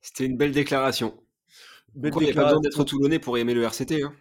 C'était 0.01 0.25
une 0.25 0.35
belle 0.35 0.51
déclaration. 0.51 1.13
Belle 1.95 2.11
Il 2.17 2.23
n'y 2.25 2.31
a 2.31 2.33
pas 2.33 2.43
besoin 2.43 2.59
déclaration. 2.59 2.59
d'être 2.59 2.83
toulonnais 2.83 3.19
pour 3.19 3.37
aimer 3.37 3.53
le 3.53 3.63
RCT. 3.63 4.03
Hein. 4.03 4.13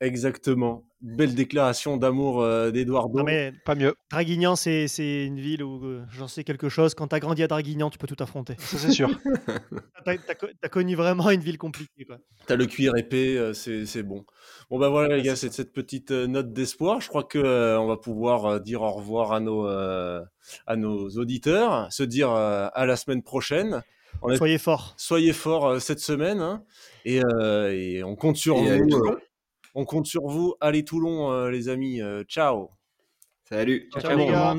Exactement. 0.00 0.84
Belle 1.02 1.34
déclaration 1.34 1.96
d'amour 1.96 2.42
euh, 2.42 2.70
d'Eduardo. 2.70 3.18
Non, 3.18 3.24
mais 3.24 3.52
Pas 3.64 3.74
mieux, 3.74 3.94
Draguignan, 4.10 4.56
c'est 4.56 4.88
c'est 4.88 5.24
une 5.24 5.38
ville 5.38 5.62
où 5.62 5.84
euh, 5.84 6.02
j'en 6.10 6.26
sais 6.26 6.42
quelque 6.44 6.68
chose. 6.68 6.94
Quand 6.94 7.08
t'as 7.08 7.18
grandi 7.20 7.42
à 7.42 7.48
Draguignan, 7.48 7.90
tu 7.90 7.98
peux 7.98 8.06
tout 8.06 8.16
affronter. 8.22 8.54
ça 8.58 8.78
c'est 8.78 8.90
sûr. 8.90 9.10
T'as 10.04 10.16
t'as 10.18 10.34
t'as 10.62 10.68
connu 10.68 10.94
vraiment 10.94 11.30
une 11.30 11.40
ville 11.40 11.58
compliquée. 11.58 12.04
Quoi. 12.04 12.18
T'as 12.46 12.54
le 12.56 12.66
cuir 12.66 12.96
épais, 12.96 13.36
euh, 13.36 13.52
c'est 13.52 13.84
c'est 13.86 14.02
bon. 14.04 14.24
Bon 14.70 14.78
bah 14.78 14.88
voilà 14.88 15.16
les 15.16 15.22
gars, 15.22 15.34
c'est 15.36 15.52
cette 15.52 15.72
petite 15.72 16.12
euh, 16.12 16.26
note 16.28 16.52
d'espoir. 16.52 17.00
Je 17.00 17.08
crois 17.08 17.24
que 17.24 17.38
euh, 17.38 17.78
on 17.80 17.86
va 17.88 17.96
pouvoir 17.96 18.44
euh, 18.46 18.58
dire 18.60 18.82
au 18.82 18.92
revoir 18.92 19.32
à 19.32 19.40
nos 19.40 19.66
euh, 19.66 20.20
à 20.66 20.76
nos 20.76 21.08
auditeurs, 21.10 21.92
se 21.92 22.04
dire 22.04 22.30
euh, 22.30 22.68
à 22.72 22.86
la 22.86 22.96
semaine 22.96 23.22
prochaine. 23.22 23.82
On 24.22 24.30
est- 24.30 24.36
Soyez 24.36 24.58
forts. 24.58 24.94
Soyez 24.96 25.32
forts 25.32 25.66
euh, 25.66 25.78
cette 25.80 25.98
semaine 26.00 26.40
hein, 26.40 26.62
et, 27.04 27.20
euh, 27.24 27.70
et 27.72 28.02
on 28.04 28.14
compte 28.16 28.36
sur 28.36 28.56
Et 28.58 28.78
vous. 28.80 28.88
On 29.78 29.84
compte 29.84 30.06
sur 30.06 30.26
vous. 30.26 30.54
Allez 30.62 30.86
Toulon, 30.86 31.30
euh, 31.30 31.50
les 31.50 31.68
amis. 31.68 32.00
Euh, 32.00 32.24
ciao. 32.24 32.70
Salut. 33.46 33.90
Ciao, 33.92 34.00
ciao, 34.00 34.16
les 34.16 34.26
gars. 34.26 34.56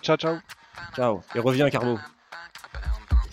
ciao, 0.00 1.22
Et 1.36 1.38
reviens, 1.38 1.70
Carbo. 1.70 1.96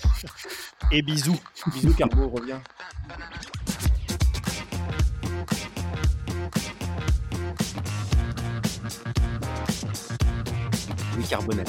Et 0.91 1.01
bisous. 1.01 1.39
bisous, 1.73 1.95
Carbo, 1.95 2.29
reviens. 2.29 2.61
Louis 11.15 11.27
Carbonel. 11.27 11.65